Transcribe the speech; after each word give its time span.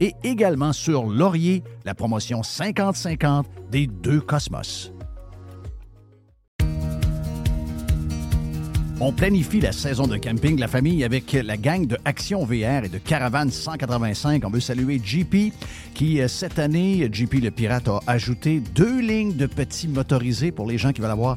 et 0.00 0.14
également 0.24 0.72
sur 0.72 1.06
Laurier, 1.06 1.62
la 1.84 1.94
promotion 1.94 2.40
50-50 2.40 3.44
des 3.70 3.86
deux 3.86 4.20
Cosmos. 4.20 4.92
On 8.98 9.12
planifie 9.12 9.60
la 9.60 9.72
saison 9.72 10.06
de 10.06 10.16
camping 10.16 10.56
de 10.56 10.60
la 10.60 10.68
famille 10.68 11.04
avec 11.04 11.32
la 11.32 11.58
gang 11.58 11.86
de 11.86 11.98
Action 12.06 12.46
VR 12.46 12.84
et 12.84 12.88
de 12.88 12.96
Caravane 12.96 13.50
185. 13.50 14.42
On 14.46 14.48
veut 14.48 14.58
saluer 14.58 14.98
JP 15.04 15.52
qui, 15.92 16.18
euh, 16.18 16.28
cette 16.28 16.58
année, 16.58 17.06
JP 17.12 17.34
le 17.42 17.50
Pirate 17.50 17.88
a 17.88 18.00
ajouté 18.06 18.60
deux 18.74 18.98
lignes 19.00 19.36
de 19.36 19.44
petits 19.44 19.86
motorisés 19.86 20.50
pour 20.50 20.66
les 20.66 20.78
gens 20.78 20.94
qui 20.94 21.02
veulent 21.02 21.10
avoir 21.10 21.36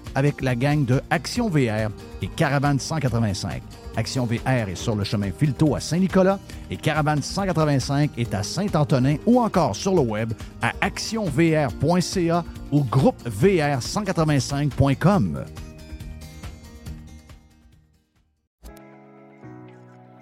avec 0.15 0.41
la 0.41 0.55
gang 0.55 0.85
de 0.85 1.01
Action 1.09 1.49
VR 1.49 1.89
et 2.21 2.27
Caravane 2.27 2.79
185. 2.79 3.61
Action 3.95 4.25
VR 4.25 4.69
est 4.69 4.75
sur 4.75 4.95
le 4.95 5.03
chemin 5.03 5.31
Filto 5.31 5.75
à 5.75 5.79
Saint-Nicolas 5.79 6.39
et 6.69 6.77
Caravane 6.77 7.21
185 7.21 8.11
est 8.17 8.33
à 8.33 8.41
Saint-Antonin 8.43 9.17
ou 9.25 9.39
encore 9.39 9.75
sur 9.75 9.93
le 9.93 10.01
web 10.01 10.33
à 10.61 10.71
actionvr.ca 10.81 12.43
ou 12.71 12.83
groupevr185.com. 12.83 15.45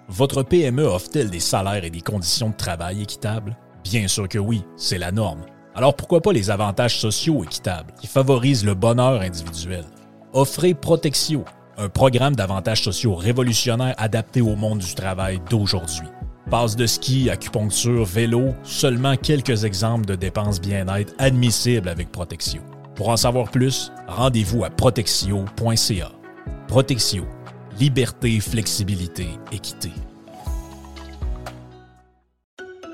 Votre 0.08 0.42
PME 0.42 0.82
offre-t-elle 0.82 1.30
des 1.30 1.38
salaires 1.38 1.84
et 1.84 1.90
des 1.90 2.00
conditions 2.00 2.48
de 2.50 2.56
travail 2.56 3.02
équitables? 3.02 3.56
Bien 3.84 4.08
sûr 4.08 4.28
que 4.28 4.38
oui, 4.38 4.64
c'est 4.76 4.98
la 4.98 5.12
norme. 5.12 5.44
Alors 5.80 5.96
pourquoi 5.96 6.20
pas 6.20 6.34
les 6.34 6.50
avantages 6.50 6.98
sociaux 6.98 7.42
équitables 7.42 7.94
qui 7.98 8.06
favorisent 8.06 8.66
le 8.66 8.74
bonheur 8.74 9.22
individuel? 9.22 9.82
Offrez 10.34 10.74
Protexio, 10.74 11.42
un 11.78 11.88
programme 11.88 12.36
d'avantages 12.36 12.82
sociaux 12.82 13.14
révolutionnaire 13.14 13.94
adapté 13.96 14.42
au 14.42 14.56
monde 14.56 14.80
du 14.80 14.94
travail 14.94 15.40
d'aujourd'hui. 15.48 16.06
Passe 16.50 16.76
de 16.76 16.84
ski, 16.84 17.30
acupuncture, 17.30 18.04
vélo, 18.04 18.48
seulement 18.62 19.16
quelques 19.16 19.64
exemples 19.64 20.04
de 20.04 20.16
dépenses 20.16 20.60
bien-être 20.60 21.14
admissibles 21.16 21.88
avec 21.88 22.12
Protexio. 22.12 22.60
Pour 22.94 23.08
en 23.08 23.16
savoir 23.16 23.50
plus, 23.50 23.90
rendez-vous 24.06 24.64
à 24.64 24.68
protexio.ca. 24.68 26.12
Protexio, 26.68 27.24
liberté, 27.78 28.38
flexibilité, 28.40 29.28
équité. 29.50 29.92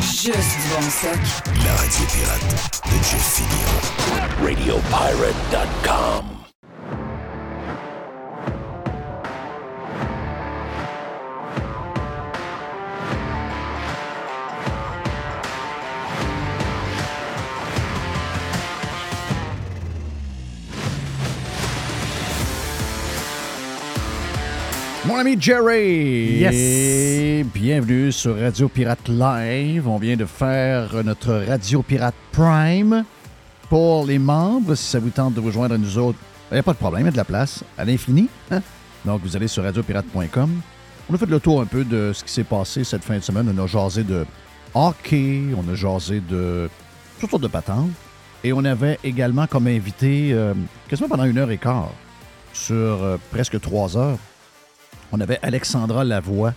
Juste 0.00 0.56
bon 0.70 0.90
stock. 0.90 1.18
La 1.64 1.72
radio 1.74 2.04
pirate 2.06 2.50
de 2.84 2.96
Jeff 3.02 3.26
Fillion. 3.34 3.80
RadioPirate.com 4.42 6.37
Mon 25.18 25.22
ami 25.22 25.36
Jerry! 25.40 26.38
Yes! 26.38 27.44
bienvenue 27.52 28.12
sur 28.12 28.38
Radio 28.38 28.68
Pirate 28.68 29.08
Live. 29.08 29.88
On 29.88 29.98
vient 29.98 30.14
de 30.14 30.24
faire 30.24 30.90
notre 31.02 31.44
Radio 31.44 31.82
Pirate 31.82 32.14
Prime 32.30 33.04
pour 33.68 34.06
les 34.06 34.20
membres. 34.20 34.76
Si 34.76 34.84
ça 34.84 35.00
vous 35.00 35.10
tente 35.10 35.34
de 35.34 35.40
vous 35.40 35.50
joindre 35.50 35.74
à 35.74 35.78
nous 35.78 35.98
autres, 35.98 36.20
il 36.52 36.54
n'y 36.54 36.60
a 36.60 36.62
pas 36.62 36.72
de 36.72 36.78
problème, 36.78 37.02
il 37.02 37.06
y 37.06 37.08
a 37.08 37.10
de 37.10 37.16
la 37.16 37.24
place 37.24 37.64
à 37.76 37.84
l'infini. 37.84 38.28
hein? 38.52 38.62
Donc, 39.04 39.22
vous 39.24 39.34
allez 39.34 39.48
sur 39.48 39.64
radiopirate.com. 39.64 40.60
On 41.10 41.14
a 41.14 41.18
fait 41.18 41.26
le 41.26 41.40
tour 41.40 41.62
un 41.62 41.66
peu 41.66 41.82
de 41.82 42.12
ce 42.14 42.22
qui 42.22 42.32
s'est 42.32 42.44
passé 42.44 42.84
cette 42.84 43.02
fin 43.02 43.16
de 43.16 43.22
semaine. 43.24 43.52
On 43.52 43.64
a 43.64 43.66
jasé 43.66 44.04
de 44.04 44.24
hockey, 44.72 45.46
on 45.56 45.68
a 45.68 45.74
jasé 45.74 46.20
de 46.20 46.70
toutes 47.18 47.30
sortes 47.30 47.42
de 47.42 47.48
patentes. 47.48 47.90
Et 48.44 48.52
on 48.52 48.64
avait 48.64 49.00
également 49.02 49.48
comme 49.48 49.66
invité, 49.66 50.28
euh, 50.32 50.54
quasiment 50.88 51.08
pendant 51.08 51.24
une 51.24 51.38
heure 51.38 51.50
et 51.50 51.58
quart, 51.58 51.90
sur 52.52 52.76
euh, 52.76 53.16
presque 53.32 53.60
trois 53.60 53.96
heures, 53.96 54.18
on 55.12 55.20
avait 55.20 55.38
Alexandra 55.42 56.04
Lavoie, 56.04 56.54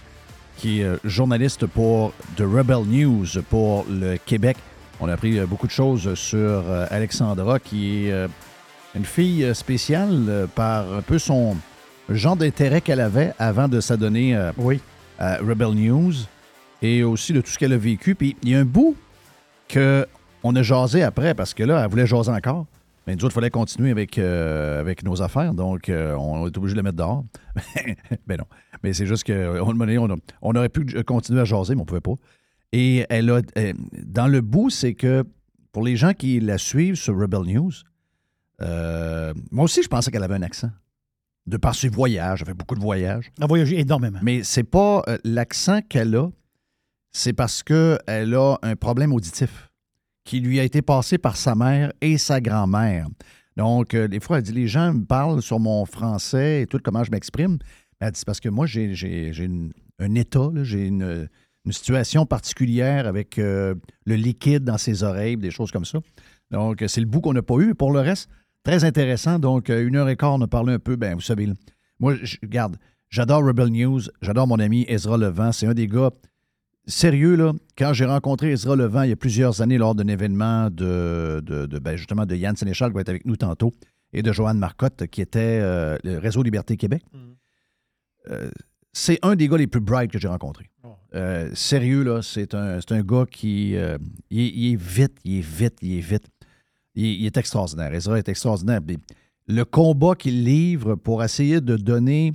qui 0.58 0.82
est 0.82 0.84
euh, 0.84 0.98
journaliste 1.04 1.66
pour 1.66 2.14
The 2.38 2.42
Rebel 2.42 2.86
News 2.86 3.26
pour 3.50 3.86
le 3.90 4.18
Québec. 4.18 4.58
On 5.00 5.10
a 5.10 5.14
appris 5.14 5.40
euh, 5.40 5.46
beaucoup 5.46 5.68
de 5.68 5.72
choses 5.72 6.14
sur 6.16 6.40
euh, 6.40 6.86
Alexandra, 6.90 7.60
qui 7.60 8.08
est 8.08 8.28
une 8.96 9.06
fille 9.06 9.56
spéciale 9.56 10.48
par 10.54 10.92
un 10.94 11.02
peu 11.02 11.18
son 11.18 11.56
genre 12.10 12.36
d'intérêt 12.36 12.82
qu'elle 12.82 13.00
avait 13.00 13.34
avant 13.40 13.70
de 13.70 13.80
s'adonner 13.80 14.36
à 15.18 15.38
Rebel 15.38 15.70
News 15.70 16.14
et 16.82 17.04
aussi 17.04 17.32
de 17.32 17.40
tout 17.40 17.50
ce 17.50 17.58
qu'elle 17.58 17.72
a 17.72 17.78
vécu. 17.78 18.16
Puis 18.16 18.36
il 18.44 18.50
y 18.50 18.56
a 18.56 18.60
un 18.60 18.66
bout 18.66 18.98
que 19.70 20.06
on 20.44 20.56
a 20.56 20.64
jasé 20.64 21.04
après 21.04 21.34
parce 21.34 21.54
que 21.54 21.64
là, 21.64 21.82
elle 21.82 21.90
voulait 21.90 22.06
jaser 22.06 22.32
encore. 22.32 22.66
Mais 23.08 23.16
nous 23.16 23.26
autres, 23.26 23.34
il 23.34 23.36
fallait 23.36 23.50
continuer 23.50 23.90
avec, 23.90 24.18
euh, 24.18 24.80
avec 24.80 25.04
nos 25.04 25.22
affaires, 25.22 25.54
donc 25.54 25.90
euh, 25.90 26.16
on 26.16 26.46
est 26.48 26.56
obligé 26.58 26.74
de 26.74 26.78
la 26.78 26.84
mettre 26.84 26.98
dehors. 26.98 27.26
ben 28.28 28.38
non. 28.38 28.46
Mais 28.84 28.94
c'est 28.94 29.08
juste 29.08 29.24
qu'on 29.26 29.34
on, 29.34 30.18
on 30.42 30.56
aurait 30.56 30.70
pu 30.70 30.86
continuer 31.04 31.42
à 31.42 31.46
jaser, 31.46 31.74
mais 31.74 31.82
on 31.82 31.84
ne 31.84 31.88
pouvait 31.88 32.02
pas. 32.02 32.14
Et 32.72 33.06
elle 33.10 33.30
a. 33.32 33.42
euh, 33.58 33.74
dans 34.04 34.28
le 34.28 34.42
bout, 34.42 34.70
c'est 34.70 34.94
que 34.94 35.24
pour 35.72 35.84
les 35.84 35.96
gens 35.96 36.14
qui 36.14 36.40
la 36.40 36.58
suivent 36.58 36.96
sur 36.96 37.18
Rebel 37.18 37.42
News, 37.42 37.72
euh, 38.62 39.34
moi 39.52 39.66
aussi, 39.66 39.82
je 39.82 39.88
pensais 39.88 40.12
qu'elle 40.12 40.24
avait 40.24 40.36
un 40.36 40.44
accent. 40.44 40.70
De 41.48 41.58
par 41.58 41.74
ses 41.74 41.90
voyages, 41.90 42.42
elle 42.42 42.48
fait 42.50 42.54
beaucoup 42.54 42.76
de 42.76 42.82
voyages. 42.82 43.32
Elle 43.40 43.44
a 43.46 43.48
voyagé 43.48 43.80
énormément. 43.80 44.20
Mais 44.22 44.44
c'est 44.44 44.64
pas 44.64 45.02
l'accent 45.24 45.82
qu'elle 45.82 46.16
a, 46.16 46.30
c'est 47.12 47.34
parce 47.34 47.64
qu'elle 47.64 48.36
a 48.36 48.58
un 48.62 48.76
problème 48.76 49.12
auditif 49.12 49.71
qui 50.24 50.40
lui 50.40 50.60
a 50.60 50.64
été 50.64 50.82
passé 50.82 51.18
par 51.18 51.38
sa 51.38 51.56
mère 51.56 51.92
et 52.02 52.18
sa 52.18 52.42
grand-mère. 52.42 53.08
Donc, 53.58 53.94
euh, 53.94 54.08
des 54.08 54.20
fois, 54.20 54.38
elle 54.38 54.44
dit 54.44 54.54
les 54.54 54.68
gens 54.68 54.94
me 54.94 55.06
parlent 55.06 55.42
sur 55.42 55.60
mon 55.60 55.86
français 55.86 56.62
et 56.62 56.68
tout, 56.68 56.80
comment 56.84 57.04
je 57.04 57.12
m'exprime. 57.12 57.58
Elle 58.00 58.12
dit 58.12 58.24
parce 58.26 58.40
que 58.40 58.50
moi, 58.50 58.66
j'ai 58.66 59.32
un 60.00 60.16
état, 60.16 60.50
j'ai 60.64 60.88
une, 60.88 61.28
situation 61.70 62.26
particulière 62.26 63.06
avec 63.06 63.38
euh, 63.38 63.76
le 64.06 64.16
liquide 64.16 64.64
dans 64.64 64.80
ses 64.80 65.04
oreilles, 65.04 65.38
des 65.38 65.52
choses 65.52 65.72
comme 65.72 65.86
ça. 65.86 66.00
Donc, 66.50 66.82
euh, 66.82 66.88
c'est 66.88 67.02
le 67.02 67.06
bout 67.06 67.22
qu'on 67.22 67.34
n'a 67.34 67.44
pas 67.44 67.58
eu. 67.60 67.76
Pour 67.76 67.92
le 67.92 68.00
reste, 68.00 68.30
très 68.64 68.84
intéressant. 68.84 69.38
Donc, 69.38 69.70
une 69.70 69.96
heure 69.96 70.10
et 70.10 70.16
quart, 70.16 70.34
on 70.34 70.42
a 70.42 70.48
parlé 70.48 70.74
un 70.74 70.80
peu. 70.80 70.96
Ben, 70.96 71.14
vous 71.14 71.22
savez, 71.22 71.48
moi, 72.00 72.16
je 72.16 72.38
regarde, 72.42 72.78
j'adore 73.10 73.46
Rebel 73.46 73.70
News, 73.70 74.02
j'adore 74.22 74.48
mon 74.48 74.58
ami 74.58 74.86
Ezra 74.88 75.18
Levent. 75.18 75.52
C'est 75.52 75.68
un 75.68 75.76
des 75.76 75.88
gars 75.88 76.10
sérieux, 76.92 77.36
là. 77.36 77.54
Quand 77.78 77.94
j'ai 77.94 78.06
rencontré 78.06 78.52
Ezra 78.52 78.76
Levent 78.76 79.04
il 79.04 79.10
y 79.10 79.14
a 79.14 79.16
plusieurs 79.16 79.62
années 79.62 79.78
lors 79.80 79.96
d'un 79.96 80.08
événement 80.08 80.70
de, 80.70 81.42
de, 81.44 81.66
de, 81.66 81.80
ben, 81.80 81.96
justement 81.96 82.26
de 82.26 82.36
Yann 82.36 82.56
Sénéchal 82.56 82.90
qui 82.90 82.96
va 82.96 83.02
être 83.02 83.10
avec 83.10 83.26
nous 83.26 83.38
tantôt 83.38 83.72
et 84.14 84.22
de 84.22 84.32
Joanne 84.32 84.60
Marcotte 84.60 85.08
qui 85.08 85.22
était 85.22 85.60
euh, 85.62 85.98
le 86.04 86.18
Réseau 86.20 86.44
Liberté 86.44 86.78
Québec. 86.78 87.04
Euh, 88.30 88.52
c'est 88.94 89.20
un 89.24 89.36
des 89.36 89.48
gars 89.48 89.58
les 89.58 89.68
plus 89.68 89.80
bright 89.82 90.12
que 90.12 90.20
j'ai 90.20 90.28
rencontrés. 90.28 90.70
Euh, 91.16 91.50
sérieux, 91.54 92.04
là, 92.04 92.22
c'est 92.22 92.54
un, 92.54 92.80
gars 93.04 93.26
qui. 93.30 93.70
il, 93.72 93.76
est- 93.76 93.98
il 94.30 94.74
est 94.74 94.76
vite, 94.82 95.18
il 95.24 95.38
est 95.40 95.42
vite, 95.42 95.78
il 95.82 95.98
est 95.98 96.02
vite. 96.02 96.26
Il, 96.96 97.06
il 97.06 97.26
est 97.26 97.38
extraordinaire. 97.38 97.94
Ezra 97.94 98.18
est 98.20 98.28
extraordinaire. 98.30 98.82
Le 99.48 99.64
combat 99.66 100.16
qu'il 100.16 100.44
livre 100.44 100.96
pour 100.96 101.24
essayer 101.24 101.62
de 101.62 101.78
donner 101.78 102.34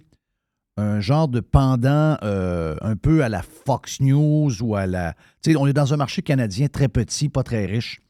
un 0.76 1.00
genre 1.00 1.28
de 1.28 1.40
pendant 1.40 2.16
euh, 2.22 2.76
un 2.82 2.96
peu 2.96 3.24
à 3.24 3.28
la 3.28 3.42
Fox 3.42 4.00
News 4.00 4.50
ou 4.62 4.76
à 4.76 4.86
la. 4.86 5.14
Tu 5.42 5.52
sais, 5.52 5.56
on 5.56 5.66
est 5.66 5.72
dans 5.72 5.94
un 5.94 5.96
marché 5.96 6.22
canadien 6.22 6.68
très 6.68 6.88
petit, 6.88 7.28
pas 7.28 7.42
très 7.42 7.64
riche. 7.64 8.02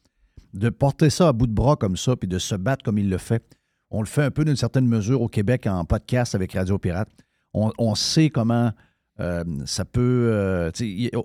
De 0.53 0.69
porter 0.69 1.09
ça 1.09 1.29
à 1.29 1.33
bout 1.33 1.47
de 1.47 1.53
bras 1.53 1.75
comme 1.75 1.97
ça, 1.97 2.15
puis 2.15 2.27
de 2.27 2.39
se 2.39 2.55
battre 2.55 2.83
comme 2.83 2.97
il 2.97 3.09
le 3.09 3.17
fait. 3.17 3.43
On 3.89 4.01
le 4.01 4.07
fait 4.07 4.23
un 4.23 4.31
peu 4.31 4.43
d'une 4.43 4.55
certaine 4.55 4.87
mesure 4.87 5.21
au 5.21 5.27
Québec 5.27 5.65
en 5.67 5.85
podcast 5.85 6.35
avec 6.35 6.53
Radio 6.53 6.77
Pirate. 6.77 7.09
On, 7.53 7.95
sait 7.95 8.29
comment 8.29 8.71
euh, 9.19 9.43
ça 9.65 9.83
peut. 9.85 10.29
euh, 10.31 10.69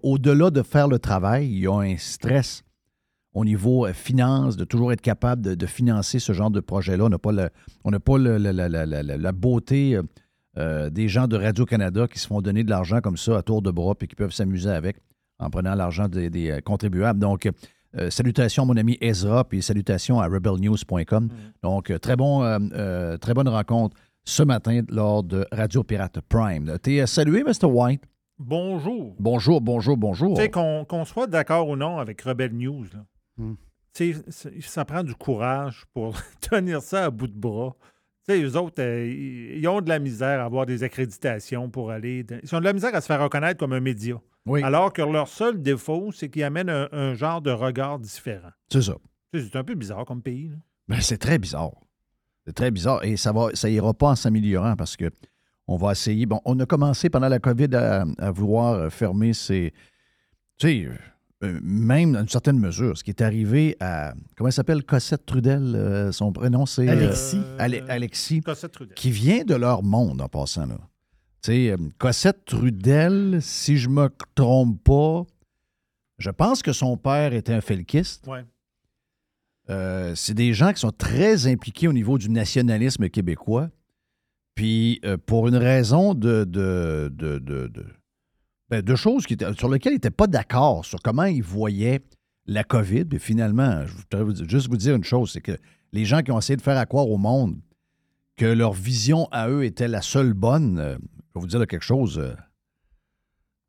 Au-delà 0.03 0.50
de 0.50 0.62
faire 0.62 0.88
le 0.88 0.99
travail, 0.99 1.49
il 1.49 1.59
y 1.59 1.67
a 1.67 1.75
un 1.75 1.97
stress 1.99 2.62
au 3.35 3.45
niveau 3.45 3.87
finance, 3.93 4.56
de 4.56 4.65
toujours 4.65 4.93
être 4.93 5.00
capable 5.00 5.56
de, 5.56 5.67
financer 5.67 6.19
ce 6.19 6.33
genre 6.33 6.50
de 6.50 6.61
projet-là. 6.61 7.05
On 7.05 7.09
n'a 7.09 7.19
pas, 7.19 7.33
le- 8.19 8.37
la 8.38 9.33
beauté 9.33 9.99
euh, 10.58 10.90
des 10.90 11.08
gens 11.08 11.26
de 11.28 11.37
Radio-Canada 11.37 12.06
qui 12.08 12.19
se 12.19 12.26
font 12.26 12.40
donner 12.43 12.64
de 12.64 12.70
l'argent 12.70 13.00
comme 13.00 13.16
ça 13.16 13.38
à 13.38 13.43
tour 13.43 13.62
de 13.62 13.70
bras 13.70 13.94
et 14.00 14.06
qui 14.06 14.14
peuvent 14.14 14.32
s'amuser 14.32 14.70
avec 14.70 14.96
en 15.38 15.50
prenant 15.50 15.75
l'argent 15.75 16.08
des, 16.08 16.31
des, 16.31 16.50
euh, 16.50 16.60
contribuables. 16.60 17.19
Donc, 17.19 17.49
euh, 17.99 18.10
salutations 18.10 18.62
à 18.62 18.66
mon 18.66 18.76
ami 18.76 18.96
Ezra, 19.00 19.44
puis 19.44 19.60
salutations 19.62 20.20
à 20.20 20.26
rebelnews.com. 20.28 21.28
Donc, 21.62 21.90
euh, 21.90 21.99
très, 21.99 22.16
bon, 22.16 22.43
euh, 22.43 22.58
euh, 22.75 23.16
très 23.19 23.34
bonne 23.34 23.49
rencontre 23.49 23.96
ce 24.25 24.43
matin 24.43 24.82
lors 24.88 25.22
de 25.25 25.46
Radio 25.52 25.82
Pirate 25.82 26.20
Prime. 26.28 26.78
T'es 26.82 27.00
euh, 27.00 27.06
salué, 27.06 27.43
Mr. 27.44 27.66
White? 27.66 28.04
Bonjour. 28.38 29.14
Bonjour, 29.19 29.60
bonjour, 29.60 29.96
bonjour. 29.96 30.37
Tu 30.37 30.43
sais, 30.43 30.50
qu'on 30.50 30.84
qu'on 30.84 31.04
soit 31.04 31.26
d'accord 31.26 31.69
ou 31.69 31.76
non 31.76 31.99
avec 31.99 32.22
Rebel 32.22 32.52
News, 32.54 32.84
là, 32.94 33.04
tu 33.94 34.14
sais, 34.14 34.22
ça- 34.31 34.49
ça 34.60 34.84
prend 34.84 35.02
du 35.02 35.14
courage 35.14 35.84
pour 35.93 36.14
tenir 36.40 36.81
ça 36.82 37.04
à 37.06 37.10
bout 37.10 37.26
de 37.26 37.38
bras. 37.38 37.75
Tu 38.29 38.35
sais, 38.35 38.43
eux 38.43 38.57
autres, 38.57 38.81
euh, 38.81 39.07
ils 39.57 39.67
ont 39.67 39.81
de 39.81 39.89
la 39.89 39.99
misère 39.99 40.41
à 40.41 40.45
avoir 40.45 40.65
des 40.67 40.83
accréditations 40.85 41.69
pour 41.71 41.91
aller. 41.91 42.25
Ils 42.43 42.55
ont 42.55 42.61
de 42.61 42.65
la 42.65 42.73
misère 42.73 42.95
à 42.95 43.01
se 43.01 43.07
faire 43.07 43.21
reconnaître 43.21 43.59
comme 43.59 43.73
un 43.73 43.81
média. 43.81 44.15
Oui. 44.47 44.63
Alors 44.63 44.93
que 44.93 45.03
leur 45.03 45.29
seul 45.29 45.61
défaut, 45.61 46.11
c'est 46.13 46.29
qu'ils 46.29 46.43
amènent 46.45 46.71
un, 46.71 46.89
un 46.93 47.15
genre 47.15 47.41
de 47.41 47.51
regard 47.51 47.99
différent. 47.99 48.51
C'est 48.73 48.83
ça. 48.83 48.95
C'est 49.35 49.57
un 49.57 49.65
peu 49.65 49.75
bizarre 49.75 50.05
comme 50.05 50.23
pays. 50.23 50.49
là. 50.49 50.57
Ben, 50.89 51.01
c'est 51.01 51.19
très 51.19 51.39
bizarre. 51.39 51.73
C'est 52.47 52.53
très 52.55 52.71
bizarre. 52.71 53.05
Et 53.05 53.17
ça 53.17 53.33
va, 53.33 53.49
ça 53.55 53.69
ira 53.71 53.95
pas 53.95 54.09
en 54.09 54.17
s'améliorant 54.17 54.77
parce 54.77 54.97
que 54.97 55.11
on 55.67 55.77
va 55.77 55.93
essayer. 55.93 56.27
Bon, 56.27 56.41
on 56.45 56.59
a 56.61 56.67
commencé 56.67 57.09
pendant 57.09 57.29
la 57.29 57.39
COVID 57.39 57.75
à, 57.75 58.05
à 58.19 58.31
vouloir 58.31 58.93
fermer 58.93 59.33
ces. 59.33 59.73
Tu 60.59 60.69
sais, 60.69 60.89
même 61.62 62.12
dans 62.12 62.21
une 62.21 62.29
certaine 62.29 62.59
mesure, 62.59 62.97
ce 62.97 63.03
qui 63.05 63.11
est 63.11 63.21
arrivé 63.21 63.77
à. 63.81 64.15
Comment 64.37 64.49
elle 64.49 64.53
s'appelle? 64.53 64.85
Cossette 64.85 65.27
Trudel 65.27 65.75
euh, 65.75 66.12
Son 66.12 66.33
prénom, 66.33 66.67
c'est. 66.67 66.89
euh, 66.89 66.93
Alexis. 66.93 67.41
Ale- 67.59 67.85
Alexis. 67.89 68.41
Cossette 68.43 68.73
Trudel. 68.73 68.94
Qui 68.94 69.11
vient 69.11 69.44
de 69.44 69.55
leur 69.55 69.83
monde 69.83 70.21
en 70.21 70.29
passant, 70.29 70.67
là. 70.67 70.79
Tu 71.43 71.50
sais, 71.53 71.71
euh, 71.73 71.77
Cossette 71.99 72.44
Trudel, 72.44 73.39
si 73.43 73.77
je 73.77 73.89
me 73.89 74.09
trompe 74.37 74.83
pas, 74.85 75.25
je 76.19 76.31
pense 76.31 76.62
que 76.62 76.73
son 76.73 76.97
père 76.97 77.33
était 77.33 77.53
un 77.55 77.61
felkiste. 77.61 78.27
Ouais. 78.29 78.45
Euh, 79.71 80.15
c'est 80.15 80.35
des 80.35 80.53
gens 80.55 80.73
qui 80.73 80.81
sont 80.81 80.93
très 80.93 81.47
impliqués 81.47 81.88
au 81.88 81.93
niveau 81.93 82.19
du 82.19 82.29
nationalisme 82.31 83.09
québécois. 83.09 83.69
Puis, 84.55 85.00
euh, 85.05 85.17
pour 85.17 85.49
une 85.49 85.56
raison 85.56 86.15
de, 86.15 86.45
de, 86.45 87.11
de, 87.15 87.38
de, 87.38 87.73
ben, 88.73 88.81
de 88.81 88.95
choses 88.95 89.27
qui 89.27 89.37
sur 89.59 89.69
lesquelles 89.69 89.93
ils 89.93 89.97
n'étaient 89.97 90.11
pas 90.11 90.27
d'accord, 90.27 90.87
sur 90.87 90.99
comment 91.03 91.25
ils 91.25 91.43
voyaient 91.43 92.01
la 92.47 92.65
COVID. 92.65 93.05
Puis 93.05 93.19
finalement, 93.19 93.87
je 93.87 93.93
voudrais 93.93 94.25
vous 94.25 94.49
juste 94.49 94.71
vous 94.71 94.79
dire 94.79 94.95
une 94.97 95.05
chose, 95.05 95.31
c'est 95.31 95.43
que 95.43 95.59
les 95.93 96.07
gens 96.07 96.23
qui 96.23 96.33
ont 96.33 96.39
essayé 96.39 96.57
de 96.57 96.63
faire 96.63 96.79
accroire 96.79 97.07
au 97.07 97.19
monde 97.19 97.61
que 98.39 98.47
leur 98.47 98.73
vision 98.73 99.29
à 99.31 99.51
eux 99.51 99.65
était 99.65 99.89
la 99.89 100.01
seule 100.01 100.33
bonne, 100.33 100.79
euh, 100.79 100.95
je 100.95 101.35
vais 101.35 101.41
vous 101.41 101.47
dire 101.49 101.59
là, 101.59 101.67
quelque 101.67 101.85
chose, 101.85 102.19
euh, 102.19 102.33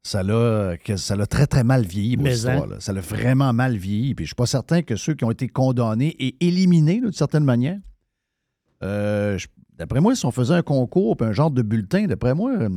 ça 0.03 0.23
l'a 0.23 0.77
que 0.77 0.95
ça 0.95 1.17
l'a 1.17 1.27
très, 1.27 1.47
très 1.47 1.65
mal 1.65 1.85
vieilli, 1.85 2.15
mon 2.15 2.23
Mais 2.23 2.35
histoire. 2.35 2.63
hein? 2.71 2.77
Ça 2.79 2.93
l'a 2.93 3.01
vraiment 3.01 3.51
mal 3.51 3.75
vieilli. 3.75 4.15
Puis 4.15 4.23
je 4.23 4.29
suis 4.29 4.35
pas 4.35 4.45
certain 4.45 4.83
que 4.83 4.95
ceux 4.95 5.15
qui 5.15 5.25
ont 5.25 5.31
été 5.31 5.49
condamnés 5.49 6.15
et 6.17 6.37
éliminés, 6.39 7.01
d'une 7.01 7.11
certaine 7.11 7.43
manière, 7.43 7.79
euh, 8.83 9.37
d'après 9.77 9.99
moi, 9.99 10.15
si 10.15 10.25
on 10.25 10.31
faisait 10.31 10.53
un 10.53 10.61
concours, 10.61 11.17
puis 11.17 11.27
un 11.27 11.33
genre 11.33 11.51
de 11.51 11.61
bulletin, 11.61 12.05
d'après 12.05 12.33
moi, 12.33 12.53
euh, 12.53 12.69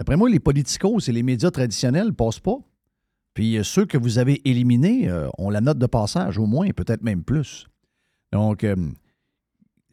d'après 0.00 0.16
moi, 0.16 0.30
les 0.30 0.40
politicos 0.40 0.98
et 1.08 1.12
les 1.12 1.22
médias 1.22 1.50
traditionnels 1.50 2.06
ne 2.06 2.12
passent 2.12 2.40
pas. 2.40 2.56
Puis 3.34 3.58
euh, 3.58 3.62
ceux 3.62 3.84
que 3.84 3.98
vous 3.98 4.16
avez 4.18 4.40
éliminés 4.48 5.08
euh, 5.10 5.28
ont 5.38 5.50
la 5.50 5.60
note 5.60 5.78
de 5.78 5.86
passage, 5.86 6.38
au 6.38 6.46
moins, 6.46 6.70
peut-être 6.70 7.02
même 7.02 7.22
plus. 7.22 7.66
Donc, 8.32 8.64
euh, 8.64 8.74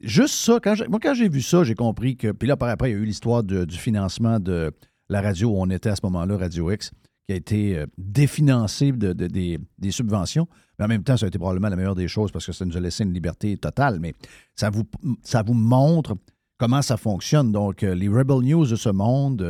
juste 0.01 0.35
ça, 0.35 0.59
quand 0.63 0.75
moi, 0.89 0.99
quand 1.01 1.13
j'ai 1.13 1.27
vu 1.29 1.41
ça, 1.41 1.63
j'ai 1.63 1.75
compris 1.75 2.15
que. 2.15 2.31
Puis 2.31 2.47
là, 2.47 2.55
par 2.55 2.69
après, 2.69 2.89
il 2.89 2.93
y 2.93 2.95
a 2.95 2.99
eu 2.99 3.05
l'histoire 3.05 3.43
du 3.43 3.77
financement 3.77 4.39
de 4.39 4.71
la 5.09 5.21
radio 5.21 5.49
où 5.49 5.61
on 5.61 5.69
était 5.69 5.89
à 5.89 5.95
ce 5.95 6.01
moment-là, 6.03 6.37
Radio 6.37 6.71
X, 6.71 6.91
qui 7.27 7.33
a 7.33 7.35
été 7.35 7.77
euh, 7.77 7.85
définancé 7.97 8.91
de- 8.93 9.13
des, 9.13 9.59
des 9.77 9.91
subventions. 9.91 10.47
Mais 10.79 10.85
en 10.85 10.87
même 10.87 11.03
temps, 11.03 11.17
ça 11.17 11.25
a 11.25 11.27
été 11.27 11.37
probablement 11.37 11.69
la 11.69 11.75
meilleure 11.75 11.95
des 11.95 12.07
choses 12.07 12.31
parce 12.31 12.45
que 12.45 12.53
ça 12.53 12.63
nous 12.65 12.77
a 12.77 12.79
laissé 12.79 13.03
une 13.03 13.13
liberté 13.13 13.57
totale. 13.57 13.99
Mais 13.99 14.13
ça 14.55 14.69
vous, 14.69 14.83
ça 15.23 15.43
vous 15.43 15.53
montre 15.53 16.15
comment 16.57 16.81
ça 16.81 16.97
fonctionne. 16.97 17.51
Donc, 17.51 17.83
euh, 17.83 17.93
les 17.93 18.07
Rebel 18.07 18.41
News 18.41 18.65
de 18.67 18.75
ce 18.75 18.89
monde, 18.89 19.41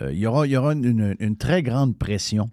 euh, 0.00 0.12
il 0.12 0.18
y 0.18 0.26
aura, 0.26 0.46
il 0.46 0.50
y 0.52 0.56
aura 0.56 0.72
une, 0.72 1.36
très 1.36 1.62
grande 1.62 1.96
pression 1.98 2.50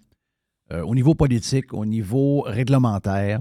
euh, 0.72 0.82
au 0.82 0.94
niveau 0.94 1.14
politique, 1.14 1.72
au 1.72 1.84
niveau 1.86 2.40
réglementaire 2.42 3.40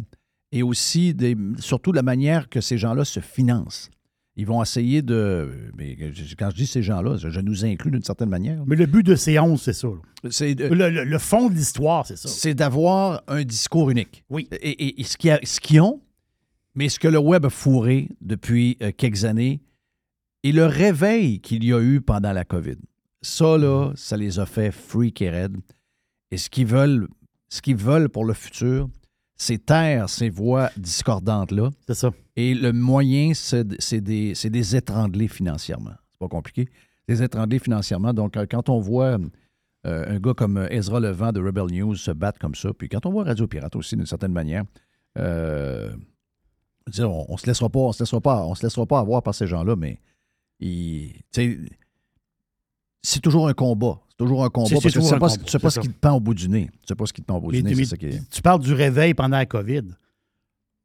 et 0.52 0.62
aussi 0.64 1.14
des- 1.14 1.36
surtout 1.60 1.92
la 1.92 2.04
manière 2.04 2.50
que 2.50 2.62
ces 2.62 2.78
gens-là 2.78 3.04
se 3.06 3.20
financent. 3.20 3.90
Ils 4.38 4.46
vont 4.46 4.62
essayer 4.62 5.02
de. 5.02 5.72
Mais 5.78 5.96
quand 6.38 6.50
je 6.50 6.56
dis 6.56 6.68
ces 6.68 6.84
gens-là, 6.84 7.16
je, 7.16 7.30
je 7.30 7.40
nous 7.40 7.64
inclus 7.64 7.90
d'une 7.90 8.04
certaine 8.04 8.28
manière. 8.30 8.62
Mais 8.68 8.76
le 8.76 8.86
but 8.86 9.02
de 9.02 9.16
ces 9.16 9.40
11, 9.40 9.62
c'est 9.62 9.72
ça. 9.74 9.88
de- 9.88 10.68
Le, 10.68 10.90
le- 10.90 11.04
le 11.06 11.20
fond 11.20 11.50
de 11.50 11.56
l'histoire, 11.56 12.06
c'est 12.06 12.18
ça. 12.18 12.28
c'est 12.28 12.54
d'avoir 12.54 13.24
un 13.30 13.44
discours 13.46 13.90
unique. 13.90 14.26
Oui. 14.30 14.50
Et, 14.62 14.70
et- 14.72 15.00
et 15.02 15.04
ce 15.06 15.16
qu'ils 15.18 15.32
a- 15.32 15.40
ce 15.44 15.62
qu'ils 15.62 15.80
ont, 15.80 16.02
mais 16.76 16.90
ce 16.90 17.00
que 17.00 17.08
le 17.08 17.18
web 17.18 17.46
a 17.46 17.50
fourré 17.50 18.10
depuis 18.20 18.78
euh, 18.82 18.92
quelques 18.96 19.24
années, 19.24 19.62
et 20.44 20.52
le 20.52 20.66
réveil 20.66 21.40
qu'il 21.40 21.64
y 21.64 21.72
a 21.74 21.80
eu 21.82 22.02
pendant 22.02 22.34
la 22.34 22.44
COVID. 22.44 22.76
Ça, 23.26 23.58
là, 23.58 23.92
ça 23.96 24.18
les 24.18 24.40
a 24.40 24.46
fait 24.46 24.72
freak 24.72 25.22
et 25.22 25.30
raide. 25.32 25.58
Et 26.30 26.38
ce 26.38 26.48
qu'ils 26.50 26.68
veulent, 26.68 27.08
ce 27.50 27.60
qu'ils 27.62 27.76
veulent 27.76 28.08
pour 28.10 28.24
le 28.24 28.34
futur, 28.34 28.88
c'est 29.36 29.66
taire 29.66 30.10
ces 30.10 30.30
voix 30.30 30.70
discordantes-là. 30.78 31.72
C'est 31.88 31.96
ça. 31.96 32.12
Et 32.36 32.54
le 32.54 32.72
moyen, 32.72 33.34
c'est 33.34 33.64
des, 34.02 34.36
c'est 34.36 34.50
des 34.50 34.76
étranglés 34.76 35.28
financièrement. 35.28 35.94
C'est 36.12 36.20
pas 36.20 36.28
compliqué. 36.28 36.70
Des 37.08 37.24
étranglés 37.24 37.60
financièrement. 37.60 38.14
Donc, 38.14 38.38
euh, 38.38 38.46
quand 38.50 38.70
on 38.70 38.80
voit 38.80 39.18
euh, 39.88 40.06
un 40.16 40.20
gars 40.20 40.34
comme 40.36 40.58
euh, 40.58 40.68
Ezra 40.70 41.00
Levent 41.00 41.32
de 41.32 41.42
Rebel 41.42 41.66
News 41.72 41.96
se 41.96 42.12
battre 42.12 42.40
comme 42.40 42.56
ça, 42.56 42.74
puis 42.74 42.90
quand 42.90 43.06
on 43.08 43.12
voit 43.12 43.24
Radio 43.24 43.48
Pirate 43.48 43.76
aussi, 43.76 43.96
d'une 43.96 44.06
certaine 44.06 44.34
manière, 44.34 44.64
euh, 45.18 45.90
veux 46.86 46.92
dire, 46.92 47.12
on, 47.12 47.26
on 47.30 47.38
se 47.38 47.48
laissera 47.48 47.70
pas, 47.70 47.80
on 47.80 47.92
se 47.92 48.04
laissera 48.04 48.22
pas, 48.22 48.46
on 48.46 48.54
se 48.56 48.64
laissera 48.64 48.86
pas 48.86 49.00
avoir 49.00 49.24
par 49.24 49.34
ces 49.34 49.48
gens-là, 49.48 49.76
mais 49.76 50.00
ils- 50.60 51.14
c'est 53.06 53.20
toujours 53.22 53.48
un 53.48 53.54
combat. 53.54 54.00
C'est 54.10 54.18
toujours 54.18 54.44
un 54.44 54.50
combat 54.50 54.68
C'est- 54.70 54.76
parce 54.76 54.84
que 54.86 54.90
tu 55.00 55.02
sais 55.02 55.10
pas, 55.20 55.20
combat, 55.30 55.38
tu 55.44 55.52
sais 55.52 55.60
pas 55.60 55.70
ce 55.70 55.80
qui 55.80 55.90
te 55.90 55.94
pend 56.00 56.14
au 56.14 56.20
bout 56.20 56.34
du 56.34 56.48
nez. 56.50 56.70
Tu 56.72 56.80
sais 56.88 56.96
pas 56.96 57.06
ce 57.06 57.14
qui 57.14 57.22
te 57.22 57.26
pend 57.28 57.38
au 57.38 57.42
bout 57.42 57.52
Mais- 57.52 57.58
du 57.62 57.64
nez. 57.64 57.76
mais 57.76 57.84
c'est 57.84 57.90
ça 57.92 57.98
qui 57.98 58.06
est- 58.08 58.30
Tu 58.30 58.42
parles 58.42 58.62
du 58.62 58.74
réveil 58.74 59.14
pendant 59.14 59.38
la 59.38 59.46
COVID. 59.46 59.84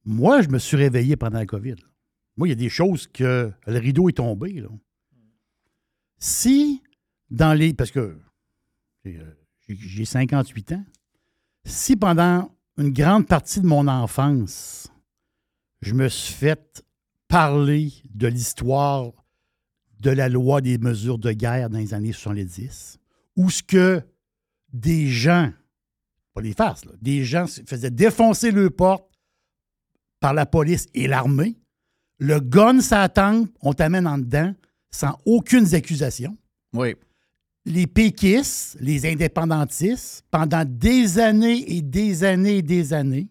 Moi, 0.04 0.42
je 0.42 0.48
me 0.48 0.58
suis 0.58 0.76
réveillé 0.76 1.16
pendant 1.16 1.38
la 1.38 1.46
COVID. 1.46 1.76
Moi, 2.36 2.48
il 2.48 2.50
y 2.50 2.52
a 2.52 2.56
des 2.56 2.68
choses 2.68 3.06
que 3.06 3.52
le 3.66 3.78
rideau 3.78 4.08
est 4.08 4.14
tombé. 4.14 4.52
Là. 4.60 4.68
Si 6.18 6.82
dans 7.30 7.54
les. 7.54 7.74
Parce 7.74 7.90
que 7.90 8.16
j'ai, 9.04 9.16
euh, 9.16 9.24
j'ai- 9.68 9.76
j'ai 9.76 10.04
58 10.04 10.72
ans. 10.72 10.84
Si 11.64 11.96
pendant 11.96 12.50
une 12.78 12.90
grande 12.90 13.26
partie 13.26 13.60
de 13.60 13.66
mon 13.66 13.86
enfance, 13.88 14.88
je 15.82 15.94
me 15.94 16.08
suis 16.08 16.34
fait 16.34 16.82
parler 17.28 17.92
de 18.14 18.26
l'histoire 18.26 19.12
de 20.00 20.10
la 20.10 20.28
loi 20.28 20.60
des 20.60 20.78
mesures 20.78 21.18
de 21.18 21.32
guerre 21.32 21.70
dans 21.70 21.78
les 21.78 21.94
années 21.94 22.12
70, 22.12 22.98
où 23.36 23.50
ce 23.50 23.62
que 23.62 24.02
des 24.72 25.08
gens, 25.08 25.52
pas 26.34 26.40
les 26.40 26.52
farces, 26.54 26.84
là, 26.84 26.92
des 27.00 27.24
gens 27.24 27.46
se 27.46 27.60
faisaient 27.66 27.90
défoncer 27.90 28.50
le 28.50 28.70
porte 28.70 29.04
par 30.20 30.32
la 30.34 30.46
police 30.46 30.86
et 30.94 31.06
l'armée. 31.06 31.56
Le 32.18 32.40
gun 32.40 32.80
s'attend, 32.80 33.46
on 33.62 33.72
t'amène 33.72 34.06
en 34.06 34.18
dedans 34.18 34.54
sans 34.90 35.18
aucune 35.24 35.72
accusation 35.74 36.36
Oui. 36.74 36.94
les 37.64 37.86
péquistes, 37.86 38.76
les 38.80 39.06
indépendantistes, 39.10 40.24
pendant 40.30 40.64
des 40.66 41.18
années 41.18 41.76
et 41.76 41.82
des 41.82 42.24
années 42.24 42.58
et 42.58 42.62
des 42.62 42.92
années, 42.92 43.28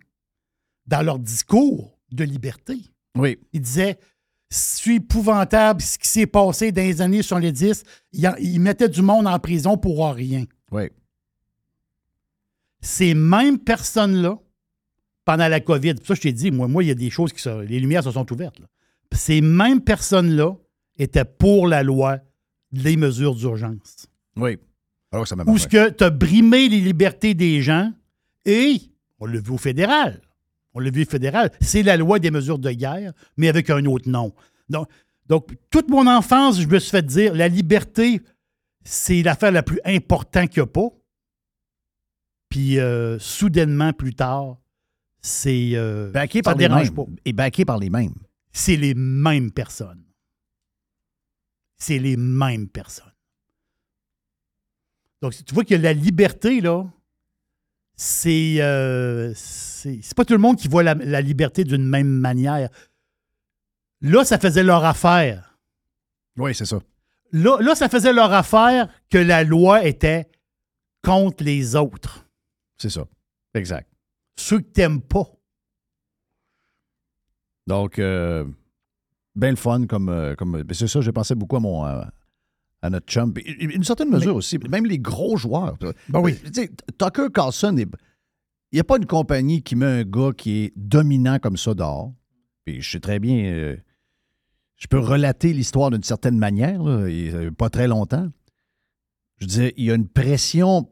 dans 0.87 1.01
leur 1.01 1.19
discours 1.19 1.99
de 2.11 2.23
liberté, 2.23 2.77
Oui. 3.15 3.37
ils 3.53 3.61
disaient 3.61 3.97
c'est 4.49 4.95
épouvantable 4.95 5.81
ce 5.81 5.97
qui 5.99 6.07
s'est 6.07 6.25
passé 6.27 6.71
dans 6.71 6.81
les 6.81 7.01
années 7.01 7.21
70. 7.21 7.83
Ils, 8.13 8.27
en- 8.27 8.35
ils 8.39 8.59
mettaient 8.59 8.89
du 8.89 9.01
monde 9.01 9.27
en 9.27 9.37
prison 9.39 9.77
pour 9.77 10.05
rien. 10.13 10.45
Oui. 10.71 10.83
Ces 12.81 13.13
mêmes 13.13 13.59
personnes-là, 13.59 14.39
pendant 15.25 15.47
la 15.47 15.59
COVID, 15.59 15.95
ça 16.03 16.15
je 16.15 16.21
t'ai 16.21 16.31
dit, 16.33 16.49
moi, 16.51 16.67
moi, 16.67 16.83
il 16.83 16.87
y 16.87 16.91
a 16.91 16.95
des 16.95 17.09
choses 17.09 17.33
qui 17.33 17.41
se, 17.41 17.61
les 17.63 17.79
lumières 17.79 18.03
se 18.03 18.11
sont 18.11 18.31
ouvertes. 18.31 18.59
là. 18.59 18.65
Ces 19.11 19.41
mêmes 19.41 19.81
personnes-là 19.81 20.53
étaient 20.97 21.25
pour 21.25 21.67
la 21.67 21.83
loi 21.83 22.19
des 22.71 22.95
mesures 22.97 23.35
d'urgence. 23.35 24.07
Oui. 24.35 24.57
Alors 25.11 25.23
que 25.23 25.29
ça 25.29 25.35
m'a 25.35 25.43
où 25.45 25.57
ce 25.57 25.67
que 25.67 25.89
tu 25.89 26.03
as 26.03 26.09
brimé 26.09 26.69
les 26.69 26.79
libertés 26.79 27.33
des 27.33 27.61
gens 27.61 27.91
et 28.45 28.77
on 29.19 29.25
l'a 29.25 29.39
vu 29.39 29.51
au 29.51 29.57
fédéral. 29.57 30.21
On 30.79 30.81
l'a 30.81 30.89
vu 30.91 31.05
fédéral. 31.05 31.51
C'est 31.61 31.83
la 31.83 31.97
loi 31.97 32.19
des 32.19 32.31
mesures 32.31 32.57
de 32.57 32.71
guerre, 32.71 33.11
mais 33.37 33.49
avec 33.49 33.69
un 33.69 33.85
autre 33.85 34.09
nom. 34.09 34.33
Donc, 34.69 34.87
donc 35.27 35.49
toute 35.69 35.89
mon 35.89 36.07
enfance, 36.07 36.59
je 36.61 36.67
me 36.67 36.79
suis 36.79 36.89
fait 36.91 37.05
dire 37.05 37.35
la 37.35 37.47
liberté, 37.49 38.21
c'est 38.83 39.21
l'affaire 39.21 39.51
la 39.51 39.61
plus 39.61 39.79
importante 39.85 40.49
qu'il 40.49 40.63
n'y 40.63 40.69
a 40.69 40.71
pas. 40.71 40.89
Puis 42.49 42.79
euh, 42.79 43.19
soudainement, 43.19 43.93
plus 43.93 44.15
tard, 44.15 44.57
c'est. 45.21 45.71
euh, 45.73 46.09
Backé 46.11 46.41
par 46.41 46.55
les 46.55 46.67
dérange 46.67 46.85
mêmes. 46.91 46.95
pas. 46.95 47.05
Et 47.25 47.33
backé 47.33 47.65
par 47.65 47.77
les 47.77 47.89
mêmes. 47.89 48.15
C'est 48.51 48.77
les 48.77 48.95
mêmes 48.95 49.51
personnes. 49.51 50.03
C'est 51.77 51.99
les 51.99 52.17
mêmes 52.17 52.67
personnes. 52.67 53.05
Donc, 55.21 55.33
tu 55.45 55.53
vois 55.53 55.65
que 55.65 55.75
la 55.75 55.93
liberté, 55.93 56.61
là, 56.61 56.85
c'est. 58.01 58.61
euh, 58.61 59.33
c'est 59.35 60.15
pas 60.15 60.23
tout 60.23 60.33
le 60.33 60.39
monde 60.39 60.55
qui 60.57 60.69
voit 60.69 60.83
la, 60.83 60.93
la 60.93 61.19
liberté 61.19 61.65
d'une 61.65 61.85
même 61.85 62.07
manière. 62.07 62.69
Là, 64.01 64.23
ça 64.23 64.39
faisait 64.39 64.63
leur 64.63 64.85
affaire. 64.85 65.57
Oui, 66.37 66.55
c'est 66.55 66.65
ça. 66.65 66.79
Là, 67.33 67.57
là, 67.59 67.75
ça 67.75 67.89
faisait 67.89 68.13
leur 68.13 68.31
affaire 68.31 68.87
que 69.09 69.17
la 69.17 69.43
loi 69.43 69.83
était 69.85 70.29
contre 71.03 71.43
les 71.43 71.75
autres. 71.75 72.25
C'est 72.77 72.89
ça. 72.89 73.05
Exact. 73.53 73.89
Ceux 74.37 74.59
que 74.59 74.69
t'aimes 74.71 75.01
pas. 75.01 75.25
Donc, 77.67 77.99
euh, 77.99 78.45
bien 79.35 79.49
le 79.49 79.57
fun 79.57 79.85
comme. 79.87 80.07
euh, 80.07 80.35
comme 80.35 80.63
ben, 80.63 80.73
c'est 80.73 80.87
ça, 80.87 81.01
j'ai 81.01 81.11
pensé 81.11 81.35
beaucoup 81.35 81.57
à 81.57 81.59
mon. 81.59 81.85
euh, 81.85 82.01
à 82.81 82.89
notre 82.89 83.07
chum. 83.07 83.33
Une 83.45 83.83
certaine 83.83 84.09
mesure 84.09 84.35
aussi. 84.35 84.57
Même 84.69 84.85
les 84.85 84.99
gros 84.99 85.37
joueurs. 85.37 85.77
Ben 86.09 86.19
oui. 86.21 86.35
Tucker 86.97 87.27
Carlson, 87.33 87.75
il 87.77 87.87
n'y 88.73 88.79
a 88.79 88.83
pas 88.83 88.97
une 88.97 89.05
compagnie 89.05 89.61
qui 89.61 89.75
met 89.75 89.85
un 89.85 90.03
gars 90.03 90.31
qui 90.35 90.65
est 90.65 90.73
dominant 90.75 91.39
comme 91.39 91.57
ça 91.57 91.73
dehors. 91.73 92.13
Puis 92.65 92.81
je 92.81 92.91
sais 92.91 92.99
très 92.99 93.19
bien. 93.19 93.45
euh, 93.45 93.77
je 94.77 94.87
peux 94.87 94.99
relater 94.99 95.51
l'histoire 95.53 95.91
d'une 95.91 96.03
certaine 96.03 96.37
manière, 96.37 96.81
là, 96.81 97.51
pas 97.51 97.69
très 97.69 97.87
longtemps. 97.87 98.29
Je 99.39 99.45
disais, 99.45 99.73
il 99.77 99.85
y 99.85 99.91
a 99.91 99.95
une 99.95 100.07
pression 100.07 100.89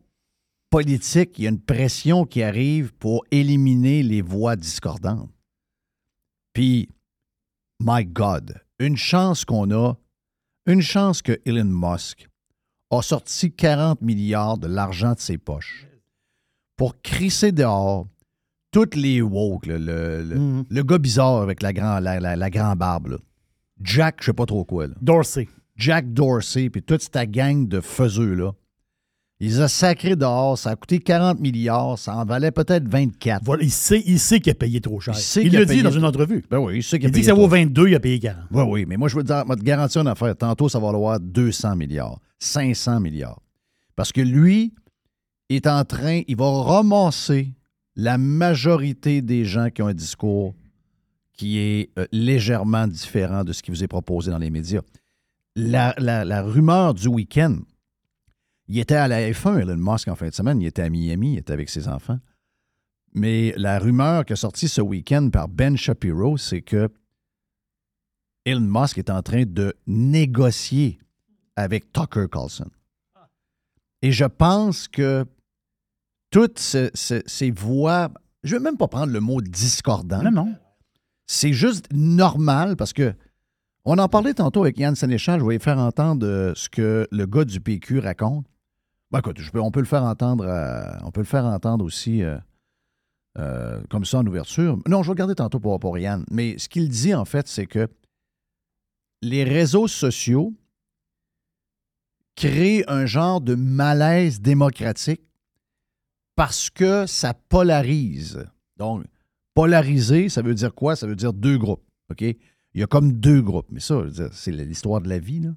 politique, 0.70 1.38
il 1.38 1.44
y 1.44 1.48
a 1.48 1.50
une 1.50 1.62
pression 1.62 2.26
qui 2.26 2.44
arrive 2.44 2.94
pour 2.94 3.24
éliminer 3.32 4.04
les 4.04 4.22
voix 4.22 4.58
discordantes. 4.58 5.32
Puis, 6.52 6.90
my 7.80 8.06
God, 8.06 8.62
une 8.80 8.98
chance 8.98 9.46
qu'on 9.46 9.72
a, 9.72 9.96
une 10.68 10.82
chance 10.82 11.22
que 11.22 11.40
Elon 11.46 11.66
Musk 11.66 12.28
a 12.92 13.02
sorti 13.02 13.52
40 13.52 14.02
milliards 14.02 14.58
de 14.58 14.68
l'argent 14.68 15.14
de 15.14 15.20
ses 15.20 15.38
poches 15.38 15.88
pour 16.76 17.02
crisser 17.02 17.52
dehors 17.52 18.08
toutes 18.72 18.96
les 18.96 19.22
woke, 19.22 19.66
là, 19.66 19.78
le, 19.78 20.24
le, 20.24 20.36
Mhm. 20.36 20.66
le 20.70 20.84
gars 20.84 20.98
bizarre 20.98 21.42
avec 21.42 21.62
la 21.64 21.74
grande 21.74 22.04
la, 22.04 22.20
la- 22.20 22.36
la 22.36 22.50
grande 22.50 22.78
barbe. 22.78 23.08
là. 23.08 23.18
Jack, 23.82 24.18
je 24.20 24.26
sais 24.28 24.34
pas 24.34 24.46
trop 24.46 24.66
quoi. 24.66 24.88
là. 24.88 24.94
Dorsey. 25.02 25.48
Jack 25.76 26.12
Dorsey, 26.14 26.70
puis 26.70 26.82
toute 26.84 27.02
cette 27.02 27.32
gang 27.32 27.68
de 27.68 27.80
Ils 29.40 29.62
ont 29.62 29.68
sacré 29.68 30.16
dehors, 30.16 30.58
ça 30.58 30.72
a 30.72 30.76
coûté 30.76 30.98
40 30.98 31.40
milliards, 31.40 32.00
ça 32.00 32.16
en 32.18 32.26
valait 32.26 32.50
peut-être 32.52 32.88
24. 32.88 33.44
Voilà, 33.46 33.64
il 33.64 33.70
sait, 33.72 34.02
il 34.08 34.20
sait 34.20 34.40
qu'il 34.40 34.52
a 34.52 34.56
payé 34.56 34.82
trop 34.82 35.00
cher. 35.00 35.14
Il 35.36 35.48
Il 35.48 35.56
a 35.56 35.60
l'a 35.60 35.66
dit 35.66 35.84
dans 35.84 35.92
une 35.92 36.06
entrevue. 36.06 36.44
Ben 36.50 36.58
oui, 36.58 36.80
qu'il 36.82 37.06
a 37.06 37.08
Il 37.08 37.12
dit 37.12 37.20
que 37.20 37.26
ça 37.28 37.36
vaut 37.36 37.48
22, 37.48 37.90
il 37.90 37.96
a 37.96 38.00
payé 38.00 38.20
40. 38.20 38.46
Oui, 38.50 38.64
oui, 38.68 38.86
mais 38.88 38.98
moi, 38.98 39.08
je 39.10 39.16
veux 39.16 39.22
dire, 39.24 39.46
moi, 39.46 39.56
te 39.56 39.62
garantir 39.62 40.02
une 40.02 40.08
affaire. 40.08 40.36
Tantôt, 40.36 40.70
ça 40.70 40.80
va 40.80 40.88
valoir 40.88 41.20
200 41.20 41.76
milliards, 41.76 42.20
500 42.40 43.00
milliards. 43.00 43.40
Parce 43.96 44.12
que 44.12 44.22
lui 44.22 44.74
est 45.50 45.68
en 45.68 45.86
train, 45.86 46.22
il 46.28 46.36
va 46.36 46.50
ramasser 46.64 47.54
la 47.96 48.18
majorité 48.18 49.22
des 49.22 49.46
gens 49.46 49.70
qui 49.70 49.84
ont 49.84 49.88
un 49.88 49.94
discours 49.94 50.56
qui 51.34 51.60
est 51.60 51.90
euh, 52.00 52.08
légèrement 52.12 52.88
différent 52.88 53.44
de 53.44 53.54
ce 53.54 53.62
qui 53.62 53.70
vous 53.70 53.84
est 53.84 53.88
proposé 53.88 54.32
dans 54.32 54.40
les 54.40 54.50
médias. 54.50 54.82
La, 55.56 55.94
la- 56.00 56.26
la 56.26 56.42
rumeur 56.42 56.96
du 56.96 57.08
week-end, 57.08 57.58
il 58.68 58.80
était 58.80 58.96
à 58.96 59.08
la 59.08 59.30
F1, 59.32 59.60
Elon 59.62 59.78
Musk, 59.78 60.08
en 60.08 60.16
fin 60.16 60.28
de 60.30 60.34
semaine. 60.34 60.62
Il 60.62 60.68
était 60.68 60.82
à 60.82 60.90
Miami, 60.90 61.34
il 61.34 61.38
était 61.40 61.54
avec 61.54 61.70
ses 61.70 61.88
enfants. 61.88 62.20
Mais 63.14 63.54
la 63.58 63.80
rumeur 63.80 64.26
qui 64.26 64.34
est 64.34 64.38
sortie 64.38 64.68
ce 64.68 64.82
week-end 64.82 65.30
par 65.32 65.48
Ben 65.48 65.76
Shapiro, 65.78 66.38
c'est 66.38 66.62
que 66.62 66.90
Elon 68.46 68.62
Musk 68.62 68.98
est 68.98 69.10
en 69.10 69.22
train 69.22 69.44
de 69.46 69.74
négocier 69.88 71.00
avec 71.56 71.92
Tucker 71.92 72.26
Carlson. 72.32 72.70
Et 74.02 74.12
je 74.12 74.26
pense 74.26 74.88
que 74.88 75.26
toutes 76.30 76.60
ce- 76.60 76.92
ce- 76.94 77.24
ces 77.26 77.52
voix, 77.52 78.10
je 78.44 78.56
ne 78.56 78.60
vais 78.60 78.64
même 78.66 78.78
pas 78.78 78.88
prendre 78.88 79.12
le 79.12 79.20
mot 79.20 79.42
discordant. 79.42 80.22
Non, 80.24 80.32
non. 80.32 80.56
C'est 81.26 81.54
juste 81.54 81.88
normal 81.94 82.76
parce 82.78 82.94
que 82.94 83.14
on 83.86 83.98
en 83.98 84.08
parlait 84.10 84.34
tantôt 84.34 84.62
avec 84.62 84.78
Yann 84.78 84.96
Sénéchal. 84.96 85.40
Je 85.40 85.46
vais 85.46 85.54
lui 85.56 85.64
faire 85.64 85.80
entendre 85.80 86.26
euh, 86.26 86.54
ce 86.56 86.70
que 86.70 87.08
le 87.12 87.26
gars 87.26 87.46
du 87.46 87.60
PQ 87.60 88.00
raconte. 88.00 88.46
Ben, 89.12 89.20
écoute, 89.20 89.40
on 89.54 89.72
peut 89.72 89.80
le 89.80 89.86
faire 89.86 90.04
entendre. 90.04 90.46
euh, 90.46 90.98
on 91.04 91.12
peut 91.12 91.22
le 91.22 91.26
faire 91.26 91.46
entendre 91.46 91.86
aussi 91.86 92.24
euh, 92.24 92.38
euh, 93.38 93.82
comme 93.90 94.04
ça 94.06 94.20
en 94.20 94.26
ouverture. 94.28 94.78
Non, 94.88 95.02
je 95.04 95.08
vais 95.08 95.14
le 95.14 95.18
garder 95.18 95.36
tantôt 95.36 95.60
pour, 95.60 95.80
pour 95.80 95.98
Yann. 95.98 96.26
Mais 96.30 96.58
ce 96.58 96.68
qu'il 96.68 96.90
dit 96.90 97.14
en 97.14 97.26
fait, 97.26 97.48
c'est 97.48 97.68
que 97.68 97.88
les 99.22 99.44
réseaux 99.44 99.88
sociaux 99.88 100.54
créent 102.36 102.84
un 102.88 103.06
genre 103.06 103.42
de 103.42 103.56
malaise 103.56 104.42
démocratique 104.42 105.22
parce 106.36 106.70
que 106.70 107.06
ça 107.08 107.34
polarise. 107.34 108.46
Donc, 108.78 109.06
polariser, 109.56 110.30
ça 110.30 110.44
veut 110.44 110.54
dire 110.54 110.76
quoi? 110.76 110.96
Ça 110.96 111.08
veut 111.08 111.16
dire 111.16 111.34
deux 111.34 111.58
groupes. 111.58 111.84
OK? 112.12 112.22
Il 112.22 112.82
y 112.82 112.84
a 112.84 112.88
comme 112.88 113.14
deux 113.14 113.42
groupes. 113.42 113.66
Mais 113.72 113.80
ça, 113.80 114.04
c'est 114.32 114.52
l'histoire 114.52 115.02
de 115.02 115.10
la 115.10 115.18
vie. 115.18 115.50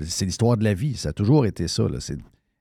C'est 0.00 0.24
l'histoire 0.24 0.56
de 0.56 0.64
la 0.64 0.72
vie. 0.72 0.96
Ça 0.96 1.10
a 1.10 1.12
toujours 1.12 1.44
été 1.44 1.68
ça. 1.68 1.86
là. 1.88 1.98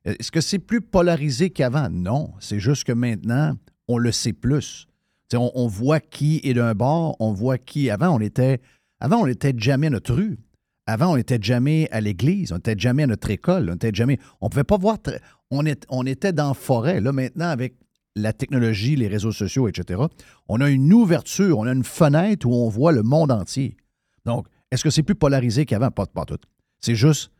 Est-ce 0.05 0.31
que 0.31 0.41
c'est 0.41 0.59
plus 0.59 0.81
polarisé 0.81 1.49
qu'avant? 1.49 1.89
Non. 1.89 2.33
C'est 2.39 2.59
juste 2.59 2.83
que 2.83 2.91
maintenant, 2.91 3.57
on 3.87 3.97
le 3.97 4.11
sait 4.11 4.33
plus. 4.33 4.87
On, 5.33 5.67
voit 5.67 5.99
qui 5.99 6.39
est 6.43 6.53
d'un 6.53 6.73
bord, 6.73 7.15
on 7.19 7.33
voit 7.33 7.57
qui. 7.57 7.89
Avant, 7.89 8.15
on 8.15 8.19
était. 8.19 8.61
Avant, 8.99 9.23
on 9.23 9.27
n'était 9.27 9.53
jamais 9.57 9.87
à 9.87 9.89
notre 9.89 10.13
rue. 10.13 10.37
Avant, 10.85 11.13
on 11.13 11.17
n'était 11.17 11.39
jamais 11.41 11.89
à 11.91 11.99
l'église, 11.99 12.51
on 12.51 12.55
n'était 12.55 12.77
jamais 12.77 13.03
à 13.03 13.07
notre 13.07 13.29
école, 13.31 13.69
on 13.69 13.73
n'était 13.73 13.91
jamais. 13.93 14.19
On 14.39 14.49
pouvait 14.49 14.63
pas 14.63 14.77
voir. 14.77 14.97
on 15.49 16.05
était 16.05 16.31
dans 16.31 16.49
la 16.49 16.53
forêt. 16.53 17.01
Là, 17.01 17.11
maintenant, 17.11 17.49
avec 17.49 17.75
la 18.15 18.31
technologie, 18.31 18.95
les 18.95 19.07
réseaux 19.07 19.31
sociaux, 19.31 19.67
etc., 19.67 20.01
on 20.47 20.61
a 20.61 20.69
une 20.69 20.93
ouverture, 20.93 21.57
on 21.59 21.65
a 21.65 21.73
une 21.73 21.83
fenêtre 21.83 22.47
où 22.47 22.53
on 22.53 22.69
voit 22.69 22.91
le 22.91 23.03
monde 23.03 23.31
entier. 23.31 23.75
Donc, 24.25 24.47
est-ce 24.71 24.83
que 24.83 24.89
c'est 24.89 25.03
plus 25.03 25.15
polarisé 25.15 25.65
qu'avant? 25.65 25.91
Pas, 25.91 26.05
pas 26.05 26.25
tout. 26.25 26.39
C'est 26.79 26.95
juste 26.95 27.31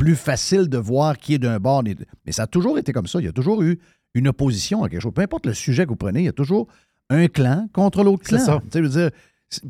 plus 0.00 0.16
facile 0.16 0.66
de 0.70 0.78
voir 0.78 1.18
qui 1.18 1.34
est 1.34 1.38
d'un 1.38 1.58
bord. 1.60 1.82
Mais 1.84 2.32
ça 2.32 2.44
a 2.44 2.46
toujours 2.46 2.78
été 2.78 2.90
comme 2.94 3.06
ça. 3.06 3.20
Il 3.20 3.26
y 3.26 3.28
a 3.28 3.32
toujours 3.32 3.62
eu 3.62 3.78
une 4.14 4.28
opposition 4.28 4.82
à 4.82 4.88
quelque 4.88 5.02
chose. 5.02 5.12
Peu 5.14 5.20
importe 5.20 5.44
le 5.44 5.52
sujet 5.52 5.84
que 5.84 5.90
vous 5.90 5.96
prenez, 5.96 6.20
il 6.20 6.24
y 6.24 6.28
a 6.28 6.32
toujours 6.32 6.68
un 7.10 7.28
clan 7.28 7.68
contre 7.74 8.02
l'autre 8.02 8.24
clan. 8.24 8.38
ça. 8.38 8.62
Veux 8.72 8.88
dire, 8.88 9.10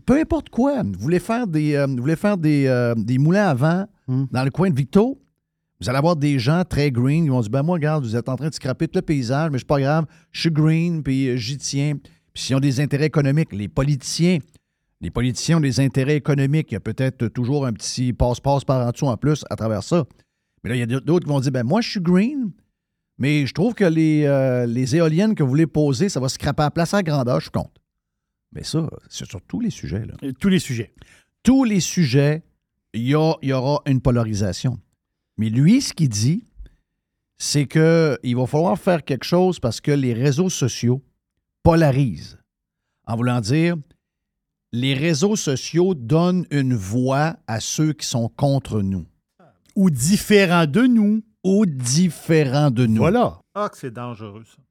peu 0.06 0.20
importe 0.20 0.48
quoi. 0.48 0.84
Vous 0.84 1.00
voulez 1.00 1.18
faire 1.18 1.48
des, 1.48 1.74
euh, 1.74 1.86
vous 1.86 1.96
voulez 1.96 2.14
faire 2.14 2.36
des, 2.38 2.66
euh, 2.68 2.94
des 2.96 3.18
moulins 3.18 3.48
à 3.48 3.54
vent 3.54 3.86
Hmm. 4.06 4.24
dans 4.30 4.44
le 4.44 4.50
coin 4.50 4.70
de 4.70 4.76
Victo? 4.76 5.20
Vous 5.80 5.88
allez 5.88 5.98
avoir 5.98 6.14
des 6.16 6.38
gens 6.38 6.62
très 6.64 6.90
green 6.92 7.24
qui 7.24 7.30
vont 7.30 7.40
dire 7.40 7.50
Ben, 7.50 7.62
moi, 7.64 7.74
regarde, 7.74 8.04
vous 8.04 8.14
êtes 8.14 8.28
en 8.28 8.36
train 8.36 8.50
de 8.50 8.54
scraper 8.54 8.86
tout 8.86 8.98
le 8.98 9.02
paysage, 9.02 9.50
mais 9.50 9.58
c'est 9.58 9.66
pas 9.66 9.80
grave, 9.80 10.04
je 10.30 10.40
suis 10.42 10.50
green, 10.50 11.02
puis 11.02 11.28
euh, 11.28 11.36
j'y 11.36 11.56
tiens. 11.58 11.94
Puis 12.32 12.42
s'ils 12.44 12.54
ont 12.56 12.60
des 12.60 12.80
intérêts 12.80 13.06
économiques, 13.06 13.52
les 13.52 13.66
politiciens, 13.68 14.38
les 15.00 15.10
politiciens 15.10 15.56
ont 15.58 15.60
des 15.60 15.80
intérêts 15.80 16.16
économiques. 16.16 16.70
Il 16.70 16.74
y 16.74 16.76
a 16.76 16.80
peut-être 16.80 17.28
toujours 17.28 17.66
un 17.66 17.72
petit 17.72 18.12
passe-passe 18.12 18.64
par 18.64 18.86
en 18.86 18.90
dessous 18.90 19.06
en 19.06 19.16
plus 19.16 19.44
à 19.50 19.56
travers 19.56 19.82
ça. 19.82 20.04
Mais 20.62 20.70
là, 20.70 20.76
il 20.76 20.78
y 20.80 20.82
a 20.82 21.00
d'autres 21.00 21.24
qui 21.26 21.30
vont 21.32 21.40
dire 21.40 21.52
ben 21.52 21.64
moi, 21.64 21.80
je 21.80 21.90
suis 21.90 22.00
green, 22.00 22.52
mais 23.18 23.46
je 23.46 23.54
trouve 23.54 23.74
que 23.74 23.84
les, 23.84 24.24
euh, 24.24 24.66
les 24.66 24.96
éoliennes 24.96 25.34
que 25.34 25.42
vous 25.42 25.48
voulez 25.48 25.66
poser, 25.66 26.08
ça 26.08 26.20
va 26.20 26.28
scraper 26.28 26.62
à 26.62 26.66
la 26.66 26.70
place 26.70 26.92
à 26.94 27.02
grandeur, 27.02 27.36
je 27.40 27.44
suis 27.44 27.50
contre. 27.50 27.80
Mais 28.52 28.62
ça, 28.64 28.88
c'est 29.08 29.26
sur 29.26 29.40
tous 29.42 29.60
les 29.60 29.70
sujets. 29.70 30.04
Là. 30.04 30.14
Tous 30.38 30.48
les 30.48 30.58
sujets. 30.58 30.92
Tous 31.42 31.64
les 31.64 31.80
sujets, 31.80 32.42
il 32.92 33.02
y, 33.08 33.14
a- 33.14 33.36
il 33.42 33.48
y 33.48 33.52
aura 33.52 33.80
une 33.86 34.00
polarisation. 34.00 34.78
Mais 35.38 35.48
lui, 35.48 35.80
ce 35.80 35.94
qu'il 35.94 36.08
dit, 36.08 36.44
c'est 37.38 37.66
qu'il 37.66 38.36
va 38.36 38.46
falloir 38.46 38.78
faire 38.78 39.02
quelque 39.04 39.24
chose 39.24 39.60
parce 39.60 39.80
que 39.80 39.92
les 39.92 40.12
réseaux 40.12 40.50
sociaux 40.50 41.02
polarisent. 41.62 42.38
En 43.06 43.16
voulant 43.16 43.40
dire, 43.40 43.76
les 44.72 44.94
réseaux 44.94 45.36
sociaux 45.36 45.94
donnent 45.94 46.46
une 46.50 46.74
voix 46.74 47.36
à 47.46 47.60
ceux 47.60 47.92
qui 47.92 48.06
sont 48.06 48.28
contre 48.28 48.82
nous 48.82 49.06
Ou 49.76 49.90
différents 49.90 50.66
de 50.66 50.82
nous. 50.82 51.22
ou 51.42 51.64
différents 51.66 52.70
de 52.70 52.86
nous. 52.86 52.98
Voilà. 52.98 53.40
Ah, 53.54 53.68
que 53.70 53.78
c'est 53.78 53.90
dangereux, 53.92 54.44
ça. 54.44 54.62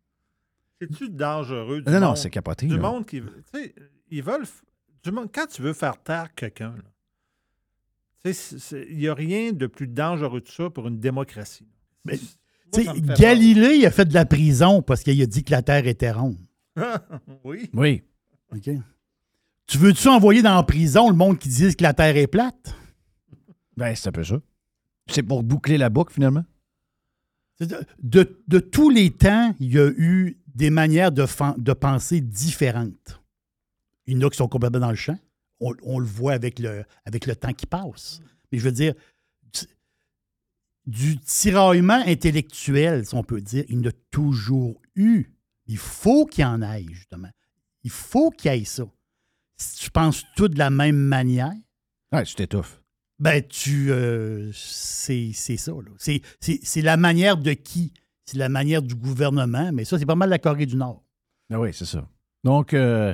C'est-tu 0.81 1.09
dangereux 1.09 1.81
du 1.81 1.91
Non, 1.91 1.99
non, 1.99 2.15
c'est 2.15 2.29
capoté. 2.29 2.67
Du 2.67 2.75
là. 2.75 2.81
monde 2.81 3.05
qui. 3.05 3.19
veut- 3.19 3.43
Tu 3.53 3.59
sais, 3.63 3.75
ils 4.11 4.23
veulent. 4.23 4.45
Du 5.03 5.11
monde, 5.11 5.29
quand 5.33 5.47
tu 5.47 5.61
veux 5.61 5.73
faire 5.73 6.01
taire 6.01 6.33
quelqu'un, 6.35 6.73
tu 8.23 8.33
sais, 8.33 8.85
il 8.89 8.97
n'y 8.97 9.07
a 9.07 9.13
rien 9.13 9.51
de 9.51 9.65
plus 9.67 9.87
dangereux 9.87 10.39
que 10.41 10.49
ça 10.51 10.69
pour 10.69 10.87
une 10.87 10.99
démocratie. 10.99 11.67
Mais, 12.05 12.17
Moi, 12.73 12.93
Galilée, 13.17 13.75
il 13.77 13.85
a 13.85 13.91
fait 13.91 14.05
de 14.05 14.13
la 14.13 14.25
prison 14.25 14.81
parce 14.81 15.03
qu'il 15.03 15.21
a 15.21 15.25
dit 15.25 15.43
que 15.43 15.51
la 15.51 15.61
Terre 15.61 15.87
était 15.87 16.11
ronde. 16.11 16.37
oui. 17.43 17.69
Oui. 17.73 18.03
OK? 18.53 18.69
Tu 19.69 19.77
veux-tu 19.77 20.07
envoyer 20.07 20.41
dans 20.41 20.55
la 20.55 20.63
prison 20.63 21.09
le 21.11 21.15
monde 21.15 21.37
qui 21.37 21.47
dit 21.47 21.75
que 21.75 21.83
la 21.83 21.93
Terre 21.93 22.17
est 22.17 22.25
plate? 22.25 22.73
Ben, 23.77 23.95
c'est 23.95 24.09
un 24.09 24.11
peu 24.11 24.23
ça. 24.23 24.41
C'est 25.07 25.21
pour 25.21 25.43
boucler 25.43 25.77
la 25.77 25.89
boucle, 25.91 26.11
finalement. 26.11 26.43
De, 27.59 27.85
de- 28.01 28.41
de 28.47 28.59
tous 28.59 28.89
les 28.89 29.11
temps, 29.11 29.53
il 29.59 29.71
y 29.71 29.79
a 29.79 29.87
eu 29.89 30.39
des 30.47 30.71
manières 30.71 31.11
de, 31.11 31.73
penser 31.73 32.19
différentes. 32.19 33.21
Il 34.07 34.17
y 34.17 34.23
en 34.23 34.27
a 34.27 34.31
qui 34.31 34.37
sont 34.37 34.47
complètement 34.47 34.79
dans 34.79 34.89
le 34.89 34.95
champ. 34.95 35.19
On, 35.59 35.75
on 35.83 35.99
le 35.99 36.05
voit 36.07 36.33
avec 36.33 36.57
le, 36.57 36.83
avec 37.05 37.27
le 37.27 37.35
temps 37.35 37.53
qui 37.53 37.67
passe. 37.67 38.21
Mais 38.51 38.57
je 38.57 38.63
veux 38.63 38.71
dire, 38.71 38.95
du, 39.53 39.67
du 40.87 41.19
tiraillement 41.19 42.01
intellectuel, 42.07 43.05
si 43.05 43.13
on 43.13 43.23
peut 43.23 43.39
dire, 43.41 43.65
il 43.69 43.75
y 43.75 43.79
en 43.85 43.89
a 43.89 43.93
toujours 44.09 44.81
eu. 44.95 45.31
Il 45.67 45.77
faut 45.77 46.25
qu'il 46.25 46.41
y 46.41 46.45
en 46.45 46.63
ait, 46.63 46.85
justement. 46.91 47.29
Il 47.83 47.91
faut 47.91 48.31
qu'il 48.31 48.51
y 48.51 48.55
ait 48.55 48.65
ça. 48.65 48.85
Si 49.61 49.83
tu 49.85 49.91
penses 49.91 50.23
tout 50.35 50.47
de 50.47 50.57
la 50.57 50.69
même 50.69 50.95
manière, 50.97 51.51
Ouais, 52.13 52.23
tu 52.23 52.35
t'étouffes. 52.35 52.81
ben, 53.19 53.43
tu. 53.47 53.91
euh, 53.91 54.49
c'est 54.53 55.33
ça, 55.33 55.71
là. 55.71 55.91
C'est- 56.39 56.81
la 56.81 56.97
manière 56.97 57.37
de 57.37 57.51
qui? 57.53 57.93
C'est 58.25 58.37
la 58.37 58.49
manière 58.49 58.81
du 58.81 58.95
gouvernement, 58.95 59.71
mais 59.73 59.85
ça, 59.85 59.97
c'est 59.99 60.05
pas 60.05 60.15
mal 60.15 60.29
la 60.29 60.39
Corée 60.39 60.65
du 60.65 60.75
Nord. 60.75 61.03
Ah 61.51 61.59
oui, 61.59 61.69
c'est 61.73 61.85
ça. 61.85 62.07
Donc, 62.43 62.73
euh, 62.73 63.13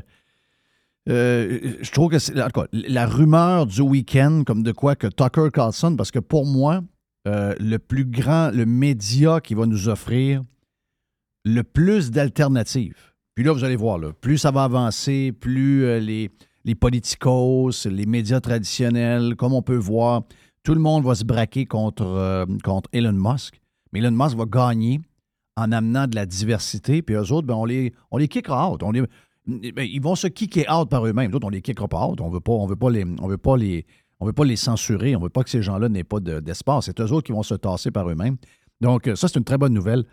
euh, 1.10 1.78
je 1.82 1.92
trouve 1.92 2.12
que 2.12 2.20
c'est. 2.20 2.40
En 2.42 2.50
tout 2.50 2.62
cas, 2.62 2.68
la 2.74 3.06
rumeur 3.08 3.66
du 3.66 3.82
week-end, 3.82 4.44
comme 4.46 4.62
de 4.64 4.72
quoi 4.72 4.96
que 4.96 5.08
Tucker 5.08 5.50
Carlson, 5.54 5.96
parce 5.96 6.12
que 6.12 6.20
pour 6.20 6.46
moi, 6.46 6.84
euh, 7.28 7.56
le 7.60 7.80
plus 7.80 8.06
grand, 8.06 8.52
le 8.52 8.66
média 8.66 9.40
qui 9.40 9.54
va 9.56 9.66
nous 9.66 9.88
offrir 9.90 10.44
le 11.44 11.64
plus 11.64 12.12
d'alternatives. 12.12 13.14
Puis 13.36 13.44
là, 13.44 13.52
vous 13.52 13.66
allez 13.66 13.76
voir, 13.76 13.98
là, 13.98 14.14
plus 14.14 14.38
ça 14.38 14.52
va 14.52 14.64
avancer, 14.64 15.34
plus 15.34 15.84
euh, 15.84 16.00
les, 16.00 16.30
politicos, 16.76 17.86
les 17.86 18.06
médias 18.06 18.40
traditionnels, 18.40 19.36
comme 19.36 19.54
on 19.54 19.62
peut 19.62 19.76
voir, 19.76 20.24
tout 20.64 20.74
le 20.74 20.80
monde 20.80 21.04
va 21.04 21.16
se 21.16 21.26
braquer 21.26 21.66
contre, 21.66 22.06
euh, 22.06 22.46
contre 22.64 22.90
Elon 22.94 23.12
Musk. 23.12 23.60
Mais 23.92 24.00
Elon 24.00 24.12
Musk 24.12 24.38
va 24.38 24.46
gagner 24.46 25.02
en 25.58 25.74
amenant 25.74 26.08
de 26.08 26.16
la 26.16 26.26
diversité, 26.26 27.02
puis 27.02 27.16
eux 27.16 27.32
autres, 27.34 27.46
ben, 27.46 27.56
on 27.56 27.66
les, 27.66 27.94
on 28.10 28.18
kickera 28.28 28.72
out. 28.72 28.84
On 28.84 28.92
les- 28.92 29.04
ben, 29.48 29.84
ils 29.84 30.02
vont 30.02 30.16
se 30.16 30.28
kicker 30.28 30.66
out 30.72 30.90
par 30.90 31.06
eux-mêmes. 31.06 31.30
D'autres, 31.30 31.48
on 31.48 31.52
les 31.52 31.62
kickera 31.62 31.90
pas 31.90 32.08
out. 32.08 32.22
On 32.22 32.30
veut 32.30 32.40
pas, 32.40 32.54
on 32.54 32.66
veut 32.66 32.76
pas 32.78 32.90
les, 32.90 33.04
on 33.04 33.28
on 34.22 34.26
veut 34.26 34.34
pas 34.34 34.46
censurer. 34.56 35.16
On 35.16 35.20
veut 35.20 35.30
pas 35.30 35.44
que 35.44 35.50
ces 35.50 35.62
gens-là 35.62 35.90
n'aient 35.90 36.04
pas 36.06 36.22
de- 36.22 36.40
d'espace. 36.40 36.86
C'est 36.86 37.00
eux 37.02 37.12
autres 37.12 37.26
qui 37.28 37.34
vont 37.34 37.44
se 37.44 37.54
tasser 37.56 37.92
par 37.92 38.10
eux-mêmes. 38.10 38.38
Donc, 38.82 39.10
ça, 39.16 39.28
c'est 39.28 39.38
une 39.38 39.44
très 39.46 39.58
bonne 39.58 39.74
nouvelle 39.74 40.06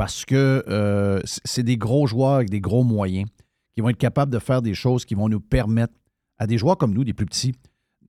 parce 0.00 0.24
que 0.24 0.64
euh, 0.66 1.20
c'est 1.24 1.62
des 1.62 1.76
gros 1.76 2.06
joueurs 2.06 2.36
avec 2.36 2.48
des 2.48 2.62
gros 2.62 2.84
moyens 2.84 3.28
qui 3.74 3.82
vont 3.82 3.90
être 3.90 3.98
capables 3.98 4.32
de 4.32 4.38
faire 4.38 4.62
des 4.62 4.72
choses 4.72 5.04
qui 5.04 5.14
vont 5.14 5.28
nous 5.28 5.40
permettre 5.40 5.92
à 6.38 6.46
des 6.46 6.56
joueurs 6.56 6.78
comme 6.78 6.94
nous, 6.94 7.04
des 7.04 7.12
plus 7.12 7.26
petits, 7.26 7.52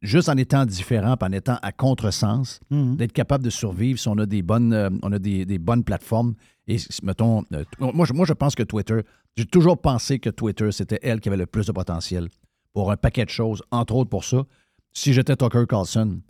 juste 0.01 0.29
en 0.29 0.37
étant 0.37 0.65
différents, 0.65 1.17
en 1.19 1.31
étant 1.33 1.57
à 1.61 1.73
contresens, 1.73 2.61
d'être 2.69 3.11
capable 3.11 3.43
de 3.43 3.49
survivre 3.49 3.99
si 3.99 4.07
on 4.07 4.17
a 4.19 4.25
des 4.25 4.41
bonnes, 4.41 4.71
euh, 4.71 4.89
on 5.03 5.11
a 5.11 5.19
des, 5.19 5.45
des 5.45 5.59
bonnes 5.59 5.83
plateformes. 5.83 6.35
Et 6.65 6.77
mettons, 7.03 7.43
euh, 7.51 7.65
moi, 7.81 8.05
je, 8.05 8.13
moi, 8.13 8.25
je 8.25 8.31
pense 8.31 8.55
que 8.55 8.63
Twitter, 8.63 9.01
j'ai 9.35 9.45
toujours 9.45 9.77
pensé 9.77 10.17
que 10.19 10.29
Twitter, 10.29 10.71
c'était 10.71 10.99
elle 11.01 11.19
qui 11.19 11.27
avait 11.27 11.37
le 11.37 11.45
plus 11.45 11.67
de 11.67 11.73
potentiel 11.73 12.29
pour 12.71 12.89
un 12.93 12.95
paquet 12.95 13.25
de 13.25 13.29
choses, 13.31 13.61
entre 13.69 13.95
autres 13.95 14.09
pour 14.09 14.23
ça. 14.23 14.45
Si 14.93 15.11
j'étais 15.11 15.35
Tucker 15.35 15.65
Carlson, 15.67 16.21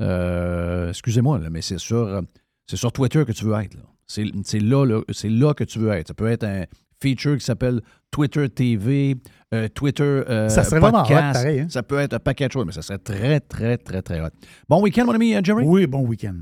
euh, 0.00 0.88
excusez-moi, 0.88 1.38
mais 1.50 1.60
c'est 1.60 1.76
sur, 1.76 2.22
c'est 2.66 2.78
sur 2.78 2.92
Twitter 2.92 3.26
que 3.26 3.32
tu 3.32 3.44
veux 3.44 3.60
être. 3.60 3.74
là. 3.74 3.91
C'est, 4.06 4.24
là, 4.60 4.84
là, 4.84 5.00
c'est 5.10 5.30
là 5.30 5.54
que 5.54 5.64
tu 5.64 5.78
veux 5.78 5.90
être. 5.92 6.08
Ça 6.08 6.14
peut 6.14 6.26
être 6.26 6.44
un 6.44 6.64
feature 7.02 7.36
qui 7.38 7.44
s'appelle 7.44 7.80
Twitter 8.10 8.48
TV, 8.48 9.16
euh, 9.54 9.68
Twitter 9.68 10.02
euh, 10.04 10.48
Ça 10.48 10.62
serait 10.64 10.80
vraiment 10.80 11.02
hot, 11.02 11.08
pareil, 11.08 11.60
hein? 11.60 11.66
Ça 11.70 11.82
peut 11.82 11.98
être 11.98 12.12
un 12.14 12.18
paquet 12.18 12.46
de 12.46 12.52
choses, 12.52 12.66
mais 12.66 12.72
ça 12.72 12.82
serait 12.82 12.98
très, 12.98 13.40
très, 13.40 13.78
très, 13.78 14.02
très 14.02 14.20
hot. 14.20 14.28
Bon 14.68 14.82
week-end, 14.82 15.06
mon 15.06 15.12
ami 15.14 15.34
euh, 15.34 15.40
Jerry? 15.42 15.64
Oui, 15.64 15.86
bon 15.86 16.06
week-end. 16.06 16.36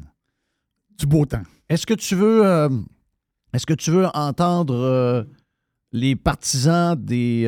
Du 0.98 1.06
beau 1.06 1.24
temps. 1.24 1.42
Est-ce 1.68 1.86
que 1.86 1.94
tu 1.94 2.14
veux 2.16 2.44
euh, 2.44 2.68
est-ce 3.52 3.64
que 3.66 3.74
tu 3.74 3.90
veux 3.90 4.06
entendre 4.14 4.74
euh, 4.74 5.22
les 5.92 6.14
partisans 6.16 6.94
des 6.96 7.46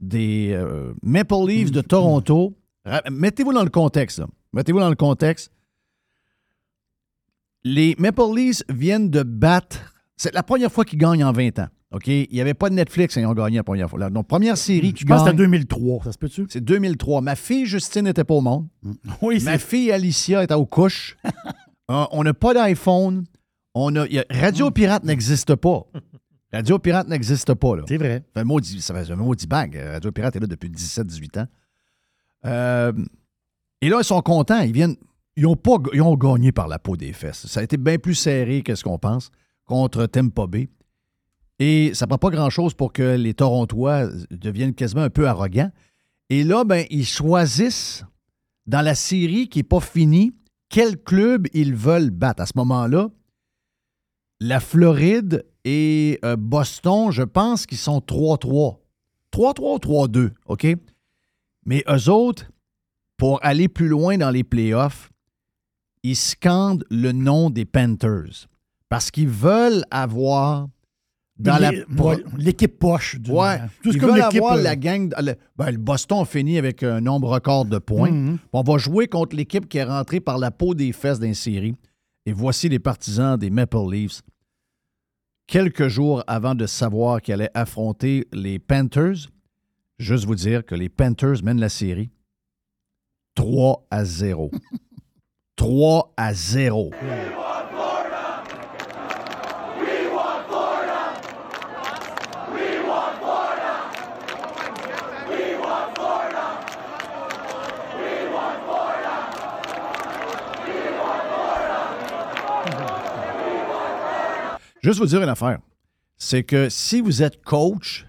des 0.00 0.64
Maple 1.02 1.34
Leafs 1.46 1.70
de 1.70 1.80
Toronto? 1.80 2.56
Ra- 2.84 3.02
Mettez-vous 3.10 3.52
dans 3.52 3.64
le 3.64 3.70
contexte. 3.70 4.22
Mettez-vous 4.52 4.80
dans 4.80 4.88
le 4.88 4.94
contexte. 4.96 5.50
Les 7.64 7.94
Maple 7.98 8.22
Leafs 8.34 8.62
viennent 8.68 9.10
de 9.10 9.22
battre. 9.22 9.94
C'est 10.16 10.32
la 10.34 10.42
première 10.42 10.70
fois 10.72 10.84
qu'ils 10.84 10.98
gagnent 10.98 11.24
en 11.24 11.32
20 11.32 11.58
ans. 11.60 11.68
OK? 11.92 12.06
Il 12.08 12.28
n'y 12.30 12.40
avait 12.40 12.54
pas 12.54 12.68
de 12.70 12.74
Netflix 12.74 13.16
et 13.16 13.20
ils 13.20 13.26
ont 13.26 13.32
gagné 13.34 13.56
la 13.56 13.64
première 13.64 13.88
fois. 13.88 14.10
Donc, 14.10 14.26
première 14.28 14.56
série 14.58 14.92
qui 14.92 15.02
Je 15.02 15.06
pense 15.06 15.22
que 15.22 15.26
c'était 15.30 15.36
gagne, 15.38 15.46
2003, 15.50 16.04
ça 16.04 16.12
se 16.12 16.18
peut-tu? 16.18 16.46
c'est 16.50 16.60
2003. 16.60 17.20
Ma 17.22 17.34
fille 17.34 17.64
Justine 17.66 18.02
n'était 18.04 18.24
pas 18.24 18.34
au 18.34 18.40
monde. 18.40 18.68
Oui, 19.22 19.42
Ma 19.42 19.58
fille 19.58 19.90
Alicia 19.92 20.42
est 20.42 20.52
aux 20.52 20.66
couches. 20.66 21.16
Euh, 21.90 22.04
on 22.12 22.22
n'a 22.22 22.34
pas 22.34 22.52
d'iPhone. 22.52 23.24
On 23.72 23.96
a, 23.96 24.06
y 24.08 24.18
a- 24.18 24.24
Radio 24.28 24.70
Pirate 24.70 25.04
n'existe 25.04 25.54
pas. 25.54 25.86
Radio 26.52 26.78
Pirate 26.78 27.08
n'existe 27.08 27.54
pas. 27.54 27.76
Là. 27.76 27.84
c'est 27.88 27.96
vrai. 27.96 28.16
Ça 28.18 28.24
fait 28.34 28.40
un 28.40 28.44
maudit, 28.44 28.80
ça 28.82 28.92
fait 28.92 29.10
un 29.10 29.16
maudit. 29.16 29.46
Euh, 29.50 29.92
Radio 29.92 30.12
Pirate 30.12 30.36
est 30.36 30.40
là 30.40 30.46
depuis 30.46 30.68
17-18 30.68 31.40
ans. 31.40 31.46
Euh, 32.44 32.92
et 33.80 33.88
là, 33.88 34.00
ils 34.00 34.04
sont 34.04 34.20
contents. 34.20 34.60
Ils 34.60 34.72
viennent. 34.72 34.96
Ils 35.38 35.46
ont, 35.46 35.54
pas, 35.54 35.76
ils 35.92 36.02
ont 36.02 36.16
gagné 36.16 36.50
par 36.50 36.66
la 36.66 36.80
peau 36.80 36.96
des 36.96 37.12
fesses. 37.12 37.46
Ça 37.46 37.60
a 37.60 37.62
été 37.62 37.76
bien 37.76 37.96
plus 37.96 38.16
serré 38.16 38.62
que 38.62 38.74
ce 38.74 38.82
qu'on 38.82 38.98
pense 38.98 39.30
contre 39.66 40.06
Tampa 40.06 40.48
Bay. 40.48 40.68
Et 41.60 41.94
ça 41.94 42.08
prend 42.08 42.18
pas 42.18 42.30
grand-chose 42.30 42.74
pour 42.74 42.92
que 42.92 43.14
les 43.14 43.34
Torontois 43.34 44.08
deviennent 44.32 44.74
quasiment 44.74 45.02
un 45.02 45.10
peu 45.10 45.28
arrogants. 45.28 45.70
Et 46.28 46.42
là, 46.42 46.64
ben, 46.64 46.84
ils 46.90 47.06
choisissent 47.06 48.04
dans 48.66 48.82
la 48.82 48.96
série 48.96 49.48
qui 49.48 49.60
n'est 49.60 49.64
pas 49.64 49.78
finie 49.78 50.32
quel 50.68 51.00
club 51.00 51.46
ils 51.52 51.72
veulent 51.72 52.10
battre. 52.10 52.42
À 52.42 52.46
ce 52.46 52.54
moment-là, 52.56 53.08
la 54.40 54.58
Floride 54.58 55.46
et 55.64 56.18
euh, 56.24 56.34
Boston, 56.34 57.12
je 57.12 57.22
pense 57.22 57.64
qu'ils 57.64 57.78
sont 57.78 58.00
3-3. 58.00 58.78
3-3 59.32 59.60
ou 59.60 60.06
3-2, 60.06 60.30
OK? 60.46 60.66
Mais 61.64 61.84
eux 61.88 62.10
autres, 62.10 62.50
pour 63.16 63.38
aller 63.44 63.68
plus 63.68 63.88
loin 63.88 64.18
dans 64.18 64.30
les 64.30 64.42
playoffs, 64.42 65.12
ils 66.02 66.16
scandent 66.16 66.84
le 66.90 67.12
nom 67.12 67.50
des 67.50 67.64
Panthers 67.64 68.46
parce 68.88 69.10
qu'ils 69.10 69.28
veulent 69.28 69.84
avoir 69.90 70.68
dans 71.38 71.58
la... 71.58 71.70
Les- 71.70 71.84
L'équipe 72.36 72.78
poche. 72.78 73.18
Du 73.20 73.30
Ouais, 73.30 73.58
Tout 73.82 73.92
ils 73.92 74.00
veulent 74.00 74.20
avoir 74.22 74.54
euh, 74.54 74.62
la 74.62 74.74
gang... 74.76 75.12
Le, 75.20 75.34
ben, 75.56 75.70
le 75.70 75.76
Boston 75.78 76.20
a 76.22 76.24
fini 76.24 76.58
avec 76.58 76.82
un 76.82 77.00
nombre 77.00 77.28
record 77.28 77.64
de 77.64 77.78
points. 77.78 78.10
Mhm. 78.10 78.38
On 78.52 78.62
va 78.62 78.78
jouer 78.78 79.06
contre 79.06 79.36
l'équipe 79.36 79.68
qui 79.68 79.78
est 79.78 79.84
rentrée 79.84 80.20
par 80.20 80.38
la 80.38 80.50
peau 80.50 80.74
des 80.74 80.92
fesses 80.92 81.20
d'une 81.20 81.34
série. 81.34 81.74
Et 82.26 82.32
voici 82.32 82.68
les 82.68 82.78
partisans 82.80 83.36
des 83.38 83.50
Maple 83.50 83.88
Leafs. 83.90 84.22
Quelques 85.46 85.88
jours 85.88 86.22
avant 86.26 86.54
de 86.54 86.66
savoir 86.66 87.22
qu'ils 87.22 87.34
allaient 87.34 87.50
affronter 87.54 88.26
les 88.32 88.58
Panthers, 88.58 89.28
juste 89.98 90.24
vous 90.26 90.34
dire 90.34 90.64
que 90.66 90.74
les 90.74 90.88
Panthers 90.88 91.42
mènent 91.42 91.60
la 91.60 91.68
série 91.70 92.10
3 93.34 93.86
à 93.90 94.04
0. 94.04 94.50
3 95.58 96.12
à 96.16 96.32
0. 96.32 96.92
Juste 114.82 114.98
vous 115.00 115.06
dire 115.06 115.22
une 115.22 115.28
affaire. 115.28 115.58
C'est 116.16 116.44
que 116.44 116.68
si 116.68 117.00
vous 117.00 117.22
êtes 117.22 117.42
coach, 117.42 118.04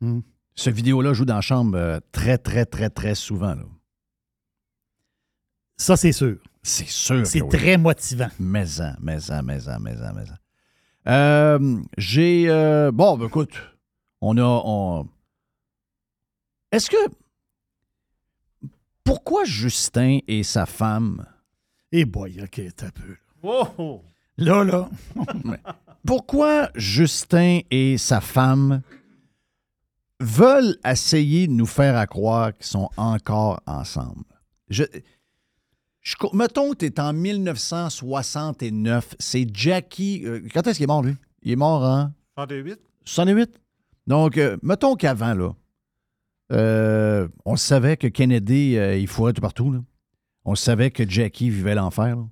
Hmm. 0.00 0.20
ce 0.54 0.70
vidéo-là 0.70 1.14
joue 1.14 1.24
dans 1.24 1.36
la 1.36 1.40
chambre 1.40 1.78
euh, 1.78 1.98
très, 2.12 2.36
très, 2.36 2.66
très, 2.66 2.90
très 2.90 3.14
souvent. 3.14 3.54
là. 3.54 3.62
Ça, 5.76 5.96
c'est 5.96 6.12
sûr. 6.12 6.36
C'est 6.66 6.88
sûr. 6.88 7.26
C'est 7.26 7.40
que 7.40 7.44
oui. 7.44 7.50
très 7.50 7.76
motivant. 7.76 8.28
Maison, 8.40 8.94
maison, 9.00 9.42
maison, 9.42 9.78
maison, 9.78 10.12
maison. 10.14 10.34
Euh, 11.06 11.80
J'ai. 11.98 12.46
euh, 12.48 12.90
bon, 12.90 13.16
ben, 13.18 13.26
écoute, 13.26 13.52
on 14.22 14.36
a. 14.38 14.42
on- 14.64 15.06
Est-ce 16.72 16.88
que. 16.90 16.96
Pourquoi 19.04 19.44
Justin 19.44 20.20
et 20.26 20.42
sa 20.42 20.64
femme? 20.64 21.26
Eh 21.92 22.06
boy, 22.06 22.40
OK, 22.42 22.60
t'as 22.74 22.90
peu. 22.90 23.16
Oh! 23.42 24.02
Là, 24.38 24.64
là, 24.64 24.88
Pourquoi 26.06 26.70
Justin 26.74 27.60
et 27.70 27.98
sa 27.98 28.20
femme 28.20 28.80
veulent 30.20 30.76
essayer 30.84 31.46
de 31.46 31.52
nous 31.52 31.66
faire 31.66 31.96
à 31.96 32.06
croire 32.06 32.52
qu'ils 32.54 32.66
sont 32.66 32.88
encore 32.96 33.60
ensemble? 33.66 34.24
Je, 34.70 34.84
je, 36.04 36.14
mettons 36.32 36.70
que 36.72 36.76
tu 36.78 36.86
es 36.86 37.00
en 37.00 37.12
1969. 37.12 39.16
C'est 39.18 39.46
Jackie. 39.52 40.22
euh, 40.24 40.40
quand 40.54 40.64
est-ce 40.66 40.76
qu'il 40.76 40.84
est 40.84 40.86
mort, 40.86 41.02
lui? 41.02 41.16
Il 41.42 41.50
est 41.52 41.56
mort 41.56 41.82
en 41.82 42.12
38? 42.36 42.78
68? 43.04 43.50
Donc, 44.06 44.38
euh, 44.38 44.56
mettons 44.62 44.94
qu'avant, 44.94 45.34
là, 45.34 45.52
euh, 46.52 47.26
on 47.44 47.56
savait 47.56 47.96
que 47.96 48.06
Kennedy, 48.06 48.76
euh, 48.76 48.96
il 48.96 49.08
fourrait 49.08 49.32
tout 49.32 49.40
partout. 49.40 49.72
Là. 49.72 49.80
On 50.44 50.54
savait 50.54 50.90
que 50.92 51.08
Jackie 51.08 51.50
vivait 51.50 51.74
l'enfer. 51.74 52.14
là. 52.16 52.24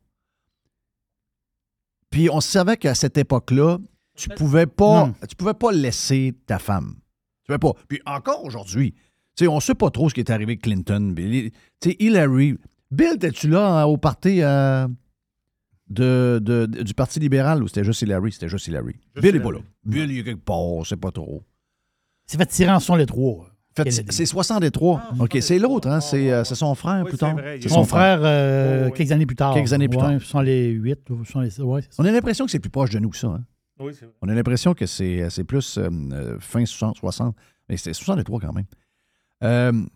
Puis 2.11 2.29
on 2.31 2.41
savait 2.41 2.77
qu'à 2.77 2.95
cette 2.95 3.17
époque-là, 3.17 3.79
tu 4.15 4.29
pouvais 4.29 4.67
pas, 4.67 5.07
Non. 5.07 5.15
tu 5.27 5.35
pouvais 5.35 5.55
pas 5.55 5.73
laisser 5.73 6.35
ta 6.47 6.59
femme. 6.59 6.95
Tu 6.97 7.47
pouvais 7.47 7.59
pas. 7.59 7.73
Puis 7.89 8.01
encore 8.05 8.45
aujourd'hui, 8.45 8.93
tu 9.35 9.45
sais, 9.45 9.49
on 9.49 9.61
sait 9.61 9.75
pas 9.75 9.89
trop 9.91 10.11
ce 10.11 10.15
qui 10.15 10.21
est 10.21 10.31
arrivé 10.31 10.53
avec 10.53 10.63
Clinton. 10.63 11.15
Hillary. 11.99 12.59
Bill, 12.93 13.15
étais-tu 13.17 13.49
là 13.49 13.81
hein, 13.81 13.85
au 13.85 13.97
parti 13.97 14.43
euh, 14.43 14.87
de, 15.89 16.39
de- 16.43 16.67
de- 16.67 16.83
du 16.83 16.95
Parti 16.95 17.19
libéral 17.21 17.63
ou 17.63 17.69
c'était 17.69 17.85
juste 17.85 18.03
Hillary? 18.03 18.33
C'était 18.33 18.49
juste 18.49 18.67
Hillary. 18.69 18.95
Bill 19.21 19.37
est 19.37 19.41
pas 19.41 19.53
là. 19.53 19.59
Bill, 19.85 20.11
il 20.11 20.19
est 20.21 20.25
quelque 20.25 20.45
part, 20.45 20.61
on 20.61 20.85
sait 20.85 20.97
pas 20.97 21.11
trop. 21.11 21.43
c'est 22.27 22.37
fait 22.39 22.47
tirer 22.47 22.71
en 22.73 22.81
son 22.81 22.95
les 22.97 23.07
trois. 23.07 23.49
C'est 23.89 24.13
c'est 24.13 24.27
63. 24.27 25.03
Ah, 25.03 25.15
OK, 25.21 25.39
c'est 25.41 25.59
l'autre, 25.59 25.89
hein? 25.89 26.01
C'est 26.03 26.31
euh, 26.31 26.45
c'est 26.45 26.55
son 26.55 26.75
frère 26.75 26.99
Oui, 26.99 27.05
plus 27.05 27.13
c'est 27.13 27.17
tard. 27.21 27.33
vrai, 27.33 27.59
C'est 27.63 27.71
Son 27.71 27.85
frère, 27.85 28.21
euh, 28.23 28.83
Oh, 28.83 28.87
oui. 28.89 28.93
quelques 28.99 29.13
années 29.13 29.25
plus 29.25 29.35
tard. 29.37 29.55
Quelques 29.55 29.73
années 29.73 29.89
plus 29.89 29.97
Ouais, 29.97 30.03
tard. 30.13 30.21
Ce 30.21 30.27
sont 30.27 30.41
les 30.41 30.69
8 30.69 31.09
ou 31.09 31.25
ce 31.25 31.33
sont 31.33 31.41
les 31.41 31.59
ouais, 31.63 31.81
c'est 31.81 31.95
ça. 31.95 32.03
On 32.03 32.05
a 32.05 32.13
l'impression 32.13 32.45
que 32.45 32.51
c'est 32.51 32.59
plus 32.61 32.69
proche 32.71 32.91
de 32.91 32.99
nous 32.99 33.09
que 33.09 33.17
ça. 33.17 33.29
hein? 33.29 33.45
Oui, 33.81 33.93
c'est 33.99 34.05
vrai. 34.05 34.15
On 34.21 34.29
a 34.29 34.35
l'impression 34.35 34.75
que 34.75 34.85
c'est 34.85 35.31
c'est 35.31 35.45
plus 35.45 35.79
euh, 35.79 36.37
fin 36.39 36.67
60, 36.67 36.99
60. 36.99 37.35
Mais 37.71 37.79
c'est 37.79 37.95
63 37.95 38.41
quand 38.41 38.53
même. 38.53 39.87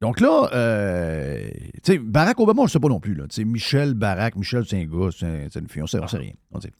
Donc 0.00 0.20
là, 0.20 0.48
euh, 0.54 1.48
tu 1.82 1.92
sais, 1.92 1.98
Barack 1.98 2.40
Obama, 2.40 2.62
on 2.62 2.64
ne 2.64 2.70
sait 2.70 2.80
pas 2.80 2.88
non 2.88 3.00
plus. 3.00 3.14
Là. 3.14 3.26
Tu 3.28 3.34
sais, 3.36 3.44
Michel 3.44 3.94
Barack, 3.94 4.34
Michel, 4.36 4.64
c'est 4.66 4.80
un 4.80 4.86
gars, 4.86 5.10
c'est 5.16 5.26
un- 5.26 5.48
c'est 5.50 5.60
une 5.60 5.68
fille, 5.68 5.82
on 5.82 5.84
ne 5.84 5.88
sait, 5.88 6.00
on 6.00 6.08
sait 6.08 6.16
rien. 6.18 6.32
on 6.52 6.60
sait. 6.60 6.72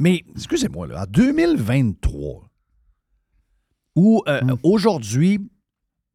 Mais, 0.00 0.24
excusez-moi, 0.34 0.88
là, 0.88 1.02
en 1.02 1.06
2023, 1.06 2.50
où 3.96 4.22
euh, 4.26 4.40
Mm. 4.42 4.54
aujourd'hui, 4.64 5.38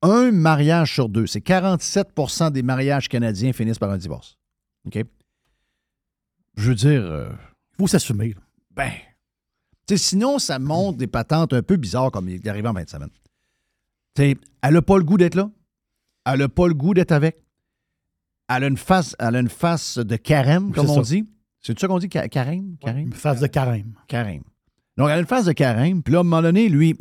un 0.02 0.32
mariage 0.32 0.94
sur 0.94 1.08
deux, 1.08 1.26
c'est 1.28 1.40
47% 1.42 2.52
des 2.52 2.64
mariages 2.64 3.08
canadiens 3.08 3.54
finissent 3.54 3.80
par 3.80 3.90
un 3.92 3.98
divorce. 3.98 4.38
OK? 4.86 5.02
Je 6.56 6.70
veux 6.70 6.76
dire, 6.76 7.02
euh, 7.02 7.30
Il 7.74 7.78
faut 7.84 7.88
s'assumer. 7.88 8.36
ben, 8.72 8.92
tu 9.88 9.96
sais, 9.96 9.98
sinon, 9.98 10.38
ça 10.40 10.60
montre 10.60 10.98
des 10.98 11.08
patentes 11.08 11.54
un 11.54 11.62
peu 11.64 11.78
bizarres 11.78 12.12
comme 12.12 12.28
il 12.28 12.36
est 12.36 12.48
arrivé 12.48 12.68
en 12.68 12.74
fin 12.74 12.84
de 12.84 12.90
semaine. 12.90 13.10
Tu 14.16 14.22
sais, 14.24 14.38
elle 14.62 14.74
n'a 14.74 14.82
pas 14.82 14.98
le 14.98 15.04
goût 15.06 15.18
d'être 15.18 15.36
là. 15.36 15.50
Elle 16.26 16.40
n'a 16.40 16.50
pas 16.50 16.68
le 16.68 16.74
goût 16.74 16.94
d'être 16.94 17.12
avec. 17.12 17.38
Elle 18.48 18.64
a 18.64 18.68
une 18.68 18.78
face, 18.78 19.16
elle 19.20 19.36
a 19.36 19.40
une 19.40 19.50
face 19.50 19.98
de 19.98 20.16
carême, 20.16 20.72
comme 20.72 20.90
on 20.90 20.96
ça. 21.04 21.14
dit. 21.14 21.26
C'est 21.62 21.78
ça 21.78 21.88
qu'on 21.88 22.00
dit, 22.00 22.10
ca- 22.12 22.28
carême? 22.30 22.78
Carême? 22.80 23.08
Une 23.08 23.14
phase 23.14 23.40
de 23.42 23.48
carême. 23.48 23.94
Carême. 24.08 24.44
Donc, 24.98 25.08
elle 25.10 25.18
a 25.18 25.20
une 25.20 25.28
face 25.28 25.46
de 25.46 25.52
carême. 25.52 26.02
Puis 26.04 26.14
là, 26.14 26.20
à 26.20 26.22
un 26.22 26.24
moment 26.24 26.42
donné, 26.42 26.68
lui, 26.70 26.96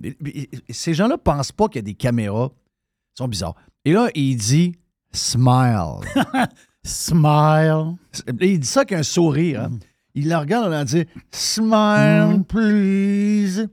ces 0.69 0.95
gens-là 0.95 1.15
ne 1.15 1.21
pensent 1.21 1.53
pas 1.53 1.69
qu'il 1.69 1.77
y 1.77 1.79
a 1.79 1.83
des 1.83 1.95
caméras. 1.95 2.51
Ils 2.53 3.19
sont 3.19 3.29
bizarres. 3.29 3.55
Et 3.85 3.93
là, 3.93 4.09
il 4.15 4.37
dit 4.37 4.75
smile. 5.13 6.01
Smile. 6.85 7.97
il 8.41 8.61
dit 8.61 8.67
ça 8.67 8.81
avec 8.81 8.93
un 8.93 9.03
sourire. 9.03 9.63
hein. 9.65 9.79
Il 10.15 10.29
la 10.29 10.41
regarde, 10.41 10.73
a 10.73 10.85
dit 10.85 11.05
smile, 11.31 12.39
Mm. 12.39 12.45
please. 12.45 13.69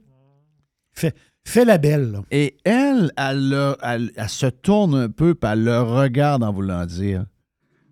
Fais, 0.92 1.14
fais 1.50 1.64
la 1.64 1.78
belle. 1.78 2.12
là. 2.12 2.22
Et 2.30 2.56
elle, 2.64 3.10
elle, 3.16 3.48
le- 3.50 3.76
elle- 3.82 4.12
elle 4.16 4.28
se 4.28 4.46
tourne 4.46 4.94
un 4.94 5.08
peu, 5.08 5.34
puis 5.34 5.50
elle 5.50 5.64
le 5.64 5.80
regarde 5.82 6.42
en 6.42 6.52
voulant 6.52 6.84
dire 6.86 7.26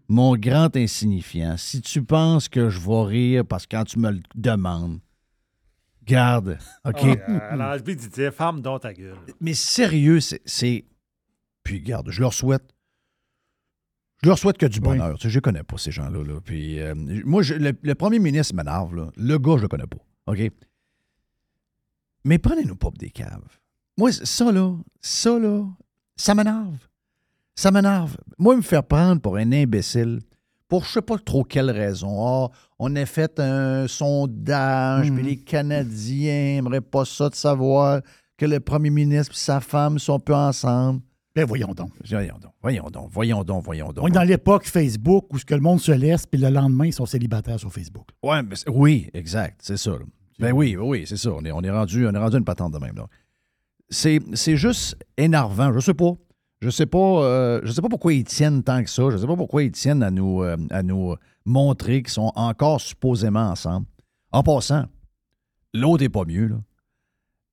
Mon 0.09 0.37
grand 0.37 0.77
insignifiant, 0.77 1.57
si 1.57 1.81
tu 1.81 2.03
penses 2.03 2.49
que 2.51 2.69
je 2.69 2.79
vais 2.79 3.03
rire 3.05 3.45
parce 3.47 3.67
que 3.67 3.75
quand 3.77 3.85
tu 3.85 3.99
me 3.99 4.11
le 4.11 4.21
demandes, 4.35 5.01
garde, 6.05 6.59
OK? 6.85 6.99
Ah, 7.03 7.31
euh, 7.31 7.39
alors, 7.51 7.79
je 7.79 7.85
lui 7.85 7.97
disais, 7.97 8.31
ferme 8.31 8.61
donc 8.61 8.83
ta 8.83 8.93
gueule. 8.93 9.17
Mais 9.41 9.55
sérieux, 9.55 10.21
c'est- 10.21 10.43
c'est. 10.45 10.85
Puis 11.63 11.81
garde, 11.81 12.11
je 12.11 12.21
leur 12.21 12.35
souhaite. 12.35 12.65
Je 14.23 14.29
leur 14.29 14.39
souhaite 14.39 14.59
que 14.59 14.67
du 14.67 14.79
Oui. 14.81 14.85
bonheur. 14.85 15.17
Tu 15.19 15.23
sais, 15.23 15.31
je 15.31 15.41
connais 15.41 15.63
pas 15.63 15.79
ces 15.79 15.91
gens-là. 15.91 16.23
là. 16.23 16.41
Puis, 16.45 16.81
euh, 16.81 16.95
moi, 17.25 17.43
je- 17.43 17.55
le, 17.55 17.73
le 17.83 17.95
premier 17.95 18.19
ministre 18.19 18.55
m'énerve. 18.55 18.95
là. 18.95 19.11
Le 19.17 19.39
gars, 19.39 19.57
je 19.57 19.63
le 19.63 19.69
connais 19.69 19.87
pas. 19.87 19.99
OK? 20.27 20.39
Mais 22.25 22.39
prenez-nous 22.39 22.77
pas 22.77 22.91
des 22.99 23.11
caves. 23.11 23.59
Moi, 23.97 24.11
ça, 24.13 24.51
là, 24.51 24.77
ça, 25.01 25.39
là, 25.39 25.65
ça 26.17 26.35
m'énerve. 26.35 26.79
Ça 27.55 27.71
m'énerve. 27.71 28.17
Moi, 28.39 28.57
me 28.57 28.63
faire 28.63 28.83
prendre 28.83 29.21
pour 29.21 29.37
un 29.37 29.53
imbécile, 29.53 30.21
pour 30.67 30.85
je 30.85 30.93
sais 30.93 31.03
pas 31.03 31.19
trop 31.19 31.45
quelle 31.45 31.71
raison. 31.71 32.27
Ah, 32.27 32.51
on 32.79 32.97
a 32.97 33.07
fait 33.07 33.39
un 33.39 33.87
sondage, 33.87 35.13
puis 35.13 35.23
les 35.23 35.37
Canadiens 35.37 36.57
n'aimeraient 36.57 36.81
pas 36.81 37.05
ça 37.05 37.29
de 37.29 37.35
savoir 37.35 38.01
que 38.37 38.47
le 38.47 38.59
premier 38.59 38.91
ministre 38.91 39.33
et 39.35 39.39
sa 39.39 39.61
femme 39.61 39.99
sont 39.99 40.19
peu 40.19 40.35
ensemble. 40.35 41.01
Ben 41.37 41.45
voyons 41.45 41.75
donc. 41.75 41.91
Voyons 42.09 42.39
donc, 42.39 42.53
voyons 42.63 42.91
donc, 42.91 43.11
voyons 43.11 43.45
donc, 43.45 43.65
voyons 43.65 43.93
donc. 43.93 44.05
On 44.05 44.09
est 44.09 44.13
dans 44.13 44.23
l'époque 44.23 44.67
Facebook 44.67 45.33
où 45.33 45.39
ce 45.39 45.45
que 45.45 45.55
le 45.55 45.61
monde 45.61 45.81
se 45.81 45.93
laisse, 45.93 46.27
puis 46.27 46.41
le 46.41 46.49
lendemain, 46.49 46.87
ils 46.87 46.93
sont 46.93 47.07
célibataires 47.07 47.59
sur 47.59 47.73
Facebook. 47.73 48.09
Ouais, 48.23 48.41
oui, 48.69 49.11
exact, 49.15 49.61
c'est 49.63 49.77
ça. 49.77 49.93
Ben 50.39 50.53
oui, 50.53 50.77
oui, 50.77 51.05
c'est 51.07 51.17
ça. 51.17 51.31
On 51.33 51.45
est, 51.45 51.53
on 51.53 51.61
est 51.63 51.71
rendu, 51.71 52.07
on 52.07 52.13
est 52.13 52.19
rendu 52.19 52.37
une 52.37 52.45
patente 52.45 52.73
de 52.73 52.79
même. 52.79 52.95
C'est, 53.89 54.21
c'est 54.35 54.57
juste 54.57 54.97
énervant. 55.17 55.73
Je 55.73 55.81
sais 55.81 55.95
pas. 55.95 56.13
Je 56.61 56.71
sais 56.71 56.87
pas. 56.87 56.99
euh, 57.25 57.61
je 57.65 57.71
sais 57.73 57.83
pas 57.83 57.89
pourquoi 57.89 58.13
ils 58.15 58.25
tiennent 58.25 58.63
tant 58.63 58.83
que 58.83 58.91
ça. 58.91 59.11
Je 59.11 59.17
sais 59.19 59.27
pas 59.27 59.37
pourquoi 59.37 59.63
ils 59.63 59.71
tiennent 59.73 60.03
à 60.03 60.11
nous, 60.11 60.43
euh, 60.43 60.57
à 60.71 60.83
nous 60.83 61.15
montrer 61.45 62.03
qu'ils 62.03 62.13
sont 62.13 62.33
encore 62.35 62.81
supposément 62.81 63.51
ensemble. 63.51 63.87
En 64.33 64.43
passant, 64.43 64.87
l'autre 65.75 66.03
est 66.03 66.09
pas 66.09 66.25
mieux. 66.25 66.47
Là. 66.49 66.57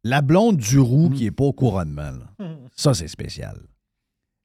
La 0.03 0.21
blonde 0.21 0.57
du 0.57 0.79
roux 0.79 1.09
qui 1.09 1.25
est 1.27 1.31
pas 1.31 1.43
au 1.43 1.53
couronnement, 1.53 2.11
là, 2.39 2.47
ça 2.75 2.93
c'est 2.95 3.07
spécial. 3.07 3.59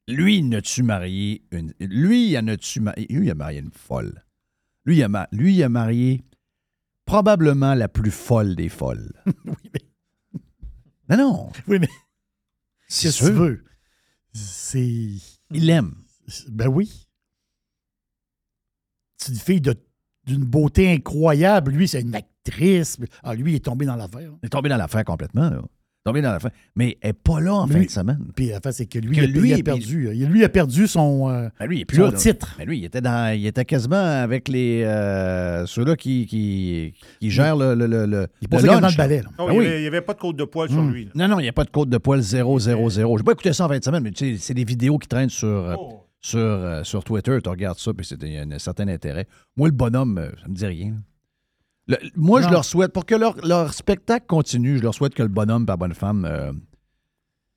Lui, 0.07 0.37
il 0.37 0.55
a-tu 0.55 0.83
marié 0.83 1.41
une. 1.51 1.73
Lui, 1.79 2.29
il 2.29 2.37
en 2.37 2.47
a-tu 2.47 2.79
marié. 2.81 3.07
Lui, 3.09 3.25
il 3.27 3.31
a 3.31 3.35
marié 3.35 3.59
une 3.59 3.71
folle. 3.71 4.23
Lui, 4.85 4.97
il 4.97 5.03
a, 5.03 5.09
ma- 5.09 5.27
lui, 5.31 5.55
il 5.55 5.63
a 5.63 5.69
marié 5.69 6.23
probablement 7.07 7.73
la 7.73 7.87
plus 7.87 8.11
folle 8.11 8.55
des 8.55 8.69
folles. 8.69 9.11
oui, 9.45 9.71
mais, 9.73 11.17
Non, 11.17 11.31
non. 11.31 11.49
oui, 11.67 11.79
mais 11.79 11.89
C'est 12.87 13.07
qu'est-ce 13.07 13.21
que 13.23 13.27
tu 13.27 13.33
veux? 13.33 13.65
C'est. 14.33 14.85
Il 15.51 15.65
l'aime. 15.65 15.95
Ben 16.49 16.67
oui. 16.67 17.07
C'est 19.17 19.31
une 19.31 19.39
fille 19.39 19.61
d'une 19.61 20.43
beauté 20.43 20.91
incroyable. 20.91 21.71
Lui, 21.71 21.87
c'est 21.87 22.01
une 22.01 22.13
actrice. 22.13 22.97
Ah, 23.23 23.33
lui, 23.33 23.53
il 23.53 23.55
est 23.55 23.65
tombé 23.65 23.85
dans 23.85 23.95
l'affaire. 23.95 24.31
Il 24.43 24.45
est 24.45 24.49
tombé 24.49 24.69
dans 24.69 24.77
l'affaire 24.77 25.05
complètement. 25.05 25.49
Là. 25.49 25.61
Tombé 26.07 26.21
dans 26.21 26.31
l'affaire. 26.31 26.51
Mais 26.75 26.97
elle 27.01 27.09
n'est 27.09 27.13
pas 27.13 27.39
là 27.39 27.53
en 27.53 27.65
Lui- 27.67 27.73
fin 27.73 27.81
de 27.83 27.89
semaine. 27.89 28.19
Puis 28.35 28.47
la 28.49 28.59
c'est 28.71 28.85
que 28.85 28.99
lui, 28.99 29.15
Que 29.17 29.21
il, 29.21 29.23
a- 29.23 29.27
lui, 29.39 29.49
il 29.49 29.53
a 29.53 29.55
puis- 29.55 29.63
perdu. 29.63 30.09
il- 30.13 30.25
Lui, 30.27 30.43
a 30.43 30.49
perdu 30.49 30.87
son, 30.87 31.29
euh, 31.29 31.49
Ben, 31.59 31.65
lui, 31.67 31.77
il 31.77 31.81
est 31.81 31.85
plus 31.85 31.97
son 31.97 32.03
là. 32.05 32.11
là. 32.11 32.17
titre. 32.17 32.55
Mais 32.57 32.65
lui, 32.65 32.79
il 32.79 32.85
était, 32.85 33.01
dans, 33.01 33.35
il 33.35 33.45
était 33.45 33.65
quasiment 33.65 33.95
avec 34.23 34.47
les 34.47 34.83
euh, 34.83 35.65
ceux-là 35.65 35.95
qui, 35.95 36.25
qui, 36.25 36.93
qui 37.19 37.29
gèrent 37.29 37.55
le, 37.55 37.75
le, 37.75 37.87
le, 37.87 38.05
le- 38.05 38.27
Il 38.41 38.45
le 38.45 38.47
passait 38.49 38.67
dans 38.67 38.79
lunch, 38.79 38.93
le 38.93 38.97
balai. 38.97 39.17
là. 39.21 39.29
Ben 39.37 39.45
il 39.51 39.57
oui. 39.59 39.67
n'y 39.81 39.87
avait, 39.87 40.01
pas 40.01 40.13
de 40.13 40.19
côte 40.19 40.35
de 40.37 40.43
poil 40.45 40.69
sur 40.69 40.81
Hmm. 40.81 40.91
lui. 40.91 41.05
là. 41.05 41.11
Non, 41.15 41.27
non, 41.27 41.39
il 41.39 41.43
n'y 41.43 41.49
a 41.49 41.53
pas 41.53 41.63
de 41.65 41.69
côte 41.69 41.89
de 41.89 41.97
poil 41.97 42.21
000. 42.21 42.59
Je 42.59 42.69
n'ai 42.71 43.23
pas 43.23 43.31
écouté 43.33 43.53
ça 43.53 43.65
en 43.65 43.69
fin 43.69 43.77
de 43.77 43.83
semaine, 43.83 44.03
mais 44.03 44.11
tu 44.11 44.33
sais, 44.33 44.37
c'est 44.39 44.53
des 44.53 44.63
vidéos 44.63 44.97
qui 44.97 45.07
traînent 45.07 45.29
sur, 45.29 45.47
euh, 45.47 45.75
Oh. 45.77 46.03
sur, 46.21 46.39
euh, 46.39 46.83
sur 46.83 47.03
Twitter, 47.03 47.37
tu 47.43 47.49
regardes 47.49 47.77
ça, 47.79 47.93
puis 47.93 48.05
c'est 48.05 48.21
il 48.23 48.33
y 48.33 48.37
a 48.37 48.41
un 48.43 48.59
certain 48.59 48.87
intérêt. 48.87 49.27
Moi, 49.55 49.67
le 49.67 49.73
bonhomme, 49.73 50.17
euh, 50.17 50.29
ça 50.41 50.47
me 50.47 50.53
dit 50.55 50.65
rien. 50.65 50.93
Le- 51.87 51.97
moi, 52.15 52.41
je 52.41 52.49
leur 52.49 52.65
souhaite, 52.65 52.91
pour 52.93 53.05
que 53.05 53.15
leur, 53.15 53.35
leur 53.45 53.73
spectacle 53.73 54.25
continue, 54.27 54.77
je 54.77 54.83
leur 54.83 54.93
souhaite 54.93 55.13
que 55.15 55.23
le 55.23 55.29
bonhomme, 55.29 55.65
par 55.65 55.77
bonne 55.77 55.93
femme, 55.93 56.25
euh, 56.25 56.51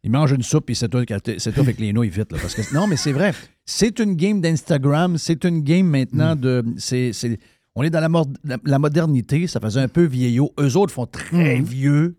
il 0.03 0.11
mange 0.11 0.31
une 0.33 0.43
soupe, 0.43 0.67
puis 0.67 0.75
c'est 0.77 0.89
tout, 0.89 1.05
c'est 1.39 1.53
tout 1.53 1.61
avec 1.61 1.79
les 1.81 1.93
nouilles 1.93 2.09
vite. 2.11 2.31
Là, 2.33 2.39
parce 2.41 2.55
que, 2.55 2.75
non, 2.75 2.87
mais 2.87 2.97
c'est 2.97 3.13
vrai. 3.13 3.33
C'est 3.67 3.99
une 3.99 4.15
game 4.15 4.41
d'Instagram, 4.41 5.19
c'est 5.19 5.45
une 5.45 5.61
game 5.63 5.87
maintenant 5.87 6.37
de. 6.37 6.65
c'est 6.79 7.13
c'est- 7.13 7.39
on 7.75 7.83
est 7.83 7.91
dans 7.91 8.01
la, 8.01 8.09
la- 8.45 8.59
la 8.65 8.79
modernité, 8.79 9.47
ça 9.47 9.61
faisait 9.61 9.81
un 9.81 9.89
peu 9.89 10.05
vieillot. 10.05 10.53
Eux 10.59 10.77
autres 10.77 10.93
font 10.93 11.07
très 11.07 11.59
Mhm. 11.59 11.65
vieux. 11.65 12.17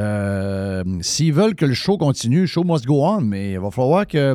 Euh, 0.00 0.82
S'ils 1.02 1.32
veulent 1.32 1.54
que 1.54 1.64
le 1.64 1.74
show 1.74 1.96
continue, 1.98 2.40
le 2.42 2.46
show 2.46 2.64
must 2.64 2.84
go 2.84 3.04
on, 3.04 3.20
mais 3.20 3.52
il 3.52 3.60
va 3.60 3.70
falloir 3.70 4.06
que, 4.06 4.34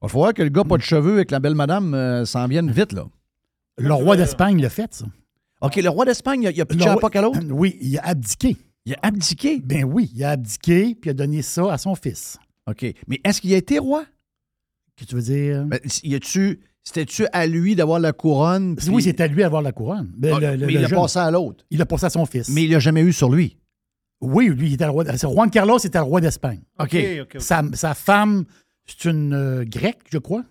va 0.00 0.08
falloir 0.08 0.32
que 0.32 0.42
le 0.42 0.48
gars 0.48 0.64
pas 0.64 0.76
de 0.78 0.82
cheveux 0.82 1.14
avec 1.14 1.30
la 1.30 1.40
belle 1.40 1.54
madame 1.54 1.92
euh, 1.94 2.24
s'en 2.24 2.46
vienne 2.48 2.70
vite. 2.70 2.92
là. 2.92 3.04
Le 3.76 3.92
roi 3.92 4.16
d'Espagne 4.16 4.60
l'a 4.62 4.70
fait, 4.70 4.94
ça. 4.94 5.06
OK, 5.60 5.76
le 5.76 5.88
roi 5.88 6.04
d'Espagne, 6.04 6.42
il 6.42 6.60
a, 6.60 6.62
a 6.62 6.66
pitché 6.66 6.84
Le 6.84 6.90
à 6.90 6.92
roi- 6.94 7.00
pas 7.00 7.10
qu'à 7.10 7.22
l'autre? 7.22 7.40
Oui, 7.50 7.76
il 7.80 7.98
a 7.98 8.06
abdiqué. 8.06 8.56
Il 8.86 8.94
a 8.94 8.98
abdiqué? 9.02 9.60
Ben 9.64 9.84
oui, 9.84 10.10
il 10.14 10.22
a 10.24 10.30
abdiqué, 10.30 10.94
puis 10.94 11.08
il 11.08 11.10
a 11.10 11.14
donné 11.14 11.40
ça 11.42 11.72
à 11.72 11.78
son 11.78 11.94
fils. 11.94 12.38
OK. 12.70 12.84
Mais 13.08 13.20
est-ce 13.24 13.40
qu'il 13.40 13.52
a 13.54 13.56
été 13.56 13.78
roi? 13.78 14.04
Qu'est-ce 14.96 15.06
que 15.06 15.10
tu 15.10 15.16
veux 15.16 15.22
dire? 15.22 15.64
Ben, 15.64 15.80
y 16.02 16.14
a-tu, 16.14 16.60
c'était-tu 16.82 17.26
à 17.32 17.46
lui 17.46 17.74
d'avoir 17.76 17.98
la 17.98 18.12
couronne? 18.12 18.76
puis- 18.76 18.88
oui, 18.90 19.02
c'est 19.02 19.20
à 19.20 19.26
lui 19.26 19.42
d'avoir 19.42 19.62
la 19.62 19.72
couronne. 19.72 20.12
Ben, 20.16 20.34
Ah, 20.36 20.40
le- 20.40 20.56
le- 20.56 20.66
mais 20.66 20.72
le 20.74 20.78
il 20.78 20.82
l'a 20.82 20.88
jeune, 20.88 20.98
passé 21.00 21.18
à 21.18 21.30
l'autre. 21.30 21.64
il 21.70 21.78
l'a 21.78 21.86
passé 21.86 22.06
à 22.06 22.10
son 22.10 22.26
fils. 22.26 22.48
Mais 22.50 22.64
il 22.64 22.70
l'a 22.70 22.78
jamais 22.78 23.00
eu 23.00 23.12
sur 23.12 23.30
lui. 23.30 23.56
Oui, 24.20 24.48
lui, 24.48 24.68
il 24.68 24.74
était 24.74 24.84
le 24.84 24.90
roi. 24.90 25.04
Juan 25.04 25.50
Carlos 25.50 25.78
était 25.78 25.98
le 25.98 26.04
roi 26.04 26.20
d'Espagne. 26.20 26.60
OK. 26.78 26.96
Sa, 27.38 27.62
sa 27.72 27.94
femme, 27.94 28.44
c'est 28.86 29.06
une 29.06 29.32
euh, 29.34 29.64
grecque, 29.64 30.02
je 30.10 30.18
crois. 30.18 30.44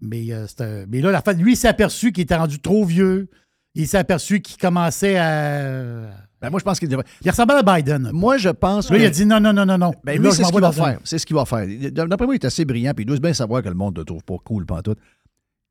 Mais, 0.00 0.26
euh, 0.30 0.86
mais 0.88 1.00
là, 1.00 1.10
la 1.10 1.20
femme, 1.22 1.38
lui, 1.38 1.52
il 1.52 1.56
s'est 1.56 1.68
aperçu 1.68 2.10
qu'il 2.12 2.22
était 2.22 2.36
rendu 2.36 2.58
trop 2.58 2.84
vieux. 2.84 3.28
Il 3.74 3.86
s'est 3.86 3.98
aperçu 3.98 4.40
qu'il 4.40 4.56
commençait 4.56 5.16
à. 5.16 6.10
Ben, 6.40 6.48
moi, 6.50 6.58
je 6.58 6.64
pense 6.64 6.78
qu'il 6.80 6.88
devrait. 6.88 7.04
Il 7.22 7.30
ressemblait 7.30 7.56
à 7.56 7.62
Biden. 7.62 8.10
Moi, 8.12 8.36
je 8.38 8.48
pense. 8.48 8.88
Que- 8.88 8.94
il 8.94 9.04
a 9.04 9.10
dit 9.10 9.26
non, 9.26 9.38
non, 9.40 9.52
non, 9.52 9.64
non, 9.66 9.78
non. 9.78 9.92
Ben, 10.04 10.20
lui, 10.20 10.32
c'est 10.32 10.42
ce 10.44 10.50
qu'il 10.50 10.60
va 10.60 10.72
faire. 10.72 10.98
C'est 11.04 11.18
ce 11.18 11.26
qu'il 11.26 11.36
va 11.36 11.44
faire. 11.44 11.66
D'après 11.92 12.26
moi, 12.26 12.34
il 12.34 12.38
est 12.38 12.44
assez 12.46 12.64
brillant, 12.64 12.92
puis 12.94 13.04
il 13.04 13.06
doit 13.06 13.18
bien 13.18 13.32
savoir 13.34 13.62
que 13.62 13.68
le 13.68 13.74
monde 13.74 13.94
ne 13.94 14.00
le 14.00 14.04
trouve 14.04 14.24
pas 14.24 14.36
cool, 14.44 14.66
pantoute. 14.66 14.98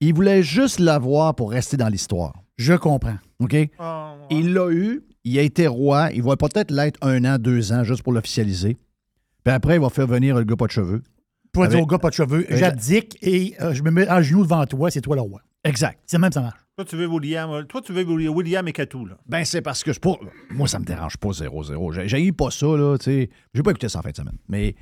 Il 0.02 0.14
voulait 0.14 0.44
juste 0.44 0.80
l'avoir 0.80 1.36
pour 1.36 1.52
rester 1.52 1.76
dans 1.76 1.90
l'histoire. 1.90 2.34
Je 2.58 2.74
comprends. 2.74 3.18
OK? 3.40 3.52
Ouais. 3.54 3.70
Il 4.30 4.54
l'a 4.54 4.70
eu, 4.72 5.02
il 5.26 5.38
a 5.38 5.42
été 5.42 5.68
roi, 5.68 6.10
il 6.14 6.24
va 6.24 6.38
peut-être 6.38 6.72
l'être 6.72 6.98
un 7.06 7.26
an, 7.26 7.38
deux 7.38 7.74
ans, 7.74 7.84
juste 7.84 8.04
pour 8.04 8.14
l'officialiser. 8.14 8.78
Puis 9.44 9.54
après, 9.54 9.76
il 9.76 9.82
va 9.82 9.90
faire 9.90 10.08
venir 10.08 10.38
le 10.38 10.44
gars 10.46 10.56
pas 10.56 10.68
de 10.68 10.72
cheveux. 10.72 11.02
Pour 11.52 11.64
dire 11.64 11.74
Avec- 11.74 11.84
au 11.84 11.88
gars, 11.88 11.98
pas 11.98 12.10
de 12.10 12.14
cheveux, 12.14 12.46
j'abdique 12.50 13.18
et 13.22 13.56
euh, 13.60 13.74
je 13.74 13.82
me 13.84 13.92
mets 13.92 14.08
à 14.08 14.22
genoux 14.22 14.44
devant 14.44 14.66
toi, 14.66 14.90
c'est 14.92 15.02
toi 15.02 15.16
le 15.16 15.22
roi. 15.22 15.42
Exact. 15.66 16.00
C'est 16.06 16.18
même 16.20 16.32
ça 16.32 16.42
marche. 16.42 16.60
Toi, 16.80 16.86
tu 16.86 16.96
veux 16.96 17.08
William, 17.08 17.50
euh, 17.52 17.64
toi, 17.64 17.82
tu 17.82 17.92
veux 17.92 18.06
William 18.06 18.66
et 18.66 18.72
Catou, 18.72 19.06
là. 19.06 19.18
Ben, 19.28 19.44
c'est 19.44 19.62
parce 19.62 19.84
que 19.84 19.92
je 19.92 20.00
pour... 20.00 20.18
Moi, 20.50 20.66
ça 20.66 20.80
me 20.80 20.86
dérange 20.86 21.18
pas 21.18 21.28
0-0. 21.28 22.08
J'ai- 22.08 22.32
pas 22.32 22.52
ça, 22.52 22.68
là, 22.68 22.98
tu 22.98 23.04
sais. 23.04 23.30
J'ai 23.54 23.64
pas 23.64 23.72
écouté 23.72 23.90
ça 23.90 24.00
en 24.00 24.02
fin 24.02 24.12
de 24.12 24.16
semaine. 24.16 24.38
Mais, 24.48 24.76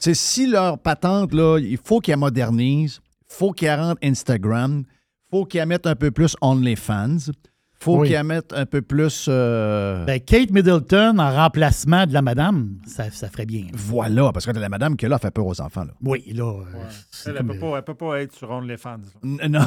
tu 0.00 0.14
si 0.14 0.46
leur 0.46 0.78
patente, 0.78 1.34
là, 1.34 1.58
il 1.58 1.76
faut 1.76 2.00
qu'ils 2.00 2.12
la 2.12 2.16
modernisent, 2.16 3.02
faut 3.26 3.52
qu'ils 3.52 3.68
la 3.68 3.76
rendent 3.76 3.98
Instagram, 4.02 4.84
faut 5.30 5.44
qu'ils 5.44 5.58
la 5.58 5.66
mettent 5.66 5.86
un 5.86 5.96
peu 5.96 6.10
plus 6.10 6.34
OnlyFans, 6.40 7.18
faut 7.80 7.98
Oui. 7.98 8.08
qu'ils 8.08 8.14
la 8.16 8.24
mettent 8.24 8.52
un 8.52 8.66
peu 8.66 8.82
plus... 8.82 9.26
euh, 9.28 10.04
Ben, 10.04 10.20
Kate 10.20 10.50
Middleton 10.50 11.18
en 11.18 11.30
remplacement 11.34 12.06
de 12.06 12.12
la 12.12 12.22
madame, 12.22 12.74
ça, 12.86 13.10
ça 13.10 13.28
ferait 13.28 13.46
bien. 13.46 13.66
Voilà, 13.72 14.32
parce 14.32 14.46
que 14.46 14.50
la 14.50 14.68
madame 14.68 14.96
qui 14.96 15.06
est 15.06 15.08
là 15.08 15.18
fait 15.18 15.30
peur 15.30 15.46
aux 15.46 15.60
enfants, 15.60 15.84
là. 15.84 15.92
Oui, 16.02 16.24
là. 16.34 16.44
euh, 16.44 16.64
Elle, 17.26 17.34
ne 17.34 17.52
peut, 17.52 17.58
pas- 17.58 17.76
elle 17.78 17.84
peut 17.84 17.94
pas 17.94 18.20
être 18.20 18.34
sur 18.34 18.50
OnlyFans. 18.50 18.96
là. 19.22 19.38
N- 19.42 19.48
Non, 19.52 19.60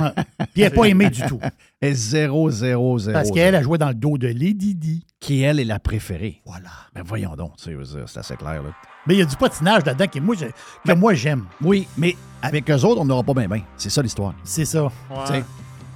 ouais. 0.00 0.10
Puis 0.52 0.62
elle 0.62 0.64
n'est 0.64 0.70
pas 0.70 0.84
aimée 0.84 1.10
du 1.10 1.22
tout. 1.22 1.40
elle 1.80 1.90
est 1.90 1.94
0 1.94 2.50
0 2.50 2.98
0 2.98 3.12
Parce 3.14 3.30
qu'elle 3.30 3.54
a 3.54 3.62
joué 3.62 3.78
dans 3.78 3.88
le 3.88 3.94
dos 3.94 4.18
de 4.18 4.28
Lady 4.28 4.74
Di. 4.74 5.06
Qui, 5.18 5.40
elle, 5.42 5.58
est 5.58 5.64
la 5.64 5.78
préférée. 5.80 6.42
Voilà. 6.44 6.68
Ben, 6.94 7.02
voyons 7.04 7.34
donc, 7.36 7.52
c'est 7.56 7.74
assez 8.18 8.36
clair, 8.36 8.62
là. 8.62 8.68
Mais 9.06 9.14
il 9.14 9.18
y 9.18 9.22
a 9.22 9.24
du 9.24 9.36
patinage 9.36 9.84
là-dedans 9.86 10.06
que 10.08 10.18
moi, 10.20 10.34
je- 10.38 10.46
que 10.92 10.94
moi 10.96 11.14
j'aime. 11.14 11.44
Oui, 11.62 11.86
mais 11.96 12.16
avec 12.42 12.70
eux 12.70 12.84
autres, 12.84 13.00
on 13.00 13.04
n'aura 13.06 13.22
pas 13.22 13.34
bien, 13.34 13.48
bien. 13.48 13.62
C'est 13.76 13.88
ça, 13.90 14.02
l'histoire. 14.02 14.34
C'est 14.44 14.64
ça. 14.66 14.84
Ouais. 14.84 15.42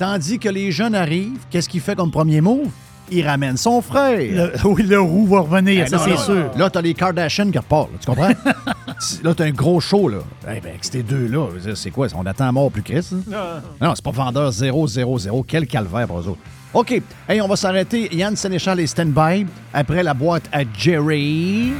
Tandis 0.00 0.38
que 0.38 0.48
les 0.48 0.72
jeunes 0.72 0.94
arrivent, 0.94 1.40
qu'est-ce 1.50 1.68
qu'il 1.68 1.82
fait 1.82 1.94
comme 1.94 2.10
premier 2.10 2.40
move? 2.40 2.68
Il 3.10 3.26
ramène 3.28 3.58
son 3.58 3.82
frère. 3.82 4.18
Le, 4.18 4.52
oui, 4.66 4.82
le 4.84 4.98
roux 4.98 5.26
va 5.26 5.40
revenir, 5.40 5.84
Eh 5.86 5.90
ça 5.90 5.98
c'est 5.98 6.16
sûr. 6.16 6.50
Là, 6.56 6.70
t'as 6.70 6.80
les 6.80 6.94
Kardashians 6.94 7.50
qui 7.50 7.58
repartent, 7.58 7.90
tu 8.00 8.06
comprends? 8.06 8.30
Là, 9.22 9.34
t'as 9.34 9.44
un 9.44 9.50
gros 9.50 9.78
show, 9.78 10.08
là. 10.08 10.20
Eh 10.44 10.58
ben, 10.60 10.70
avec 10.70 10.84
ces 10.86 11.02
deux-là, 11.02 11.48
c'est 11.74 11.90
quoi? 11.90 12.06
On 12.14 12.24
attend 12.24 12.48
à 12.48 12.52
mort 12.52 12.70
plus 12.70 12.82
Christ? 12.82 13.12
hein? 13.30 13.60
Non, 13.78 13.92
c'est 13.94 14.02
pas 14.04 14.10
vendeur 14.10 14.50
0, 14.50 14.86
0, 14.86 15.18
0. 15.18 15.44
Quel 15.46 15.66
calvaire 15.66 16.06
pour 16.06 16.20
eux 16.20 16.28
autres. 16.28 16.40
OK. 16.72 17.02
Hey, 17.28 17.42
on 17.42 17.48
va 17.48 17.56
s'arrêter. 17.56 18.08
Yann 18.14 18.36
Sénéchal 18.36 18.80
est 18.80 18.86
stand-by. 18.86 19.44
Après 19.74 20.02
la 20.02 20.14
boîte 20.14 20.44
à 20.50 20.62
Jerry. 20.78 21.72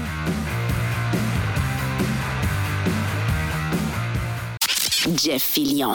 Jeff 5.16 5.42
Fillion. 5.42 5.94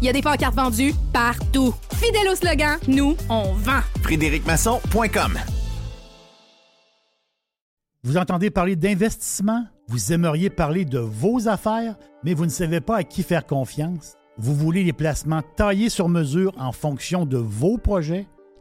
Il 0.00 0.06
y 0.06 0.08
a 0.08 0.12
des 0.12 0.22
pancartes 0.22 0.54
vendues 0.54 0.94
partout. 1.12 1.74
Fidèle 1.94 2.28
au 2.30 2.34
slogan, 2.34 2.78
nous, 2.88 3.16
on 3.28 3.52
vend. 3.54 3.80
FrédéricMasson.com 4.02 5.38
Vous 8.02 8.16
entendez 8.16 8.50
parler 8.50 8.76
d'investissement? 8.76 9.64
Vous 9.88 10.12
aimeriez 10.12 10.50
parler 10.50 10.84
de 10.84 10.98
vos 10.98 11.48
affaires, 11.48 11.96
mais 12.22 12.34
vous 12.34 12.44
ne 12.44 12.50
savez 12.50 12.80
pas 12.80 12.98
à 12.98 13.04
qui 13.04 13.22
faire 13.22 13.46
confiance? 13.46 14.14
Vous 14.38 14.54
voulez 14.54 14.82
les 14.82 14.92
placements 14.92 15.42
taillés 15.56 15.90
sur 15.90 16.08
mesure 16.08 16.52
en 16.58 16.72
fonction 16.72 17.26
de 17.26 17.36
vos 17.36 17.78
projets? 17.78 18.26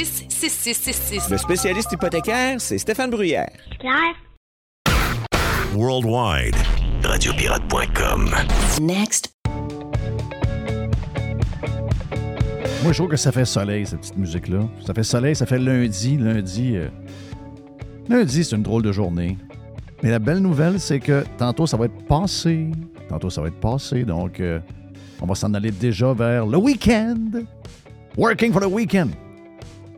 819-822-6666. 0.00 1.30
Le 1.30 1.36
spécialiste 1.36 1.92
hypothécaire, 1.92 2.60
c'est 2.60 2.78
Stéphane 2.78 3.10
Bruyère. 3.10 3.50
Claire. 3.78 4.14
Worldwide. 5.74 6.56
Radiopirate.com. 7.02 8.30
Next. 8.80 9.34
Moi, 12.82 12.92
je 12.92 12.98
trouve 12.98 13.10
que 13.10 13.16
ça 13.16 13.30
fait 13.30 13.44
soleil, 13.44 13.84
cette 13.84 14.00
petite 14.00 14.16
musique-là. 14.16 14.60
Ça 14.86 14.94
fait 14.94 15.02
soleil, 15.02 15.36
ça 15.36 15.44
fait 15.44 15.58
lundi. 15.58 16.16
Lundi, 16.16 16.76
euh, 16.76 16.88
lundi 18.08 18.42
c'est 18.42 18.56
une 18.56 18.62
drôle 18.62 18.82
de 18.82 18.92
journée. 18.92 19.36
Mais 20.02 20.10
la 20.10 20.18
belle 20.18 20.38
nouvelle, 20.38 20.80
c'est 20.80 20.98
que 20.98 21.24
tantôt, 21.36 21.66
ça 21.66 21.76
va 21.76 21.84
être 21.84 22.06
passé. 22.06 22.70
Tantôt, 23.10 23.28
ça 23.28 23.42
va 23.42 23.48
être 23.48 23.60
passé. 23.60 24.04
Donc, 24.04 24.40
euh, 24.40 24.60
on 25.20 25.26
va 25.26 25.34
s'en 25.34 25.52
aller 25.52 25.70
déjà 25.70 26.14
vers 26.14 26.46
le 26.46 26.56
week-end. 26.56 27.42
Working 28.16 28.50
for 28.50 28.62
the 28.62 28.72
weekend. 28.72 29.10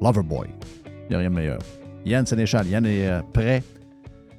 Loverboy. 0.03 0.49
Il 0.87 1.09
n'y 1.11 1.15
a 1.15 1.19
rien 1.19 1.31
de 1.31 1.35
meilleur. 1.35 1.61
Yann 2.05 2.27
Sénéchal, 2.27 2.67
Yann 2.67 2.85
est 2.87 3.09
euh, 3.09 3.23
prêt. 3.33 3.63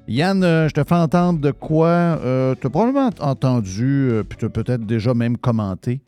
Yann, 0.07 0.43
euh, 0.43 0.67
je 0.67 0.73
te 0.73 0.83
fais 0.83 0.95
entendre 0.95 1.39
de 1.39 1.51
quoi 1.51 1.87
euh, 1.87 2.55
tu 2.59 2.67
as 2.67 2.69
probablement 2.69 3.09
entendu, 3.19 4.09
euh, 4.11 4.23
puis 4.23 4.37
tu 4.37 4.45
as 4.45 4.49
peut-être 4.49 4.85
déjà 4.85 5.13
même 5.13 5.37
commenté. 5.37 6.01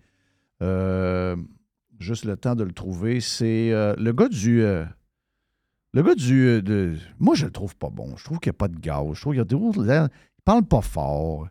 Juste 1.99 2.25
le 2.25 2.35
temps 2.35 2.55
de 2.55 2.63
le 2.65 2.73
trouver. 2.73 3.21
C'est 3.21 3.69
le 3.71 4.11
gars 4.11 4.27
du. 4.27 4.61
le 4.61 6.03
gars 6.03 6.15
du. 6.15 6.99
moi, 7.19 7.35
je 7.35 7.45
le 7.45 7.51
trouve 7.51 7.75
pas 7.77 7.89
bon. 7.89 8.17
Je 8.17 8.23
trouve 8.25 8.39
qu'il 8.39 8.49
n'y 8.49 8.55
a 8.55 8.57
pas 8.57 8.67
de 8.67 8.77
gaz. 8.77 9.05
Je 9.13 9.21
trouve 9.21 9.33
qu'il 9.33 9.45
Il 9.45 10.09
parle 10.43 10.63
pas 10.63 10.81
fort. 10.81 11.47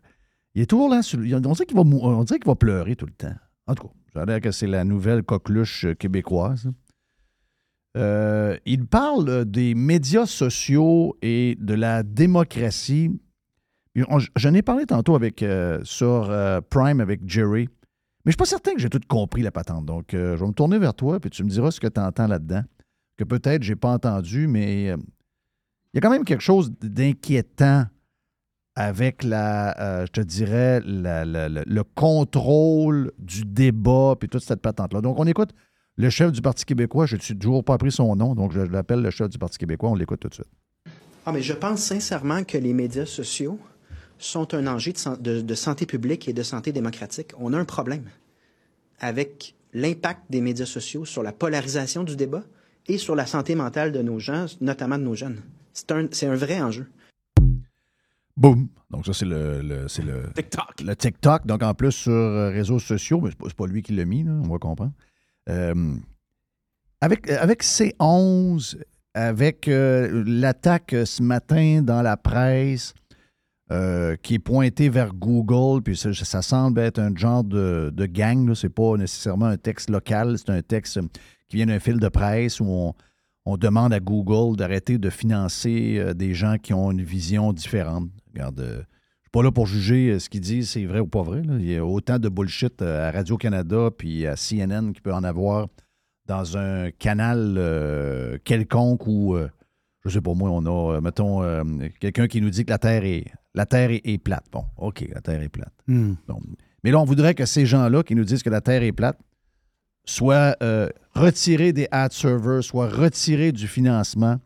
Il 0.53 0.61
est 0.61 0.67
toujours 0.67 0.89
là. 0.89 1.01
Sur, 1.01 1.19
on 1.19 1.23
dirait 1.23 1.65
qu'il 1.65 1.77
va, 1.77 1.83
qu'il 2.25 2.45
va 2.45 2.55
pleurer 2.55 2.95
tout 2.95 3.07
le 3.07 3.13
temps. 3.13 3.35
En 3.65 3.73
tout 3.73 3.87
cas, 3.87 3.93
ça 4.13 4.21
a 4.21 4.25
l'air 4.25 4.41
que 4.41 4.51
c'est 4.51 4.67
la 4.67 4.83
nouvelle 4.83 5.23
coqueluche 5.23 5.87
québécoise. 5.97 6.69
Euh, 7.95 8.57
il 8.65 8.85
parle 8.85 9.29
euh, 9.29 9.45
des 9.45 9.73
médias 9.73 10.25
sociaux 10.25 11.17
et 11.21 11.57
de 11.59 11.73
la 11.73 12.03
démocratie. 12.03 13.11
J'en 14.35 14.53
ai 14.53 14.61
parlé 14.61 14.85
tantôt 14.85 15.15
avec, 15.15 15.41
euh, 15.41 15.79
sur 15.83 16.29
Prime 16.69 16.99
avec 16.99 17.21
Jerry. 17.25 17.69
Mais 18.25 18.31
je 18.31 18.31
suis 18.31 18.37
pas 18.37 18.45
certain 18.45 18.73
que 18.73 18.79
j'ai 18.79 18.89
tout 18.89 18.99
compris 19.07 19.41
la 19.41 19.51
patente. 19.51 19.85
Donc, 19.85 20.07
je 20.11 20.35
vais 20.35 20.47
me 20.47 20.51
tourner 20.51 20.79
vers 20.79 20.93
toi, 20.93 21.19
puis 21.19 21.29
tu 21.29 21.43
me 21.43 21.49
diras 21.49 21.71
ce 21.71 21.79
que 21.79 21.87
tu 21.87 22.01
entends 22.01 22.27
là-dedans. 22.27 22.63
Que 23.17 23.23
peut-être 23.23 23.63
j'ai 23.63 23.77
pas 23.77 23.91
entendu, 23.91 24.47
mais 24.47 24.87
il 24.87 24.97
y 25.93 25.97
a 25.97 26.01
quand 26.01 26.09
même 26.09 26.25
quelque 26.25 26.41
chose 26.41 26.73
d'inquiétant 26.81 27.85
avec 28.75 29.23
la, 29.23 30.05
je 30.05 30.11
te 30.11 30.21
dirais, 30.21 30.81
le 30.83 31.81
contrôle 31.83 33.13
du 33.19 33.45
débat, 33.45 34.15
puis 34.19 34.27
toute 34.27 34.43
cette 34.43 34.61
patente-là. 34.61 34.99
Donc, 34.99 35.19
on 35.19 35.27
écoute 35.27 35.53
le 35.97 36.09
chef 36.09 36.31
du 36.31 36.41
Parti 36.41 36.65
québécois. 36.65 37.05
Je 37.05 37.15
n'ai 37.15 37.39
toujours 37.39 37.63
pas 37.63 37.73
appris 37.75 37.91
son 37.91 38.15
nom, 38.15 38.35
donc 38.35 38.51
je 38.51 38.59
l'appelle 38.61 39.01
le 39.01 39.11
chef 39.11 39.29
du 39.29 39.37
Parti 39.37 39.57
québécois. 39.57 39.89
On 39.89 39.95
l'écoute 39.95 40.19
tout 40.19 40.29
de 40.29 40.33
suite. 40.33 40.47
Ah, 41.25 41.31
mais 41.31 41.41
je 41.41 41.53
pense 41.53 41.79
sincèrement 41.81 42.43
que 42.43 42.57
les 42.57 42.73
médias 42.73 43.05
sociaux 43.05 43.59
sont 44.17 44.53
un 44.53 44.67
enjeu 44.67 44.93
de, 44.93 44.97
san- 44.97 45.17
de- 45.21 45.41
de 45.41 45.55
santé 45.55 45.85
publique 45.85 46.27
et 46.27 46.33
de 46.33 46.43
santé 46.43 46.71
démocratique. 46.71 47.31
On 47.39 47.53
a 47.53 47.57
un 47.59 47.65
problème 47.65 48.03
avec 48.99 49.55
l'impact 49.73 50.21
des 50.29 50.39
médias 50.41 50.65
sociaux 50.65 51.03
sur 51.05 51.23
la 51.23 51.33
polarisation 51.33 52.03
du 52.03 52.15
débat 52.15 52.43
et 52.87 52.97
sur 52.97 53.15
la 53.15 53.25
santé 53.25 53.55
mentale 53.55 53.91
de 53.91 54.01
nos 54.01 54.19
gens, 54.19 54.45
notamment 54.61 54.97
de 54.97 55.03
nos 55.03 55.15
jeunes. 55.15 55.41
C'est 55.73 55.91
un, 55.91 56.07
c'est 56.11 56.27
un 56.27 56.35
vrai 56.35 56.61
enjeu. 56.61 56.85
Boum. 58.37 58.67
Donc, 58.91 59.05
ça, 59.05 59.13
c'est 59.13 59.25
le, 59.25 59.61
le- 59.61 59.87
c'est 59.87 60.03
le 60.03 60.31
TikTok. 60.35 60.81
Le 60.85 60.95
TikTok. 60.95 61.45
Donc, 61.47 61.63
en 61.63 61.73
plus, 61.73 61.91
sur 61.91 62.11
euh, 62.11 62.49
réseaux 62.49 62.79
sociaux, 62.79 63.19
mais 63.21 63.29
c'est 63.31 63.37
pas, 63.37 63.47
pas 63.49 63.67
lui 63.67 63.81
qui 63.81 63.93
l'a 63.93 64.05
mis, 64.05 64.23
là, 64.23 64.31
on 64.43 64.47
va 64.49 64.57
comprendre. 64.59 64.91
Euh, 65.49 65.95
avec, 67.01 67.29
avec 67.29 67.63
C11, 67.63 68.77
avec 69.13 69.67
euh, 69.67 70.23
l'attaque 70.25 70.93
euh, 70.93 71.05
ce 71.05 71.21
matin 71.21 71.81
dans 71.81 72.01
la 72.01 72.17
presse 72.17 72.93
qui 74.21 74.35
est 74.35 74.39
pointée 74.39 74.89
vers 74.89 75.11
Google, 75.11 75.81
puis 75.81 75.97
ça, 75.97 76.41
semble 76.43 76.79
être 76.79 76.99
un 76.99 77.15
genre 77.15 77.43
de, 77.43 77.91
de 77.91 78.05
gang. 78.05 78.53
Ce 78.53 78.67
n'est 78.67 78.71
pas 78.71 78.95
nécessairement 78.95 79.47
un 79.47 79.57
texte 79.57 79.89
local, 79.89 80.37
c'est 80.37 80.51
un 80.51 80.61
texte 80.61 80.99
qui 81.49 81.57
vient 81.57 81.65
d'un 81.65 81.79
fil 81.79 81.99
de 81.99 82.07
presse 82.07 82.59
où 82.59 82.65
on, 82.67 82.93
on 83.43 83.57
demande 83.57 83.91
à 83.91 83.99
Google 83.99 84.55
d'arrêter 84.55 84.99
de 84.99 85.09
financer 85.09 86.13
des 86.13 86.35
gens 86.35 86.57
qui 86.59 86.75
ont 86.75 86.91
une 86.91 87.01
vision 87.01 87.53
différente. 87.53 88.07
Regarde, 88.31 88.85
pas 89.35 89.43
là 89.43 89.51
pour 89.51 89.67
juger 89.67 90.11
euh, 90.11 90.19
ce 90.19 90.29
qu'ils 90.29 90.39
disent, 90.39 90.69
c'est 90.69 90.85
vrai 90.85 91.01
ou 91.01 91.07
pas 91.07 91.21
vrai. 91.21 91.41
là. 91.43 91.55
Il 91.59 91.69
y 91.69 91.75
a 91.75 91.85
autant 91.85 92.19
de 92.19 92.29
bullshit 92.29 92.81
euh, 92.81 93.09
à 93.09 93.11
Radio-Canada 93.11 93.89
puis 93.95 94.25
à 94.25 94.35
CNN 94.35 94.93
qu'il 94.93 95.01
peut 95.01 95.13
en 95.13 95.25
avoir 95.25 95.67
dans 96.25 96.57
un 96.57 96.89
canal 96.91 97.55
euh, 97.57 98.37
quelconque 98.45 99.05
où, 99.07 99.35
euh, 99.35 99.49
je 100.05 100.09
sais 100.11 100.21
pas 100.21 100.33
moi, 100.33 100.49
on 100.51 100.65
a, 100.65 101.01
mettons, 101.01 101.43
euh, 101.43 101.63
quelqu'un 101.99 102.27
qui 102.27 102.39
nous 102.39 102.49
dit 102.49 102.63
que 102.63 102.69
la 102.69 102.77
Terre 102.77 103.03
est, 103.03 103.25
la 103.53 103.65
Terre 103.65 103.91
est, 103.91 104.01
est 104.05 104.17
plate. 104.19 104.45
Bon, 104.53 104.63
OK, 104.77 105.05
la 105.13 105.19
Terre 105.19 105.41
est 105.41 105.49
plate. 105.49 105.73
Hmm. 105.87 106.13
Bon. 106.29 106.39
Mais 106.85 106.91
là, 106.91 107.01
on 107.01 107.05
voudrait 107.05 107.35
que 107.35 107.45
ces 107.45 107.65
gens-là 107.65 108.03
qui 108.03 108.15
nous 108.15 108.23
disent 108.23 108.41
que 108.41 108.49
la 108.49 108.61
Terre 108.61 108.83
est 108.83 108.93
plate 108.93 109.19
soient 110.05 110.55
retirés 111.13 111.73
des 111.73 111.87
ad 111.91 112.13
servers, 112.13 112.63
soient 112.63 112.87
retirés 112.87 113.51
du 113.51 113.67
financement. 113.67 114.39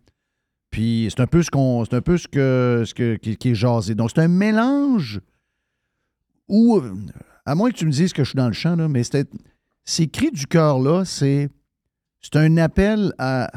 Puis 0.71 1.07
c'est 1.09 1.21
un 1.21 1.27
peu 1.27 1.41
ce 1.43 1.49
qu'on. 1.49 1.85
C'est 1.85 1.95
un 1.95 2.01
peu 2.01 2.17
ce 2.17 2.27
que, 2.27 3.15
qui, 3.17 3.49
est 3.49 3.55
jasé. 3.55 3.95
Donc, 3.95 4.11
c'est 4.13 4.21
un 4.21 4.27
mélange 4.27 5.21
où, 6.47 6.81
à 7.45 7.55
moins 7.55 7.71
que 7.71 7.75
tu 7.75 7.85
me 7.85 7.91
dises 7.91 8.13
que 8.13 8.23
je 8.23 8.29
suis 8.29 8.37
dans 8.37 8.47
le 8.47 8.53
champ, 8.53 8.75
là, 8.75 8.87
mais. 8.87 9.01
Ces 9.85 10.07
cris 10.07 10.31
du 10.31 10.45
cœur-là, 10.45 11.05
c'est. 11.05 11.49
C'est 12.21 12.35
un 12.35 12.57
appel 12.57 13.13
à, 13.17 13.49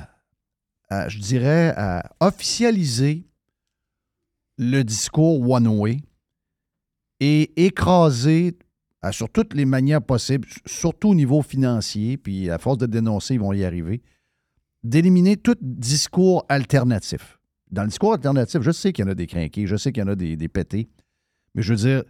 je 1.08 1.18
dirais, 1.18 1.74
à 1.76 2.04
officialiser 2.20 3.26
le 4.56 4.82
discours 4.82 5.50
one 5.50 5.66
way 5.66 5.98
et 7.18 7.66
écraser 7.66 8.56
sur 9.10 9.28
toutes 9.28 9.54
les 9.54 9.64
manières 9.64 10.02
possibles, 10.02 10.46
surtout 10.64 11.08
au 11.08 11.14
niveau 11.14 11.42
financier, 11.42 12.16
puis 12.16 12.50
à 12.50 12.58
force 12.58 12.78
de 12.78 12.86
dénoncer, 12.86 13.34
ils 13.34 13.40
vont 13.40 13.52
y 13.52 13.64
arriver, 13.64 14.00
d'éliminer 14.82 15.36
tout 15.36 15.56
discours 15.60 16.44
alternatif. 16.48 17.38
Dans 17.70 17.82
le 17.82 17.88
discours 17.88 18.12
alternatif, 18.12 18.60
je 18.62 18.70
sais 18.70 18.92
qu'il 18.92 19.04
y 19.04 19.08
en 19.08 19.10
a 19.10 19.14
des 19.14 19.26
crinqués, 19.26 19.66
je 19.66 19.76
sais 19.76 19.92
qu'il 19.92 20.02
y 20.02 20.04
en 20.04 20.08
a 20.08 20.14
des, 20.14 20.48
pétés, 20.48 20.88
mais 21.54 21.62
je 21.62 21.72
veux 21.72 21.78
dire, 21.78 22.04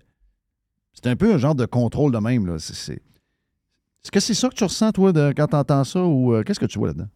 c'est 0.92 1.06
un 1.06 1.16
peu 1.16 1.32
un 1.32 1.38
genre 1.38 1.54
de 1.54 1.66
contrôle 1.66 2.12
de 2.12 2.18
même. 2.18 2.46
Là. 2.46 2.58
C'est, 2.58 2.94
Est-ce 2.94 4.10
que 4.10 4.20
c'est 4.20 4.34
ça 4.34 4.48
que 4.48 4.54
tu 4.54 4.64
ressens, 4.64 4.92
toi, 4.92 5.12
quand 5.34 5.46
tu 5.46 5.56
entends 5.56 5.84
ça, 5.84 6.02
ou 6.02 6.34
euh, 6.34 6.42
qu'est-ce 6.42 6.60
que 6.60 6.66
tu 6.66 6.78
vois 6.78 6.88
là-dedans? 6.88 7.08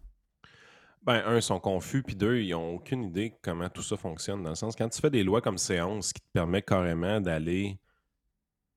Ben, 1.07 1.23
un, 1.25 1.37
ils 1.37 1.43
sont 1.43 1.61
confus, 1.61 2.03
puis 2.03 2.17
deux, 2.17 2.39
ils 2.39 2.51
n'ont 2.51 2.75
aucune 2.75 3.05
idée 3.05 3.33
comment 3.41 3.69
tout 3.69 3.83
ça 3.83 3.97
fonctionne. 3.97 4.43
Dans 4.43 4.51
le 4.51 4.57
sens, 4.57 4.75
quand 4.75 4.89
tu 4.89 5.01
fais 5.01 5.11
des 5.11 5.23
lois 5.23 5.41
comme 5.41 5.55
C11 5.55 6.13
qui 6.13 6.21
te 6.21 6.29
permet 6.33 6.63
carrément 6.63 7.21
d'aller 7.21 7.79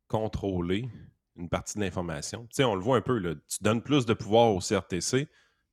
contrôler 0.08 0.90
une 1.36 1.50
partie 1.50 1.80
de 1.80 1.84
l'information, 1.84 2.42
tu 2.44 2.58
sais, 2.58 2.64
on 2.64 2.76
le 2.76 2.82
voit 2.82 2.98
un 2.98 3.02
peu, 3.02 3.18
là, 3.18 3.34
tu 3.34 3.58
donnes 3.62 3.82
plus 3.82 4.06
de 4.06 4.14
pouvoir 4.14 4.54
au 4.54 4.60
CRTC. 4.60 5.28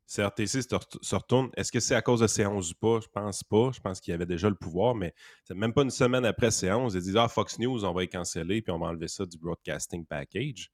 CRTC 0.06 0.62
se 0.62 0.74
ret- 0.74 0.98
se 1.02 1.14
retourne. 1.16 1.50
Est-ce 1.56 1.72
que 1.72 1.80
c'est 1.80 1.94
à 1.94 2.02
cause 2.02 2.20
de 2.20 2.26
C11 2.26 2.72
ou 2.72 2.74
pas? 2.80 3.00
Je 3.00 3.08
pense 3.08 3.42
pas. 3.42 3.70
Je 3.72 3.80
pense 3.80 4.00
qu'il 4.00 4.12
y 4.12 4.14
avait 4.14 4.26
déjà 4.26 4.48
le 4.48 4.54
pouvoir, 4.54 4.94
mais 4.94 5.12
même 5.50 5.72
pas 5.72 5.82
une 5.82 5.90
semaine 5.90 6.24
après 6.24 6.48
C11. 6.48 6.94
Ils 6.94 7.02
disent 7.02 7.16
Ah, 7.16 7.28
Fox 7.28 7.58
News, 7.58 7.84
on 7.84 7.92
va 7.92 8.04
y 8.04 8.08
canceller, 8.08 8.62
puis 8.62 8.72
on 8.72 8.78
va 8.78 8.86
enlever 8.86 9.08
ça 9.08 9.26
du 9.26 9.36
broadcasting 9.38 10.06
package. 10.06 10.70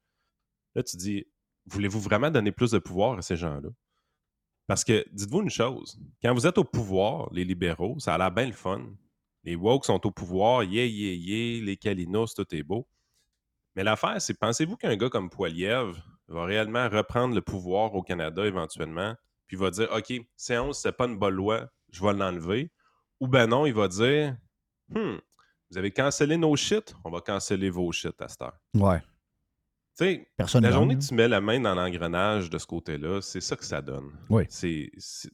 Là, 0.75 0.83
tu 0.83 0.97
dis 0.97 1.25
Voulez-vous 1.65 1.99
vraiment 2.01 2.29
donner 2.29 2.51
plus 2.51 2.71
de 2.71 2.79
pouvoir 2.79 3.17
à 3.17 3.21
ces 3.21 3.37
gens-là? 3.37 3.69
Parce 4.67 4.83
que, 4.83 5.05
dites-vous 5.11 5.41
une 5.41 5.49
chose, 5.49 5.99
quand 6.21 6.33
vous 6.33 6.47
êtes 6.47 6.57
au 6.57 6.63
pouvoir, 6.63 7.29
les 7.33 7.43
libéraux, 7.43 7.97
ça 7.99 8.13
a 8.15 8.17
l'air 8.17 8.31
bien 8.31 8.45
le 8.45 8.53
fun. 8.53 8.85
Les 9.43 9.55
woke 9.55 9.85
sont 9.85 10.05
au 10.05 10.11
pouvoir, 10.11 10.63
yeah, 10.63 10.85
yeah, 10.85 11.13
yeah, 11.13 11.63
les 11.65 11.75
Kalinos, 11.75 12.33
tout 12.33 12.45
est 12.55 12.63
beau. 12.63 12.87
Mais 13.75 13.83
l'affaire, 13.83 14.21
c'est 14.21 14.33
pensez-vous 14.35 14.77
qu'un 14.77 14.95
gars 14.95 15.09
comme 15.09 15.29
Poiliev 15.29 15.99
va 16.33 16.45
réellement 16.45 16.89
reprendre 16.89 17.35
le 17.35 17.41
pouvoir 17.41 17.93
au 17.95 18.01
Canada 18.03 18.45
éventuellement, 18.45 19.15
puis 19.47 19.57
va 19.57 19.69
dire 19.71 19.89
OK, 19.95 20.11
C11, 20.37 20.73
c'est 20.73 20.91
pas 20.91 21.05
une 21.05 21.17
bonne 21.17 21.35
loi, 21.35 21.67
je 21.91 22.03
vais 22.03 22.13
l'enlever. 22.13 22.71
Ou 23.19 23.27
ben 23.27 23.47
non, 23.47 23.65
il 23.65 23.73
va 23.73 23.87
dire 23.87 24.35
Hmm, 24.89 25.15
vous 25.71 25.77
avez 25.77 25.91
cancellé 25.91 26.37
nos 26.37 26.55
shit, 26.55 26.93
on 27.03 27.09
va 27.09 27.21
canceller 27.21 27.69
vos 27.69 27.91
shit 27.91 28.21
à 28.21 28.27
cette 28.27 28.41
heure. 28.41 28.57
Ouais. 28.75 28.99
Tu 29.97 30.05
sais, 30.05 30.27
Personne 30.35 30.63
la 30.63 30.71
journée 30.71 30.95
hein. 30.95 30.99
que 30.99 31.03
tu 31.05 31.13
mets 31.13 31.27
la 31.27 31.39
main 31.39 31.59
dans 31.59 31.75
l'engrenage 31.75 32.49
de 32.49 32.57
ce 32.57 32.65
côté-là, 32.65 33.21
c'est 33.21 33.41
ça 33.41 33.55
que 33.55 33.63
ça 33.63 33.81
donne. 33.81 34.11
Oui. 34.29 34.43
C'est, 34.49 34.89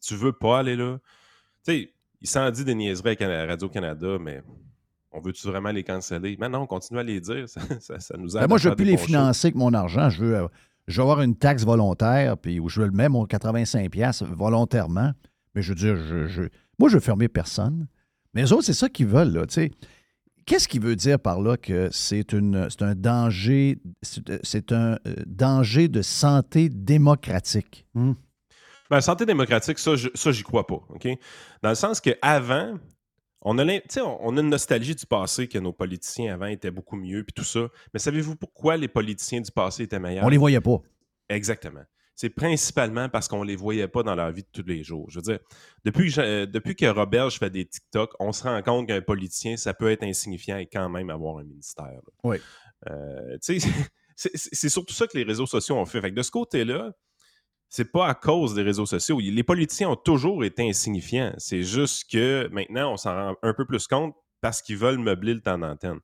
tu 0.06 0.16
veux 0.16 0.34
pas 0.34 0.60
aller 0.60 0.76
là. 0.76 1.00
Tu 1.66 1.72
sais, 1.72 1.94
il 2.22 2.28
s'en 2.28 2.50
dit 2.52 2.66
des 2.66 2.76
niaiseries 2.76 3.16
à 3.24 3.46
Radio-Canada, 3.46 4.18
mais 4.20 4.44
on 5.12 5.22
veut-tu 5.22 5.48
vraiment 5.48 5.72
les 5.72 5.84
canceller? 5.84 6.36
Mais 6.40 6.50
non, 6.50 6.60
on 6.64 6.68
continue 6.68 7.00
à 7.00 7.04
les 7.04 7.22
dire. 7.22 7.48
Ça, 7.50 7.62
ça- 7.80 8.00
ça 8.00 8.18
nous 8.18 8.36
aide 8.36 8.42
Ben, 8.44 8.48
moi, 8.50 8.58
je 8.58 8.70
veux 8.70 8.76
plus 8.76 8.86
les 8.86 8.98
financer 8.98 9.48
avec 9.48 9.56
mon 9.56 9.74
argent. 9.74 10.10
Je 10.10 10.24
veux, 10.24 10.36
euh, 10.36 10.48
je 10.90 10.98
veux 10.98 11.04
avoir 11.04 11.22
une 11.22 11.36
taxe 11.38 11.64
volontaire, 11.64 12.38
puis 12.38 12.60
où 12.60 12.68
je 12.68 12.82
le 12.82 12.92
mettre, 12.92 13.12
mon 13.12 13.26
85$ 13.26 14.24
volontairement. 14.26 15.12
Mais 15.56 15.62
je 15.62 15.70
veux 15.70 15.76
dire, 15.76 15.96
je, 15.96 16.28
je- 16.28 16.50
moi, 16.78 16.90
je 16.90 16.96
veux 16.96 17.00
fermer 17.00 17.28
personne. 17.30 17.88
Mais 18.34 18.42
les 18.42 18.52
autres, 18.54 18.66
c'est 18.66 18.74
ça 18.74 18.90
qu'ils 18.90 19.08
veulent, 19.08 19.32
là, 19.32 19.46
tu 19.46 19.54
sais. 19.54 19.72
Qu'est-ce 20.46 20.68
qui 20.68 20.80
veut 20.80 20.96
dire 20.96 21.20
par 21.20 21.40
là 21.42 21.58
que 21.58 21.90
c'est 21.92 22.34
un 22.34 22.96
danger 22.96 23.80
c'est 24.02 24.72
un 24.72 24.94
euh, 25.06 25.16
danger 25.28 25.88
de 25.88 26.02
santé 26.02 26.70
démocratique? 26.70 27.86
Ben, 28.90 29.00
santé 29.02 29.26
démocratique, 29.28 29.78
ça, 29.78 29.96
je- 29.96 30.10
ça, 30.16 30.32
j'y 30.32 30.42
crois 30.42 30.66
pas. 30.66 30.80
Dans 31.62 31.70
le 31.70 31.76
sens 31.76 32.02
qu'avant, 32.02 32.74
on 33.42 33.58
a, 33.58 33.66
on 33.66 34.18
on 34.22 34.38
a 34.38 34.42
une 34.42 34.50
nostalgie 34.50 34.96
du 34.96 35.06
passé 35.06 35.48
que 35.48 35.58
nos 35.60 35.74
politiciens 35.74 36.34
avant 36.34 36.46
étaient 36.48 36.72
beaucoup 36.72 36.96
mieux, 36.98 37.24
puis 37.24 37.34
tout 37.34 37.44
ça. 37.44 37.68
Mais 37.94 38.00
savez-vous 38.00 38.36
pourquoi 38.36 38.78
les 38.78 38.88
politiciens 38.88 39.42
du 39.42 39.52
passé 39.52 39.84
étaient 39.84 40.00
meilleurs? 40.00 40.26
On 40.26 40.30
les 40.30 40.38
voyait 40.38 40.62
pas. 40.62 40.82
Exactement. 41.30 41.84
C'est 42.16 42.30
principalement 42.30 43.08
parce 43.08 43.30
qu'on 43.30 43.44
les 43.44 43.56
voyait 43.56 43.88
pas 43.88 44.04
dans 44.04 44.14
leur 44.16 44.30
vie 44.32 44.42
de 44.44 44.48
tous 44.52 44.68
les 44.68 44.84
jours. 44.84 45.10
Je 45.10 45.20
veux 45.20 45.24
dire, 45.24 45.40
depuis 45.86 46.08
que, 46.08 46.12
je- 46.16 46.22
euh, 46.22 46.46
depuis 46.46 46.76
que 46.76 46.86
Robert 46.86 47.30
je 47.30 47.38
fais 47.38 47.50
des 47.50 47.66
TikTok, 47.66 48.12
on 48.20 48.34
se 48.34 48.44
rend 48.44 48.62
compte 48.62 48.88
qu'un 48.88 49.00
politicien, 49.02 49.56
ça 49.56 49.74
peut 49.74 49.90
être 49.90 50.04
insignifiant 50.04 50.58
et 50.58 50.66
quand 50.68 50.90
même 50.90 51.10
avoir 51.10 51.38
un 51.38 51.44
ministère. 51.46 51.86
là. 51.86 52.02
Oui. 52.26 52.38
Euh, 52.90 53.38
tu 53.42 53.60
sais, 53.62 53.70
c'est 54.16 54.70
surtout 54.70 54.94
ça 54.94 55.08
que 55.08 55.18
les 55.18 55.24
réseaux 55.24 55.46
sociaux 55.46 55.76
ont 55.78 55.86
fait. 55.86 56.02
Fait 56.02 56.10
que 56.10 56.16
de 56.16 56.22
ce 56.22 56.32
côté-là, 56.32 56.92
c'est 57.70 57.92
pas 57.92 58.08
à 58.08 58.16
cause 58.16 58.56
des 58.56 58.64
réseaux 58.64 58.88
sociaux. 58.88 59.20
Les 59.20 59.44
politiciens 59.44 59.90
ont 59.90 59.96
toujours 59.96 60.44
été 60.44 60.68
insignifiants. 60.68 61.34
C'est 61.38 61.62
juste 61.62 62.10
que 62.12 62.50
maintenant, 62.52 62.94
on 62.94 62.98
s'en 62.98 63.14
rend 63.14 63.36
un 63.44 63.54
peu 63.54 63.66
plus 63.66 63.88
compte 63.88 64.16
parce 64.42 64.62
qu'ils 64.62 64.78
veulent 64.78 64.98
meubler 64.98 65.36
le 65.36 65.42
temps 65.42 65.58
d'antenne. 65.58 66.00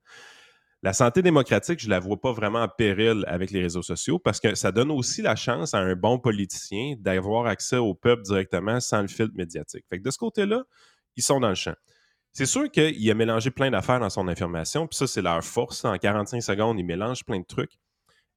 La 0.83 0.93
santé 0.93 1.23
démocratique, 1.23 1.79
je 1.79 1.89
la 1.89 1.99
vois 1.99 2.21
pas 2.21 2.31
vraiment 2.31 2.61
en 2.61 2.67
péril 2.67 3.23
avec 3.27 3.49
les 3.49 3.61
réseaux 3.61 3.81
sociaux 3.81 4.19
parce 4.19 4.39
que 4.39 4.53
ça 4.53 4.71
donne 4.71 4.91
aussi 4.91 5.23
la 5.23 5.35
chance 5.35 5.73
à 5.73 5.79
un 5.79 5.95
bon 5.95 6.19
politicien 6.19 6.93
d'avoir 6.99 7.47
accès 7.47 7.77
au 7.77 7.95
peuple 7.95 8.21
directement 8.21 8.79
sans 8.79 9.01
le 9.01 9.07
filtre 9.07 9.33
médiatique. 9.35 9.83
Fait 9.89 9.97
que 9.97 10.03
de 10.03 10.11
ce 10.11 10.19
côté-là, 10.19 10.63
ils 11.15 11.23
sont 11.23 11.39
dans 11.39 11.49
le 11.49 11.55
champ. 11.55 11.73
C'est 12.33 12.45
sûr 12.45 12.69
qu'il 12.69 13.09
a 13.09 13.13
mélangé 13.15 13.49
plein 13.49 13.71
d'affaires 13.71 13.99
dans 13.99 14.09
son 14.11 14.27
information, 14.27 14.85
puis 14.85 14.97
ça, 14.97 15.07
c'est 15.07 15.21
leur 15.21 15.43
force. 15.43 15.85
En 15.85 15.97
45 15.97 16.41
secondes, 16.41 16.77
il 16.77 16.85
mélange 16.85 17.23
plein 17.23 17.39
de 17.39 17.45
trucs. 17.45 17.79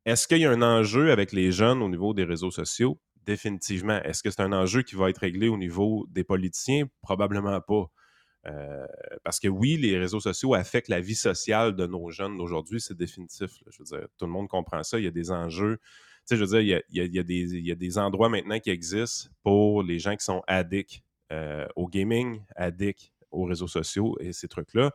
Est-ce 0.06 0.26
qu'il 0.26 0.38
y 0.38 0.46
a 0.46 0.50
un 0.50 0.62
enjeu 0.62 1.10
avec 1.10 1.32
les 1.32 1.52
jeunes 1.52 1.82
au 1.82 1.88
niveau 1.88 2.14
des 2.14 2.24
réseaux 2.24 2.52
sociaux? 2.52 2.98
Définitivement. 3.28 4.02
Est-ce 4.04 4.22
que 4.22 4.30
c'est 4.30 4.40
un 4.40 4.54
enjeu 4.54 4.80
qui 4.80 4.94
va 4.94 5.10
être 5.10 5.18
réglé 5.18 5.48
au 5.48 5.58
niveau 5.58 6.06
des 6.08 6.24
politiciens? 6.24 6.88
Probablement 7.02 7.60
pas. 7.60 7.90
Euh, 8.46 8.86
parce 9.22 9.38
que 9.38 9.48
oui, 9.48 9.76
les 9.76 9.98
réseaux 9.98 10.20
sociaux 10.20 10.54
affectent 10.54 10.88
la 10.88 11.02
vie 11.02 11.14
sociale 11.14 11.76
de 11.76 11.86
nos 11.86 12.08
jeunes 12.08 12.38
d'aujourd'hui, 12.38 12.80
c'est 12.80 12.96
définitif. 12.96 13.50
Je 13.68 13.78
veux 13.80 13.84
dire, 13.84 14.08
tout 14.16 14.24
le 14.24 14.32
monde 14.32 14.48
comprend 14.48 14.82
ça. 14.82 14.98
Il 14.98 15.04
y 15.04 15.08
a 15.08 15.10
des 15.10 15.30
enjeux. 15.30 15.76
Tu 15.76 15.84
sais, 16.24 16.36
je 16.36 16.40
veux 16.42 16.58
dire, 16.58 16.80
il 16.88 17.14
y 17.14 17.18
a, 17.18 17.74
des, 17.74 17.98
endroits 17.98 18.30
maintenant 18.30 18.58
qui 18.60 18.70
existent 18.70 19.28
pour 19.42 19.82
les 19.82 19.98
gens 19.98 20.16
qui 20.16 20.24
sont 20.24 20.42
addicts 20.46 21.02
euh, 21.30 21.66
au 21.76 21.86
gaming, 21.86 22.40
addicts 22.56 23.12
aux 23.30 23.44
réseaux 23.44 23.68
sociaux 23.68 24.16
et 24.20 24.32
ces 24.32 24.48
trucs-là. 24.48 24.90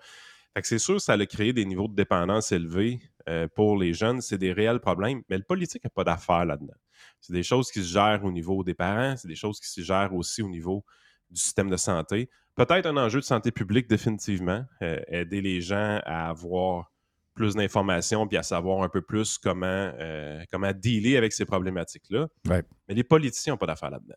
Fait 0.55 0.61
que 0.63 0.67
c'est 0.67 0.79
sûr, 0.79 0.99
ça 0.99 1.13
a 1.13 1.25
créé 1.27 1.53
des 1.53 1.65
niveaux 1.65 1.87
de 1.87 1.93
dépendance 1.93 2.51
élevés 2.51 2.99
euh, 3.29 3.47
pour 3.47 3.77
les 3.77 3.93
jeunes. 3.93 4.21
C'est 4.21 4.39
des 4.39 4.53
réels 4.53 4.79
problèmes, 4.79 5.21
mais 5.29 5.37
le 5.37 5.43
politique 5.43 5.83
n'a 5.83 5.91
pas 5.91 6.03
d'affaires 6.03 6.45
là-dedans. 6.45 6.73
C'est 7.23 7.33
des 7.33 7.41
choses 7.41 7.71
qui 7.71 7.81
se 7.81 7.87
gèrent 7.87 8.23
au 8.25 8.31
niveau 8.31 8.63
des 8.65 8.73
parents, 8.73 9.15
c'est 9.15 9.29
des 9.29 9.35
choses 9.35 9.57
qui 9.59 9.69
se 9.69 9.81
gèrent 9.81 10.13
aussi 10.13 10.41
au 10.41 10.49
niveau 10.49 10.83
du 11.31 11.39
système 11.39 11.69
de 11.69 11.77
santé. 11.77 12.29
Peut-être 12.53 12.85
un 12.85 12.97
enjeu 12.97 13.21
de 13.21 13.25
santé 13.25 13.49
publique, 13.51 13.87
définitivement. 13.89 14.65
euh, 14.81 14.99
aider 15.07 15.41
les 15.41 15.61
gens 15.61 16.01
à 16.05 16.29
avoir 16.29 16.91
plus 17.33 17.55
d'informations 17.55 18.27
puis 18.27 18.37
à 18.37 18.43
savoir 18.43 18.83
un 18.83 18.89
peu 18.89 19.01
plus 19.01 19.37
comment, 19.37 19.65
euh, 19.65 20.43
comment 20.51 20.71
dealer 20.73 21.15
avec 21.17 21.31
ces 21.31 21.45
problématiques-là. 21.45 22.27
Ouais. 22.47 22.61
Mais 22.87 22.93
les 22.93 23.03
politiciens 23.05 23.53
n'ont 23.53 23.57
pas 23.57 23.67
d'affaires 23.67 23.89
là-dedans. 23.89 24.13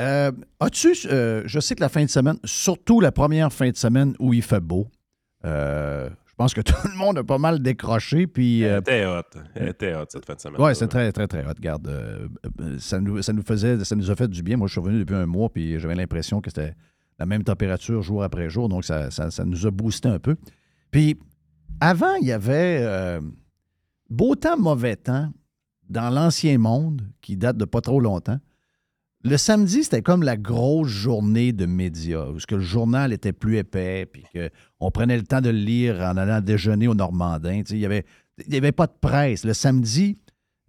Euh, 0.00 0.30
As-tu, 0.60 0.94
euh, 1.06 1.42
je 1.44 1.58
sais 1.58 1.74
que 1.74 1.80
la 1.80 1.88
fin 1.88 2.04
de 2.04 2.08
semaine, 2.10 2.38
surtout 2.44 3.00
la 3.00 3.10
première 3.10 3.52
fin 3.52 3.68
de 3.68 3.76
semaine 3.76 4.14
où 4.20 4.32
il 4.32 4.42
fait 4.42 4.60
beau, 4.60 4.86
euh, 5.44 6.08
pense 6.38 6.54
que 6.54 6.60
tout 6.62 6.74
le 6.90 6.96
monde 6.96 7.18
a 7.18 7.24
pas 7.24 7.36
mal 7.38 7.60
décroché. 7.60 8.26
Puis, 8.26 8.62
Elle 8.62 8.72
euh, 8.74 8.80
était 8.80 9.04
hot. 9.06 9.40
Elle 9.54 9.68
était 9.68 9.94
hot 9.94 10.04
cette 10.08 10.24
fin 10.24 10.34
de 10.34 10.40
semaine. 10.40 10.60
Oui, 10.60 10.74
c'est 10.74 10.88
très, 10.88 11.12
très, 11.12 11.26
très 11.28 11.44
hot. 11.44 11.48
Regarde, 11.56 11.86
euh, 11.88 12.28
euh, 12.60 12.76
ça, 12.78 12.98
nous, 13.00 13.20
ça 13.22 13.32
nous 13.34 13.42
faisait, 13.42 13.84
ça 13.84 13.94
nous 13.94 14.10
a 14.10 14.16
fait 14.16 14.28
du 14.28 14.42
bien. 14.42 14.56
Moi, 14.56 14.66
je 14.68 14.72
suis 14.72 14.80
revenu 14.80 15.00
depuis 15.00 15.14
un 15.16 15.26
mois, 15.26 15.50
puis 15.50 15.78
j'avais 15.78 15.94
l'impression 15.94 16.40
que 16.40 16.48
c'était 16.50 16.74
la 17.18 17.26
même 17.26 17.44
température 17.44 18.00
jour 18.02 18.22
après 18.22 18.48
jour, 18.48 18.68
donc 18.68 18.84
ça, 18.84 19.10
ça- 19.10 19.30
ça 19.30 19.44
nous 19.44 19.66
a 19.66 19.70
boosté 19.70 20.08
un 20.08 20.18
peu. 20.20 20.36
Puis, 20.90 21.18
avant, 21.80 22.14
il 22.14 22.26
y 22.28 22.32
avait 22.32 22.78
euh, 22.80 23.20
beau 24.08 24.34
temps, 24.36 24.56
mauvais 24.56 24.96
temps 24.96 25.30
dans 25.90 26.10
l'ancien 26.10 26.56
monde, 26.58 27.02
qui 27.20 27.36
date 27.36 27.56
de 27.56 27.64
pas 27.64 27.80
trop 27.80 28.00
longtemps. 28.00 28.38
Le 29.24 29.36
samedi, 29.36 29.82
c'était 29.82 30.02
comme 30.02 30.22
la 30.22 30.36
grosse 30.36 30.88
journée 30.88 31.52
de 31.52 31.66
médias, 31.66 32.26
où 32.26 32.38
que 32.46 32.54
le 32.54 32.60
journal 32.60 33.12
était 33.12 33.32
plus 33.32 33.56
épais, 33.56 34.06
puis 34.06 34.24
qu'on 34.32 34.90
prenait 34.90 35.16
le 35.16 35.24
temps 35.24 35.40
de 35.40 35.50
le 35.50 35.58
lire 35.58 36.00
en 36.00 36.16
allant 36.16 36.40
déjeuner 36.40 36.86
au 36.86 36.94
Normandin. 36.94 37.62
Il 37.68 37.78
n'y 37.78 37.84
avait, 37.84 38.04
il 38.46 38.54
y 38.54 38.56
avait 38.56 38.72
pas 38.72 38.86
de 38.86 38.92
presse. 39.00 39.44
Le 39.44 39.54
samedi, 39.54 40.18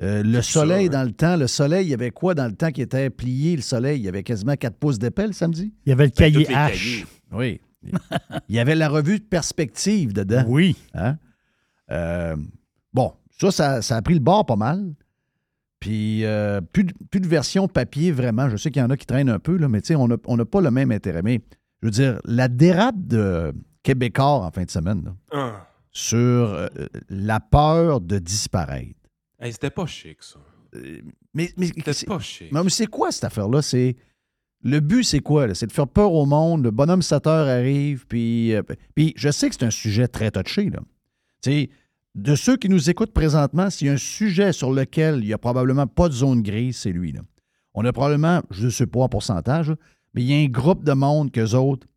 euh, 0.02 0.24
le 0.24 0.42
ça, 0.42 0.62
soleil 0.62 0.90
dans 0.90 1.04
le 1.04 1.12
temps, 1.12 1.36
le 1.36 1.46
soleil, 1.46 1.86
il 1.86 1.90
y 1.90 1.94
avait 1.94 2.10
quoi 2.10 2.34
dans 2.34 2.48
le 2.48 2.56
temps 2.56 2.72
qui 2.72 2.82
était 2.82 3.12
plié, 3.12 3.56
le 3.56 3.62
soleil? 3.62 4.00
Il 4.00 4.04
y 4.04 4.08
avait 4.08 4.24
quasiment 4.24 4.56
4 4.56 4.76
pouces 4.78 4.98
d'épais 4.98 5.28
le 5.28 5.34
samedi? 5.34 5.74
Il 5.86 5.90
y 5.90 5.94
avait 5.94 6.06
le 6.06 6.12
Ben, 6.18 6.32
cahier 6.34 6.46
H. 6.46 7.06
Oui. 7.32 7.62
il 8.50 8.56
y 8.56 8.60
avait 8.60 8.76
la 8.76 8.90
revue 8.90 9.20
de 9.20 9.24
perspective 9.24 10.12
dedans. 10.12 10.44
Oui. 10.48 10.76
Hein? 10.96 11.18
Euh, 11.92 12.36
bon, 12.94 13.14
ça, 13.40 13.52
ça, 13.52 13.82
ça 13.84 13.98
a 13.98 14.02
pris 14.02 14.16
le 14.16 14.20
bord 14.20 14.46
pas 14.46 14.56
mal. 14.56 14.94
Puis, 15.80 16.26
euh, 16.26 16.60
plus, 16.62 16.84
de, 16.84 16.94
plus 17.10 17.22
de 17.22 17.28
version 17.28 17.68
papier 17.68 18.12
vraiment. 18.12 18.50
Je 18.50 18.58
sais 18.58 18.70
qu'il 18.72 18.82
y 18.82 18.86
en 18.86 18.90
a 18.90 18.98
qui 18.98 19.06
traînent 19.06 19.30
un 19.30 19.40
peu, 19.40 19.56
là, 19.58 19.68
mais 19.70 19.82
tu 19.82 19.88
sais, 19.88 19.96
on 19.96 20.08
n'a 20.08 20.46
pas 20.46 20.62
le 20.62 20.72
même 20.72 20.92
intérêt. 20.92 21.22
Mais, 21.22 21.42
je 21.82 21.88
veux 21.88 21.92
dire, 21.92 22.20
la 22.26 22.48
dérape 22.50 22.98
de 23.08 23.54
Québécois 23.84 24.46
en 24.46 24.52
fin 24.52 24.64
de 24.64 24.70
semaine 24.70 25.04
là, 25.06 25.16
Ah. 25.32 25.68
sur 25.92 26.18
euh, 26.18 26.68
la 27.10 27.40
peur 27.40 28.02
de 28.02 28.20
disparaître. 28.20 29.00
Hey, 29.40 29.54
c'était 29.54 29.70
pas 29.70 29.86
chic, 29.86 30.18
ça. 30.22 30.40
Mais, 31.34 31.52
mais 31.58 31.68
C'était 31.68 31.94
c'est- 31.94 32.06
pas 32.06 32.20
chic. 32.20 32.52
mais 32.52 32.70
c'est 32.70 32.88
quoi 32.88 33.12
cette 33.12 33.24
affaire-là? 33.24 33.62
C'est. 33.62 33.96
Le 34.62 34.82
but, 34.82 35.04
c'est 35.06 35.22
quoi? 35.22 35.48
là? 35.48 35.56
C'est 35.56 35.68
de 35.68 35.72
faire 35.72 35.88
peur 35.88 36.12
au 36.12 36.26
monde. 36.26 36.64
Le 36.66 36.72
bonhomme 36.72 37.02
sateur 37.02 37.48
arrive, 37.48 38.06
puis. 38.08 38.54
euh, 38.54 38.62
puis 38.94 39.14
je 39.16 39.30
sais 39.32 39.50
que 39.50 39.56
c'est 39.58 39.66
un 39.66 39.72
sujet 39.72 40.10
très 40.10 40.30
touché, 40.32 40.70
là. 40.70 40.80
Tu 41.42 41.52
sais, 41.52 41.70
de 42.22 42.36
ceux 42.36 42.58
qui 42.58 42.70
nous 42.70 42.90
écoutent 42.90 43.14
présentement, 43.14 43.70
s'il 43.70 43.88
y 43.88 43.90
a 43.90 43.94
un 43.94 43.98
sujet 43.98 44.52
sur 44.52 44.72
lequel 44.72 45.20
il 45.22 45.28
n'y 45.28 45.34
a 45.34 45.38
probablement 45.38 45.88
pas 45.88 46.10
de 46.10 46.14
zone 46.14 46.42
grise, 46.42 46.78
c'est 46.78 46.92
lui, 46.92 47.12
là. 47.12 47.22
On 47.74 47.86
a 47.86 47.94
probablement, 47.94 48.42
je 48.52 48.66
ne 48.66 48.70
sais 48.70 48.88
pas 48.88 49.02
en 49.02 49.10
pourcentage, 49.10 49.74
mais 50.14 50.24
il 50.24 50.30
y 50.30 50.34
a 50.34 50.38
un 50.38 50.50
groupe 50.50 50.84
de 50.84 50.92
monde 50.92 51.32
qu'eux 51.32 51.54
autres, 51.54 51.88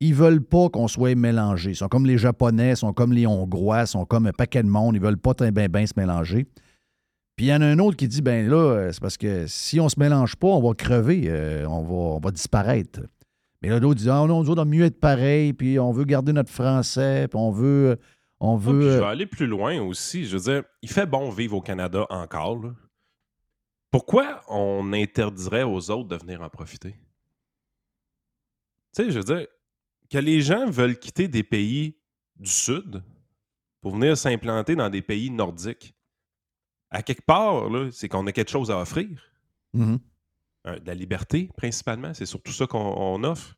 ils 0.00 0.14
veulent 0.14 0.42
pas 0.42 0.68
qu'on 0.68 0.88
soit 0.88 1.14
mélangés. 1.14 1.70
Ils 1.70 1.76
sont 1.76 1.88
comme 1.88 2.06
les 2.06 2.18
Japonais, 2.18 2.70
ils 2.70 2.76
sont 2.76 2.92
comme 2.92 3.12
les 3.12 3.26
Hongrois, 3.26 3.82
ils 3.82 3.86
sont 3.88 4.04
comme 4.04 4.26
un 4.26 4.32
paquet 4.32 4.62
de 4.62 4.68
monde, 4.68 4.96
ils 4.96 5.02
veulent 5.02 5.18
pas 5.18 5.32
ben, 5.34 5.68
ben 5.68 5.86
se 5.86 5.92
mélanger. 5.96 6.46
Puis 7.36 7.46
il 7.46 7.48
y 7.48 7.54
en 7.54 7.60
a 7.60 7.66
un 7.66 7.78
autre 7.78 7.96
qui 7.96 8.08
dit 8.08 8.22
ben 8.22 8.48
là, 8.48 8.56
euh, 8.56 8.92
c'est 8.92 9.00
parce 9.00 9.16
que 9.16 9.46
si 9.46 9.80
on 9.80 9.88
se 9.88 9.98
mélange 9.98 10.36
pas, 10.36 10.48
on 10.48 10.60
va 10.60 10.74
crever, 10.74 11.24
euh, 11.26 11.66
on, 11.66 12.18
va, 12.18 12.30
disparaître. 12.30 13.00
Mais 13.62 13.68
là, 13.68 13.78
l'autre 13.78 14.00
dit 14.00 14.10
Ah 14.10 14.24
non, 14.26 14.42
nous 14.42 14.50
autres, 14.50 14.62
on 14.62 14.64
veut 14.64 14.70
mieux 14.70 14.84
être 14.84 15.00
pareil, 15.00 15.52
puis 15.52 15.78
on 15.78 15.92
veut 15.92 16.04
garder 16.04 16.32
notre 16.32 16.50
français, 16.50 17.28
puis 17.28 17.38
on 17.38 17.50
veut. 17.50 17.98
On 18.44 18.58
je 18.58 18.70
euh, 18.70 18.98
vais 18.98 19.06
aller 19.06 19.26
plus 19.26 19.46
loin 19.46 19.80
aussi. 19.80 20.24
Je 20.26 20.36
veux 20.36 20.52
dire, 20.52 20.64
il 20.82 20.90
fait 20.90 21.06
bon 21.06 21.30
vivre 21.30 21.56
au 21.56 21.60
Canada 21.60 22.04
encore. 22.10 22.60
là. 22.60 22.74
Pourquoi 23.92 24.42
on 24.48 24.92
interdirait 24.92 25.62
aux 25.62 25.90
autres 25.90 26.08
de 26.08 26.16
venir 26.16 26.42
en 26.42 26.48
profiter? 26.48 26.90
Tu 28.94 29.04
sais, 29.04 29.10
je 29.12 29.20
veux 29.20 29.24
dire, 29.24 29.46
que 30.10 30.18
les 30.18 30.40
gens 30.40 30.68
veulent 30.68 30.98
quitter 30.98 31.28
des 31.28 31.44
pays 31.44 31.96
du 32.34 32.50
Sud 32.50 33.04
pour 33.80 33.94
venir 33.94 34.18
s'implanter 34.18 34.74
dans 34.74 34.90
des 34.90 35.02
pays 35.02 35.30
nordiques. 35.30 35.94
À 36.90 37.04
quelque 37.04 37.24
part, 37.24 37.68
c'est 37.92 38.08
qu'on 38.08 38.26
a 38.26 38.32
quelque 38.32 38.50
chose 38.50 38.72
à 38.72 38.80
offrir. 38.80 39.22
mhm. 39.72 40.00
Euh, 40.66 40.78
de 40.78 40.86
la 40.86 40.94
liberté, 40.94 41.48
principalement. 41.56 42.12
C'est 42.14 42.26
surtout 42.26 42.52
ça 42.52 42.66
qu'on 42.66 42.78
on 42.78 43.22
offre. 43.24 43.56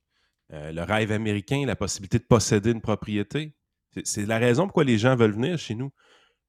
Euh, 0.52 0.72
le 0.72 0.82
rêve 0.82 1.10
américain, 1.10 1.64
la 1.66 1.76
possibilité 1.76 2.18
de 2.18 2.24
posséder 2.24 2.70
une 2.70 2.80
propriété. 2.82 3.54
C'est- 4.04 4.26
la 4.26 4.38
raison 4.38 4.64
pourquoi 4.64 4.84
les 4.84 4.98
gens 4.98 5.14
veulent 5.16 5.32
venir 5.34 5.58
chez 5.58 5.74
nous. 5.74 5.90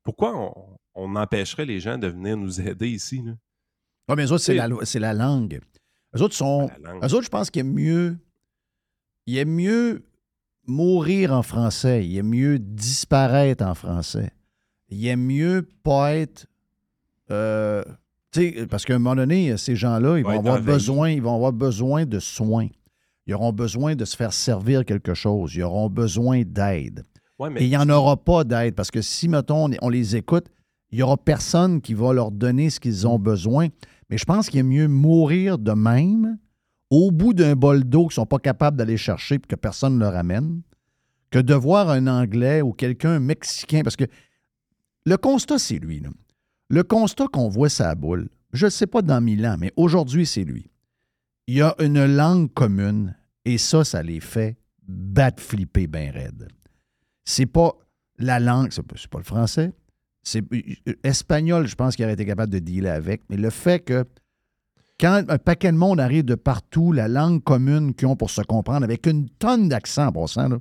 Pourquoi 0.04 0.36
on, 0.38 0.78
on 0.96 1.16
empêcherait 1.16 1.66
les 1.66 1.80
gens 1.80 1.98
de 1.98 2.08
venir 2.08 2.38
nous 2.38 2.60
aider 2.62 2.88
ici? 2.90 3.22
Là? 3.24 3.34
Ouais, 4.08 4.16
mais 4.16 4.26
eux 4.26 4.32
autres, 4.32 4.44
c'est 4.44 5.00
la, 5.00 5.14
langue. 5.14 5.60
Eux 6.16 6.22
autres 6.22 6.36
sont. 6.36 6.70
La 6.84 6.92
langue. 6.94 7.04
Eux 7.04 7.14
autres, 7.14 7.24
je 7.26 7.30
pense 7.30 7.50
qu'il 7.50 7.62
est 7.62 7.64
mieux. 7.64 8.18
Il 9.26 9.38
est 9.38 9.46
mieux 9.46 10.04
mourir 10.68 11.34
en 11.34 11.42
français. 11.42 12.06
Il 12.06 12.16
est 12.18 12.24
mieux 12.24 12.60
disparaître 12.60 13.64
en 13.66 13.74
français. 13.76 14.32
Il 14.90 15.06
est 15.08 15.16
mieux 15.16 15.68
pas 15.84 16.14
être. 16.16 16.46
euh, 17.32 17.84
tu 18.32 18.54
sais, 18.54 18.68
parce 18.68 18.86
qu'à 18.86 18.96
un 18.96 19.00
moment 19.00 19.16
donné, 19.16 19.58
ces 19.58 19.76
gens-là, 19.76 20.18
ils 20.20 20.24
vont 20.24 20.30
avoir 20.40 20.56
besoin, 20.74 21.10
ils 21.10 21.22
vont 21.22 21.36
avoir 21.36 21.54
besoin 21.54 22.06
de 22.06 22.20
soins. 22.20 22.68
Ils 23.26 23.34
auront 23.34 23.54
besoin 23.54 23.96
de 23.96 24.06
se 24.06 24.16
faire 24.16 24.34
servir 24.34 24.86
quelque 24.86 25.16
chose. 25.16 25.56
Ils 25.56 25.64
auront 25.64 25.90
besoin 25.90 26.44
d'aide. 26.44 27.04
Ouais, 27.40 27.50
mais 27.50 27.62
Et 27.62 27.66
il 27.66 27.70
n'y 27.70 27.78
en 27.78 27.90
aura 27.90 28.18
pas 28.18 28.44
d'aide 28.44 28.76
parce 28.76 28.92
que 28.92 29.02
si, 29.02 29.28
mettons, 29.28 29.70
on, 29.70 29.76
on 29.82 29.90
les 29.90 30.16
écoute, 30.16 30.48
il 30.92 30.98
n'y 30.98 31.04
aura 31.04 31.18
personne 31.18 31.82
qui 31.82 31.94
va 31.94 32.14
leur 32.14 32.32
donner 32.32 32.70
ce 32.70 32.80
qu'ils 32.80 33.08
ont 33.08 33.20
besoin. 33.20 33.68
Mais 34.10 34.18
je 34.18 34.26
pense 34.26 34.50
qu'il 34.50 34.60
est 34.60 34.64
mieux 34.64 34.88
mourir 34.88 35.58
de 35.58 35.72
même 35.72 36.38
au 36.90 37.12
bout 37.12 37.34
d'un 37.34 37.56
bol 37.56 37.84
d'eau 37.84 38.04
qu'ils 38.08 38.20
ne 38.20 38.22
sont 38.22 38.26
pas 38.26 38.40
capables 38.40 38.78
d'aller 38.78 38.98
chercher 38.98 39.36
et 39.36 39.40
que 39.40 39.56
personne 39.56 39.96
ne 39.96 40.00
leur 40.00 40.16
amène 40.16 40.62
que 41.32 41.40
de 41.40 41.54
voir 41.54 41.90
un 41.90 42.08
Anglais 42.08 42.62
ou 42.62 42.72
quelqu'un 42.72 43.12
un 43.12 43.20
Mexicain. 43.20 43.82
Parce 43.84 43.96
que 43.98 44.06
le 45.06 45.18
constat, 45.18 45.60
c'est 45.60 45.80
lui. 45.80 46.00
là. 46.00 46.10
Le 46.70 46.84
constat 46.84 47.28
qu'on 47.28 47.50
voit 47.50 47.70
sa 47.70 47.94
boule, 47.96 48.30
je 48.54 48.66
ne 48.68 48.72
sais 48.72 48.88
pas 48.88 49.02
dans 49.02 49.20
mille 49.22 49.46
ans, 49.46 49.58
mais 49.60 49.74
aujourd'hui, 49.76 50.26
c'est 50.26 50.46
lui. 50.46 50.70
Il 51.48 51.56
y 51.56 51.62
a 51.62 51.76
une 51.80 52.06
langue 52.06 52.54
commune 52.54 53.16
et 53.44 53.58
ça, 53.58 53.84
ça 53.84 54.02
les 54.02 54.20
fait 54.20 54.58
battre 54.88 55.44
flipper 55.44 55.88
bien 55.88 56.12
raide. 56.12 56.48
C'est 57.26 57.46
pas 57.48 57.74
la 58.18 58.40
langue, 58.40 58.70
c'est 58.72 58.84
pas, 58.86 59.18
le 59.18 59.24
français, 59.24 59.74
c'est 60.24 60.42
euh, 60.54 60.94
espagnol, 61.04 61.68
je 61.68 61.76
pense 61.76 61.96
qu'il 61.96 62.06
aurait 62.06 62.14
été 62.14 62.26
capable 62.26 62.52
de 62.54 62.60
dealer 62.60 62.90
avec, 62.92 63.24
mais 63.30 63.36
le 63.38 63.50
fait 63.50 63.80
que 63.80 64.06
quand 65.00 65.24
un 65.28 65.38
paquet 65.38 65.72
de 65.72 65.78
monde 65.78 66.00
arrive 66.00 66.24
de 66.24 66.36
partout, 66.36 66.94
la 66.94 67.08
langue 67.10 67.44
commune 67.44 67.94
qu'ils 67.94 68.08
ont 68.08 68.16
pour 68.16 68.30
se 68.30 68.42
comprendre, 68.42 68.84
avec 68.86 69.06
une 69.08 69.28
tonne 69.30 69.68
d'accents, 69.68 70.12
ça, 70.28 70.48
là, 70.48 70.58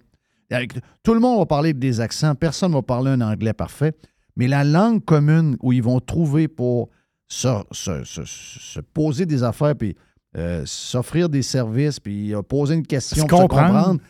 avec- 0.50 0.72
tout 1.04 1.14
le 1.14 1.20
monde 1.20 1.38
va 1.38 1.46
parler 1.46 1.72
des 1.72 2.00
accents, 2.00 2.34
personne 2.34 2.70
ne 2.72 2.76
va 2.76 2.82
parler 2.82 3.12
un 3.12 3.20
anglais 3.20 3.52
parfait, 3.52 3.92
mais 4.36 4.48
la 4.48 4.64
langue 4.64 5.04
commune 5.04 5.56
où 5.62 5.72
ils 5.72 5.82
vont 5.82 6.00
trouver 6.00 6.48
pour 6.48 6.88
se, 7.28 7.48
se- 7.70 8.02
se- 8.04 8.24
se 8.24 8.80
poser 8.80 9.26
des 9.26 9.42
affaires, 9.44 9.76
puis 9.76 9.94
euh, 10.36 10.64
s'offrir 10.66 11.28
des 11.28 11.42
services, 11.42 12.00
puis 12.00 12.34
euh, 12.34 12.42
poser 12.42 12.74
une 12.74 12.84
question, 12.86 13.24
pour 13.28 13.38
se 13.38 13.42
comprendre. 13.70 14.00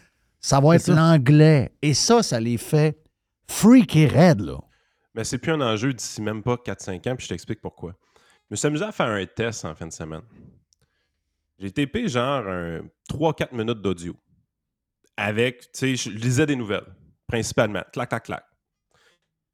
Ça 0.45 0.61
va 0.61 0.77
être 0.77 0.89
l'anglais. 0.89 1.73
Et 1.81 1.95
ça, 1.95 2.23
ça 2.23 2.39
les 2.39 2.59
fait 2.59 3.03
freak 3.49 3.97
et 3.97 4.07
raide, 4.07 4.41
là. 4.41 4.59
Mais 5.15 5.25
c'est 5.25 5.39
plus 5.39 5.53
un 5.53 5.61
enjeu 5.63 5.95
d'ici 5.95 6.21
même 6.21 6.43
pas 6.43 6.57
4-5 6.57 7.09
ans, 7.09 7.17
puis 7.17 7.25
je 7.25 7.31
t'explique 7.31 7.63
pourquoi. 7.63 7.95
Je 8.43 8.49
me 8.51 8.57
suis 8.57 8.67
amusé 8.67 8.85
à 8.85 8.93
faire 8.93 9.07
un 9.07 9.25
test 9.25 9.65
en 9.65 9.75
fin 9.75 9.87
de 9.87 9.93
semaine. 9.93 10.21
J'ai 11.59 11.71
tapé 11.71 12.09
genre 12.09 12.47
un 12.47 12.83
3-4 13.09 13.57
minutes 13.57 13.81
d'audio. 13.81 14.15
Avec, 15.17 15.73
tu 15.73 15.97
sais, 15.97 15.97
je 15.97 16.11
lisais 16.11 16.45
des 16.45 16.57
nouvelles, 16.57 16.93
principalement. 17.27 17.83
Clac, 17.91 18.11
clac, 18.11 18.25
clac. 18.25 18.45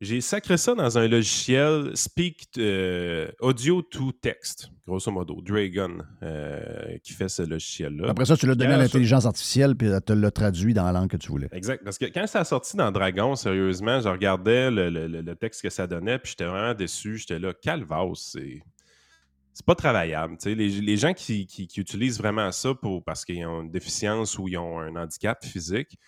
J'ai 0.02 0.22
sacré 0.22 0.56
ça 0.56 0.74
dans 0.74 0.96
un 0.96 1.06
logiciel 1.08 1.90
Speak 1.94 2.48
euh, 2.56 3.30
Audio 3.40 3.82
to 3.82 4.12
Text, 4.12 4.70
grosso 4.86 5.10
modo, 5.10 5.42
Dragon, 5.42 5.98
euh, 6.22 6.96
qui 7.04 7.12
fait 7.12 7.28
ce 7.28 7.42
logiciel-là. 7.42 8.08
Après 8.08 8.24
ça, 8.24 8.34
tu 8.34 8.46
l'as 8.46 8.54
donné 8.54 8.70
à 8.72 8.76
Quand 8.76 8.82
l'intelligence 8.82 9.26
artificielle, 9.26 9.76
puis 9.76 9.88
elle 9.88 10.00
te 10.00 10.14
l'a 10.14 10.30
traduit 10.30 10.72
dans 10.72 10.84
la 10.84 10.92
langue 10.92 11.10
que 11.10 11.18
tu 11.18 11.28
voulais. 11.28 11.48
Exact. 11.52 11.84
Parce 11.84 11.98
que 11.98 12.06
quand 12.06 12.26
ça 12.26 12.40
a 12.40 12.44
sorti 12.44 12.78
dans 12.78 12.90
Dragon, 12.90 13.36
sérieusement, 13.36 14.00
je 14.00 14.08
regardais 14.08 14.70
le, 14.70 14.88
le- 14.88 15.06
le- 15.06 15.36
texte 15.36 15.60
que 15.60 15.68
ça 15.68 15.86
donnait, 15.86 16.18
puis 16.18 16.30
j'étais 16.30 16.46
vraiment 16.46 16.72
déçu. 16.72 17.18
J'étais 17.18 17.38
là, 17.38 17.52
calvaos, 17.52 18.14
c'est. 18.14 18.62
C'est 19.52 19.66
pas 19.66 19.74
travaillable. 19.74 20.38
Les, 20.46 20.54
les 20.80 20.96
gens 20.96 21.12
qui, 21.12 21.44
qui- 21.46 21.66
qui 21.66 21.80
utilisent 21.80 22.16
vraiment 22.18 22.50
ça 22.52 22.72
pour, 22.72 23.04
parce 23.04 23.26
qu'ils 23.26 23.44
ont 23.44 23.60
une 23.62 23.70
déficience 23.70 24.38
ou 24.38 24.48
ils 24.48 24.56
ont 24.56 24.78
un 24.78 24.96
handicap 24.96 25.44
physique, 25.44 25.98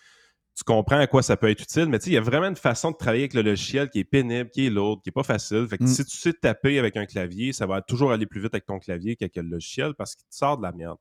tu 0.55 0.63
comprends 0.63 0.99
à 0.99 1.07
quoi 1.07 1.23
ça 1.23 1.35
peut 1.35 1.49
être 1.49 1.61
utile, 1.63 1.87
mais 1.87 1.97
tu 1.97 2.05
sais, 2.05 2.11
il 2.11 2.13
y 2.13 2.17
a 2.17 2.21
vraiment 2.21 2.47
une 2.47 2.55
façon 2.55 2.91
de 2.91 2.95
travailler 2.95 3.23
avec 3.23 3.33
le 3.33 3.41
logiciel 3.41 3.89
qui 3.89 3.99
est 3.99 4.03
pénible, 4.03 4.49
qui 4.51 4.67
est 4.67 4.69
lourde, 4.69 5.01
qui 5.01 5.09
est 5.09 5.13
pas 5.13 5.23
facile. 5.23 5.67
Fait 5.67 5.77
que 5.79 5.83
Mm. 5.83 5.87
si 5.87 6.05
tu 6.05 6.15
sais 6.17 6.33
taper 6.33 6.77
avec 6.77 6.95
un 6.95 7.05
clavier, 7.07 7.53
ça 7.53 7.65
va 7.65 7.81
toujours 7.81 8.11
aller 8.11 8.27
plus 8.27 8.39
vite 8.41 8.53
avec 8.53 8.65
ton 8.65 8.77
clavier 8.79 9.15
qu'avec 9.15 9.35
le 9.35 9.43
logiciel 9.43 9.95
parce 9.95 10.15
qu'il 10.15 10.27
te 10.27 10.35
sort 10.35 10.57
de 10.57 10.63
la 10.63 10.71
merde. 10.71 10.97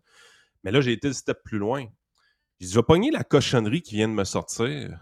Mais 0.65 0.71
là, 0.71 0.81
j'ai 0.81 0.93
été 0.93 1.09
le 1.09 1.15
step 1.15 1.43
plus 1.45 1.59
loin. 1.59 1.85
J'ai 2.61 2.67
dit, 2.67 2.73
je 2.73 2.79
vais 2.79 2.83
pogner 2.85 3.11
la 3.11 3.25
cochonnerie 3.25 3.83
qui 3.83 3.97
vient 3.97 4.09
de 4.09 4.15
me 4.15 4.25
sortir 4.25 4.99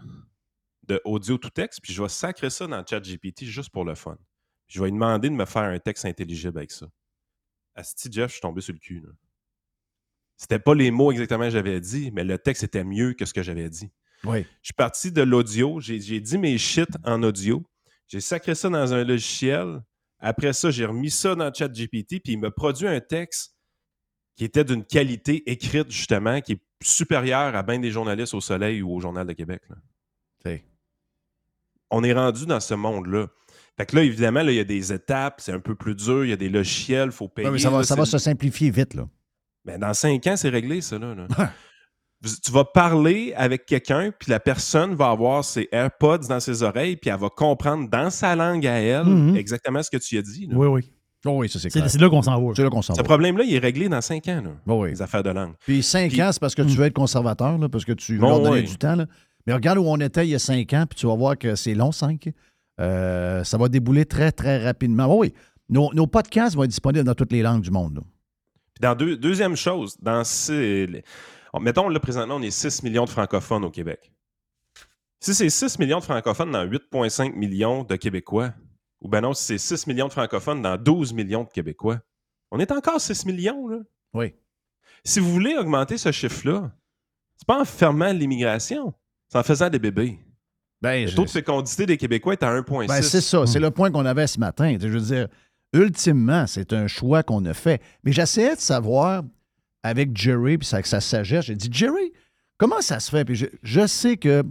de 0.87 0.99
audio 1.05 1.37
to 1.37 1.49
texte, 1.49 1.79
puis 1.81 1.93
je 1.93 2.01
vais 2.01 2.09
sacrer 2.09 2.49
ça 2.49 2.67
dans 2.67 2.83
ChatGPT 2.85 3.45
juste 3.45 3.69
pour 3.69 3.85
le 3.85 3.95
fun. 3.95 4.17
Je 4.67 4.79
vais 4.81 4.87
lui 4.87 4.93
demander 4.93 5.29
de 5.29 5.35
me 5.35 5.45
faire 5.45 5.63
un 5.63 5.79
texte 5.79 6.03
intelligible 6.05 6.57
avec 6.57 6.71
ça. 6.71 6.87
Asti 7.75 8.09
Jeff, 8.11 8.27
je 8.27 8.33
suis 8.33 8.41
tombé 8.41 8.59
sur 8.61 8.73
le 8.73 8.79
cul. 8.79 8.99
là. 8.99 9.09
C'était 10.35 10.59
pas 10.59 10.73
les 10.73 10.89
mots 10.91 11.11
exactement 11.11 11.43
que 11.45 11.51
j'avais 11.51 11.79
dit, 11.79 12.11
mais 12.11 12.23
le 12.23 12.37
texte 12.37 12.63
était 12.63 12.83
mieux 12.83 13.13
que 13.13 13.25
ce 13.25 13.33
que 13.33 13.43
j'avais 13.43 13.69
dit. 13.69 13.91
Oui. 14.23 14.45
Je 14.61 14.67
suis 14.67 14.73
parti 14.73 15.11
de 15.11 15.21
l'audio, 15.21 15.79
j'ai 15.79 15.97
dit 16.19 16.37
mes 16.37 16.57
shit 16.57 16.89
en 17.03 17.23
audio, 17.23 17.63
j'ai 18.07 18.19
sacré 18.19 18.55
ça 18.55 18.69
dans 18.69 18.93
un 18.93 19.03
logiciel. 19.03 19.81
Après 20.19 20.53
ça, 20.53 20.69
j'ai 20.69 20.85
remis 20.85 21.09
ça 21.09 21.33
dans 21.35 21.51
ChatGPT, 21.51 22.19
puis 22.23 22.33
il 22.33 22.39
me 22.39 22.51
produit 22.51 22.87
un 22.87 22.99
texte 22.99 23.55
qui 24.35 24.45
était 24.45 24.63
d'une 24.63 24.85
qualité 24.85 25.49
écrite, 25.51 25.89
justement, 25.91 26.39
qui 26.41 26.53
est 26.53 26.61
supérieure 26.83 27.55
à 27.55 27.63
bien 27.63 27.79
des 27.79 27.91
journalistes 27.91 28.33
au 28.33 28.41
Soleil 28.41 28.81
ou 28.81 28.93
au 28.93 28.99
Journal 28.99 29.25
de 29.25 29.33
Québec. 29.33 29.61
là. 29.69 29.75
On 31.93 32.03
est 32.03 32.13
rendu 32.13 32.45
dans 32.45 32.59
ce 32.61 32.73
monde-là. 32.73 33.27
Fait 33.77 33.85
que 33.85 33.95
là, 33.97 34.03
évidemment, 34.03 34.43
là, 34.43 34.51
il 34.51 34.55
y 34.55 34.59
a 34.61 34.63
des 34.63 34.93
étapes, 34.93 35.41
c'est 35.41 35.51
un 35.51 35.59
peu 35.59 35.75
plus 35.75 35.93
dur, 35.95 36.23
il 36.23 36.29
y 36.29 36.33
a 36.33 36.37
des 36.37 36.47
logiciels, 36.49 37.07
il 37.07 37.11
faut 37.11 37.27
payer. 37.27 37.49
Mais 37.49 37.59
ça 37.59 37.69
va, 37.69 37.79
là, 37.79 37.83
ça 37.83 37.95
c'est- 37.95 37.99
va 37.99 38.05
se 38.05 38.17
simplifier 38.17 38.69
vite, 38.71 38.93
là. 38.93 39.09
Ben, 39.65 39.77
dans 39.79 39.93
cinq 39.93 40.25
ans, 40.27 40.37
c'est 40.37 40.49
réglé, 40.49 40.79
ça. 40.81 40.97
Là, 40.97 41.13
là. 41.15 41.27
Tu 42.23 42.51
vas 42.51 42.63
parler 42.65 43.33
avec 43.35 43.65
quelqu'un, 43.65 44.11
puis 44.17 44.29
la 44.29 44.39
personne 44.39 44.93
va 44.93 45.09
avoir 45.09 45.43
ses 45.43 45.67
AirPods 45.71 46.27
dans 46.29 46.39
ses 46.39 46.61
oreilles, 46.61 46.95
puis 46.95 47.09
elle 47.09 47.19
va 47.19 47.29
comprendre 47.29 47.89
dans 47.89 48.09
sa 48.11 48.35
langue 48.35 48.67
à 48.67 48.73
elle 48.79 49.05
Mhm. 49.05 49.35
exactement 49.35 49.81
ce 49.81 49.89
que 49.89 49.97
tu 49.97 50.17
as 50.17 50.21
dit. 50.21 50.45
là. 50.47 50.55
Oui, 50.55 50.67
oui. 50.67 50.91
Oh 51.25 51.37
oui, 51.39 51.49
ça 51.49 51.59
c'est 51.59 51.69
clair. 51.69 51.87
c'est 51.89 51.99
là 52.01 52.09
qu'on 52.09 52.21
s'en 52.21 52.39
va. 52.43 52.53
C'est 52.55 52.63
là 52.63 52.69
qu'on 52.69 52.81
s'en 52.81 52.93
Ce 52.95 53.01
problème-là, 53.01 53.43
il 53.43 53.53
est 53.53 53.59
réglé 53.59 53.89
dans 53.89 54.01
cinq 54.01 54.27
ans, 54.27 54.41
là, 54.43 54.51
Oh 54.67 54.83
oui. 54.83 54.89
les 54.91 55.01
affaires 55.01 55.23
de 55.23 55.29
langue. 55.31 55.53
Puis 55.65 55.81
cinq 55.83 56.11
Puis- 56.11 56.21
ans, 56.21 56.31
c'est 56.31 56.39
parce 56.39 56.53
que 56.55 56.61
tu 56.63 56.69
veux 56.75 56.85
être 56.85 56.93
conservateur, 56.93 57.57
là, 57.57 57.69
parce 57.69 57.85
que 57.85 57.91
tu 57.93 58.13
veux 58.13 58.19
Bon, 58.19 58.29
leur 58.29 58.39
donner 58.41 58.61
oui. 58.61 58.67
du 58.67 58.75
temps. 58.77 58.95
là. 58.95 59.05
Mais 59.47 59.53
regarde 59.53 59.77
où 59.79 59.83
on 59.85 59.97
était 59.99 60.25
il 60.25 60.29
y 60.29 60.35
a 60.35 60.39
cinq 60.39 60.73
ans, 60.73 60.85
puis 60.89 60.97
tu 60.99 61.07
vas 61.07 61.15
voir 61.15 61.37
que 61.37 61.55
c'est 61.55 61.73
long, 61.73 61.91
cinq. 61.91 62.29
Euh, 62.79 63.43
ça 63.43 63.57
va 63.57 63.67
débouler 63.67 64.05
très, 64.05 64.31
très 64.31 64.63
rapidement. 64.63 65.05
Oh 65.09 65.21
oui, 65.21 65.33
nos, 65.69 65.91
nos 65.93 66.07
podcasts 66.07 66.55
vont 66.55 66.63
être 66.63 66.69
disponibles 66.69 67.05
dans 67.05 67.13
toutes 67.15 67.31
les 67.31 67.41
langues 67.41 67.61
du 67.61 67.71
monde. 67.71 67.95
là. 67.95 68.01
Puis 68.73 68.81
dans 68.81 68.95
deux, 68.95 69.17
deuxième 69.17 69.55
chose, 69.55 69.95
dans 70.01 70.23
ces- 70.23 71.03
mettons, 71.59 71.89
là, 71.89 71.99
présentement, 71.99 72.35
on 72.35 72.41
est 72.41 72.51
6 72.51 72.83
millions 72.83 73.05
de 73.05 73.09
francophones 73.09 73.65
au 73.65 73.71
Québec. 73.71 74.11
Si 75.19 75.35
c'est 75.35 75.49
6 75.49 75.77
millions 75.79 75.99
de 75.99 76.03
francophones 76.03 76.51
dans 76.51 76.65
8,5 76.65 77.33
millions 77.35 77.83
de 77.83 77.95
Québécois, 77.95 78.53
ou 79.01 79.07
ben 79.07 79.21
non, 79.21 79.33
si 79.33 79.45
c'est 79.59 79.77
6 79.77 79.87
millions 79.87 80.07
de 80.07 80.13
francophones 80.13 80.61
dans 80.61 80.77
12 80.77 81.13
millions 81.13 81.43
de 81.43 81.49
Québécois, 81.49 81.99
on 82.51 82.59
est 82.59 82.71
encore 82.71 82.99
6 82.99 83.25
millions, 83.25 83.67
là. 83.67 83.77
Oui. 84.13 84.33
Si 85.03 85.19
vous 85.19 85.31
voulez 85.31 85.55
augmenter 85.57 85.97
ce 85.97 86.11
chiffre-là, 86.11 86.71
c'est 87.37 87.47
pas 87.47 87.59
en 87.59 87.65
fermant 87.65 88.11
l'immigration, 88.13 88.93
c'est 89.29 89.37
en 89.37 89.43
faisant 89.43 89.69
des 89.69 89.79
bébés. 89.79 90.19
Ben, 90.81 91.03
Le 91.03 91.07
je- 91.11 91.15
taux 91.15 91.25
de 91.25 91.29
fécondité 91.29 91.85
des 91.85 91.97
Québécois 91.97 92.33
est 92.33 92.43
à 92.43 92.51
1,6. 92.51 92.87
Ben, 92.87 93.01
c'est 93.01 93.21
ça, 93.21 93.45
c'est 93.45 93.59
le 93.59 93.69
point 93.71 93.91
qu'on 93.91 94.05
avait 94.05 94.27
ce 94.27 94.39
matin. 94.39 94.75
Je 94.79 94.87
veux 94.87 94.99
dire, 94.99 95.27
ultimement, 95.73 96.47
c'est 96.47 96.73
un 96.73 96.87
choix 96.87 97.21
qu'on 97.23 97.45
a 97.45 97.53
fait. 97.53 97.81
Mais 98.03 98.11
j'essayais 98.11 98.55
de 98.55 98.59
savoir 98.61 99.23
avec 99.83 100.15
Jerry, 100.15 100.57
puis 100.57 100.69
avec 100.71 100.85
sa 100.85 101.01
sagesse, 101.01 101.45
j'ai 101.45 101.55
dit, 101.55 101.69
Jerry, 101.71 102.11
comment 102.57 102.81
ça 102.81 102.99
se 102.99 103.09
fait? 103.09 103.25
Puis 103.25 103.35
je, 103.35 103.45
je 103.63 103.87
sais 103.87 104.17
que 104.17 104.43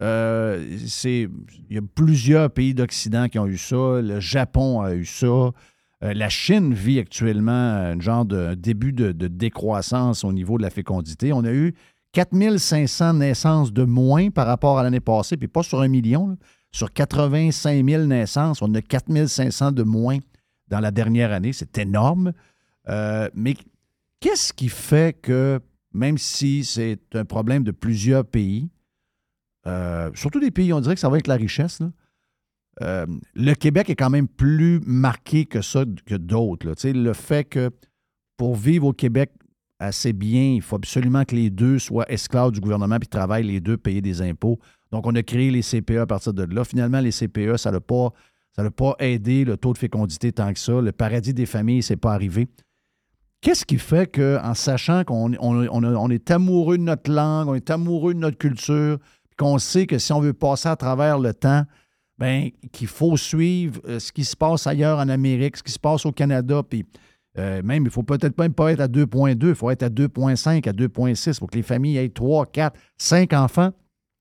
euh, 0.00 0.78
c'est. 0.86 1.28
Il 1.68 1.74
y 1.74 1.78
a 1.78 1.82
plusieurs 1.82 2.50
pays 2.50 2.74
d'Occident 2.74 3.28
qui 3.28 3.38
ont 3.38 3.46
eu 3.46 3.58
ça. 3.58 4.00
Le 4.00 4.20
Japon 4.20 4.80
a 4.80 4.94
eu 4.94 5.04
ça. 5.04 5.26
Euh, 5.26 5.50
la 6.14 6.28
Chine 6.28 6.72
vit 6.72 7.00
actuellement 7.00 7.50
un 7.50 7.98
genre 7.98 8.24
de 8.24 8.54
début 8.54 8.92
de, 8.92 9.10
de 9.10 9.26
décroissance 9.26 10.22
au 10.22 10.32
niveau 10.32 10.56
de 10.56 10.62
la 10.62 10.70
fécondité. 10.70 11.32
On 11.32 11.42
a 11.42 11.52
eu 11.52 11.74
4500 12.12 13.14
naissances 13.14 13.72
de 13.72 13.82
moins 13.82 14.30
par 14.30 14.46
rapport 14.46 14.78
à 14.78 14.84
l'année 14.84 15.00
passée, 15.00 15.36
puis 15.36 15.48
pas 15.48 15.62
sur 15.62 15.80
un 15.80 15.88
million. 15.88 16.38
Sur 16.70 16.92
85 16.92 17.88
000 17.88 18.04
naissances, 18.04 18.60
on 18.60 18.72
a 18.74 18.82
4500 18.82 19.72
de 19.72 19.82
moins 19.82 20.18
dans 20.68 20.80
la 20.80 20.90
dernière 20.90 21.32
année. 21.32 21.52
C'est 21.52 21.78
énorme. 21.78 22.32
Euh, 22.88 23.28
mais 23.34 23.54
qu'est-ce 24.20 24.52
qui 24.52 24.68
fait 24.68 25.18
que, 25.20 25.60
même 25.92 26.18
si 26.18 26.64
c'est 26.64 27.00
un 27.14 27.24
problème 27.24 27.64
de 27.64 27.70
plusieurs 27.70 28.24
pays, 28.24 28.70
euh, 29.66 30.10
surtout 30.14 30.40
des 30.40 30.50
pays, 30.50 30.72
on 30.72 30.80
dirait 30.80 30.94
que 30.94 31.00
ça 31.00 31.08
va 31.08 31.14
avec 31.14 31.26
la 31.26 31.36
richesse, 31.36 31.80
euh, 32.82 33.06
le 33.34 33.54
Québec 33.54 33.90
est 33.90 33.96
quand 33.96 34.10
même 34.10 34.28
plus 34.28 34.80
marqué 34.86 35.46
que 35.46 35.60
ça 35.62 35.84
que 36.06 36.14
d'autres. 36.14 36.66
Le 36.84 37.12
fait 37.12 37.44
que 37.44 37.70
pour 38.36 38.54
vivre 38.54 38.86
au 38.86 38.92
Québec 38.92 39.32
assez 39.80 40.12
bien, 40.12 40.54
il 40.54 40.62
faut 40.62 40.76
absolument 40.76 41.24
que 41.24 41.34
les 41.34 41.50
deux 41.50 41.78
soient 41.78 42.10
esclaves 42.10 42.52
du 42.52 42.60
gouvernement 42.60 42.98
puis 42.98 43.08
travaillent 43.08 43.46
les 43.46 43.60
deux, 43.60 43.76
payer 43.76 44.00
des 44.00 44.22
impôts. 44.22 44.58
Donc, 44.92 45.06
on 45.06 45.14
a 45.14 45.22
créé 45.22 45.50
les 45.50 45.62
CPE 45.62 45.98
à 45.98 46.06
partir 46.06 46.32
de 46.32 46.42
là. 46.44 46.64
Finalement, 46.64 47.00
les 47.00 47.10
CPE, 47.12 47.56
ça 47.56 47.70
n'a 47.70 47.80
pas, 47.80 48.12
ça 48.56 48.68
pas 48.70 48.96
aidé 49.00 49.44
le 49.44 49.56
taux 49.56 49.72
de 49.72 49.78
fécondité 49.78 50.32
tant 50.32 50.52
que 50.52 50.58
ça. 50.58 50.80
Le 50.80 50.92
paradis 50.92 51.34
des 51.34 51.46
familles, 51.46 51.82
c'est 51.82 51.96
pas 51.96 52.12
arrivé. 52.14 52.48
Qu'est-ce 53.40 53.64
qui 53.64 53.78
fait 53.78 54.12
qu'en 54.12 54.54
sachant 54.54 55.04
qu'on 55.04 55.32
est 56.10 56.30
amoureux 56.30 56.76
de 56.76 56.82
notre 56.82 57.10
langue, 57.10 57.48
on 57.48 57.54
est 57.54 57.70
amoureux 57.70 58.14
de 58.14 58.18
notre 58.18 58.38
culture, 58.38 58.98
qu'on 59.36 59.58
sait 59.58 59.86
que 59.86 59.98
si 59.98 60.12
on 60.12 60.20
veut 60.20 60.32
passer 60.32 60.68
à 60.68 60.76
travers 60.76 61.18
le 61.18 61.32
temps, 61.32 61.62
ben, 62.18 62.50
qu'il 62.72 62.88
faut 62.88 63.16
suivre 63.16 63.80
euh, 63.86 64.00
ce 64.00 64.10
qui 64.10 64.24
se 64.24 64.36
passe 64.36 64.66
ailleurs 64.66 64.98
en 64.98 65.08
Amérique, 65.08 65.56
ce 65.56 65.62
qui 65.62 65.70
se 65.70 65.78
passe 65.78 66.04
au 66.04 66.10
Canada, 66.10 66.62
puis 66.68 66.84
euh, 67.38 67.62
même, 67.62 67.84
il 67.84 67.90
faut 67.90 68.02
peut-être 68.02 68.36
même 68.38 68.52
pas 68.52 68.72
être 68.72 68.80
à 68.80 68.88
2.2, 68.88 69.50
il 69.50 69.54
faut 69.54 69.70
être 69.70 69.84
à 69.84 69.88
2.5, 69.88 70.68
à 70.68 70.72
2.6 70.72 71.38
pour 71.38 71.48
que 71.48 71.56
les 71.56 71.62
familles 71.62 71.98
aient 71.98 72.08
3, 72.08 72.46
4, 72.46 72.76
5 72.96 73.32
enfants. 73.34 73.70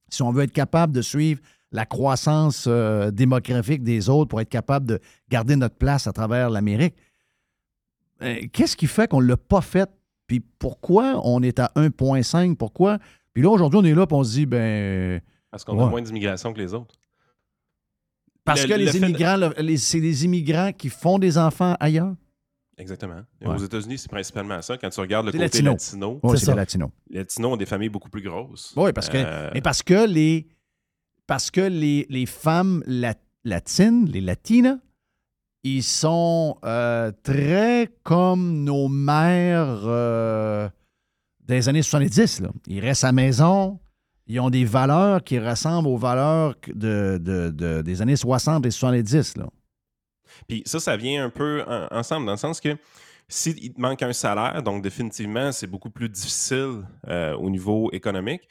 Si 0.09 0.22
on 0.22 0.32
veut 0.32 0.43
être 0.43 0.53
capable 0.53 0.93
de 0.93 1.01
suivre 1.01 1.41
la 1.72 1.86
croissance 1.86 2.65
euh, 2.68 3.09
démographique 3.09 3.84
des 3.84 4.09
autres 4.09 4.30
pour 4.30 4.39
être 4.41 4.49
capable 4.49 4.86
de 4.86 4.99
garder 5.30 5.55
notre 5.55 5.76
place 5.76 6.05
à 6.05 6.13
travers 6.13 6.51
l'Amérique, 6.51 6.95
qu'est-ce 8.51 8.76
qui 8.76 8.88
fait 8.88 9.07
qu'on 9.09 9.22
ne 9.22 9.28
l'a 9.28 9.38
pas 9.38 9.61
fait? 9.61 9.89
Puis 10.28 10.39
pourquoi 10.59 11.22
on 11.24 11.41
est 11.41 11.59
à 11.59 11.72
1.5? 11.76 12.55
Pourquoi? 12.57 12.97
Puis 13.34 13.43
là, 13.43 13.49
aujourd'hui, 13.49 13.80
on 13.80 13.84
est 13.86 13.93
là 13.93 14.03
et 14.09 14.13
on 14.13 14.24
se 14.24 14.32
dit, 14.32 14.45
ben. 14.45 15.22
Parce 15.51 15.63
qu'on 15.63 15.80
a 15.82 15.89
moins 15.89 16.01
d'immigration 16.01 16.53
que 16.53 16.59
les 16.59 16.74
autres. 16.74 16.95
Parce 18.43 18.63
Le- 18.63 18.68
que 18.70 18.74
le 18.74 18.86
les 18.86 18.97
immigrants, 18.97 19.38
le- 19.38 19.76
c'est 19.78 19.99
les 19.99 20.26
immigrants 20.26 20.72
qui 20.72 20.89
font 20.89 21.20
des 21.20 21.38
enfants 21.38 21.76
ailleurs? 21.80 22.13
Exactement. 22.78 23.22
Ouais. 23.41 23.47
Aux 23.47 23.57
États-Unis, 23.57 23.97
c'est 23.97 24.09
principalement 24.11 24.61
ça. 24.61 24.78
Quand 24.78 24.89
tu 24.89 24.99
regardes 24.99 25.26
le 25.26 25.32
côté 25.32 25.43
latino. 25.43 25.72
latino, 25.72 26.20
Oui, 26.24 26.38
c'est 26.38 26.51
les 26.51 26.55
latinos. 26.57 26.89
les 27.09 27.20
latinos 27.20 27.53
ont 27.53 27.57
des 27.57 27.65
familles 27.65 27.89
beaucoup 27.89 28.09
plus 28.09 28.22
grosses. 28.22 28.74
Oui, 28.78 28.93
parce 28.93 29.09
que, 29.09 29.18
Euh, 29.18 29.49
mais 29.53 29.61
parce 29.61 29.82
que 29.82 30.05
les, 30.07 30.47
parce 31.26 31.49
que 31.51 31.61
les, 31.61 32.05
les 32.09 32.26
femmes 32.26 32.84
la- 32.86 33.15
latines, 33.43 34.05
les 34.09 34.22
latinas, 34.22 34.78
ils 35.64 35.84
sont 35.84 36.58
euh, 36.64 37.12
très 37.24 37.89
comme 38.03 38.64
nos 38.64 38.88
mères 38.88 39.82
euh, 39.86 40.70
des 41.41 41.68
années 41.70 41.82
70. 41.82 42.41
Là. 42.41 42.49
Ils 42.68 42.80
restent 42.80 43.03
à 43.03 43.08
la 43.08 43.12
maison, 43.14 43.80
ils 44.28 44.39
ont 44.39 44.49
des 44.49 44.66
valeurs 44.66 45.24
qui 45.24 45.39
ressemblent 45.39 45.88
aux 45.88 45.97
valeurs 45.97 46.55
des 46.76 48.01
années 48.01 48.16
60 48.16 48.66
et 48.66 48.72
70. 48.72 49.38
Là. 49.38 49.47
Puis 50.47 50.64
ça, 50.66 50.80
ça 50.80 50.95
vient 50.97 51.26
un 51.26 51.30
peu 51.30 51.64
en- 51.68 51.88
ensemble, 51.91 52.26
dans 52.26 52.34
le 52.34 52.38
sens 52.38 52.60
que 52.62 52.78
s'il 53.30 53.74
te 53.74 53.82
manque 53.82 54.01
un 54.03 54.14
salaire, 54.14 54.64
donc 54.64 54.82
définitivement, 54.84 55.51
c'est 55.51 55.68
beaucoup 55.68 55.89
plus 55.89 56.08
difficile 56.10 56.84
euh, 57.10 57.34
au 57.36 57.49
niveau 57.49 57.89
économique. 57.91 58.41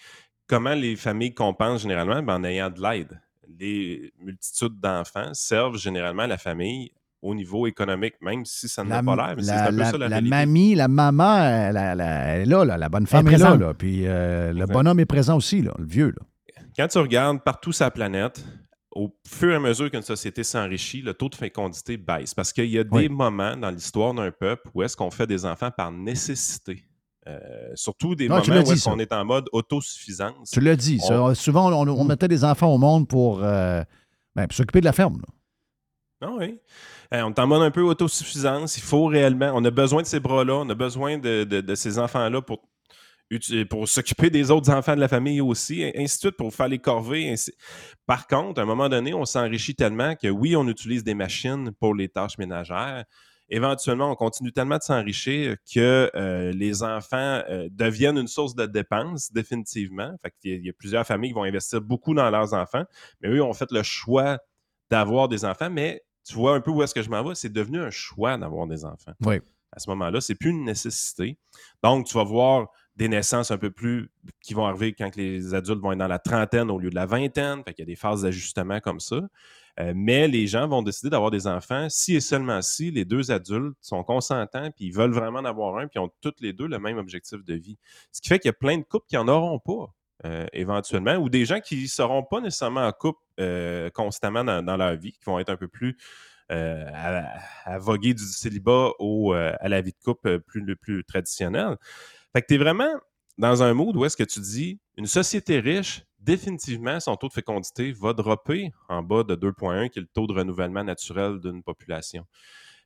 Comment 0.49 0.75
les 0.75 0.97
familles 0.97 1.35
compensent 1.35 1.83
généralement? 1.83 2.23
Ben, 2.23 2.35
en 2.37 2.45
ayant 2.45 2.71
de 2.71 2.81
l'aide. 2.83 3.21
Les 3.59 4.12
multitudes 4.20 4.78
d'enfants 4.80 5.32
servent 5.34 5.78
généralement 5.78 6.26
la 6.26 6.38
famille 6.38 6.90
au 7.22 7.34
niveau 7.34 7.66
économique, 7.66 8.14
même 8.20 8.44
si 8.44 8.68
ça 8.68 8.84
n'a 8.84 9.03
pas 9.03 9.16
l'air. 9.16 9.34
Mais 9.36 9.42
c'est 9.42 9.51
la, 9.55 9.64
un 9.66 9.70
peu 9.70 9.76
la- 9.76 9.84
ça 9.86 9.92
la, 9.92 9.99
la 9.99 10.16
réalité. 10.16 10.30
mamie, 10.30 10.74
la 10.74 10.88
maman, 10.88 11.38
elle, 11.44 11.76
elle- 11.76 12.01
elle 12.01 12.40
est 12.42 12.44
là, 12.47 12.64
là, 12.64 12.76
la 12.78 12.88
bonne 12.88 13.07
femme 13.07 13.26
Elle 13.26 13.34
est 13.34 13.36
est, 13.44 13.59
là. 13.59 13.74
Puis 13.74 14.07
euh, 14.07 14.53
le 14.53 14.66
bonhomme 14.66 15.01
est 15.01 15.07
présent 15.07 15.36
aussi, 15.36 15.62
là, 15.62 15.72
le 15.78 15.86
vieux. 15.86 16.09
Là. 16.16 16.62
Quand 16.76 16.88
tu 16.88 16.99
regardes 16.99 17.42
partout 17.42 17.72
sur 17.72 17.84
la 17.86 17.90
planète, 17.90 18.44
au 18.94 19.11
fur 19.26 19.53
et 19.53 19.57
à 19.57 19.61
mesure 19.61 19.90
qu'une 19.90 20.03
société 20.03 20.42
s'enrichit, 20.44 21.03
le 21.03 21.14
taux 21.14 21.28
de 21.28 21.34
fécondité 21.34 21.97
baisse. 21.97 22.32
Parce 22.34 22.53
qu'il 22.53 22.66
y 22.66 22.78
a 22.78 22.84
des 22.84 22.90
Oui. 22.90 23.09
moments 23.09 23.57
dans 23.57 23.70
l'histoire 23.70 24.14
d'un 24.14 24.30
peuple 24.30 24.68
où 24.74 24.82
est-ce 24.82 24.97
qu'on 24.97 25.11
fait 25.11 25.26
des 25.26 25.44
enfants 25.44 25.70
par 25.70 25.90
nécessité. 25.92 26.82
Euh, 27.29 27.72
surtout 27.74 28.14
des 28.14 28.29
Non, 28.29 28.37
moments 28.39 28.61
où 28.61 28.72
dit, 28.72 28.79
ça. 28.79 28.93
est 28.99 29.12
en 29.12 29.24
mode 29.24 29.49
autosuffisance. 29.53 30.51
Tu 30.51 30.61
l'as 30.61 30.77
dit. 30.77 31.01
On- 31.11 31.35
souvent, 31.35 31.72
on, 31.72 31.89
on 31.89 32.05
mettait 32.05 32.29
des 32.29 32.45
enfants 32.45 32.72
au 32.72 32.79
monde 32.79 33.09
pour, 33.09 33.43
euh, 33.43 33.83
ben, 34.37 34.47
pour 34.47 34.57
s'occuper 34.57 34.81
de 34.81 34.85
la 34.85 34.93
ferme. 34.93 35.20
Ah 36.20 36.31
oui. 36.39 36.59
Euh, 37.12 37.22
on 37.22 37.31
est 37.31 37.39
en 37.39 37.47
mode 37.47 37.62
un 37.62 37.70
peu 37.70 37.83
autosuffisance. 37.83 38.79
Il 38.79 38.83
faut 38.83 39.07
réellement. 39.07 39.51
On 39.55 39.64
a 39.64 39.70
besoin 39.70 40.03
de 40.03 40.07
ces 40.07 40.20
bras-là. 40.20 40.55
On 40.55 40.70
a 40.70 40.74
besoin 40.74 41.18
de, 41.18 41.45
de- 41.45 41.61
de 41.61 41.74
ces 41.74 41.99
enfants-là 41.99 42.41
pour, 42.43 42.61
pour 43.70 43.89
s'occuper 43.89 44.31
des 44.31 44.51
autres 44.53 44.70
enfants 44.72 44.95
de 44.95 45.01
la 45.01 45.09
famille 45.09 45.41
aussi, 45.41 45.83
et 45.83 45.99
ainsi 46.01 46.16
de 46.16 46.20
suite, 46.20 46.37
pour 46.37 46.55
faire 46.55 46.68
les 46.68 46.79
corvées. 46.79 47.29
ainsi- 47.31 47.53
Par 48.07 48.27
contre, 48.29 48.61
à 48.61 48.62
un 48.62 48.66
moment 48.66 48.89
donné, 48.89 49.12
on 49.14 49.24
s'enrichit 49.24 49.74
tellement 49.74 50.14
que 50.14 50.29
oui, 50.29 50.55
on 50.57 50.66
utilise 50.68 51.03
des 51.03 51.14
machines 51.14 51.72
pour 51.81 51.95
les 51.95 52.09
tâches 52.09 52.39
ménagères. 52.39 53.05
Éventuellement, 53.49 54.11
on 54.11 54.14
continue 54.16 54.53
tellement 54.53 54.78
de 54.78 54.82
s'enrichir 54.82 55.57
que 55.72 56.11
euh, 56.14 56.53
les 56.53 56.82
enfants 56.82 57.42
euh, 57.49 57.68
deviennent 57.70 58.18
une 58.18 58.26
source 58.26 58.55
de 58.55 58.66
dépenses, 58.66 59.32
définitivement. 59.32 60.14
Fait 60.22 60.32
qu'il 60.40 60.51
y 60.51 60.55
a- 60.55 60.57
il 60.59 60.66
y 60.66 60.70
a 60.70 60.72
plusieurs 60.72 61.07
familles 61.07 61.30
qui 61.30 61.34
vont 61.34 61.44
investir 61.44 61.80
beaucoup 61.80 62.12
dans 62.14 62.28
leurs 62.30 62.55
enfants, 62.55 62.84
mais 63.20 63.28
eux 63.28 63.42
ont 63.42 63.53
fait 63.53 63.70
le 63.70 63.82
choix 63.82 64.38
d'avoir 64.90 65.28
des 65.28 65.44
enfants, 65.44 65.70
mais 65.70 66.03
tu 66.24 66.34
vois 66.34 66.55
un 66.57 66.61
peu 66.61 66.70
où 66.72 66.82
est-ce 66.82 66.94
que 66.94 67.03
je 67.03 67.11
m'en 67.11 67.22
vais, 67.22 67.34
c'est 67.36 67.53
devenu 67.53 67.80
un 67.80 67.90
choix 67.90 68.36
d'avoir 68.36 68.66
des 68.66 68.84
enfants. 68.84 69.12
Oui. 69.24 69.40
À 69.72 69.78
ce 69.78 69.90
moment-là, 69.90 70.20
c'est 70.20 70.34
plus 70.34 70.51
une 70.51 70.64
nécessité. 70.64 71.38
Donc, 71.82 72.07
tu 72.07 72.14
vas 72.14 72.24
voir 72.24 72.68
des 72.97 73.09
naissances 73.09 73.51
un 73.51 73.59
peu 73.59 73.70
plus 73.70 74.11
qui 74.40 74.55
vont 74.55 74.66
arriver 74.66 74.94
quand 74.94 75.14
les 75.16 75.55
adultes 75.55 75.80
vont 75.80 75.92
être 75.92 75.99
dans 75.99 76.09
la 76.09 76.18
trentaine 76.18 76.70
au 76.70 76.78
lieu 76.78 76.90
de 76.90 76.94
la 76.94 77.07
vingtaine. 77.07 77.62
Fait 77.64 77.74
qu'il 77.74 77.82
y 77.82 77.88
a 77.88 77.92
des 77.92 77.97
phases 77.97 78.22
d'ajustement 78.22 78.80
comme 78.80 79.01
ça. 79.01 79.20
Euh, 79.78 79.92
mais 79.94 80.26
les 80.26 80.47
gens 80.47 80.66
vont 80.66 80.82
décider 80.82 81.11
d'avoir 81.11 81.30
des 81.30 81.47
enfants 81.47 81.88
si 81.90 82.16
et 82.16 82.20
seulement 82.20 82.62
si 82.62 82.90
les 82.90 83.05
deux 83.05 83.30
adultes 83.30 83.76
sont 83.82 84.03
consentants 84.05 84.70
puis 84.70 84.86
ils 84.86 84.94
veulent 84.94 85.12
vraiment 85.12 85.40
en 85.40 85.44
avoir 85.44 85.76
un 85.76 85.86
puis 85.86 85.99
ont 85.99 86.11
toutes 86.22 86.40
les 86.40 86.55
deux 86.55 86.66
le 86.66 86.78
même 86.78 86.97
objectif 86.97 87.44
de 87.44 87.55
vie. 87.55 87.76
Ce 88.11 88.22
qui 88.22 88.28
fait 88.28 88.38
qu'il 88.38 88.49
y 88.49 88.51
a 88.51 88.55
plein 88.55 88.78
de 88.78 88.84
couples 88.84 89.05
qui 89.07 89.16
n'en 89.16 89.28
auront 89.28 89.59
pas 89.59 89.92
euh, 90.24 90.47
éventuellement 90.55 91.16
ou 91.16 91.28
des 91.28 91.44
gens 91.44 91.61
qui 91.61 91.82
ne 91.82 91.86
seront 91.88 92.22
pas 92.22 92.40
nécessairement 92.40 92.86
en 92.86 92.92
couple 92.92 93.20
euh, 93.38 93.90
constamment 93.90 94.44
dans, 94.44 94.76
leur 94.78 94.97
vie, 94.97 95.12
qui 95.12 95.24
vont 95.26 95.38
être 95.38 95.51
un 95.51 95.59
peu 95.59 95.68
plus 95.68 95.99
à, 96.49 97.78
voguer 97.78 98.14
du 98.14 98.22
célibat 98.22 98.92
au, 99.01 99.32
à 99.32 99.68
la 99.68 99.82
vie 99.82 99.90
de 99.90 100.03
couple 100.03 100.38
plus, 100.38 100.61
le 100.61 100.76
plus 100.76 101.05
traditionnelle. 101.05 101.76
Fait 102.37 102.43
que 102.43 102.49
tu 102.49 102.55
es 102.57 102.59
vraiment 102.59 102.91
dans 103.39 103.62
un 103.62 103.72
mood 103.72 103.97
où 103.97 104.05
est-ce 104.05 104.14
que 104.14 104.22
tu 104.24 104.41
dis 104.41 104.78
une 104.99 105.07
société 105.07 105.59
riche, 105.59 106.05
définitivement, 106.18 107.01
son 107.01 107.16
taux 107.16 107.28
de 107.28 107.32
fécondité 107.32 107.93
va 107.93 108.12
dropper 108.12 108.72
en 108.91 109.03
bas 109.03 109.22
de 109.22 109.34
2,1, 109.34 109.89
qui 109.89 110.01
est 110.01 110.03
le 110.03 110.09
taux 110.09 110.26
de 110.26 110.34
renouvellement 110.34 110.84
naturel 110.84 111.41
d'une 111.41 111.62
population. 111.62 112.26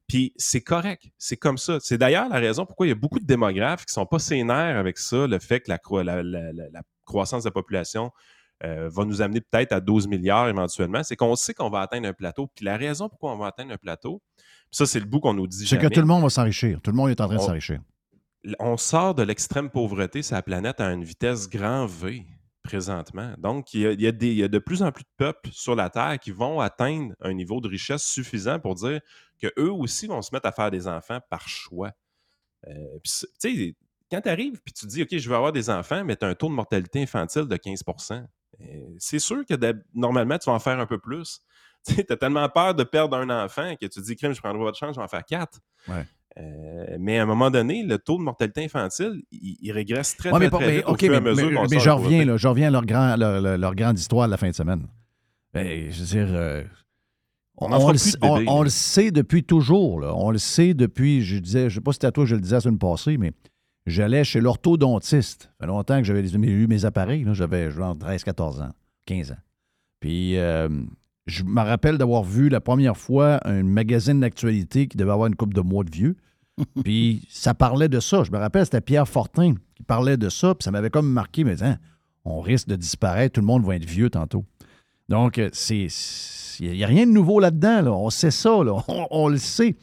Puis 0.06 0.32
c'est 0.36 0.60
correct, 0.60 1.02
c'est 1.18 1.36
comme 1.36 1.58
ça. 1.58 1.78
C'est 1.80 1.98
d'ailleurs 1.98 2.28
la 2.28 2.38
raison 2.38 2.64
pourquoi 2.64 2.86
il 2.86 2.90
y 2.90 2.92
a 2.92 2.96
beaucoup 2.96 3.18
de 3.18 3.24
démographes 3.26 3.84
qui 3.86 3.90
ne 3.90 3.94
sont 3.94 4.06
pas 4.06 4.20
sénères 4.20 4.78
avec 4.78 4.98
ça, 4.98 5.26
le 5.26 5.40
fait 5.40 5.58
que 5.58 5.68
la, 5.68 5.78
cro- 5.78 6.04
la- 6.04 6.22
la- 6.22 6.52
la- 6.52 6.68
la 6.70 6.82
croissance 7.04 7.42
de 7.42 7.48
la 7.48 7.52
population 7.52 8.12
euh, 8.62 8.88
va 8.88 9.04
nous 9.04 9.20
amener 9.20 9.40
peut-être 9.40 9.72
à 9.72 9.80
12 9.80 10.06
milliards 10.06 10.48
éventuellement. 10.48 11.02
C'est 11.02 11.16
qu'on 11.16 11.34
sait 11.34 11.54
qu'on 11.54 11.70
va 11.70 11.80
atteindre 11.80 12.06
un 12.06 12.12
plateau. 12.12 12.46
Puis 12.54 12.64
la 12.64 12.76
raison 12.76 13.08
pourquoi 13.08 13.32
on 13.32 13.38
va 13.38 13.48
atteindre 13.48 13.72
un 13.72 13.78
plateau, 13.78 14.22
ça, 14.70 14.86
c'est 14.86 15.00
le 15.00 15.06
bout 15.06 15.18
qu'on 15.18 15.34
nous 15.34 15.48
dit. 15.48 15.66
C'est 15.66 15.76
que 15.78 15.86
tout 15.94 16.00
le 16.00 16.06
monde 16.06 16.22
va 16.22 16.30
s'enrichir. 16.30 16.80
Tout 16.82 16.92
le 16.92 16.96
monde 16.96 17.10
est 17.10 17.20
en 17.20 17.26
train 17.26 17.34
de 17.36 17.40
s'enrichir. 17.46 17.80
On 18.58 18.76
sort 18.76 19.14
de 19.14 19.22
l'extrême 19.22 19.70
pauvreté 19.70 20.22
sur 20.22 20.36
la 20.36 20.42
planète 20.42 20.80
à 20.80 20.90
une 20.92 21.04
vitesse 21.04 21.48
grand 21.48 21.86
V 21.86 22.24
présentement. 22.62 23.34
Donc, 23.38 23.72
il 23.74 24.00
y 24.00 24.06
a, 24.06 24.12
de 24.12 24.58
plus 24.58 24.82
en 24.82 24.92
plus 24.92 25.04
de 25.04 25.08
peuples 25.16 25.50
sur 25.52 25.74
la 25.74 25.90
Terre 25.90 26.18
qui 26.18 26.30
vont 26.30 26.60
atteindre 26.60 27.14
un 27.20 27.32
niveau 27.32 27.60
de 27.60 27.68
richesse 27.68 28.02
suffisant 28.02 28.58
pour 28.58 28.74
dire 28.74 29.00
qu'eux 29.40 29.70
aussi 29.70 30.06
vont 30.06 30.22
se 30.22 30.34
mettre 30.34 30.46
à 30.46 30.52
faire 30.52 30.70
des 30.70 30.86
enfants 30.86 31.20
par 31.30 31.48
choix. 31.48 31.92
Euh, 32.68 32.98
tu 33.02 33.26
sais, 33.38 33.76
quand 34.10 34.20
tu 34.20 34.28
arrives 34.28 34.60
puis 34.62 34.74
tu 34.74 34.86
dis, 34.86 35.02
OK, 35.02 35.16
je 35.16 35.28
veux 35.28 35.36
avoir 35.36 35.52
des 35.52 35.70
enfants, 35.70 36.04
mais 36.04 36.16
tu 36.16 36.24
as 36.24 36.28
un 36.28 36.34
taux 36.34 36.48
de 36.48 36.54
mortalité 36.54 37.02
infantile 37.02 37.46
de 37.46 37.56
15% 37.56 38.26
euh, 38.60 38.64
c'est 38.98 39.18
sûr 39.18 39.44
que 39.46 39.54
normalement, 39.94 40.38
tu 40.38 40.50
vas 40.50 40.56
en 40.56 40.58
faire 40.58 40.78
un 40.78 40.86
peu 40.86 40.98
plus. 40.98 41.40
Tu 41.86 42.04
as 42.10 42.16
tellement 42.18 42.46
peur 42.50 42.74
de 42.74 42.84
perdre 42.84 43.16
un 43.16 43.30
enfant 43.42 43.74
que 43.74 43.86
tu 43.86 44.02
dis, 44.02 44.14
crime, 44.14 44.34
je 44.34 44.40
prendrai 44.42 44.58
votre 44.58 44.76
chance, 44.76 44.94
je 44.94 45.00
vais 45.00 45.04
en 45.04 45.08
faire 45.08 45.24
quatre. 45.24 45.60
Euh, 46.38 46.96
mais 47.00 47.18
à 47.18 47.24
un 47.24 47.26
moment 47.26 47.50
donné, 47.50 47.82
le 47.82 47.98
taux 47.98 48.16
de 48.16 48.22
mortalité 48.22 48.64
infantile, 48.64 49.22
il, 49.32 49.56
il 49.60 49.72
régresse 49.72 50.16
très, 50.16 50.30
Ouais, 50.30 50.38
très, 50.38 50.44
mais, 50.46 50.50
très 50.50 50.66
mais- 50.66 50.76
vite 50.76 50.86
au 50.86 50.90
OK, 50.92 51.00
fur 51.00 51.12
et 51.12 51.16
à 51.16 51.20
mais, 51.20 51.30
mesure 51.30 51.50
mais- 51.70 51.78
je 51.80 51.90
reviens, 51.90 52.24
là, 52.24 52.36
je 52.36 52.48
reviens 52.48 52.68
à 52.68 52.70
leur, 52.70 52.86
grand, 52.86 53.16
leur, 53.16 53.40
leur- 53.40 53.58
leur 53.58 53.74
grande 53.74 53.98
histoire 53.98 54.26
de 54.26 54.30
la 54.30 54.36
fin 54.36 54.48
de 54.48 54.54
semaine. 54.54 54.86
Ben, 55.52 55.90
je 55.90 56.00
veux 56.00 56.06
dire, 56.06 56.28
euh, 56.30 56.62
On 57.58 57.68
le, 57.68 58.48
on- 58.48 58.68
sait 58.68 59.10
depuis 59.10 59.42
toujours. 59.42 60.00
là. 60.00 60.14
On 60.14 60.30
le 60.30 60.38
sait 60.38 60.72
depuis, 60.72 61.22
je 61.22 61.38
disais, 61.38 61.68
je 61.68 61.74
sais 61.74 61.80
pas 61.80 61.90
si 61.92 61.96
c'était 61.96 62.06
à 62.06 62.12
toi, 62.12 62.24
je 62.24 62.36
le 62.36 62.40
disais 62.40 62.54
la 62.56 62.60
semaine 62.60 62.78
passée, 62.78 63.18
mais 63.18 63.32
j'allais 63.86 64.22
chez 64.24 64.40
l'orthodontiste. 64.40 65.42
Ça 65.42 65.50
fait 65.60 65.66
longtemps 65.66 65.98
que 65.98 66.04
j'avais 66.04 66.22
eu 66.30 66.66
mes 66.68 66.84
appareils. 66.84 67.26
J'avais 67.32 67.70
genre 67.72 67.98
13, 67.98 68.22
14 68.22 68.60
ans, 68.60 68.70
15 69.04 69.32
ans. 69.32 69.38
Puis 69.98 70.38
euh, 70.38 70.68
je 71.26 71.44
me 71.44 71.60
rappelle 71.60 71.98
d'avoir 71.98 72.24
vu 72.24 72.48
la 72.48 72.60
première 72.60 72.96
fois 72.96 73.40
un 73.44 73.62
magazine 73.62 74.20
d'actualité 74.20 74.86
qui 74.86 74.96
devait 74.96 75.12
avoir 75.12 75.28
une 75.28 75.36
coupe 75.36 75.54
de 75.54 75.60
mois 75.60 75.84
de 75.84 75.90
vieux. 75.90 76.16
puis 76.84 77.26
ça 77.28 77.54
parlait 77.54 77.88
de 77.88 78.00
ça. 78.00 78.24
Je 78.24 78.30
me 78.30 78.38
rappelle, 78.38 78.64
c'était 78.64 78.80
Pierre 78.80 79.08
Fortin 79.08 79.54
qui 79.74 79.82
parlait 79.82 80.16
de 80.16 80.28
ça. 80.28 80.54
Puis 80.54 80.64
ça 80.64 80.70
m'avait 80.70 80.90
comme 80.90 81.10
marqué, 81.10 81.44
mais 81.44 81.62
hein, 81.62 81.78
on 82.24 82.40
risque 82.40 82.68
de 82.68 82.76
disparaître, 82.76 83.34
tout 83.34 83.40
le 83.40 83.46
monde 83.46 83.64
va 83.64 83.76
être 83.76 83.88
vieux 83.88 84.10
tantôt. 84.10 84.44
Donc, 85.08 85.38
euh, 85.38 85.48
c'est. 85.52 85.88
Il 86.60 86.72
n'y 86.72 86.84
a 86.84 86.86
rien 86.86 87.06
de 87.06 87.12
nouveau 87.12 87.40
là-dedans. 87.40 87.80
là. 87.80 87.92
On 87.92 88.10
sait 88.10 88.30
ça. 88.30 88.62
là. 88.62 88.82
On, 88.88 89.06
on 89.10 89.28
le 89.28 89.38
sait. 89.38 89.76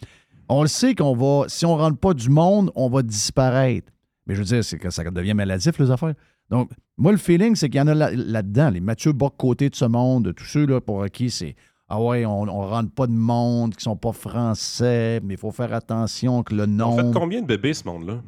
On 0.47 0.61
le 0.61 0.67
sait 0.67 0.95
qu'on 0.95 1.15
va. 1.15 1.47
Si 1.49 1.65
on 1.65 1.75
ne 1.75 1.81
rentre 1.81 1.97
pas 1.97 2.13
du 2.13 2.29
monde, 2.29 2.71
on 2.75 2.87
va 2.89 3.01
disparaître. 3.01 3.91
Mais 4.25 4.35
je 4.35 4.39
veux 4.39 4.45
dire, 4.45 4.63
c'est 4.63 4.77
que 4.77 4.89
ça 4.89 5.03
devient 5.03 5.33
maladif, 5.33 5.79
les 5.79 5.91
affaires. 5.91 6.13
Donc, 6.49 6.71
moi, 6.97 7.11
le 7.11 7.17
feeling, 7.17 7.55
c'est 7.55 7.69
qu'il 7.69 7.77
y 7.77 7.81
en 7.81 7.87
a 7.87 7.93
là- 7.93 8.11
là-dedans. 8.11 8.69
les 8.69 8.79
Mathieu 8.79 9.11
Bock-Côté 9.11 9.69
de 9.69 9.75
ce 9.75 9.85
monde, 9.85 10.33
tous 10.35 10.45
ceux 10.45 10.65
là, 10.65 10.79
pour 10.81 11.05
qui 11.09 11.29
c'est. 11.29 11.55
Ah 11.89 12.01
ouais, 12.01 12.25
on 12.25 12.45
ne 12.45 12.51
rentre 12.51 12.91
pas 12.91 13.07
de 13.07 13.13
monde, 13.13 13.75
qui 13.75 13.83
sont 13.83 13.95
pas 13.95 14.11
français, 14.11 15.21
mais 15.23 15.35
il 15.35 15.37
faut 15.37 15.51
faire 15.51 15.73
attention 15.73 16.43
que 16.43 16.53
le 16.53 16.63
On 16.63 16.67
nom. 16.67 16.97
fait 16.97 17.17
combien 17.19 17.41
de 17.41 17.47
bébés, 17.47 17.73
ce 17.73 17.85
monde-là? 17.87 18.21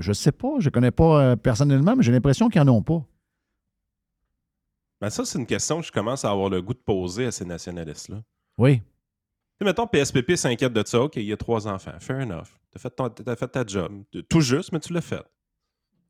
Je 0.00 0.12
sais 0.14 0.32
pas, 0.32 0.54
je 0.58 0.70
connais 0.70 0.90
pas 0.90 1.22
euh, 1.22 1.36
personnellement, 1.36 1.94
mais 1.94 2.02
j'ai 2.02 2.12
l'impression 2.12 2.48
qu'ils 2.48 2.62
n'en 2.62 2.76
ont 2.76 2.82
pas. 2.82 3.04
Ben 5.00 5.10
ça, 5.10 5.24
c'est 5.24 5.38
une 5.38 5.46
question 5.46 5.80
que 5.80 5.86
je 5.86 5.92
commence 5.92 6.24
à 6.24 6.30
avoir 6.30 6.48
le 6.48 6.62
goût 6.62 6.74
de 6.74 6.78
poser 6.78 7.26
à 7.26 7.32
ces 7.32 7.44
nationalistes-là. 7.44 8.22
Oui. 8.56 8.76
Tu 8.78 8.82
sais, 9.58 9.64
mettons, 9.64 9.86
PSPP 9.86 10.36
s'inquiète 10.36 10.72
de 10.72 10.82
ça. 10.86 11.02
OK, 11.02 11.16
il 11.16 11.24
y 11.24 11.32
a 11.32 11.36
trois 11.36 11.66
enfants. 11.66 11.92
Fair 11.98 12.20
enough. 12.20 12.46
Tu 12.70 12.86
as 12.86 12.90
t'as 13.10 13.36
fait 13.36 13.48
ta 13.48 13.66
job. 13.66 14.04
Tout 14.28 14.40
juste, 14.40 14.72
mais 14.72 14.80
tu 14.80 14.92
l'as 14.92 15.00
fait. 15.00 15.22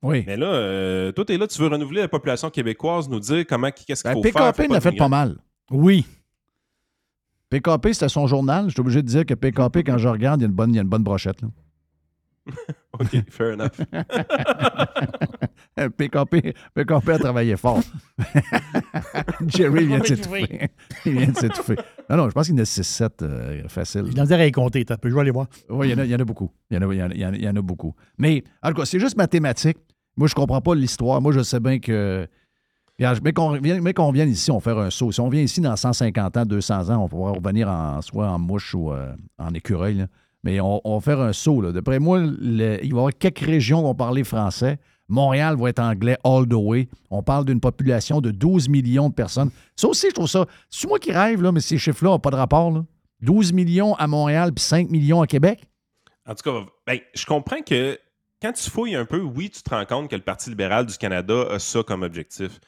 Oui. 0.03 0.25
Mais 0.27 0.37
là, 0.37 0.47
euh, 0.47 1.13
toi, 1.13 1.25
t'es 1.25 1.39
là, 1.39 1.47
tu 1.47 1.61
veux 1.61 1.69
renouveler 1.69 2.01
la 2.01 2.09
population 2.09 2.51
québécoise, 2.51 3.09
nous 3.09 3.21
dire 3.21 3.45
comment, 3.49 3.71
qu'est-ce 3.71 4.03
qu'il 4.03 4.13
Ben, 4.13 4.23
faut 4.23 4.39
faire. 4.39 4.53
PKP 4.53 4.73
l'a 4.73 4.81
fait 4.81 4.93
pas 4.93 5.09
mal. 5.09 5.37
Oui. 5.71 6.05
PKP, 7.51 7.93
c'était 7.93 8.09
son 8.09 8.27
journal. 8.27 8.65
Je 8.67 8.71
suis 8.73 8.81
obligé 8.81 9.03
de 9.03 9.07
dire 9.07 9.27
que 9.27 9.35
PKP, 9.35 9.85
quand 9.87 9.99
je 9.99 10.09
regarde, 10.09 10.41
il 10.41 10.45
y 10.45 10.47
a 10.47 10.49
une 10.49 10.55
bonne, 10.55 10.71
il 10.73 10.77
y 10.77 10.79
a 10.79 10.83
une 10.83 10.89
bonne 10.89 11.05
brochette. 11.05 11.41
là. 11.43 11.49
OK, 12.99 13.31
fair 13.31 13.53
enough. 13.55 13.81
PKP, 15.97 16.55
PKP 16.75 17.09
a 17.11 17.19
travaillé 17.19 17.57
fort. 17.57 17.81
Jerry 19.47 19.87
vient 19.87 20.01
de 20.01 20.07
s'étouffer. 20.07 20.69
Il 21.07 21.13
vient 21.19 21.29
de 21.29 21.37
s'étouffer. 21.37 21.77
Ah 22.09 22.17
non, 22.17 22.29
je 22.29 22.35
pense 22.35 22.47
qu'il 22.47 22.57
y 22.57 22.59
en 22.59 22.63
a 22.63 22.65
6-7 22.65 23.09
euh, 23.23 23.69
facile. 23.69 24.05
Il 24.11 24.21
en 24.21 24.25
dirait 24.25 24.43
à 24.43 24.47
y 24.47 24.53
compter. 24.53 24.85
Je 25.05 25.09
vais 25.09 25.21
aller 25.21 25.31
voir. 25.31 25.47
Oui, 25.71 25.89
il 25.89 25.93
y, 25.93 25.95
en 25.95 25.99
a- 25.99 26.05
il 26.05 26.11
y 26.11 26.15
en 26.15 26.19
a 26.19 26.25
beaucoup. 26.25 26.51
Il 26.71 26.77
y 26.77 26.79
en 26.85 26.89
a, 26.91 26.95
il 26.95 26.99
y 26.99 27.03
en 27.03 27.11
a- 27.11 27.15
il 27.15 27.21
y 27.21 27.27
en 27.27 27.33
a- 27.33 27.37
il 27.37 27.43
y 27.45 27.49
en 27.49 27.57
a 27.57 27.63
beaucoup. 27.63 27.95
Mais, 28.19 28.45
en 28.63 28.69
tout 28.71 28.75
cas, 28.77 28.85
c'est 28.85 29.01
juste 29.01 29.17
mathématique. 29.17 29.79
Moi, 30.17 30.29
je 30.29 30.35
comprends 30.35 30.61
pas 30.61 30.75
l'histoire. 30.75 31.21
Moi, 31.21 31.33
je 31.33 31.43
sais 31.43 31.61
bien 31.61 31.79
que. 31.79 32.27
Mais 32.99 33.33
qu'on 33.33 33.59
qu'on 33.97 34.13
vienne 34.13 34.31
ici, 34.31 34.51
on 34.51 34.59
va 34.59 34.61
faire 34.61 34.79
un 34.79 34.91
saut. 34.91 35.11
Si 35.11 35.21
on 35.21 35.29
vient 35.29 35.41
ici 35.41 35.61
dans 35.61 35.75
150 35.75 36.37
ans, 36.37 36.45
200 36.47 36.91
ans, 36.91 37.05
on 37.05 37.09
pourra 37.09 37.33
revenir 37.33 37.69
en, 37.69 38.01
soit 38.01 38.29
en 38.29 38.39
mouche 38.39 38.75
ou 38.75 38.93
euh, 38.93 39.13
en 39.39 39.53
écureuil. 39.55 40.07
Mais 40.45 40.61
on, 40.61 40.81
on 40.85 40.99
va 40.99 41.01
faire 41.01 41.21
un 41.21 41.33
saut. 41.33 41.73
D'après 41.73 41.99
moi, 41.99 42.21
il 42.21 42.59
va 42.59 42.85
y 42.85 42.91
avoir 42.91 43.11
quelques 43.13 43.41
régions 43.41 43.79
qui 43.79 43.85
vont 43.85 43.95
parler 43.95 44.23
français. 44.23 44.79
Montréal 45.09 45.57
va 45.57 45.71
être 45.71 45.81
anglais 45.81 46.17
all 46.25 46.47
the 46.47 46.55
way. 46.55 46.89
On 47.11 47.23
parle 47.23 47.45
d'une 47.45 47.61
population 47.61 48.21
de 48.21 48.31
12 48.31 48.69
millions 48.69 49.09
de 49.09 49.15
personnes. 49.15 49.51
Ça 49.75 49.89
aussi, 49.89 50.09
je 50.09 50.15
trouve 50.15 50.29
ça. 50.29 50.47
C'est 50.71 50.87
moi 50.87 50.99
qui 50.99 51.13
rêve, 51.13 51.43
là, 51.43 51.51
mais 51.51 51.61
ces 51.61 51.79
chiffres-là 51.79 52.13
n'ont 52.13 52.19
pas 52.19 52.31
de 52.31 52.37
rapport. 52.37 52.71
là. 52.71 52.85
12 53.21 53.53
millions 53.53 53.95
à 53.95 54.07
Montréal 54.07 54.53
puis 54.53 54.65
5 54.65 54.91
millions 54.91 55.23
à 55.23 55.27
Québec? 55.27 55.69
En 56.27 56.35
tout 56.35 56.51
cas, 56.51 56.67
ben, 56.87 56.99
je 57.15 57.27
comprends 57.27 57.61
que 57.65 57.99
quand 58.43 58.53
tu 58.53 58.69
fouilles 58.69 58.97
un 58.97 59.05
peu, 59.07 59.21
oui, 59.21 59.49
tu 59.51 59.63
te 59.63 59.71
rends 59.71 59.85
compte 59.87 60.11
que 60.11 60.17
le 60.17 60.23
Parti 60.23 60.51
libéral 60.51 60.85
du 60.85 60.97
Canada 60.99 61.47
a 61.51 61.59
ça 61.59 61.83
comme 61.83 62.03
objectif. 62.03 62.61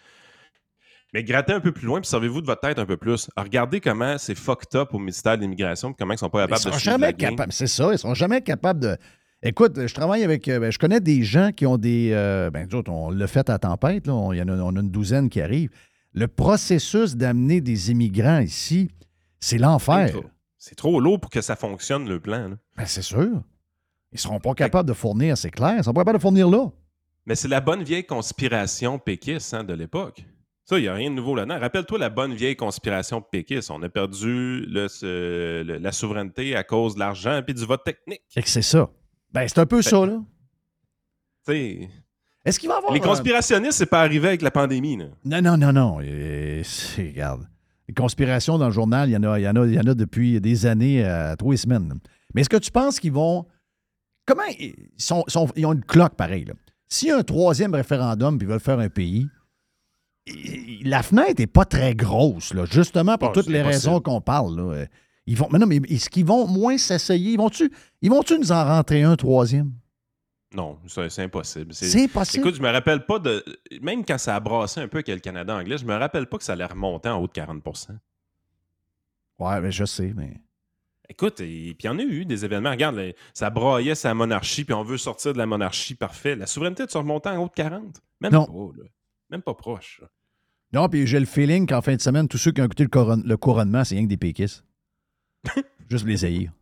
Mais 1.13 1.23
grattez 1.23 1.53
un 1.53 1.61
peu 1.61 1.71
plus 1.73 1.87
loin, 1.87 2.01
puis 2.01 2.09
servez-vous 2.09 2.41
de 2.41 2.47
votre 2.47 2.61
tête 2.61 2.79
un 2.79 2.87
peu 2.87 2.97
plus. 2.97 3.29
Regardez 3.37 3.81
comment 3.81 4.19
c'est 4.19 4.35
fucked 4.35 4.75
up 4.75 4.95
au 4.95 4.99
ministère 4.99 5.37
de 5.37 5.43
l'Immigration, 5.43 5.91
puis 5.93 5.97
comment 5.99 6.15
ils 6.15 6.19
sont 6.19 6.29
pas 6.31 6.41
Ils 6.45 6.47
capables 6.49 6.61
sont 6.63 6.71
de 6.71 6.75
jamais 6.79 7.13
capables. 7.13 7.53
C'est 7.53 7.67
ça, 7.69 7.93
ils 7.93 7.99
sont 7.99 8.15
jamais 8.15 8.41
capables 8.41 8.81
de. 8.81 8.97
Écoute, 9.43 9.87
je 9.87 9.95
travaille 9.95 10.25
avec. 10.25 10.49
euh, 10.49 10.59
ben, 10.59 10.73
je 10.73 10.79
connais 10.79 11.01
des 11.01 11.23
gens 11.23 11.53
qui 11.53 11.67
ont 11.67 11.77
des. 11.77 12.11
euh, 12.13 12.51
ben, 12.51 12.67
nous 12.69 12.77
autres, 12.79 12.91
on 12.91 13.11
l'a 13.11 13.27
fait 13.27 13.49
à 13.51 13.59
tempête, 13.59 14.07
là. 14.07 14.15
On, 14.15 14.33
y 14.33 14.41
en 14.43 14.49
a, 14.49 14.53
on 14.57 14.75
a 14.75 14.81
une 14.81 14.91
douzaine 14.91 15.29
qui 15.29 15.41
arrivent. 15.41 15.71
Le 16.15 16.27
processus 16.29 17.15
d'amener 17.15 17.61
des 17.61 17.91
immigrants 17.91 18.41
ici, 18.41 18.91
c'est 19.39 19.59
l'enfer. 19.59 20.11
C'est 20.59 20.75
trop- 20.77 20.99
lourd 20.99 21.21
pour 21.21 21.31
que 21.31 21.43
ça 21.43 21.57
fonctionne, 21.57 22.09
le 22.09 22.19
plan. 22.21 22.49
là. 22.49 22.57
Ben, 22.77 22.87
c'est 22.87 23.03
sûr. 23.03 23.43
Ils 24.15 24.21
seront 24.21 24.41
pas 24.41 24.55
capables 24.55 24.89
de 24.89 24.95
fournir, 24.95 25.37
c'est 25.37 25.51
clair. 25.51 25.75
Ils 25.77 25.85
sont 25.85 25.93
pas 25.93 26.01
capables 26.01 26.19
de 26.19 26.23
fournir 26.23 26.49
là. 26.49 26.71
Mais 27.27 27.35
c'est 27.35 27.49
la 27.49 27.61
bonne 27.61 27.83
vieille 27.83 28.07
conspiration 28.07 28.99
péquiste 28.99 29.53
hein, 29.55 29.65
de 29.65 29.75
l'époque. 29.75 30.25
Ça, 30.67 30.79
il 30.79 30.83
n'y 30.83 30.89
a 30.89 30.95
rien 30.95 31.11
de 31.11 31.15
nouveau 31.17 31.35
là-dedans. 31.35 31.59
Rappelle-toi 31.59 31.99
la 31.99 32.09
bonne 32.09 32.33
vieille 32.35 32.57
conspiration 32.57 33.21
péquiste. 33.21 33.71
On 33.71 33.83
a 33.83 33.89
perdu 33.91 34.61
le- 34.67 34.89
ce- 34.89 35.63
le- 35.63 35.77
la 35.79 35.93
souveraineté 35.93 36.57
à 36.57 36.65
cause 36.65 36.95
de 36.95 37.01
l'argent 37.01 37.43
et 37.47 37.53
du 37.53 37.65
vote 37.67 37.83
technique. 37.85 38.23
C'est 38.47 38.63
ça. 38.63 38.89
Ben, 39.33 39.47
c'est 39.49 39.59
un 39.59 39.67
peu 39.67 39.83
ça, 39.83 40.07
là. 40.07 40.23
Tu 41.47 41.53
sais, 41.53 41.89
Est-ce 42.45 42.59
qu'il 42.59 42.69
va 42.69 42.77
y 42.77 42.79
avoir. 42.79 42.93
les 42.95 43.01
euh, 43.01 43.03
conspirationnistes, 43.03 43.73
c'est 43.79 43.87
pas 43.87 44.01
arrivé 44.01 44.29
avec 44.29 44.43
la 44.43 44.51
pandémie. 44.51 44.97
là. 44.97 45.07
Non, 45.25 45.43
non, 45.43 45.57
non, 45.57 45.73
non. 45.73 45.99
Euh, 46.03 46.63
regarde. 46.97 47.47
Les 47.89 47.95
conspirations 47.95 48.57
dans 48.59 48.67
le 48.67 48.73
journal, 48.73 49.09
il 49.11 49.13
y 49.13 49.17
en 49.17 49.23
a, 49.25 49.39
il 49.39 49.43
y 49.43 49.49
en 49.49 49.57
a, 49.57 49.67
il 49.67 49.75
y 49.75 49.79
en 49.79 49.87
a 49.87 49.95
depuis 49.95 50.41
des 50.41 50.65
années, 50.67 51.05
à 51.05 51.37
trois 51.37 51.57
semaines. 51.57 51.95
Mais 52.35 52.41
est-ce 52.41 52.49
que 52.49 52.57
tu 52.57 52.71
penses 52.71 53.01
qu'ils 53.01 53.13
vont. 53.13 53.47
Comment. 54.27 54.43
Ils, 54.59 54.75
sont, 54.97 55.25
sont- 55.29 55.49
ils 55.57 55.67
ont 55.67 55.73
une 55.73 55.85
cloque 55.85 56.15
pareille. 56.15 56.45
là? 56.45 56.55
S'il 56.89 57.09
y 57.09 57.11
a 57.11 57.19
un 57.19 57.23
troisième 57.23 57.75
référendum 57.75 58.39
puis 58.39 58.47
ils 58.47 58.51
veulent 58.51 58.61
faire 58.61 58.79
un 58.79 58.89
pays, 58.89 59.29
la 60.83 61.03
fenêtre 61.03 61.35
n'est 61.39 61.47
pas 61.47 61.65
très 61.65 61.95
grosse, 61.95 62.55
là, 62.55 62.65
justement 62.65 63.19
pour 63.19 63.29
Ah, 63.31 63.33
toutes 63.33 63.47
les 63.47 63.59
possible. 63.63 63.67
raisons 63.69 64.01
qu'on 64.01 64.21
parle. 64.21 64.57
là. 64.57 64.63
Euh, 64.75 64.87
Ils 65.27 65.37
vont, 65.37 65.49
mais 65.51 65.59
non, 65.59 65.67
mais 65.67 65.77
est-ce 65.89 66.09
qu'ils 66.11 66.25
vont 66.27 66.47
moins 66.47 66.77
s'essayer? 66.79 67.33
Ils 67.33 67.37
vont-tu 67.39 67.71
ils 68.03 68.11
vont-tu 68.11 68.39
nous 68.39 68.53
en 68.53 68.65
rentrer 68.65 69.03
un 69.03 69.17
troisième? 69.17 69.73
Non, 70.55 70.79
c'est 70.87 71.09
c'est 71.11 71.23
impossible. 71.23 71.75
C'est 71.75 72.05
impossible. 72.05 72.47
Écoute, 72.47 72.57
je 72.57 72.63
me 72.63 72.71
rappelle 72.71 73.05
pas 73.07 73.19
de. 73.19 73.45
Même 73.83 74.05
quand 74.05 74.19
ça 74.19 74.37
a 74.37 74.41
brassé 74.41 74.81
un 74.81 74.87
peu 74.89 74.99
avec 74.99 75.09
le 75.09 75.19
Canada 75.19 75.57
anglais, 75.57 75.79
je 75.79 75.85
me 75.85 75.95
rappelle 75.97 76.27
pas 76.27 76.39
que 76.39 76.45
ça 76.45 76.53
allait 76.53 76.65
remonter 76.65 77.09
en 77.09 77.21
haut 77.21 77.27
de 77.27 77.33
40% 77.33 77.89
Ouais, 79.41 79.61
mais 79.61 79.73
je 79.73 79.85
sais, 79.85 80.13
mais. 80.15 80.41
Écoute, 81.09 81.41
et 81.41 81.75
puis 81.75 81.77
il 81.83 81.87
y 81.87 81.89
en 81.89 81.99
a 81.99 82.03
eu 82.03 82.25
des 82.25 82.45
événements. 82.45 82.71
Regarde, 82.71 82.97
là, 82.97 83.13
ça 83.35 83.51
braillait 83.51 83.95
sa 83.95 84.15
monarchie, 84.15 84.65
puis 84.65 84.73
on 84.75 84.83
veut 84.83 84.97
sortir 84.97 85.33
de 85.35 85.39
la 85.39 85.47
monarchie, 85.47 85.95
parfait. 85.95 86.35
La 86.35 86.47
souveraineté, 86.47 86.87
tu 86.87 86.97
remonté 86.97 87.29
en 87.29 87.37
haut 87.43 87.49
de 87.49 87.53
40? 87.53 87.83
Même 88.21 88.33
Non. 88.33 88.47
pas, 88.47 88.79
là. 88.83 88.89
Même 89.31 89.43
pas 89.43 89.55
proche. 89.55 90.01
là. 90.01 90.09
Non, 90.73 90.89
puis 90.89 91.07
j'ai 91.07 91.21
le 91.21 91.27
feeling 91.27 91.67
qu'en 91.69 91.83
fin 91.83 91.95
de 91.95 92.01
semaine, 92.01 92.27
tous 92.27 92.39
ceux 92.39 92.51
qui 92.53 92.61
ont 92.61 92.65
écouté 92.65 92.85
le, 92.85 93.23
le 93.29 93.37
couronnement, 93.37 93.85
c'est 93.85 93.95
rien 93.95 94.05
que 94.05 94.09
des 94.09 94.17
péquistes. 94.17 94.65
Juste 95.91 96.07
les 96.07 96.25
haïr. 96.25 96.53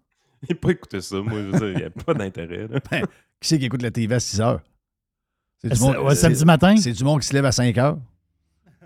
J'ai 0.49 0.55
pas 0.57 0.71
écouté 0.71 1.01
ça, 1.01 1.17
moi. 1.23 1.35
Je 1.35 1.39
veux 1.47 1.53
dire, 1.59 1.69
il 1.69 1.77
n'y 1.77 1.85
a 1.85 1.91
pas 1.91 2.13
d'intérêt. 2.15 2.67
Ben, 2.91 3.03
qui 3.41 3.49
c'est 3.49 3.59
qui 3.59 3.65
écoute 3.67 3.83
la 3.83 3.91
TV 3.91 4.15
à 4.15 4.21
6 4.21 4.41
heures? 4.41 4.61
C'est 5.59 5.81
Euh, 5.83 6.03
ouais, 6.03 6.15
samedi 6.17 6.45
matin? 6.45 6.77
C'est 6.77 6.93
du 6.93 7.05
monde 7.05 7.21
qui 7.21 7.27
se 7.29 7.33
lève 7.33 7.45
à 7.45 7.53
5 7.53 7.77
heures. 7.79 7.99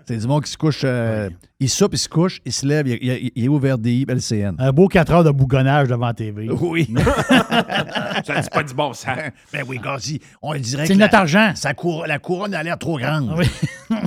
C'est 0.07 0.15
du 0.17 0.25
monde 0.27 0.43
qui 0.45 0.51
se 0.51 0.57
couche. 0.57 0.81
euh, 0.85 1.29
Il 1.59 1.69
soupe, 1.69 1.93
il 1.93 1.97
se 1.97 2.07
couche, 2.07 2.39
il 2.45 2.53
se 2.53 2.65
lève, 2.65 2.87
il, 2.87 2.97
il- 3.01 3.31
il 3.35 3.43
est 3.45 3.47
ouvert 3.49 3.77
DI, 3.77 4.05
LCN. 4.07 4.55
Un 4.57 4.71
beau 4.71 4.87
4 4.87 5.11
heures 5.11 5.23
de 5.25 5.31
bougonnage 5.31 5.89
devant 5.89 6.05
la 6.07 6.13
TV. 6.13 6.49
Oui. 6.49 6.87
Ça 8.25 8.39
dit 8.41 8.49
pas 8.49 8.63
du 8.63 8.73
bon 8.73 8.93
sens. 8.93 9.17
ben 9.53 9.65
oui, 9.67 9.79
Gazi, 9.83 10.21
on 10.41 10.53
dirait 10.55 10.85
C'est 10.87 10.93
que 10.93 10.99
notre 10.99 11.13
la- 11.13 11.19
argent. 11.19 11.51
sa 11.55 11.73
cour- 11.73 12.05
la 12.07 12.19
couronne 12.19 12.53
a 12.53 12.63
l'air 12.63 12.77
trop 12.77 12.97
grande. 12.97 13.33
Oui. 13.37 13.45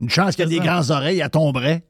Une 0.00 0.08
chance 0.10 0.36
qu'il 0.36 0.44
y 0.44 0.46
a 0.46 0.48
des 0.48 0.56
C'est 0.56 0.62
ça. 0.62 0.66
grandes 0.72 0.90
oreilles, 0.90 1.20
elle 1.20 1.30
tomberait. 1.30 1.84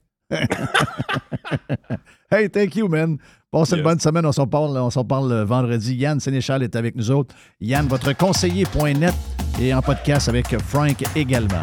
hey, 2.30 2.50
thank 2.50 2.74
you, 2.76 2.88
man. 2.88 3.18
Passez 3.50 3.76
une 3.76 3.82
bonne 3.82 4.00
semaine. 4.00 4.24
On 4.26 4.32
s'en 4.32 4.46
parle, 4.46 4.76
on 4.78 4.90
s'en 4.90 5.04
parle 5.04 5.30
le 5.30 5.42
vendredi. 5.42 5.94
Yann 5.94 6.18
Sénéchal 6.20 6.62
est 6.62 6.74
avec 6.74 6.96
nous 6.96 7.10
autres. 7.10 7.34
Yann, 7.60 7.86
votre 7.86 8.12
conseiller.net 8.16 9.14
et 9.60 9.72
en 9.74 9.82
podcast 9.82 10.28
avec 10.28 10.58
Frank 10.58 11.04
également. 11.14 11.62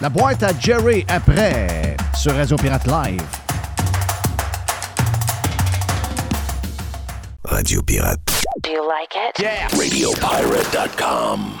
La 0.00 0.10
boîte 0.10 0.42
à 0.42 0.50
Jerry 0.60 1.06
après 1.08 1.96
sur 2.14 2.34
Radio 2.34 2.56
Pirate 2.56 2.86
Live. 2.86 3.22
Radio 7.44 7.82
Pirate. 7.82 8.20
Do 8.62 8.70
you 8.70 8.86
like 8.86 9.14
it? 9.16 9.40
Yeah. 9.40 9.68
RadioPirate.com. 9.68 11.60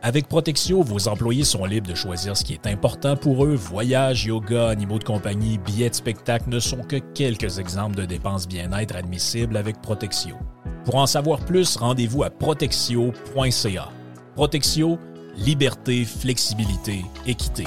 Avec 0.00 0.28
Protexio, 0.28 0.82
vos 0.82 1.08
employés 1.08 1.42
sont 1.42 1.64
libres 1.64 1.88
de 1.88 1.94
choisir 1.96 2.36
ce 2.36 2.44
qui 2.44 2.52
est 2.52 2.68
important 2.68 3.16
pour 3.16 3.44
eux. 3.44 3.54
Voyages, 3.56 4.26
yoga, 4.26 4.68
animaux 4.68 5.00
de 5.00 5.04
compagnie, 5.04 5.58
billets 5.58 5.90
de 5.90 5.94
spectacle 5.94 6.48
ne 6.48 6.60
sont 6.60 6.84
que 6.84 6.96
quelques 7.14 7.58
exemples 7.58 7.96
de 7.96 8.04
dépenses 8.04 8.46
bien-être 8.46 8.94
admissibles 8.94 9.56
avec 9.56 9.80
Protexio. 9.82 10.36
Pour 10.84 10.94
en 10.94 11.06
savoir 11.06 11.40
plus, 11.40 11.76
rendez-vous 11.76 12.22
à 12.22 12.30
protexio.ca. 12.30 13.88
Protexio, 14.36 14.98
liberté, 15.36 16.04
flexibilité, 16.04 17.04
équité. 17.26 17.64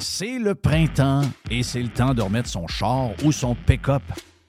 C'est 0.00 0.40
le 0.40 0.56
printemps 0.56 1.22
et 1.48 1.62
c'est 1.62 1.80
le 1.80 1.88
temps 1.88 2.12
de 2.12 2.22
remettre 2.22 2.48
son 2.48 2.66
char 2.66 3.10
ou 3.24 3.30
son 3.30 3.54
pick-up 3.54 4.02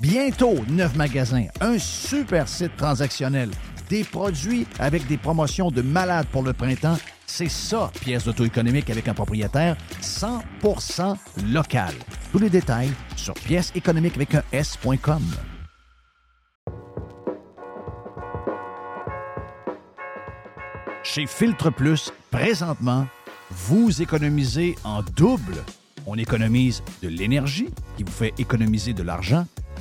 Bientôt, 0.00 0.56
neuf 0.68 0.94
magasins, 0.94 1.46
un 1.62 1.78
super 1.78 2.48
site 2.48 2.76
transactionnel, 2.76 3.50
des 3.88 4.04
produits 4.04 4.66
avec 4.78 5.06
des 5.06 5.16
promotions 5.16 5.70
de 5.70 5.80
malades 5.80 6.26
pour 6.26 6.42
le 6.42 6.52
printemps. 6.52 6.98
C'est 7.26 7.48
ça, 7.48 7.90
pièce 8.02 8.24
d'auto-économique 8.24 8.90
avec 8.90 9.08
un 9.08 9.14
propriétaire 9.14 9.74
100% 10.02 11.16
local. 11.50 11.94
Tous 12.30 12.38
les 12.38 12.50
détails 12.50 12.90
sur 13.16 13.32
pièce 13.34 13.72
économique 13.74 14.16
avec 14.16 14.34
un 14.34 14.42
S.com. 14.52 15.22
Chez 21.02 21.26
Filtre 21.26 21.70
Plus, 21.70 22.12
présentement, 22.30 23.06
vous 23.50 24.02
économisez 24.02 24.74
en 24.84 25.02
double. 25.16 25.56
On 26.04 26.16
économise 26.18 26.82
de 27.02 27.08
l'énergie 27.08 27.70
qui 27.96 28.02
vous 28.02 28.12
fait 28.12 28.34
économiser 28.38 28.92
de 28.92 29.02
l'argent, 29.02 29.46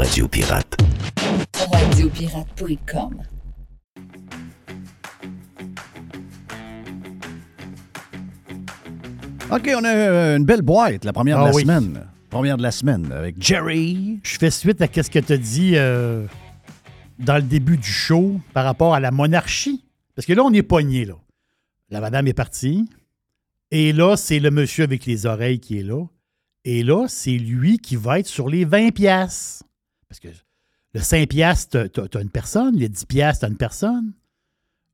Radio 0.00 0.26
Pirate. 0.28 0.76
Radiopirate.com. 1.72 3.20
OK, 9.50 9.70
on 9.76 9.84
a 9.84 9.94
euh, 9.94 10.36
une 10.36 10.44
belle 10.44 10.62
boîte, 10.62 11.04
la 11.04 11.12
première 11.12 11.38
de 11.38 11.42
Ah 11.42 11.46
la 11.48 11.54
oui. 11.54 11.62
semaine. 11.62 12.06
Première 12.30 12.56
de 12.56 12.62
la 12.62 12.70
semaine 12.70 13.10
avec 13.12 13.36
Jerry. 13.42 14.20
Je 14.22 14.38
fais 14.38 14.50
suite 14.50 14.80
à 14.80 14.86
ce 14.86 15.10
que 15.10 15.18
tu 15.18 15.32
as 15.32 15.36
dit 15.36 15.72
euh, 15.74 16.24
dans 17.18 17.36
le 17.36 17.42
début 17.42 17.76
du 17.76 17.90
show 17.90 18.40
par 18.52 18.64
rapport 18.64 18.94
à 18.94 19.00
la 19.00 19.10
monarchie. 19.10 19.84
Parce 20.14 20.26
que 20.26 20.32
là, 20.32 20.42
on 20.44 20.52
est 20.52 20.62
pogné, 20.62 21.04
là. 21.04 21.14
La 21.90 22.00
madame 22.00 22.28
est 22.28 22.32
partie. 22.34 22.88
Et 23.72 23.92
là, 23.92 24.16
c'est 24.16 24.38
le 24.38 24.50
monsieur 24.52 24.84
avec 24.84 25.06
les 25.06 25.26
oreilles 25.26 25.58
qui 25.58 25.78
est 25.80 25.82
là. 25.82 26.04
Et 26.64 26.82
là, 26.84 27.06
c'est 27.08 27.36
lui 27.36 27.78
qui 27.78 27.96
va 27.96 28.20
être 28.20 28.28
sur 28.28 28.48
les 28.48 28.64
20 28.64 28.92
piastres. 28.94 29.64
Parce 30.10 30.20
que 30.20 30.28
le 30.92 31.00
5 31.00 31.26
piastres, 31.28 31.88
t'as- 31.90 32.08
t'as 32.08 32.20
une 32.20 32.28
personne. 32.30 32.78
Le 32.78 32.88
10 32.88 33.06
piastres, 33.06 33.40
t'as 33.42 33.48
une 33.48 33.56
personne. 33.56 34.12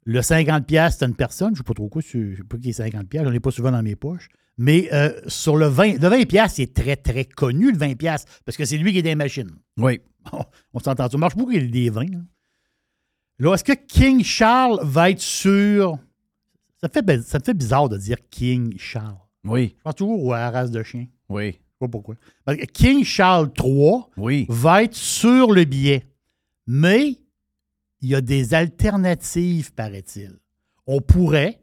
Le 0.04 0.22
50 0.22 0.64
piastres, 0.66 1.00
t'as 1.00 1.08
une 1.08 1.16
personne. 1.16 1.48
Je 1.48 1.52
ne 1.54 1.56
sais 1.56 1.62
pas 1.64 1.74
trop 1.74 1.88
quoi, 1.88 2.00
je 2.06 2.18
ne 2.18 2.36
sais 2.36 2.44
pas 2.44 2.58
qui 2.58 2.68
est 2.68 2.72
50 2.74 3.08
piastres. 3.08 3.28
J'en 3.28 3.34
ai 3.34 3.40
pas 3.40 3.50
souvent 3.50 3.72
dans 3.72 3.82
mes 3.82 3.96
poches. 3.96 4.28
Mais 4.58 4.88
euh, 4.92 5.18
sur 5.26 5.56
le 5.56 5.66
20, 5.66 6.00
le 6.00 6.08
20 6.08 6.26
piastres, 6.28 6.56
c'est 6.56 6.72
très, 6.72 6.96
très 6.96 7.24
connu, 7.24 7.72
le 7.72 7.76
20 7.78 7.96
piastres, 7.96 8.30
parce 8.44 8.56
que 8.56 8.64
c'est 8.64 8.78
lui 8.78 8.92
qui 8.92 8.98
est 8.98 9.02
des 9.02 9.14
machines. 9.16 9.50
Oui. 9.78 10.00
On, 10.32 10.44
on 10.74 10.78
s'entend. 10.78 11.08
Ça 11.10 11.18
marche 11.18 11.34
beaucoup, 11.36 11.52
il 11.52 11.70
des 11.70 11.90
vins. 11.90 12.04
Là, 12.06 12.18
Là, 13.38 13.54
est-ce 13.54 13.64
que 13.64 13.72
King 13.72 14.22
Charles 14.24 14.78
va 14.82 15.10
être 15.10 15.20
sur... 15.20 15.98
Ça, 16.80 16.88
fait, 16.88 17.02
bi- 17.02 17.22
ça 17.22 17.38
me 17.38 17.44
fait 17.44 17.52
bizarre 17.54 17.88
de 17.88 17.96
dire 17.98 18.16
King 18.30 18.74
Charles. 18.78 19.18
Oui. 19.44 19.74
Je 19.78 19.82
pense 19.82 19.94
toujours 19.96 20.34
à 20.34 20.38
la 20.38 20.50
race 20.50 20.70
de 20.70 20.82
chien. 20.82 21.06
Oui. 21.28 21.58
Je 21.80 21.84
sais 21.84 21.88
pas 21.88 21.88
pourquoi. 21.88 22.14
Que 22.46 22.64
King 22.66 23.04
Charles 23.04 23.50
III 23.58 24.02
Oui. 24.16 24.46
va 24.48 24.82
être 24.84 24.94
sur 24.94 25.52
le 25.52 25.64
billet. 25.64 26.04
Mais 26.66 27.18
il 28.00 28.08
y 28.10 28.14
a 28.14 28.20
des 28.20 28.54
alternatives, 28.54 29.72
paraît-il. 29.74 30.38
On 30.86 31.00
pourrait, 31.00 31.60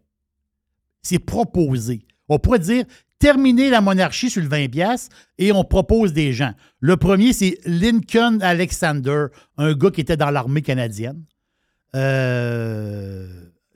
c'est 1.01 1.19
proposé. 1.19 2.05
On 2.29 2.37
pourrait 2.39 2.59
dire 2.59 2.85
terminer 3.19 3.69
la 3.69 3.79
monarchie 3.81 4.29
sur 4.29 4.41
le 4.41 4.49
20$ 4.49 4.69
piastres 4.69 5.15
et 5.37 5.51
on 5.51 5.63
propose 5.63 6.13
des 6.13 6.33
gens. 6.33 6.53
Le 6.79 6.97
premier, 6.97 7.31
c'est 7.33 7.57
Lincoln 7.65 8.39
Alexander, 8.41 9.27
un 9.57 9.73
gars 9.73 9.91
qui 9.91 10.01
était 10.01 10.17
dans 10.17 10.29
l'armée 10.29 10.61
canadienne. 10.61 11.23
Euh, 11.95 13.27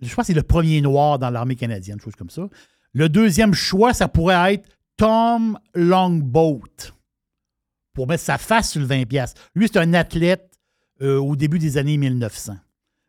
je 0.01 0.11
crois 0.11 0.23
que 0.23 0.27
c'est 0.27 0.33
le 0.33 0.43
premier 0.43 0.81
noir 0.81 1.17
dans 1.19 1.29
l'armée 1.29 1.55
canadienne, 1.55 1.99
chose 1.99 2.15
comme 2.15 2.29
ça. 2.29 2.47
Le 2.93 3.09
deuxième 3.09 3.53
choix, 3.53 3.93
ça 3.93 4.07
pourrait 4.07 4.55
être 4.55 4.69
Tom 4.97 5.59
Longboat 5.75 6.93
pour 7.93 8.07
mettre 8.07 8.23
sa 8.23 8.37
face 8.37 8.71
sur 8.71 8.81
le 8.81 8.87
20$. 8.87 9.05
piastres. 9.05 9.41
Lui, 9.55 9.67
c'est 9.67 9.79
un 9.79 9.93
athlète 9.93 10.51
euh, 11.01 11.17
au 11.17 11.35
début 11.35 11.59
des 11.59 11.77
années 11.77 11.97
1900. 11.97 12.57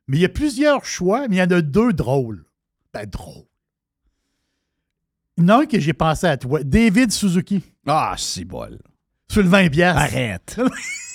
Mais 0.06 0.18
il 0.18 0.20
y 0.20 0.24
a 0.24 0.30
plusieurs 0.30 0.84
choix, 0.84 1.28
mais 1.28 1.36
il 1.36 1.38
y 1.38 1.42
en 1.42 1.50
a 1.50 1.60
deux 1.60 1.92
drôles. 1.92 2.44
Ben, 2.92 3.06
drôles. 3.06 3.44
Il 5.36 5.44
y 5.44 5.46
en 5.46 5.48
a 5.48 5.62
un 5.62 5.66
que 5.66 5.78
j'ai 5.78 5.92
pensé 5.92 6.26
à 6.26 6.36
toi. 6.36 6.62
David 6.62 7.12
Suzuki. 7.12 7.62
Ah, 7.86 8.14
c'est 8.16 8.44
bol. 8.44 8.78
Sur 9.30 9.42
le 9.42 9.48
20$. 9.48 9.70
piastres. 9.70 10.00
Arrête. 10.00 10.60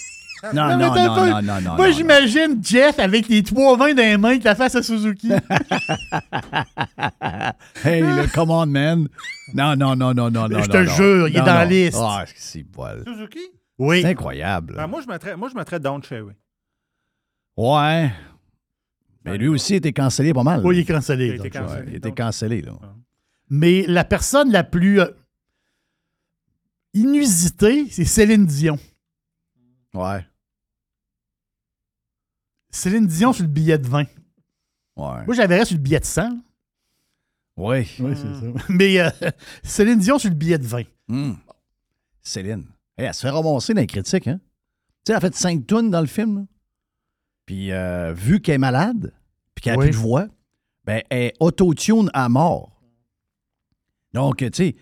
Non, 0.44 0.54
Non, 0.54 0.78
non, 0.78 0.78
non, 0.78 0.94
pas- 0.94 1.08
non, 1.08 1.41
non, 1.41 1.62
non. 1.62 1.76
Moi, 1.76 1.88
non, 1.88 1.94
j'imagine 1.96 2.60
Jeff 2.62 3.00
avec 3.00 3.30
les 3.30 3.44
trois 3.44 3.78
vins 3.78 3.94
dans 3.94 4.02
les 4.04 4.18
mains 4.18 4.38
qui 4.38 4.44
la 4.44 4.56
face 4.56 4.76
à 4.76 4.84
Suzuki. 4.84 5.30
Hey, 7.84 8.02
le 8.02 8.28
come 8.34 8.52
on, 8.52 8.66
man. 8.68 9.08
Non, 9.54 9.76
non, 9.76 9.96
non, 9.96 10.14
non, 10.14 10.30
non, 10.30 10.48
non. 10.50 10.62
Je 10.62 10.68
non, 10.68 10.74
te 10.74 10.78
non. 10.78 10.96
jure, 10.96 11.28
il 11.30 11.36
est 11.36 11.39
Non, 11.39 11.46
dans 11.46 11.54
la 11.54 11.64
non. 11.66 11.70
liste. 11.70 11.98
Ah, 12.00 12.26
c'est 12.36 12.64
bol. 12.64 13.04
Suzuki? 13.06 13.39
oui. 13.78 14.02
C'est 14.02 14.08
incroyable. 14.10 14.76
Ben, 14.76 14.88
moi, 14.88 15.02
je 15.02 15.08
mettrais, 15.08 15.36
moi, 15.36 15.50
je 15.50 15.56
mettrais 15.58 15.80
Cherry. 16.08 16.34
Ouais. 17.58 18.12
Mais 19.26 19.38
lui 19.38 19.48
aussi 19.48 19.76
était 19.76 19.94
cancellé 19.94 20.34
pas 20.34 20.44
mal. 20.44 20.62
Oui, 20.66 20.78
il 20.78 20.80
est 20.82 20.86
cancellé. 20.86 21.28
Il 21.28 21.38
donc. 21.38 21.50
cancellé. 21.50 21.82
Ouais, 21.82 21.88
il 21.89 21.96
était 21.96 22.12
cancellé, 22.12 22.62
là. 22.62 22.74
Mais 23.50 23.86
la 23.88 24.04
personne 24.04 24.52
la 24.52 24.64
plus 24.64 25.00
euh, 25.00 25.08
inusitée, 26.94 27.88
c'est 27.89 28.06
Céline 28.06 28.46
Dion. 28.46 28.78
Ouais. 29.94 30.26
Céline 32.74 33.05
Dion 33.07 33.32
sur 33.34 33.43
le 33.43 33.49
billet 33.49 33.78
de 33.78 33.88
20. 33.88 33.99
Ouais. 33.99 35.26
Moi, 35.26 35.36
j'avais 35.36 35.63
sur 35.63 35.76
le 35.78 35.82
billet 35.82 35.99
de 35.99 36.05
100. 36.05 36.21
là. 36.24 36.30
Oui. 37.55 37.88
Oui, 37.99 38.13
c'est 38.15 38.34
ça. 38.34 38.65
Mais 38.69 38.99
euh, 38.99 39.09
Céline 39.63 39.99
Dion 39.99 40.17
sur 40.17 40.30
le 40.30 40.36
billet 40.36 40.57
de 40.57 40.65
20. 40.65 40.84
Hmm. 41.07 41.34
Céline. 42.21 42.65
Hey, 42.97 43.05
elle 43.05 43.13
se 43.13 43.21
fait 43.21 43.30
ramasser 43.30 43.74
dans 43.74 43.82
les 43.82 43.88
critiques, 43.88 44.28
hein? 44.28 44.39
Tu 45.05 45.11
sais, 45.11 45.13
elle 45.13 45.17
a 45.17 45.21
fait 45.21 45.36
cinq 45.36 45.67
tonnes 45.67 45.91
dans 45.91 46.01
le 46.01 46.07
film, 46.07 46.39
là. 46.39 46.45
Puis, 47.45 47.71
euh, 47.71 48.13
vu 48.13 48.39
qu'elle 48.41 48.55
est 48.55 48.59
malade, 48.59 49.13
puis 49.53 49.63
qu'elle 49.63 49.74
n'a 49.74 49.80
Oui. 49.80 49.86
plus 49.89 49.97
de 49.97 50.01
voix, 50.01 50.28
ben, 50.86 51.01
elle 51.09 51.24
est 51.24 51.34
auto-tune 51.39 52.09
à 52.13 52.30
mort. 52.30 52.82
Donc, 54.13 54.38
tu 54.38 54.49
sais, 54.53 54.76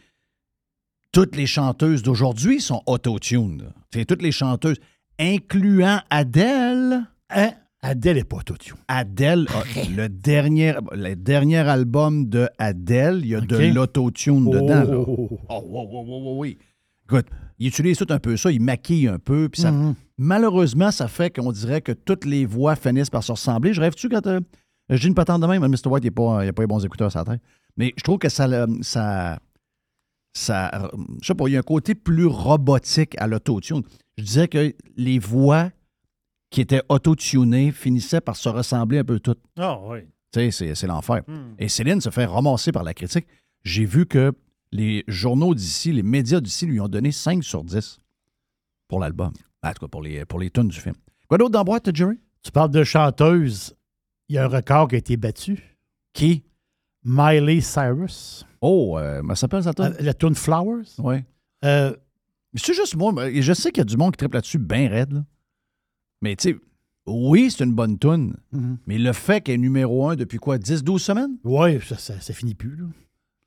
toutes 1.11 1.35
les 1.35 1.47
chanteuses 1.47 2.03
d'aujourd'hui 2.03 2.61
sont 2.61 2.83
auto-tune. 2.85 3.73
Tu 3.91 3.99
sais, 3.99 4.05
toutes 4.05 4.21
les 4.21 4.31
chanteuses, 4.31 4.77
incluant 5.19 6.01
Adele. 6.09 7.05
Hein? 7.29 7.51
Adèle 7.83 8.17
n'est 8.17 8.23
pas 8.23 8.37
autotune. 8.37 8.75
Adèle, 8.87 9.47
a- 9.49 9.63
le, 9.89 10.07
dernier, 10.07 10.73
le 10.91 11.15
dernier 11.15 11.57
album 11.57 12.29
de 12.29 12.47
Adèle, 12.59 13.21
il 13.23 13.27
y 13.29 13.35
a 13.35 13.41
de 13.41 13.57
l'autotune 13.73 14.49
dedans. 14.49 14.83
là. 14.83 14.95
Oh. 14.97 15.29
Oh, 15.49 15.63
wow, 15.65 15.87
wow, 15.89 16.05
wow, 16.05 16.23
wow, 16.23 16.39
oui. 16.39 16.57
Écoute, 17.05 17.25
il 17.57 17.67
utilise 17.67 17.97
tout 17.97 18.05
un 18.09 18.19
peu 18.19 18.37
ça, 18.37 18.51
il 18.51 18.61
maquille 18.61 19.07
un 19.07 19.17
peu, 19.19 19.49
puis 19.49 19.61
ça, 19.61 19.71
Mhm. 19.71 19.95
malheureusement, 20.17 20.91
ça 20.91 21.07
fait 21.07 21.35
qu'on 21.35 21.51
dirait 21.51 21.81
que 21.81 21.91
toutes 21.91 22.25
les 22.25 22.45
voix 22.45 22.75
finissent 22.75 23.09
par 23.09 23.23
se 23.23 23.31
ressembler. 23.31 23.73
Je 23.73 23.81
rêve-tu 23.81 24.09
quand 24.09 24.25
euh, 24.27 24.39
je 24.89 24.97
dis 25.01 25.07
une 25.07 25.15
patente 25.15 25.41
de 25.41 25.47
même, 25.47 25.61
Mr. 25.65 25.87
White, 25.89 26.03
il 26.03 26.07
n'a 26.07 26.11
pas, 26.11 26.51
pas 26.53 26.61
les 26.61 26.67
bons 26.67 26.85
écouteurs 26.85 27.11
sur 27.11 27.19
la 27.19 27.25
tête. 27.33 27.41
Mais 27.77 27.93
je 27.97 28.03
trouve 28.03 28.19
que 28.19 28.29
ça, 28.29 28.47
le- 28.47 28.67
ça, 28.81 29.39
ça, 30.33 30.91
je 31.21 31.27
sais 31.27 31.33
pas, 31.35 31.47
il 31.47 31.53
y 31.53 31.55
a 31.55 31.59
un 31.59 31.63
côté 31.63 31.95
plus 31.95 32.27
robotique 32.27 33.15
à 33.17 33.25
l'autotune. 33.27 33.81
Je 34.17 34.23
disais 34.23 34.47
que 34.47 34.73
les 34.95 35.19
voix 35.19 35.69
qui 36.51 36.61
étaient 36.61 36.83
autotunées 36.89 37.71
finissaient 37.71 38.21
par 38.21 38.35
se 38.35 38.49
ressembler 38.49 38.99
un 38.99 39.03
peu 39.03 39.19
toutes. 39.19 39.39
Ah 39.57 39.79
oui. 39.81 40.01
Tu 40.31 40.39
sais, 40.39 40.51
c'est, 40.51 40.75
c'est 40.75 40.85
l'enfer. 40.87 41.23
Hmm. 41.27 41.55
Et 41.57 41.67
Céline 41.67 41.99
se 42.01 42.09
fait 42.11 42.25
ramasser 42.25 42.71
par 42.71 42.83
la 42.83 42.93
critique. 42.93 43.25
J'ai 43.63 43.85
vu 43.85 44.05
que 44.05 44.31
les 44.71 45.03
journaux 45.07 45.55
d'ici, 45.55 45.91
les 45.91 46.03
médias 46.03 46.39
d'ici 46.39 46.65
lui 46.67 46.79
ont 46.79 46.87
donné 46.87 47.11
5 47.11 47.43
sur 47.43 47.63
10 47.63 47.99
pour 48.87 48.99
l'album. 48.99 49.31
En 49.63 49.71
tout 49.73 49.79
cas, 49.81 49.87
pour 49.87 50.01
les, 50.03 50.23
pour 50.25 50.39
les 50.39 50.49
tunes 50.51 50.67
du 50.69 50.79
film. 50.79 50.95
Quoi 51.27 51.37
d'autre 51.37 51.51
dans 51.51 51.63
boîte, 51.63 51.93
Jerry? 51.95 52.19
Tu 52.43 52.51
parles 52.51 52.71
de 52.71 52.83
chanteuse. 52.83 53.75
Il 54.29 54.35
y 54.35 54.37
a 54.37 54.45
un 54.45 54.47
record 54.47 54.87
qui 54.89 54.95
a 54.95 54.97
été 54.99 55.17
battu. 55.17 55.77
Qui? 56.13 56.43
Miley 57.03 57.61
Cyrus. 57.61 58.45
Oh, 58.61 58.97
euh, 58.99 59.21
ça 59.29 59.35
s'appelle 59.35 59.63
ça, 59.63 59.73
tune? 59.73 59.85
Euh, 59.85 59.93
La 59.99 60.13
tune 60.13 60.35
Flowers? 60.35 60.85
Oui. 60.99 61.17
Euh, 61.65 61.95
C'est 62.55 62.73
juste 62.73 62.95
moi, 62.95 63.11
mais 63.11 63.41
je 63.41 63.53
sais 63.53 63.71
qu'il 63.71 63.79
y 63.79 63.81
a 63.81 63.85
du 63.85 63.97
monde 63.97 64.11
qui 64.13 64.17
triple 64.17 64.35
là-dessus 64.35 64.59
bien 64.59 64.89
raide. 64.89 65.13
là. 65.13 65.23
Mais 66.21 66.35
tu 66.35 66.51
sais, 66.51 66.57
oui, 67.07 67.49
c'est 67.51 67.63
une 67.63 67.73
bonne 67.73 67.97
tune. 67.97 68.35
Mhm. 68.51 68.77
Mais 68.87 68.97
le 68.97 69.13
fait 69.13 69.41
qu'elle 69.41 69.55
est 69.55 69.57
numéro 69.57 70.07
1 70.09 70.15
depuis 70.15 70.37
quoi, 70.37 70.57
10-12 70.57 70.99
semaines? 70.99 71.37
Oui, 71.43 71.79
ça, 71.81 71.97
ça, 71.97 72.19
ça 72.19 72.33
finit 72.33 72.55
plus. 72.55 72.75
là. 72.75 72.85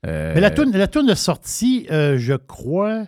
Euh, 0.07 0.33
Mais 0.35 0.41
la 0.41 0.51
tune, 0.51 0.71
la 0.71 0.87
tune 0.87 1.07
de 1.07 1.15
sortie, 1.15 1.87
euh, 1.91 2.17
je 2.19 2.33
crois. 2.35 3.05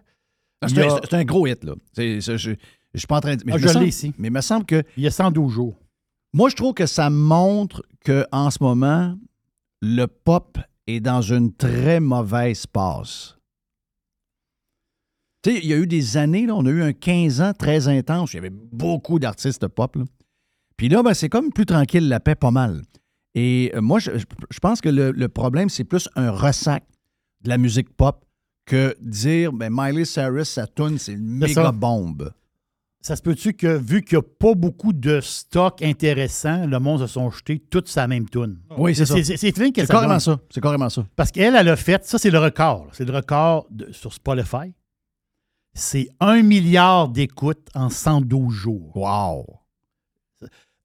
Ah, 0.62 0.68
C'est 0.68 0.82
a- 0.82 0.96
un, 1.12 1.20
un 1.20 1.24
gros 1.26 1.46
hit, 1.46 1.64
là. 1.64 1.76
Je 1.96 2.20
je 2.20 3.00
suis 3.00 3.08
pas 3.08 3.18
en 3.18 3.22
train 3.22 3.36
de. 3.36 3.44
Mais 3.46 3.54
Ah, 3.54 3.58
je 3.60 3.68
semble- 3.68 3.84
l'ai 3.84 3.90
ici. 3.90 4.14
Mais 4.18 4.30
il 4.30 4.34
me 4.34 4.42
semble 4.42 4.66
que. 4.66 4.82
Il 4.96 5.04
y 5.04 5.08
a 5.08 5.12
112 5.12 5.52
jours. 5.54 5.76
Moi, 6.34 6.50
je 6.50 6.56
trouve 6.56 6.74
que 6.74 6.86
ça 6.88 7.10
montre 7.12 7.84
qu'en 8.04 8.50
ce 8.50 8.58
moment, 8.64 9.16
le 9.82 10.06
pop 10.08 10.58
est 10.88 11.00
dans 11.00 11.22
une 11.22 11.54
très 11.54 12.00
mauvaise 12.00 12.66
passe. 12.66 13.37
Tu 15.44 15.52
sais, 15.52 15.60
il 15.64 15.68
y 15.68 15.74
a 15.74 15.78
eu 15.78 15.88
des 15.88 16.18
années, 16.18 16.46
là, 16.46 16.56
on 16.56 16.66
a 16.66 16.70
eu 16.70 16.82
un 16.82 16.94
15 16.94 17.42
ans 17.42 17.54
très 17.58 17.88
intense. 17.88 18.34
Il 18.34 18.38
y 18.38 18.40
avait 18.40 18.50
beaucoup 18.52 19.20
d'artistes 19.20 19.68
pop. 19.68 19.96
là. 19.96 20.04
Puis 20.78 20.90
là, 20.90 21.04
ben, 21.04 21.14
c'est 21.14 21.30
comme 21.30 21.52
plus 21.52 21.66
tranquille, 21.66 22.08
la 22.08 22.20
paix, 22.20 22.36
pas 22.36 22.52
mal. 22.52 22.82
Et 23.36 23.72
euh, 23.76 23.82
moi, 23.82 24.00
je, 24.00 24.12
je 24.50 24.60
pense 24.60 24.82
que 24.82 24.90
le, 24.90 25.12
le 25.12 25.28
problème, 25.30 25.70
c'est 25.70 25.84
plus 25.84 26.10
un 26.16 26.32
ressac 26.32 26.84
de 27.44 27.50
la 27.50 27.58
musique 27.58 27.90
pop 27.96 28.26
que 28.66 28.96
dire 29.00 29.54
ben, 29.54 29.70
Miley 29.72 30.06
Cyrus, 30.06 30.50
sa 30.50 30.68
tune, 30.68 30.98
c'est 30.98 31.14
une 31.14 31.26
méga 31.38 31.66
ça. 31.66 31.72
bombe. 31.72 32.32
Ça 33.00 33.16
se 33.16 33.22
peut-tu 33.22 33.54
que, 33.54 33.78
vu 33.78 34.02
qu'il 34.04 34.18
n'y 34.18 34.24
a 34.24 34.28
pas 34.40 34.54
beaucoup 34.54 34.92
de 34.92 35.22
stock 35.22 35.82
intéressant, 35.82 36.66
le 36.66 36.78
monde 36.80 37.00
se 37.00 37.08
sont 37.08 37.30
jetés 37.30 37.60
toutes 37.60 37.88
sa 37.88 38.08
même 38.08 38.28
tune? 38.28 38.58
Oui, 38.78 38.96
c'est 38.96 39.06
ça. 39.06 39.16
C'est 39.24 39.86
carrément 39.88 40.20
ça. 40.20 40.40
C'est 40.50 40.62
carrément 40.62 40.90
ça. 40.90 41.06
Parce 41.16 41.32
qu'elle, 41.32 41.56
elle 41.56 41.70
a 41.70 41.76
fait, 41.76 42.04
ça 42.06 42.18
c'est 42.18 42.32
le 42.32 42.40
record. 42.40 42.88
C'est 42.92 43.06
le 43.06 43.14
record 43.16 43.68
de- 43.70 43.92
sur 43.94 44.12
Spotify. 44.12 44.74
C'est 45.78 46.10
un 46.20 46.42
milliard 46.42 47.08
d'écoutes 47.08 47.68
en 47.76 47.92
112 47.92 48.52
jours. 48.52 48.98
Wow. 48.98 49.46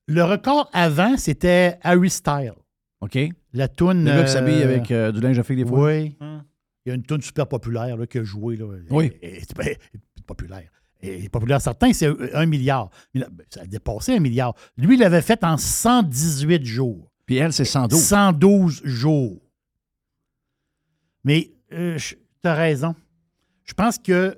Le 0.07 0.23
record 0.23 0.69
avant, 0.75 1.17
c'était 1.17 1.79
Harry 1.81 2.11
Style. 2.11 2.53
OK? 3.01 3.19
La 3.55 3.69
toune. 3.69 4.05
Le 4.05 4.11
gars 4.11 4.17
qui 4.17 4.23
euh, 4.25 4.27
s'habille 4.27 4.63
avec 4.63 4.91
euh, 4.91 5.11
du 5.11 5.21
linge 5.23 5.39
à 5.39 5.43
des 5.43 5.65
fois. 5.65 5.87
Oui. 5.93 6.15
Hum. 6.21 6.45
Il 6.85 6.91
y 6.91 6.93
a 6.93 6.95
une 6.95 7.05
tune 7.05 7.23
super 7.23 7.47
populaire 7.47 7.97
là, 7.97 8.07
qui 8.07 8.19
a 8.19 8.23
joué. 8.23 8.57
Là. 8.57 8.67
Oui. 8.91 9.13
Et- 9.23 9.39
et- 9.39 9.79
populaire. 10.27 10.71
Et 11.01 11.27
populaire, 11.31 11.63
certains, 11.63 11.95
c'est 11.95 12.09
un 12.35 12.45
milliard. 12.45 12.91
Mais 13.15 13.21
là, 13.23 13.29
ben, 13.33 13.47
Ça 13.49 13.63
a 13.63 13.67
dépassé 13.67 14.15
un 14.15 14.21
milliard. 14.21 14.55
Lui, 14.77 14.97
il 14.97 15.01
l'avait 15.01 15.23
fait 15.23 15.43
en 15.43 15.57
118 15.57 16.67
jours. 16.67 17.11
Puis 17.25 17.37
elle, 17.37 17.55
c'est 17.55 17.65
112. 17.65 17.99
112 17.99 18.83
jours. 18.85 19.41
Mais 21.25 21.51
euh, 21.73 21.97
tu 21.99 22.19
as 22.45 22.55
raison. 22.55 22.95
Je 23.65 23.73
pense 23.73 23.97
que 23.99 24.37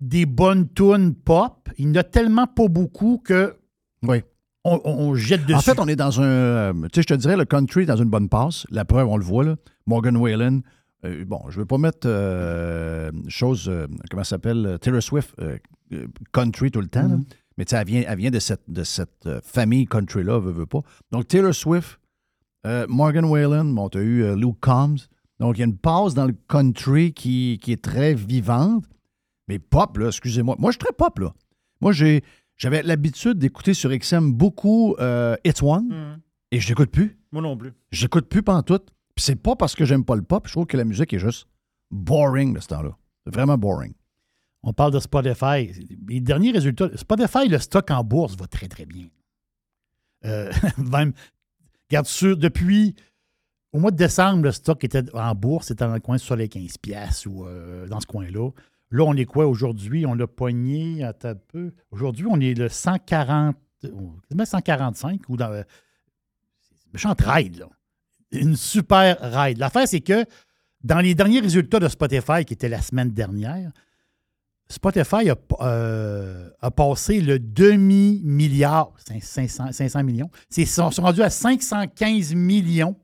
des 0.00 0.26
bonnes 0.26 0.68
tunes 0.74 1.14
pop, 1.14 1.68
il 1.78 1.88
n'y 1.88 1.96
en 1.98 2.00
a 2.00 2.04
tellement 2.04 2.46
pas 2.46 2.68
beaucoup 2.68 3.18
que 3.24 3.54
Oui. 4.02 4.22
on, 4.64 4.80
on- 4.84 4.98
on 5.08 5.14
jette 5.14 5.42
dessus. 5.46 5.54
En 5.54 5.60
fait, 5.60 5.78
on 5.78 5.88
est 5.88 5.96
dans 5.96 6.20
un. 6.20 6.24
euh, 6.24 6.72
tu 6.92 6.96
sais, 6.96 7.02
je 7.02 7.06
te 7.06 7.14
dirais, 7.14 7.36
le 7.36 7.44
country 7.44 7.82
est 7.82 7.86
dans 7.86 7.96
une 7.96 8.10
bonne 8.10 8.28
passe. 8.28 8.66
La 8.70 8.84
preuve, 8.84 9.08
on 9.08 9.16
le 9.16 9.24
voit, 9.24 9.44
là. 9.44 9.56
Morgan 9.86 10.16
Whalen. 10.16 10.62
Euh, 11.04 11.24
bon, 11.26 11.40
je 11.48 11.56
ne 11.56 11.60
veux 11.60 11.66
pas 11.66 11.78
mettre 11.78 12.06
euh, 12.06 13.10
chose, 13.28 13.68
euh, 13.68 13.86
comment 14.10 14.24
ça 14.24 14.30
s'appelle, 14.30 14.78
Taylor 14.80 15.02
Swift 15.02 15.34
country 16.32 16.70
tout 16.70 16.80
le 16.80 16.88
temps. 16.88 17.08
Mhm. 17.08 17.24
mais 17.58 17.64
tu 17.64 17.70
sais, 17.70 17.76
elle 17.80 17.86
vient, 17.86 18.04
elle 18.06 18.18
vient 18.18 18.30
de 18.30 18.38
cette, 18.38 18.68
de 18.68 18.82
cette 18.84 19.28
famille 19.42 19.86
country-là, 19.86 20.38
veut, 20.40 20.52
veut 20.52 20.66
pas. 20.66 20.80
Donc, 21.12 21.28
Taylor 21.28 21.54
Swift, 21.54 21.98
Morgan 22.88 23.24
Whalen, 23.26 23.74
bon, 23.74 23.88
tu 23.88 23.98
as 23.98 24.02
eu 24.02 24.36
Luke 24.36 24.58
Combs. 24.60 24.96
Donc, 25.38 25.56
il 25.56 25.60
y 25.60 25.62
a 25.62 25.66
une 25.66 25.76
passe 25.76 26.14
dans 26.14 26.26
le 26.26 26.34
country 26.48 27.12
qui, 27.12 27.58
qui 27.62 27.72
est 27.72 27.82
très 27.82 28.14
vivante. 28.14 28.84
Mais 29.48 29.58
pop, 29.58 29.96
là, 29.98 30.08
excusez-moi. 30.08 30.56
Moi, 30.58 30.70
je 30.70 30.74
suis 30.74 30.84
très 30.84 30.92
pop, 30.96 31.18
là. 31.18 31.32
Moi, 31.80 31.92
j'ai, 31.92 32.22
j'avais 32.56 32.82
l'habitude 32.82 33.38
d'écouter 33.38 33.74
sur 33.74 33.90
XM 33.96 34.32
beaucoup 34.32 34.96
euh, 34.98 35.36
It's 35.44 35.62
One 35.62 35.92
Hum. 35.92 36.18
et 36.50 36.60
je 36.60 36.68
l'écoute 36.68 36.90
plus. 36.90 37.18
Moi 37.32 37.42
non 37.42 37.56
plus. 37.56 37.72
J'écoute 37.90 38.28
plus 38.28 38.42
pantoute. 38.42 38.88
Puis 39.14 39.24
c'est 39.24 39.36
pas 39.36 39.56
parce 39.56 39.74
que 39.74 39.84
j'aime 39.84 40.04
pas 40.04 40.16
le 40.16 40.22
pop. 40.22 40.46
Je 40.46 40.52
trouve 40.52 40.66
que 40.66 40.76
la 40.76 40.84
musique 40.84 41.12
est 41.12 41.18
juste 41.18 41.46
boring 41.90 42.54
de 42.54 42.60
ce 42.60 42.68
temps-là. 42.68 42.96
Vraiment 43.26 43.56
boring. 43.58 43.92
On 44.62 44.72
parle 44.72 44.92
de 44.92 44.98
Spotify. 45.00 45.70
Les 46.08 46.20
derniers 46.20 46.50
résultats, 46.50 46.88
Spotify, 46.96 47.48
le 47.48 47.58
stock 47.58 47.90
en 47.90 48.02
bourse 48.02 48.36
va 48.36 48.46
très, 48.46 48.68
très 48.68 48.84
bien. 48.84 49.06
Euh, 50.24 50.50
même, 50.78 51.12
regarde 51.88 52.06
sur, 52.06 52.36
depuis 52.36 52.94
au 53.72 53.78
mois 53.78 53.90
de 53.90 53.96
décembre, 53.96 54.42
le 54.44 54.52
stock 54.52 54.82
était 54.84 55.04
en 55.14 55.34
bourse, 55.34 55.68
c'était 55.68 55.84
dans 55.86 55.94
le 55.94 56.00
coin 56.00 56.18
sur 56.18 56.34
les 56.36 56.48
15 56.48 56.78
piastres 56.78 57.28
ou 57.28 57.46
euh, 57.46 57.86
dans 57.86 58.00
ce 58.00 58.06
coin-là. 58.06 58.50
Là, 58.90 59.04
on 59.04 59.14
est 59.14 59.24
quoi 59.24 59.46
aujourd'hui? 59.46 60.06
On 60.06 60.14
l'a 60.14 60.26
pogné 60.26 61.02
à 61.02 61.12
un 61.24 61.34
peu. 61.34 61.72
Aujourd'hui, 61.90 62.26
on 62.28 62.38
est 62.40 62.54
le 62.54 62.68
140, 62.68 63.56
oh, 63.92 64.14
quasiment 64.28 64.44
145 64.44 65.28
ou 65.28 65.36
dans. 65.36 65.50
euh, 65.50 65.62
C'est 66.60 66.92
méchant 66.92 67.14
ride, 67.18 67.58
là. 67.58 67.68
Une 68.32 68.56
super 68.56 69.18
ride. 69.20 69.58
L'affaire, 69.58 69.88
c'est 69.88 70.00
que 70.00 70.24
dans 70.82 71.00
les 71.00 71.14
derniers 71.14 71.40
résultats 71.40 71.80
de 71.80 71.88
Spotify, 71.88 72.44
qui 72.44 72.54
était 72.54 72.68
la 72.68 72.80
semaine 72.82 73.10
dernière, 73.10 73.72
Spotify 74.68 75.30
a, 75.30 75.36
euh, 75.60 76.50
passé 76.76 77.20
le 77.20 77.38
demi-milliard, 77.38 78.92
500, 78.98 79.72
500 79.72 80.02
millions. 80.02 80.30
Ils 80.56 80.66
sont, 80.66 80.90
sont 80.90 81.02
rendus 81.02 81.22
à 81.22 81.30
515 81.30 82.34
millions 82.34 82.96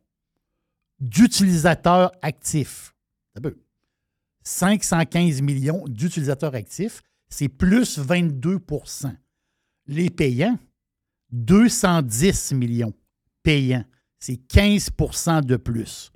d'utilisateurs 1.00 2.12
actifs. 2.20 2.94
Un 3.36 3.40
peu. 3.40 3.56
515 4.44 5.40
millions 5.42 5.84
d'utilisateurs 5.86 6.54
actifs, 6.54 7.02
c'est 7.28 7.48
plus 7.48 7.98
22% 7.98 9.14
Les 9.86 10.10
payants, 10.10 10.58
210 11.30 12.52
millions 12.52 12.92
payants. 13.42 13.84
C'est 14.18 14.34
15% 14.36 15.44
de 15.44 15.56
plus. 15.56 16.12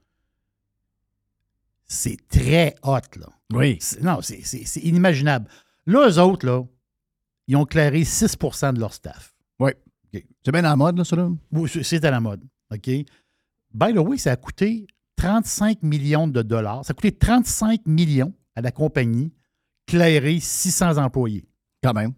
C'est 1.86 2.18
très 2.28 2.74
hot, 2.82 2.98
là. 3.18 3.28
Oui. 3.52 3.78
Non, 4.02 4.20
c'est 4.22 4.80
inimaginable. 4.82 5.48
Là, 5.86 6.08
eux 6.08 6.18
autres, 6.20 6.46
là, 6.46 6.64
ils 7.46 7.56
ont 7.56 7.64
clairé 7.64 8.02
6% 8.04 8.72
de 8.74 8.80
leur 8.80 8.92
staff. 8.92 9.34
Oui. 9.60 9.70
C'est 10.44 10.50
bien 10.52 10.60
à 10.64 10.70
la 10.70 10.76
mode, 10.76 10.98
là, 10.98 11.04
ça, 11.04 11.14
là? 11.16 11.28
Oui, 11.52 11.68
c'est- 11.68 11.82
c'est 11.82 12.04
à 12.04 12.10
la 12.10 12.20
mode. 12.20 12.42
OK? 12.72 12.86
By 13.72 13.92
the 13.92 13.98
way, 13.98 14.16
ça 14.18 14.32
a 14.32 14.36
coûté 14.36 14.86
35 15.26 15.82
millions 15.82 16.28
de 16.28 16.40
dollars. 16.42 16.84
Ça 16.84 16.92
a 16.92 16.94
coûté 16.94 17.10
35 17.10 17.86
millions 17.86 18.32
à 18.54 18.60
la 18.60 18.70
compagnie 18.70 19.32
clairer 19.86 20.38
600 20.38 20.98
employés. 20.98 21.44
Quand 21.82 21.92
même. 21.94 22.12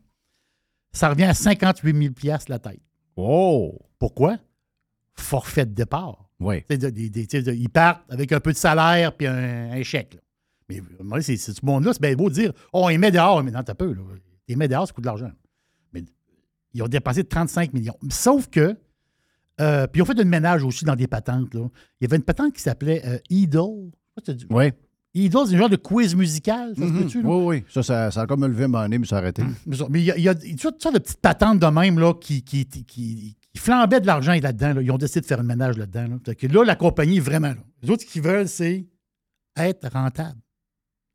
Ça 0.93 1.09
revient 1.09 1.25
à 1.25 1.35
58 1.35 1.97
000 2.03 2.13
piastres 2.15 2.51
la 2.51 2.59
tête. 2.59 2.81
Oh! 3.17 3.79
Pourquoi? 3.99 4.37
Forfait 5.15 5.65
de 5.67 5.73
départ. 5.73 6.29
Oui. 6.39 6.63
De- 6.69 6.77
de- 6.77 7.53
ils 7.53 7.69
partent 7.71 8.03
avec 8.11 8.31
un 8.33 8.41
peu 8.41 8.53
de 8.53 8.57
salaire 8.59 9.17
puis 9.17 9.27
un, 9.27 9.73
un 9.73 9.83
chèque. 9.83 10.15
là. 10.15 10.21
Mais 10.69 10.83
moi, 11.03 11.23
c'est 11.23 11.39
c'est 11.39 11.55
ce 11.55 11.65
monde-là, 11.65 11.95
c'est 11.95 12.03
bien 12.03 12.15
beau 12.15 12.29
de 12.29 12.35
dire 12.35 12.53
Oh, 12.75 12.83
on 12.85 12.89
les 12.89 12.99
met 12.99 13.11
dehors, 13.11 13.43
mais 13.43 13.51
non, 13.51 13.63
t'as 13.63 13.75
peu. 13.75 13.93
Là. 13.95 14.03
Les 14.49 14.55
met 14.55 14.69
dehors, 14.69 14.87
ça 14.87 14.93
coûte 14.93 15.05
de 15.05 15.09
l'argent. 15.09 15.31
Mais 15.95 16.05
ils 16.75 16.83
ont 16.83 16.89
dépensé 16.89 17.25
35 17.25 17.73
millions. 17.73 17.97
Sauf 18.11 18.49
que, 18.49 18.77
euh, 19.61 19.87
puis 19.87 19.99
ils 20.01 20.03
ont 20.03 20.07
fait 20.07 20.21
une 20.21 20.29
ménage 20.29 20.63
aussi 20.65 20.85
dans 20.85 20.97
des 20.97 21.07
patentes. 21.07 21.53
Là. 21.55 21.69
Il 22.01 22.05
y 22.05 22.07
avait 22.07 22.17
une 22.17 22.23
patente 22.23 22.53
qui 22.55 22.63
s'appelait 22.63 23.03
euh, 23.07 23.19
Idol. 23.31 23.91
Oui. 24.51 24.73
Idol, 25.15 25.47
c'est 25.49 25.55
un 25.55 25.59
genre 25.59 25.69
de 25.71 25.77
quiz 25.77 26.15
musical, 26.15 26.75
ça 26.77 26.83
se 26.83 26.87
Mhm. 26.87 27.03
peut-tu? 27.03 27.23
là? 27.23 27.29
Oui, 27.29 27.45
oui. 27.59 27.65
Ça, 27.71 27.83
ça, 27.83 28.11
ça 28.11 28.21
a 28.23 28.27
comme 28.27 28.41
me 28.41 28.47
levé 28.49 28.65
un 28.65 28.69
moment 28.69 28.83
donné, 28.85 28.99
mais 28.99 29.07
ça 29.07 29.17
a 29.17 29.19
arrêté. 29.21 29.43
Mais 29.67 29.77
ça- 29.77 29.87
Mais 29.89 30.01
il 30.01 30.05
y 30.05 30.11
a, 30.11 30.17
il 30.17 30.23
y 30.23 30.29
a 30.29 30.35
toutes 30.35 30.83
sortes 30.83 30.95
de 30.95 30.99
petites 31.01 31.21
patentes 31.21 31.59
de 31.59 31.67
même 31.67 31.99
là, 31.99 32.13
qui, 32.15 32.43
qui, 32.43 32.67
qui, 32.67 33.37
flambait 33.57 34.01
de 34.01 34.07
l'argent 34.07 34.33
là-dedans. 34.41 34.75
là. 34.75 34.83
Ils 34.83 34.91
ont 34.93 34.99
décidé 34.99 35.21
de 35.23 35.27
faire 35.27 35.41
un 35.41 35.45
ménage 35.45 35.77
là-dedans. 35.79 36.07
Là. 36.09 36.17
Fait 36.25 36.35
que 36.37 36.47
là, 36.47 36.63
la 36.65 36.77
compagnie, 36.77 37.19
vraiment, 37.19 37.49
là, 37.49 37.57
les 37.83 37.91
autres, 37.91 38.03
ce 38.03 38.07
qu'ils 38.09 38.23
veulent, 38.23 38.49
c'est 38.49 38.87
être 39.57 39.89
rentable. 39.93 40.39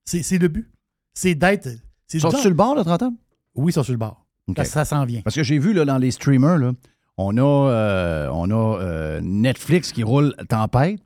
C'est 0.05 0.37
le 0.37 0.47
but. 0.49 0.69
C'est 1.13 1.35
d'être. 1.35 1.69
c'est 2.07 2.17
Ils 2.17 2.21
sont 2.21 2.31
sur 2.31 2.49
le 2.49 2.55
bord, 2.55 2.75
le 2.75 2.83
30 2.83 3.03
ans? 3.03 3.15
Oui, 3.55 3.71
ils 3.71 3.73
sont 3.73 3.83
sur 3.83 3.93
le 3.93 3.99
bord. 3.99 4.25
OK. 4.47 4.57
Ça, 4.57 4.65
ça 4.65 4.85
s'en 4.85 5.05
vient. 5.05 5.21
Parce 5.21 5.35
que 5.35 5.43
j'ai 5.43 5.59
vu 5.59 5.71
là, 5.71 5.85
dans 5.85 5.97
les 5.97 6.11
streamers, 6.11 6.57
là, 6.57 6.73
on 7.17 7.37
a, 7.37 7.41
euh, 7.71 8.29
on 8.31 8.49
a 8.49 8.79
euh, 8.81 9.21
Netflix 9.21 9.91
qui 9.91 10.03
roule 10.03 10.35
tempête. 10.49 10.99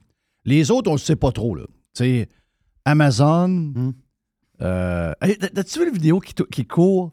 Les 0.45 0.71
autres, 0.71 0.89
on 0.89 0.93
ne 0.93 0.97
le 0.99 1.03
sait 1.03 1.15
pas 1.15 1.31
trop. 1.31 1.55
Là. 1.55 1.63
Amazon. 2.85 3.47
Hmm. 3.49 3.91
euh, 4.61 5.13
T'as-tu 5.53 5.79
vu 5.79 5.85
la 5.85 5.91
vidéo 5.91 6.19
qui, 6.19 6.33
qui 6.51 6.65
court 6.65 7.11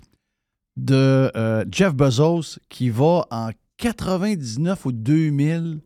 de 0.76 1.30
Jeff 1.70 1.94
Bezos 1.94 2.58
qui 2.68 2.90
va 2.90 3.26
en 3.30 3.50
99 3.78 4.86
ou 4.86 4.92
2000, 4.92 5.80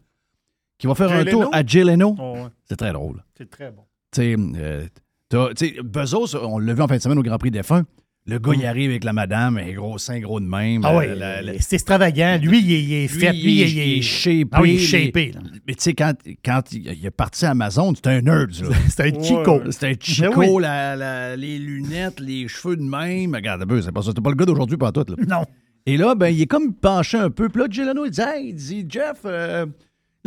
qui 0.78 0.86
va 0.86 0.94
faire 0.94 1.08
Jay 1.08 1.20
un 1.20 1.24
tour 1.24 1.48
à 1.52 1.64
Jay 1.64 1.84
Leno? 1.84 2.14
Oh, 2.18 2.34
ouais. 2.34 2.48
C'est 2.68 2.76
très 2.76 2.92
drôle. 2.92 3.24
C'est 3.36 3.48
très 3.50 3.70
bon. 3.70 3.82
Tu 4.12 4.20
sais, 4.22 4.36
euh, 4.56 4.86
t'as- 5.28 5.54
tu 5.54 5.68
sais, 5.74 5.82
Bezos, 5.82 6.34
on 6.36 6.58
l'a 6.58 6.74
vu 6.74 6.82
en 6.82 6.88
fin 6.88 6.96
de 6.96 7.02
semaine 7.02 7.18
au 7.18 7.22
Grand 7.22 7.38
Prix 7.38 7.50
des 7.50 7.62
Fins. 7.62 7.84
Le 8.28 8.38
gars, 8.38 8.52
il 8.54 8.66
arrive 8.66 8.90
avec 8.90 9.04
la 9.04 9.14
madame, 9.14 9.56
un 9.56 9.72
gros 9.72 9.96
sein, 9.96 10.20
gros 10.20 10.38
de 10.38 10.44
même. 10.44 10.82
Ah 10.84 10.94
euh, 10.98 11.40
oui, 11.46 11.56
c'est 11.60 11.76
extravagant. 11.76 12.38
Lui, 12.42 12.60
il 12.60 12.72
est, 12.72 12.82
il 12.82 12.92
est 12.92 13.12
lui, 13.12 13.20
fait. 13.20 13.34
il 13.34 13.42
Lui, 13.42 13.60
est- 13.62 13.70
il 13.70 13.78
est, 13.78 13.88
il 13.88 13.98
est 13.98 14.02
shapé. 14.02 14.46
Ah 14.52 14.60
oui, 14.62 14.74
il 14.74 14.76
est 14.76 14.86
shapé. 15.06 15.32
là. 15.34 15.40
Mais 15.66 15.74
tu 15.74 15.82
sais, 15.82 15.94
quand, 15.94 16.12
quand 16.44 16.62
il, 16.72 16.86
il 16.92 17.06
est 17.06 17.10
parti 17.10 17.46
à 17.46 17.50
Amazon, 17.52 17.94
c'était 17.94 18.10
un 18.10 18.20
nerd. 18.20 18.52
C'était 18.88 19.16
un 19.16 19.22
chico. 19.22 19.62
C'était 19.70 19.86
un 19.86 19.90
Ben 19.92 19.96
chico, 20.02 20.56
oui. 20.56 20.62
la- 20.62 20.94
la- 20.94 21.36
les 21.36 21.58
lunettes, 21.58 22.20
les 22.20 22.46
cheveux 22.48 22.76
de 22.76 22.82
même. 22.82 23.34
Regarde 23.34 23.62
un 23.62 23.66
peu, 23.66 23.80
c'est 23.80 23.92
pas 23.92 24.02
ça. 24.02 24.08
C'était 24.10 24.20
pas 24.20 24.30
le 24.30 24.36
gars 24.36 24.44
d'aujourd'hui, 24.44 24.76
pas 24.76 24.92
tout. 24.92 25.04
Là. 25.08 25.16
Non. 25.26 25.44
Et 25.86 25.96
là, 25.96 26.14
ben, 26.14 26.28
il 26.28 26.42
est 26.42 26.46
comme 26.46 26.74
penché 26.74 27.16
un 27.16 27.30
peu. 27.30 27.48
Puis 27.48 27.62
là, 27.62 27.92
Leno, 27.92 28.04
il 28.04 28.10
dit 28.10 28.20
Hey, 28.20 28.48
il 28.50 28.54
dit, 28.54 28.84
Jeff, 28.88 29.20
euh, 29.24 29.64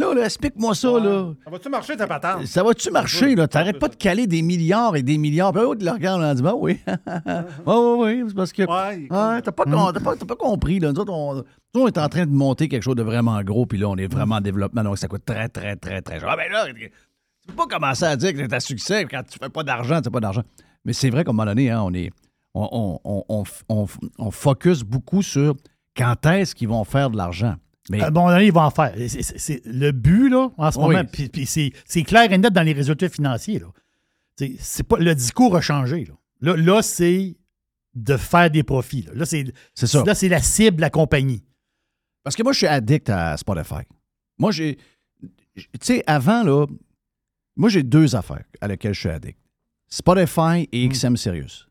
là, 0.01 0.13
là, 0.13 0.25
explique-moi 0.25 0.75
ça. 0.75 0.89
Là. 0.99 1.33
Ça 1.45 1.49
va-tu 1.49 1.69
marcher 1.69 1.95
ta 1.95 2.07
patente? 2.07 2.45
Ça 2.45 2.63
va-tu 2.63 2.91
marcher, 2.91 3.35
là? 3.35 3.47
T'arrêtes 3.47 3.79
pas 3.79 3.87
de 3.87 3.95
caler 3.95 4.27
des 4.27 4.41
milliards 4.41 4.95
et 4.97 5.03
des 5.03 5.17
milliards. 5.17 5.53
Puis 5.53 5.61
l'autre, 5.61 5.79
il 5.81 5.89
regarde, 5.89 6.21
on 6.21 6.33
dit, 6.33 6.41
ben 6.41 6.53
oui. 6.57 6.79
oui, 6.85 7.33
oui, 7.65 7.95
oui. 7.99 8.23
C'est 8.27 8.35
parce 8.35 8.51
que. 8.51 8.63
Ouais, 8.63 9.41
t'as 9.41 9.51
pas, 9.51 9.63
con- 9.63 9.91
t'as 9.93 9.99
pas, 9.99 10.15
t'as 10.15 10.25
pas 10.25 10.35
compris, 10.35 10.79
là. 10.79 10.91
Nous 10.91 10.99
autres, 10.99 11.13
on, 11.13 11.33
nous 11.35 11.39
autres, 11.39 11.45
on 11.75 11.87
est 11.87 11.97
en 11.97 12.09
train 12.09 12.25
de 12.25 12.31
monter 12.31 12.67
quelque 12.67 12.83
chose 12.83 12.95
de 12.95 13.03
vraiment 13.03 13.41
gros, 13.43 13.65
puis 13.65 13.77
là, 13.77 13.87
on 13.87 13.95
est 13.95 14.11
vraiment 14.11 14.35
en 14.35 14.41
développement, 14.41 14.83
donc 14.83 14.97
ça 14.97 15.07
coûte 15.07 15.23
très, 15.25 15.47
très, 15.47 15.75
très, 15.77 16.01
très 16.01 16.19
cher. 16.19 16.27
Ah, 16.29 16.35
ben 16.35 16.51
là, 16.51 16.65
tu 16.67 17.47
peux 17.47 17.53
pas 17.53 17.67
commencer 17.67 18.03
à 18.05 18.15
dire 18.15 18.33
que 18.33 18.39
c'est 18.39 18.53
un 18.53 18.59
succès 18.59 19.05
quand 19.05 19.23
tu 19.23 19.39
fais 19.39 19.49
pas 19.49 19.63
d'argent, 19.63 19.97
tu 19.97 20.03
fais 20.05 20.09
pas 20.11 20.19
d'argent. 20.19 20.43
Mais 20.83 20.93
c'est 20.93 21.09
vrai 21.09 21.23
qu'à 21.23 21.29
un 21.29 21.33
moment 21.33 21.45
donné, 21.45 21.69
hein, 21.71 21.81
on 21.83 21.93
est. 21.93 22.11
On, 22.53 22.99
on, 23.05 23.23
on- 23.69 23.85
on 24.19 24.31
focus 24.31 24.83
beaucoup 24.83 25.21
sur 25.21 25.55
quand 25.95 26.25
est-ce 26.25 26.53
qu'ils 26.53 26.67
vont 26.67 26.83
faire 26.83 27.09
de 27.09 27.15
l'argent. 27.15 27.55
Mais 27.91 28.01
À 28.01 28.07
un 28.07 28.11
moment 28.11 28.29
donné, 28.29 28.45
ils 28.47 28.53
vont 28.53 28.61
en 28.61 28.71
faire. 28.71 28.93
C'est- 29.07 29.61
le 29.65 29.91
but, 29.91 30.29
là, 30.29 30.49
en 30.57 30.71
ce 30.71 30.77
Oui. 30.79 30.85
moment, 30.95 31.03
puis, 31.05 31.29
puis 31.29 31.45
c'est 31.45 31.71
c'est 31.85 32.03
clair 32.03 32.31
et 32.31 32.37
net 32.37 32.51
dans 32.53 32.63
les 32.63 32.73
résultats 32.73 33.09
financiers. 33.09 33.59
Là. 33.59 33.67
C'est- 34.37 34.55
C'est 34.59 34.83
pas, 34.83 34.97
le 34.97 35.13
discours 35.13 35.55
a 35.55 35.61
changé. 35.61 36.05
Là, 36.05 36.55
là, 36.55 36.55
là, 36.57 36.81
c'est 36.81 37.35
de 37.93 38.17
faire 38.17 38.49
des 38.49 38.63
profits. 38.63 39.03
Là, 39.03 39.11
Là, 39.15 39.25
c'est 39.25 39.53
C'est 39.73 39.87
ça. 39.87 40.03
Là, 40.05 40.15
c'est 40.15 40.29
la 40.29 40.41
cible 40.41 40.77
de 40.77 40.81
la 40.81 40.89
compagnie. 40.89 41.43
Parce 42.23 42.35
que 42.35 42.43
moi, 42.43 42.53
je 42.53 42.59
suis 42.59 42.67
addict 42.67 43.09
à 43.09 43.35
Spotify. 43.37 43.83
Moi, 44.37 44.51
j'ai. 44.51 44.77
Tu 45.55 45.63
sais, 45.81 46.03
avant, 46.07 46.43
là, 46.43 46.65
moi, 47.57 47.69
j'ai 47.69 47.83
deux 47.83 48.15
affaires 48.15 48.45
à 48.61 48.67
lesquelles 48.67 48.93
je 48.93 48.99
suis 49.01 49.09
addict 49.09 49.37
Spotify 49.89 50.67
et 50.71 50.87
XM 50.87 51.17
Sirius. 51.17 51.67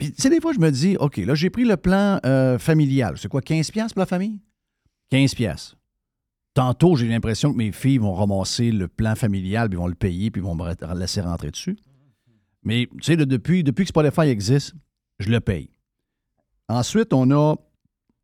Puis, 0.00 0.12
tu 0.12 0.22
sais, 0.22 0.30
des 0.30 0.40
fois, 0.40 0.54
je 0.54 0.58
me 0.58 0.70
dis, 0.70 0.96
OK, 0.98 1.18
là, 1.18 1.34
j'ai 1.34 1.50
pris 1.50 1.64
le 1.64 1.76
plan 1.76 2.18
euh, 2.24 2.58
familial. 2.58 3.18
C'est 3.18 3.28
quoi, 3.28 3.42
15$ 3.42 3.70
piastres 3.70 3.92
pour 3.92 4.00
la 4.00 4.06
famille? 4.06 4.40
15$. 5.12 5.36
piastres. 5.36 5.76
Tantôt, 6.54 6.96
j'ai 6.96 7.06
l'impression 7.06 7.52
que 7.52 7.58
mes 7.58 7.70
filles 7.70 7.98
vont 7.98 8.14
ramasser 8.14 8.72
le 8.72 8.88
plan 8.88 9.14
familial, 9.14 9.68
puis 9.68 9.76
vont 9.76 9.88
le 9.88 9.94
payer, 9.94 10.30
puis 10.30 10.40
vont 10.40 10.54
me 10.54 10.94
laisser 10.94 11.20
rentrer 11.20 11.50
dessus. 11.50 11.76
Mais, 12.62 12.88
tu 12.92 13.02
sais, 13.02 13.16
depuis, 13.16 13.62
depuis 13.62 13.84
que 13.84 13.90
Spotify 13.90 14.22
existe, 14.22 14.74
je 15.18 15.28
le 15.28 15.40
paye. 15.40 15.68
Ensuite, 16.70 17.12
on 17.12 17.30
a 17.30 17.56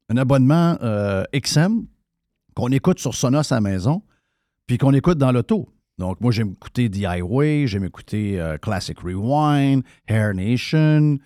un 0.08 0.16
abonnement 0.16 0.78
euh, 0.80 1.24
XM 1.34 1.84
qu'on 2.54 2.72
écoute 2.72 3.00
sur 3.00 3.14
Sonos 3.14 3.52
à 3.52 3.56
la 3.56 3.60
maison, 3.60 4.02
puis 4.66 4.78
qu'on 4.78 4.94
écoute 4.94 5.18
dans 5.18 5.30
l'auto. 5.30 5.68
Donc, 5.98 6.22
moi, 6.22 6.32
j'aime 6.32 6.52
écouter 6.52 6.88
DIY, 6.88 7.66
j'aime 7.66 7.84
écouter 7.84 8.40
euh, 8.40 8.56
Classic 8.56 8.98
Rewind, 8.98 9.82
Hair 10.08 10.32
Nation, 10.32 11.18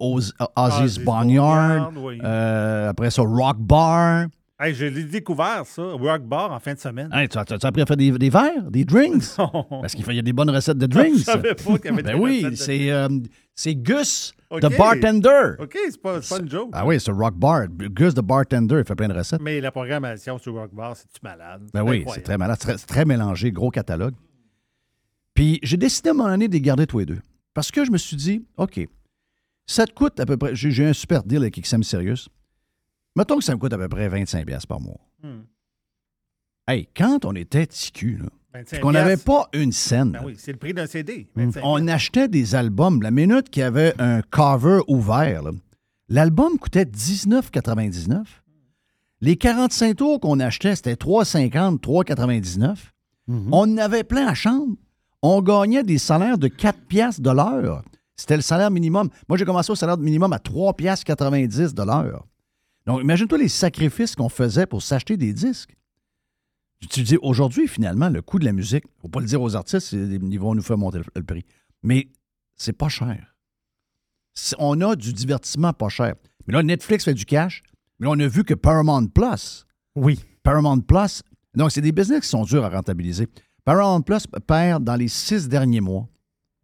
Oz- 0.00 0.34
Ozzy's 0.56 0.80
Ozzy's 0.80 0.98
Boneyard, 1.04 1.92
Boneyard, 1.92 2.04
oui. 2.04 2.18
euh, 2.24 2.88
après 2.90 3.10
ça, 3.10 3.22
Rock 3.22 3.56
Bar. 3.58 4.26
Hey, 4.62 4.74
je 4.74 4.84
l'ai 4.84 5.04
découvert, 5.04 5.64
ça, 5.64 5.82
Work 5.96 6.24
Bar, 6.24 6.52
en 6.52 6.60
fin 6.60 6.74
de 6.74 6.78
semaine. 6.78 7.08
Hey, 7.14 7.28
tu 7.30 7.38
as, 7.38 7.46
tu 7.46 7.54
as 7.54 7.66
appris 7.66 7.80
à 7.80 7.86
faire 7.86 7.96
des, 7.96 8.10
des 8.12 8.28
verres, 8.28 8.70
des 8.70 8.84
drinks? 8.84 9.24
Parce 9.70 9.94
qu'il 9.94 10.12
y 10.14 10.18
a 10.18 10.22
des 10.22 10.34
bonnes 10.34 10.50
recettes 10.50 10.76
de 10.76 10.84
drinks. 10.86 11.16
Je 11.16 11.22
savais 11.24 11.54
pas 11.54 11.78
qu'il 11.78 11.86
y 11.86 11.88
avait 11.94 12.02
ben 12.02 12.14
des 12.14 12.20
oui, 12.22 12.36
recettes 12.44 12.50
de 12.50 12.56
c'est 12.56 12.90
euh, 12.90 13.08
c'est 13.54 13.74
Gus, 13.74 14.34
the 14.50 14.76
bartender. 14.76 15.54
OK, 15.58 15.78
c'est 15.90 16.00
pas, 16.02 16.20
pas 16.20 16.38
une 16.40 16.50
joke. 16.50 16.68
Ah 16.74 16.86
oui, 16.86 17.00
c'est 17.00 17.10
Rock 17.10 17.36
Bar. 17.36 17.68
Gus, 17.68 18.12
the 18.12 18.20
bartender, 18.20 18.80
il 18.80 18.84
fait 18.84 18.94
plein 18.94 19.08
de 19.08 19.14
recettes. 19.14 19.40
Mais 19.40 19.62
la 19.62 19.72
programmation 19.72 20.36
sur 20.36 20.52
Work 20.54 20.74
Bar, 20.74 20.94
c'est-tu 20.94 21.20
malade? 21.22 21.62
Ben 21.72 21.82
oui, 21.82 22.04
c'est 22.14 22.20
très 22.22 22.36
malade, 22.36 22.58
c'est 22.60 22.66
très, 22.68 22.76
c'est 22.78 22.86
très 22.86 23.06
mélangé, 23.06 23.52
gros 23.52 23.70
catalogue. 23.70 24.12
Puis 25.32 25.58
j'ai 25.62 25.78
décidé 25.78 26.10
à 26.10 26.12
un 26.12 26.16
moment 26.16 26.28
donné 26.28 26.48
de 26.48 26.52
les 26.52 26.60
garder 26.60 26.86
tous 26.86 26.98
les 26.98 27.06
deux. 27.06 27.20
Parce 27.54 27.70
que 27.70 27.82
je 27.84 27.90
me 27.90 27.96
suis 27.96 28.16
dit, 28.16 28.44
OK, 28.58 28.78
ça 29.70 29.86
te 29.86 29.92
coûte 29.92 30.18
à 30.18 30.26
peu 30.26 30.36
près. 30.36 30.54
J'ai 30.54 30.86
un 30.86 30.92
super 30.92 31.22
deal 31.22 31.38
avec 31.38 31.60
XM 31.60 31.82
Sirius. 31.82 32.28
Mettons 33.14 33.38
que 33.38 33.44
ça 33.44 33.54
me 33.54 33.58
coûte 33.58 33.72
à 33.72 33.78
peu 33.78 33.88
près 33.88 34.08
25$ 34.08 34.44
piastres 34.44 34.66
par 34.66 34.80
mois. 34.80 35.00
Hmm. 35.22 35.42
Hey, 36.66 36.88
quand 36.96 37.24
on 37.24 37.34
était 37.34 37.66
TQ, 37.66 38.18
là, 38.18 38.26
25 38.54 38.70
puis 38.70 38.80
qu'on 38.80 38.92
n'avait 38.92 39.16
pas 39.16 39.48
une 39.52 39.72
scène, 39.72 40.12
Ben 40.12 40.22
oui, 40.24 40.34
c'est 40.36 40.52
le 40.52 40.58
prix 40.58 40.74
d'un 40.74 40.86
CD. 40.86 41.28
Mm. 41.36 41.44
25 41.44 41.60
on 41.64 41.88
achetait 41.88 42.28
des 42.28 42.54
albums. 42.54 43.00
La 43.00 43.10
minute 43.10 43.48
qu'il 43.48 43.60
y 43.60 43.64
avait 43.64 43.94
un 44.00 44.22
cover 44.22 44.80
ouvert, 44.88 45.42
l'album 46.08 46.58
coûtait 46.58 46.84
19,99. 46.84 48.24
Les 49.20 49.36
45 49.36 49.96
tours 49.96 50.20
qu'on 50.20 50.40
achetait, 50.40 50.74
c'était 50.74 50.94
3,50, 50.94 51.78
3,99. 51.80 52.76
On 53.28 53.52
en 53.52 53.76
avait 53.76 54.02
plein 54.02 54.26
à 54.26 54.34
chambre. 54.34 54.74
On 55.22 55.42
gagnait 55.42 55.84
des 55.84 55.98
salaires 55.98 56.38
de 56.38 56.48
4 56.48 56.80
piastres 56.88 57.20
de 57.20 57.30
l'heure. 57.30 57.84
C'était 58.20 58.36
le 58.36 58.42
salaire 58.42 58.70
minimum. 58.70 59.08
Moi, 59.30 59.38
j'ai 59.38 59.46
commencé 59.46 59.72
au 59.72 59.74
salaire 59.74 59.96
minimum 59.96 60.30
à 60.34 60.38
3 60.38 60.74
piastres 60.74 61.06
90 61.06 61.72
de 61.72 61.82
l'heure. 61.82 62.26
Donc, 62.84 63.00
imagine-toi 63.00 63.38
les 63.38 63.48
sacrifices 63.48 64.14
qu'on 64.14 64.28
faisait 64.28 64.66
pour 64.66 64.82
s'acheter 64.82 65.16
des 65.16 65.32
disques. 65.32 65.74
Tu 66.90 67.02
dis, 67.02 67.16
aujourd'hui, 67.22 67.66
finalement, 67.66 68.10
le 68.10 68.20
coût 68.20 68.38
de 68.38 68.44
la 68.44 68.52
musique, 68.52 68.84
faut 69.00 69.08
pas 69.08 69.20
le 69.20 69.26
dire 69.26 69.40
aux 69.40 69.56
artistes, 69.56 69.92
ils 69.92 70.38
vont 70.38 70.54
nous 70.54 70.60
faire 70.62 70.76
monter 70.76 70.98
le, 70.98 71.04
le 71.16 71.22
prix. 71.22 71.46
Mais 71.82 72.08
c'est 72.56 72.74
pas 72.74 72.90
cher. 72.90 73.34
On 74.58 74.78
a 74.82 74.96
du 74.96 75.14
divertissement 75.14 75.72
pas 75.72 75.88
cher. 75.88 76.14
Mais 76.46 76.52
là, 76.52 76.62
Netflix 76.62 77.06
fait 77.06 77.14
du 77.14 77.24
cash. 77.24 77.62
Mais 77.98 78.06
là, 78.06 78.12
on 78.12 78.20
a 78.20 78.28
vu 78.28 78.44
que 78.44 78.54
Paramount 78.54 79.06
Plus. 79.06 79.66
Oui. 79.96 80.20
Paramount 80.42 80.80
Plus. 80.80 81.22
Donc, 81.54 81.70
c'est 81.72 81.80
des 81.80 81.92
business 81.92 82.20
qui 82.20 82.28
sont 82.28 82.44
durs 82.44 82.66
à 82.66 82.68
rentabiliser. 82.68 83.28
Paramount 83.64 84.02
Plus 84.02 84.26
perd 84.46 84.84
dans 84.84 84.96
les 84.96 85.08
six 85.08 85.48
derniers 85.48 85.80
mois, 85.80 86.06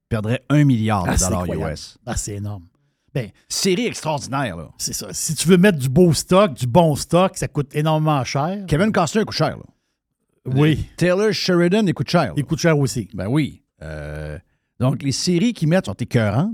perdrait 0.09 0.43
un 0.49 0.65
milliard 0.65 1.05
de 1.05 1.11
Ah, 1.11 1.17
dollars 1.17 1.43
incroyable. 1.43 1.73
US. 1.73 1.99
Ah, 2.07 2.17
c'est 2.17 2.35
énorme. 2.37 2.65
Ben, 3.15 3.31
Série 3.49 3.87
extraordinaire, 3.87 4.57
là. 4.59 4.69
c'est 4.79 4.93
ça. 4.93 5.09
Si 5.13 5.35
tu 5.35 5.49
veux 5.49 5.57
mettre 5.57 5.79
du 5.79 5.89
beau 5.89 6.13
stock, 6.13 6.53
du 6.55 6.67
bon 6.67 6.95
stock, 6.97 7.37
ça 7.37 7.49
coûte 7.49 7.75
énormément 7.75 8.23
cher. 8.25 8.65
Kevin 8.69 8.93
Costner 8.93 9.25
coûte 9.25 9.35
cher, 9.37 9.57
là. 9.57 9.63
Oui. 10.55 10.87
Taylor 10.97 11.33
Sheridan, 11.33 11.87
il 11.87 11.95
coûte 11.95 12.11
cher. 12.11 12.33
Il 12.37 12.45
coûte 12.45 12.59
cher 12.61 12.79
aussi. 12.79 13.09
Ben 13.15 13.27
oui. 13.27 13.63
Euh, 13.83 14.39
donc, 14.79 15.03
les 15.03 15.13
séries 15.13 15.53
qu'ils 15.55 15.69
mettent 15.69 15.87
sont 15.87 15.95
écœurantes, 15.95 16.53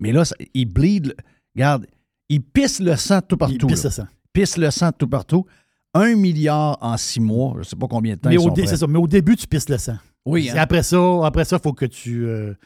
mais 0.00 0.10
là, 0.12 0.24
ça- 0.24 0.34
ils 0.54 0.64
bleed. 0.64 1.06
le- 1.08 1.14
Regarde, 1.54 1.86
ils 2.28 2.42
pissent 2.42 2.80
le 2.80 2.96
sang 2.96 3.20
tout 3.20 3.36
partout. 3.36 3.66
pissent 3.66 3.84
là. 3.84 3.90
le 3.90 3.94
sang. 3.94 4.06
Pissent 4.32 4.56
le 4.56 4.70
sang 4.70 4.90
tout 4.92 5.06
partout. 5.08 5.44
Un 5.94 6.14
milliard 6.16 6.78
en 6.80 6.96
six 6.96 7.20
mois, 7.20 7.52
je 7.54 7.58
ne 7.60 7.64
sais 7.64 7.76
pas 7.76 7.86
combien 7.86 8.14
de 8.14 8.20
temps 8.20 8.28
Mais 8.28 8.34
ils 8.36 8.38
au, 8.38 8.42
sont 8.44 8.52
prêts. 8.52 8.66
c'est 8.66 8.76
ça, 8.76 8.86
mais 8.86 8.98
au 8.98 9.06
début, 9.06 9.36
tu 9.36 9.46
pisses 9.46 9.68
le 9.68 9.78
sang. 9.78 9.96
Oui, 10.26 10.50
hein. 10.50 10.54
Après 10.56 10.82
ça, 10.82 10.98
après 11.24 11.44
ça, 11.44 11.56
il 11.56 11.62
faut 11.62 11.72
que 11.72 11.84
tu. 11.86 12.26
tu 12.26 12.56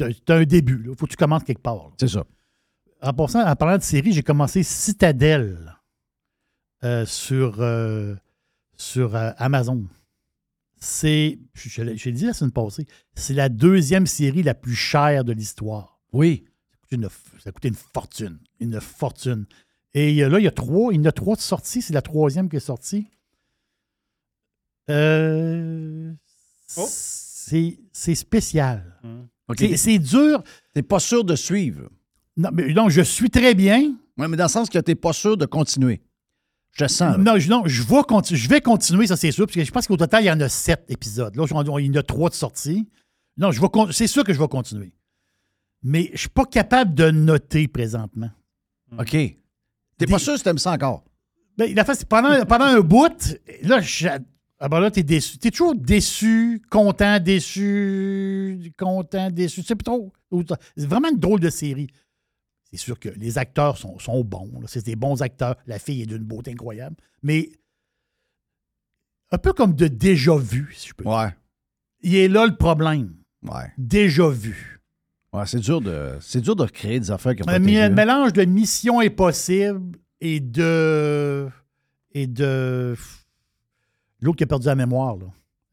as 0.00 0.32
un 0.34 0.44
début. 0.44 0.84
Il 0.88 0.96
faut 0.96 1.06
que 1.06 1.10
tu 1.12 1.16
commences 1.16 1.44
quelque 1.44 1.62
part. 1.62 1.76
là. 1.88 1.90
C'est 1.98 2.08
ça. 2.08 2.24
En, 3.02 3.12
passant, 3.12 3.44
en 3.46 3.56
parlant 3.56 3.78
de 3.78 3.82
série, 3.82 4.12
j'ai 4.12 4.22
commencé 4.22 4.62
Citadel 4.62 5.76
euh, 6.84 7.04
sur, 7.06 7.60
euh, 7.60 8.14
sur 8.76 9.16
euh, 9.16 9.30
Amazon. 9.38 9.84
C'est, 10.78 11.38
je, 11.54 11.68
je 11.68 11.82
l'ai- 11.82 11.96
je 11.96 12.04
l'ai 12.06 12.12
dit 12.12 12.24
la 12.26 12.32
semaine 12.32 12.50
passée, 12.52 12.86
c'est 13.14 13.34
la 13.34 13.48
deuxième 13.48 14.06
série 14.06 14.42
la 14.42 14.54
plus 14.54 14.74
chère 14.74 15.24
de 15.24 15.32
l'histoire. 15.32 16.00
Oui. 16.12 16.44
Ça 16.70 16.76
coûte 16.80 16.92
une, 16.92 17.08
ça 17.42 17.48
a 17.48 17.52
coûté 17.52 17.68
une 17.68 17.74
fortune. 17.74 18.38
Une 18.60 18.80
fortune. 18.80 19.46
Et 19.94 20.16
là, 20.28 20.38
il 20.38 20.44
y 20.44 20.48
a 20.48 20.52
trois, 20.52 20.92
il 20.92 20.96
y 20.96 21.00
en 21.00 21.04
a 21.04 21.12
trois 21.12 21.36
de 21.36 21.40
sorties. 21.40 21.82
C'est 21.82 21.92
la 21.94 22.02
troisième 22.02 22.48
qui 22.48 22.56
est 22.56 22.60
sortie. 22.60 23.06
Euh, 24.90 26.12
Oh. 26.76 26.86
c'est, 26.88 27.78
c'est 27.92 28.14
spécial. 28.14 28.98
OK. 29.04 29.10
C'est, 29.58 29.76
c'est 29.76 29.98
dur. 29.98 30.42
T'es 30.74 30.82
pas 30.82 31.00
sûr 31.00 31.24
de 31.24 31.36
suivre. 31.36 31.88
Non, 32.36 32.50
mais 32.52 32.72
non, 32.72 32.88
je 32.88 33.02
suis 33.02 33.30
très 33.30 33.54
bien. 33.54 33.94
Oui, 34.18 34.26
mais 34.28 34.36
dans 34.36 34.44
le 34.44 34.48
sens 34.50 34.68
que 34.70 34.78
t'es 34.78 34.94
pas 34.94 35.12
sûr 35.12 35.36
de 35.36 35.46
continuer. 35.46 36.00
Je 36.72 36.84
te 36.84 36.90
sens. 36.90 37.16
là. 37.16 37.18
Non, 37.18 37.38
je, 37.38 37.50
non, 37.50 37.62
je, 37.66 37.82
vais 37.82 38.02
conti- 38.02 38.36
je 38.36 38.48
vais 38.48 38.60
continuer, 38.62 39.06
ça 39.06 39.16
c'est 39.16 39.30
sûr, 39.30 39.46
parce 39.46 39.54
que 39.56 39.64
je 39.64 39.70
pense 39.70 39.86
qu'au 39.86 39.96
total, 39.98 40.22
il 40.22 40.26
y 40.26 40.30
en 40.30 40.40
a 40.40 40.48
sept 40.48 40.84
épisodes. 40.88 41.36
Là, 41.36 41.44
il 41.78 41.84
y 41.86 41.90
en 41.90 41.94
a 41.94 42.02
trois 42.02 42.30
de 42.30 42.34
sortie. 42.34 42.88
Non, 43.36 43.50
je 43.50 43.60
vais 43.60 43.68
c'est 43.92 44.06
sûr 44.06 44.24
que 44.24 44.32
je 44.32 44.38
vais 44.38 44.48
continuer. 44.48 44.94
Mais 45.82 46.10
je 46.14 46.20
suis 46.20 46.28
pas 46.28 46.44
capable 46.46 46.94
de 46.94 47.10
noter 47.10 47.68
présentement. 47.68 48.30
OK. 48.98 49.10
T'es 49.10 50.06
pas 50.06 50.18
sûr 50.18 50.36
si 50.38 50.44
t'aimes 50.44 50.58
ça 50.58 50.72
encore? 50.72 51.04
Ben, 51.58 51.74
la 51.74 51.84
face, 51.84 51.98
c'est 52.00 52.08
pendant, 52.08 52.44
pendant 52.46 52.64
un 52.64 52.80
bout, 52.80 53.36
là, 53.62 53.80
je- 53.80 54.08
ah 54.64 54.68
ben 54.68 54.78
là, 54.78 54.92
t'es 54.92 55.02
déçu. 55.02 55.38
T'es 55.38 55.50
toujours 55.50 55.74
déçu, 55.74 56.62
content, 56.70 57.18
déçu, 57.18 58.72
content, 58.78 59.28
déçu. 59.28 59.62
Tu 59.62 59.66
sais 59.66 59.74
plus 59.74 59.82
trop. 59.82 60.12
C'est 60.76 60.86
vraiment 60.86 61.08
une 61.10 61.18
drôle 61.18 61.40
de 61.40 61.50
série. 61.50 61.88
C'est 62.70 62.78
sûr 62.78 62.96
que 63.00 63.08
les 63.08 63.38
acteurs 63.38 63.76
sont, 63.76 63.98
sont 63.98 64.22
bons. 64.22 64.48
C'est 64.66 64.86
des 64.86 64.94
bons 64.94 65.20
acteurs. 65.20 65.56
La 65.66 65.80
fille 65.80 66.02
est 66.02 66.06
d'une 66.06 66.22
beauté 66.22 66.52
incroyable. 66.52 66.94
Mais 67.24 67.50
un 69.32 69.38
peu 69.38 69.52
comme 69.52 69.74
de 69.74 69.88
déjà 69.88 70.36
vu, 70.36 70.72
si 70.76 70.90
je 70.90 70.94
peux 70.94 71.02
dire. 71.02 71.12
Ouais. 71.12 71.34
Il 72.02 72.14
est 72.14 72.28
là 72.28 72.46
le 72.46 72.56
problème. 72.56 73.16
Ouais. 73.42 73.72
Déjà 73.78 74.28
vu. 74.28 74.80
Ouais, 75.32 75.44
c'est 75.44 75.58
dur 75.58 75.80
de 75.80 76.18
c'est 76.20 76.40
dur 76.40 76.54
de 76.54 76.62
recréer 76.62 77.00
des 77.00 77.10
affaires 77.10 77.32
ont 77.32 77.44
pas 77.44 77.54
Un 77.54 77.58
mélange 77.58 78.32
de 78.32 78.44
Mission 78.44 79.00
Impossible 79.00 79.98
et 80.20 80.38
de. 80.38 81.48
et 82.12 82.28
de. 82.28 82.94
L'autre 84.22 84.36
qui 84.38 84.44
a 84.44 84.46
perdu 84.46 84.66
la 84.66 84.74
mémoire, 84.74 85.16
là. 85.16 85.26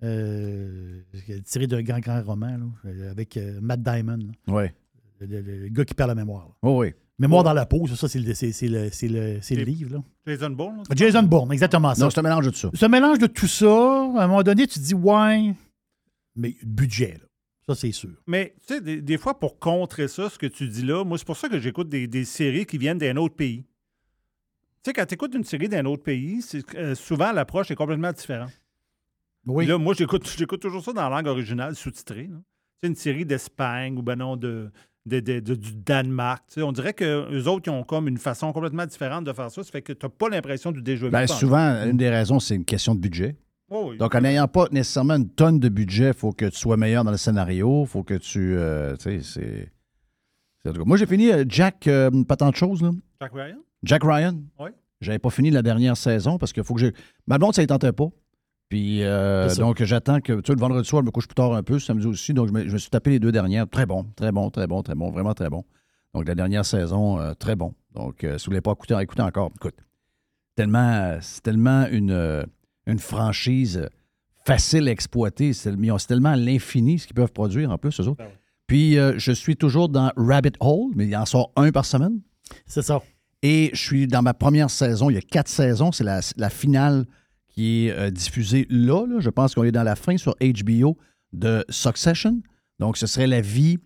Euh, 0.04 1.02
tiré 1.46 1.68
d'un 1.68 1.82
grand, 1.82 2.00
grand 2.00 2.22
roman, 2.24 2.58
là, 2.58 2.66
euh, 2.86 3.12
avec 3.12 3.36
euh, 3.38 3.60
Matt 3.62 3.82
Diamond. 3.82 4.18
là. 4.48 4.54
Ouais. 4.54 4.74
Le, 5.20 5.28
le- 5.28 5.42
le 5.64 5.68
gars 5.70 5.84
qui 5.86 5.94
perd 5.94 6.08
la 6.10 6.16
mémoire. 6.16 6.48
là. 6.48 6.54
Oh 6.62 6.80
oui. 6.82 6.94
Mémoire 7.20 7.44
dans 7.44 7.52
la 7.54 7.66
peau, 7.66 7.86
ça, 7.88 8.08
c'est 8.08 8.20
le, 8.20 8.34
c'est- 8.34 8.54
c'est 8.54 8.70
le, 8.70 8.90
c'est 8.94 9.10
le- 9.10 9.40
c'est 9.42 9.56
le 9.56 9.64
livre. 9.64 9.96
Là. 9.96 10.04
Jason 10.26 10.52
Bourne. 10.52 10.84
Jason 10.96 11.24
Bourne, 11.24 11.52
exactement 11.52 11.94
ça. 11.94 12.06
Non, 12.06 12.10
c'est 12.10 12.20
un 12.20 12.24
mélange 12.24 12.46
de 12.46 12.50
tout 12.52 12.58
ça. 12.58 12.70
C'est 12.74 12.86
un 12.86 12.90
mélange 12.90 13.20
de 13.20 13.28
tout 13.28 13.48
ça. 13.48 13.68
À 13.68 14.24
un 14.24 14.28
moment 14.28 14.42
donné, 14.44 14.66
tu 14.68 14.80
te 14.80 14.84
dis, 14.86 14.94
ouais, 14.94 15.54
mais 16.36 16.56
budget, 16.64 17.18
là. 17.20 17.26
Ça, 17.68 17.76
c'est 17.76 17.92
sûr. 17.92 18.12
Mais 18.26 18.56
tu 18.66 18.74
sais, 18.76 18.82
des, 18.82 19.02
des 19.02 19.18
fois, 19.18 19.38
pour 19.38 19.60
contrer 19.60 20.08
ça, 20.08 20.30
ce 20.30 20.40
que 20.40 20.48
tu 20.48 20.68
dis 20.70 20.84
là, 20.84 21.04
moi, 21.04 21.18
c'est 21.20 21.28
pour 21.28 21.38
ça 21.38 21.50
que 21.50 21.60
j'écoute 21.60 21.90
des, 21.90 22.08
des 22.08 22.24
séries 22.26 22.66
qui 22.66 22.78
viennent 22.80 22.98
d'un 22.98 23.18
autre 23.18 23.36
pays. 23.36 23.66
Tu 24.84 24.90
sais, 24.90 24.94
quand 24.94 25.06
tu 25.06 25.14
écoutes 25.16 25.34
une 25.36 25.44
série 25.44 25.68
d'un 25.70 25.86
autre 25.86 26.04
pays, 26.04 26.42
c'est, 26.42 26.64
euh, 26.76 26.96
souvent 26.96 27.32
l'approche 27.32 27.70
est 27.72 27.76
complètement 27.76 28.12
différente. 28.14 28.52
Oui. 29.46 29.66
Là, 29.66 29.78
moi, 29.78 29.94
j'écoute, 29.98 30.30
j'écoute 30.38 30.62
toujours 30.62 30.84
ça 30.84 30.94
dans 30.94 31.10
la 31.10 31.16
langue 31.18 31.28
originale, 31.28 31.76
sous-titrée. 31.76 32.30
sais, 32.82 32.88
une 32.88 32.96
série 32.96 33.26
d'Espagne 33.26 33.98
ou 33.98 34.02
ben 34.02 34.16
non, 34.16 34.38
de, 34.38 34.72
de- 35.06 35.20
de- 35.20 35.40
de- 35.42 35.56
du 35.56 35.74
Danemark. 35.76 36.44
On 36.58 36.72
dirait 36.72 36.94
qu'eux 36.94 37.44
autres, 37.48 37.64
ils 37.68 37.72
ont 37.72 37.84
comme 37.84 38.08
une 38.08 38.18
façon 38.18 38.54
complètement 38.54 38.86
différente 38.86 39.26
de 39.26 39.34
faire 39.34 39.52
ça. 39.52 39.64
Ça 39.64 39.72
fait 39.72 39.82
que 39.82 39.92
tu 39.92 40.06
n'as 40.06 40.10
pas 40.10 40.30
l'impression 40.30 40.72
du 40.72 40.82
vu. 40.82 41.10
Ben, 41.10 41.28
souvent, 41.28 41.86
une 41.86 41.98
des 41.98 42.10
raisons, 42.10 42.40
c'est 42.40 42.56
une 42.56 42.66
question 42.66 42.96
de 42.96 43.00
budget. 43.02 43.36
Oh 43.72 43.88
oui. 43.90 43.98
Donc, 43.98 44.16
en 44.16 44.22
n'ayant 44.22 44.48
pas 44.48 44.68
nécessairement 44.72 45.16
une 45.16 45.30
tonne 45.30 45.60
de 45.60 45.70
budget, 45.70 46.08
il 46.10 46.14
faut 46.14 46.32
que 46.32 46.46
tu 46.46 46.58
sois 46.58 46.78
meilleur 46.78 47.04
dans 47.04 47.12
le 47.12 47.18
scénario. 47.18 47.82
Il 47.84 47.88
faut 47.88 48.04
que 48.04 48.16
tu. 48.16 48.56
euh, 48.56 48.96
tu 48.96 49.04
sais, 49.04 49.22
c'est. 49.22 49.72
c'est- 50.64 50.78
Moi, 50.86 50.98
j'ai 50.98 51.06
fini 51.06 51.32
euh, 51.32 51.44
Jack, 51.48 51.86
euh, 51.88 52.10
pas 52.24 52.36
tant 52.38 52.50
de 52.50 52.56
choses, 52.56 52.82
là. 52.82 52.92
Jack 53.22 53.32
Ryan? 53.34 53.58
Jack 53.84 54.04
Ryan. 54.04 54.36
Oui. 54.60 54.70
J'avais 55.02 55.20
pas 55.20 55.30
fini 55.30 55.50
la 55.50 55.62
dernière 55.62 55.96
saison 55.96 56.38
parce 56.38 56.52
qu'il 56.54 56.64
faut 56.64 56.74
que 56.74 56.82
j'ai. 56.82 56.94
Ma 57.28 57.38
blonde, 57.38 57.54
ça 57.56 57.62
ne 57.62 57.68
tentait 57.68 57.92
pas. 57.94 58.08
Puis, 58.68 59.02
euh, 59.04 59.48
donc, 59.62 59.82
j'attends 59.84 60.20
que. 60.20 60.34
Tu 60.42 60.48
sais, 60.48 60.54
le 60.54 60.60
vendredi 60.60 60.88
soir, 60.88 61.02
je 61.02 61.06
me 61.08 61.12
couche 61.12 61.28
plus 61.28 61.36
tard 61.36 61.54
un 61.54 61.64
peu, 61.64 61.80
samedi 61.80 62.06
aussi. 62.06 62.34
Donc, 62.34 62.48
je 62.50 62.54
me, 62.54 62.68
je 62.68 62.74
me 62.74 62.78
suis 62.78 62.90
tapé 62.90 63.10
les 63.12 63.20
deux 63.20 63.32
dernières. 63.32 63.68
Très 63.68 63.86
bon, 63.86 64.06
très 64.16 64.32
bon, 64.32 64.50
très 64.52 64.68
bon, 64.68 64.84
très 64.84 64.96
bon, 64.96 65.10
vraiment 65.10 65.34
très 65.34 65.50
bon. 65.50 65.64
Donc, 66.14 66.28
la 66.28 66.36
dernière 66.36 66.66
saison, 66.66 67.20
euh, 67.20 67.34
très 67.34 67.56
bon. 67.56 67.74
Donc, 67.96 68.24
euh, 68.24 68.38
si 68.38 68.46
vous 68.46 68.52
ne 68.52 68.56
voulez 68.56 68.62
pas 68.62 68.72
écouter, 68.74 68.96
écoutez 69.00 69.22
encore. 69.22 69.52
Écoute, 69.56 69.76
tellement, 70.56 71.18
c'est 71.22 71.42
tellement 71.42 71.88
une, 71.88 72.12
euh, 72.12 72.44
une 72.86 73.00
franchise 73.00 73.88
facile 74.46 74.88
à 74.88 74.92
exploiter. 74.92 75.54
C'est 75.54 75.72
ils 75.74 75.92
ont- 75.92 75.98
tellement 75.98 76.30
à 76.30 76.36
l'infini 76.36 77.00
ce 77.00 77.08
qu'ils 77.08 77.16
peuvent 77.16 77.32
produire 77.32 77.72
en 77.72 77.78
plus, 77.78 78.00
eux 78.02 78.08
autres. 78.08 78.24
Puis, 78.68 79.00
euh, 79.00 79.14
je 79.18 79.32
suis 79.32 79.56
toujours 79.56 79.90
dans 79.90 80.12
Rabbit 80.16 80.52
Hole, 80.60 80.92
mais 80.96 81.08
il 81.08 81.16
en 81.16 81.26
sort 81.26 81.52
un 81.56 81.72
par 81.72 81.86
semaine. 81.86 82.20
C'est 82.66 82.82
ça. 82.84 83.02
Et 83.42 83.70
je 83.74 83.82
suis 83.82 84.08
dans 84.08 84.22
ma 84.22 84.34
première 84.34 84.70
saison. 84.70 85.10
Il 85.10 85.14
y 85.14 85.18
a 85.18 85.22
quatre 85.22 85.48
saisons. 85.48 85.92
C'est 85.92 86.04
la, 86.04 86.50
finale 86.50 87.06
qui 87.48 87.88
est 87.88 87.92
euh, 87.92 88.12
diffusée 88.12 88.68
là, 88.70 89.06
là. 89.06 89.20
Je 89.20 89.30
pense 89.30 89.56
qu'on 89.56 89.64
est 89.64 89.72
dans 89.72 89.84
la 89.84 89.96
fin 89.96 90.18
sur 90.18 90.36
HBO 90.40 90.98
de 91.32 91.64
Succession. 91.70 92.42
Donc, 92.80 92.98
ce 92.98 93.08
serait 93.08 93.28
la 93.28 93.42
vie 93.42 93.80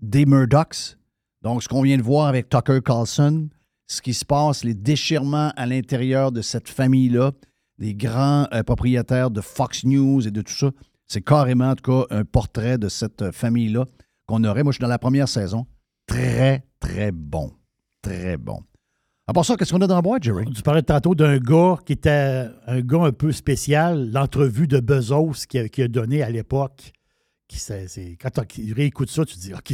des 0.00 0.26
Murdochs. 0.26 0.96
Donc, 1.42 1.62
ce 1.62 1.68
qu'on 1.68 1.82
vient 1.82 1.96
de 1.96 2.02
voir 2.02 2.26
avec 2.26 2.48
Tucker 2.48 2.80
Carlson, 2.84 3.48
ce 3.86 4.02
qui 4.02 4.14
se 4.14 4.24
passe, 4.24 4.64
les 4.64 4.74
déchirements 4.74 5.52
à 5.56 5.66
l'intérieur 5.66 6.32
de 6.32 6.42
cette 6.42 6.68
famille-là, 6.68 7.32
des 7.78 7.94
grands 7.94 8.48
euh, 8.52 8.62
propriétaires 8.62 9.30
de 9.30 9.40
Fox 9.40 9.84
News 9.84 10.26
et 10.26 10.30
de 10.30 10.42
tout 10.42 10.52
ça. 10.52 10.70
C'est 11.06 11.22
carrément, 11.22 11.70
en 11.70 11.76
tout 11.76 11.90
cas, 11.90 12.06
un 12.14 12.24
portrait 12.24 12.78
de 12.78 12.88
cette 12.88 13.22
euh, 13.22 13.32
famille-là 13.32 13.84
qu'on 14.26 14.42
aurait. 14.44 14.62
Moi, 14.62 14.72
je 14.72 14.76
suis 14.76 14.82
dans 14.82 14.88
la 14.88 14.98
première 14.98 15.28
saison. 15.28 15.66
Très, 16.06 16.64
très 16.80 17.12
bon. 17.12 17.52
Très 18.02 18.36
bon. 18.36 18.60
À 19.28 19.32
part 19.32 19.44
ça, 19.44 19.56
qu'est-ce 19.56 19.72
qu'on 19.72 19.80
a 19.80 19.86
dans 19.88 19.96
la 19.96 20.02
boîte, 20.02 20.22
Jerry? 20.22 20.44
Tu 20.54 20.62
parlais 20.62 20.82
tantôt 20.82 21.14
d'un 21.16 21.38
gars 21.38 21.76
qui 21.84 21.94
était 21.94 22.46
un 22.66 22.80
gars 22.80 23.02
un 23.02 23.12
peu 23.12 23.32
spécial, 23.32 24.10
l'entrevue 24.12 24.68
de 24.68 24.78
Bezos 24.78 25.32
qu'il 25.48 25.60
a, 25.62 25.68
qu'il 25.68 25.82
a 25.84 25.88
donné 25.88 26.22
à 26.22 26.30
l'époque. 26.30 26.92
Qui, 27.48 27.58
c'est- 27.58 27.88
c'est- 27.88 28.16
quand 28.20 28.30
tu 28.46 28.72
réécoutes 28.72 29.10
ça, 29.10 29.24
tu 29.24 29.34
te 29.34 29.40
dis 29.40 29.52
OK, 29.54 29.72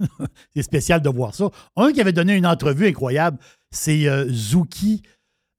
c'est 0.54 0.62
spécial 0.62 1.00
de 1.00 1.08
voir 1.08 1.34
ça. 1.34 1.48
Un 1.76 1.92
qui 1.92 2.00
avait 2.02 2.12
donné 2.12 2.34
une 2.36 2.46
entrevue 2.46 2.86
incroyable, 2.86 3.38
c'est 3.70 4.06
euh, 4.06 4.26
Zuki, 4.30 5.02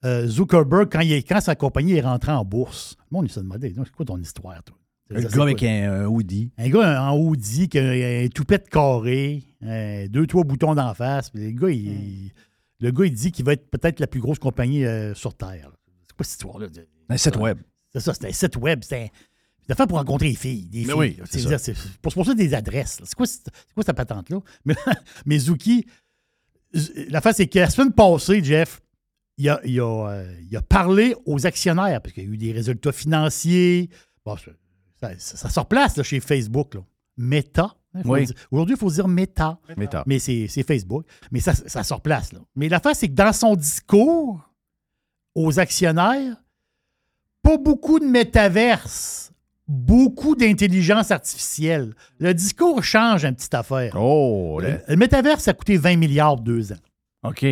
euh, 0.05 0.27
Zuckerberg, 0.27 0.89
quand, 0.91 1.01
il 1.01 1.11
est- 1.13 1.27
quand 1.27 1.41
sa 1.41 1.55
compagnie 1.55 1.93
est 1.93 2.01
rentrée 2.01 2.31
en 2.31 2.45
bourse. 2.45 2.95
Le 3.11 3.15
monde, 3.17 3.25
il 3.25 3.31
se 3.31 3.39
demandait 3.39 3.73
c'est 3.75 3.91
quoi 3.91 4.05
ton 4.05 4.19
histoire, 4.19 4.63
toi? 4.63 4.75
C'est 5.11 5.35
gars 5.35 5.41
avec 5.41 5.63
un, 5.63 6.03
un 6.03 6.05
hoodie. 6.05 6.51
Un 6.59 6.69
gars 6.69 7.03
en 7.11 7.17
Audi 7.17 7.67
qui 7.69 7.79
a 7.79 7.83
un, 7.83 8.25
un 8.25 8.27
toupette 8.27 8.69
carré, 8.69 9.43
un- 9.63 10.05
deux, 10.07 10.27
trois 10.27 10.43
boutons 10.43 10.75
d'en 10.75 10.93
face. 10.93 11.31
puis 11.31 11.51
Le 11.51 11.59
gars, 11.59 11.69
il, 11.71 12.31
le 12.79 12.91
gars, 12.91 13.05
il 13.05 13.13
dit 13.13 13.31
qu'il 13.31 13.45
va 13.45 13.53
être 13.53 13.69
peut-être 13.69 13.99
la 13.99 14.07
plus 14.07 14.19
grosse 14.21 14.39
compagnie 14.39 14.85
euh, 14.85 15.13
sur 15.13 15.35
Terre. 15.35 15.71
C'est 16.07 16.15
quoi 16.15 16.23
cette 16.25 16.31
histoire-là? 16.33 16.67
Un 17.09 17.17
site 17.17 17.35
web. 17.37 17.59
C'est 17.91 17.99
ça, 17.99 18.13
c'est 18.13 18.27
un 18.27 18.31
site 18.31 18.55
web. 18.57 18.81
C'est 18.83 19.03
un- 19.03 19.07
c'est 19.67 19.75
fait 19.77 19.85
pour 19.87 19.97
rencontrer 19.99 20.29
les 20.29 20.35
filles. 20.35 20.65
Des 20.69 20.79
Mais 20.79 20.85
filles, 20.85 20.93
oui, 20.95 21.19
c'est 21.29 21.39
ça. 21.41 21.57
c'est 21.59 21.75
pour 22.01 22.11
se 22.11 22.17
poser 22.17 22.33
des 22.35 22.53
adresses. 22.55 22.99
C'est 23.03 23.13
quoi, 23.15 23.27
quoi 23.75 23.83
cette 23.83 23.95
patente-là? 23.95 24.39
Mais, 24.65 24.73
mais 25.27 25.37
Zuki, 25.37 25.85
Z- 26.73 27.07
la 27.09 27.21
face, 27.21 27.37
c'est 27.37 27.47
que 27.47 27.59
la 27.59 27.69
semaine 27.69 27.93
passée, 27.93 28.43
Jeff, 28.43 28.81
il 29.37 29.47
a, 29.49 29.59
il 29.65 29.79
a, 29.79 30.07
euh, 30.09 30.35
il 30.49 30.55
a 30.57 30.61
parlé 30.61 31.15
aux 31.25 31.45
actionnaires 31.45 32.01
parce 32.01 32.13
qu'il 32.13 32.23
y 32.23 32.27
a 32.27 32.29
eu 32.29 32.37
des 32.37 32.51
résultats 32.51 32.91
financiers. 32.91 33.89
Bon, 34.25 34.35
ça, 34.37 34.51
ça, 35.19 35.37
ça 35.37 35.49
se 35.49 35.59
replace 35.59 35.97
là, 35.97 36.03
chez 36.03 36.19
Facebook. 36.19 36.73
Là. 36.75 36.81
Meta. 37.17 37.75
Hein, 37.95 38.01
Oui. 38.05 38.27
Aujourd'hui, 38.51 38.75
il 38.75 38.79
faut 38.79 38.89
dire 38.89 39.07
Meta. 39.07 39.59
Meta. 39.77 40.03
Mais 40.05 40.19
c'est 40.19 40.47
Facebook. 40.63 41.05
Mais 41.31 41.39
ça, 41.39 41.53
ça 41.53 41.83
se 41.83 41.93
replace. 41.93 42.33
Là. 42.33 42.39
Mais 42.55 42.69
l'affaire, 42.69 42.95
c'est 42.95 43.07
que 43.07 43.13
dans 43.13 43.33
son 43.33 43.55
discours 43.55 44.49
aux 45.35 45.59
actionnaires, 45.59 46.35
pas 47.41 47.57
beaucoup 47.57 47.99
de 47.99 48.05
métaverse, 48.05 49.31
beaucoup 49.67 50.35
d'intelligence 50.35 51.11
artificielle. 51.11 51.93
Le 52.19 52.33
discours 52.33 52.83
change 52.83 53.23
un 53.25 53.33
petite 53.33 53.53
affaire. 53.53 53.93
Oh, 53.95 54.59
le, 54.61 54.79
le 54.87 54.95
métaverse, 54.95 55.43
ça 55.43 55.51
a 55.51 55.53
coûté 55.53 55.77
20 55.77 55.95
milliards 55.95 56.37
deux 56.37 56.71
ans. 56.73 56.79
OK. 57.23 57.43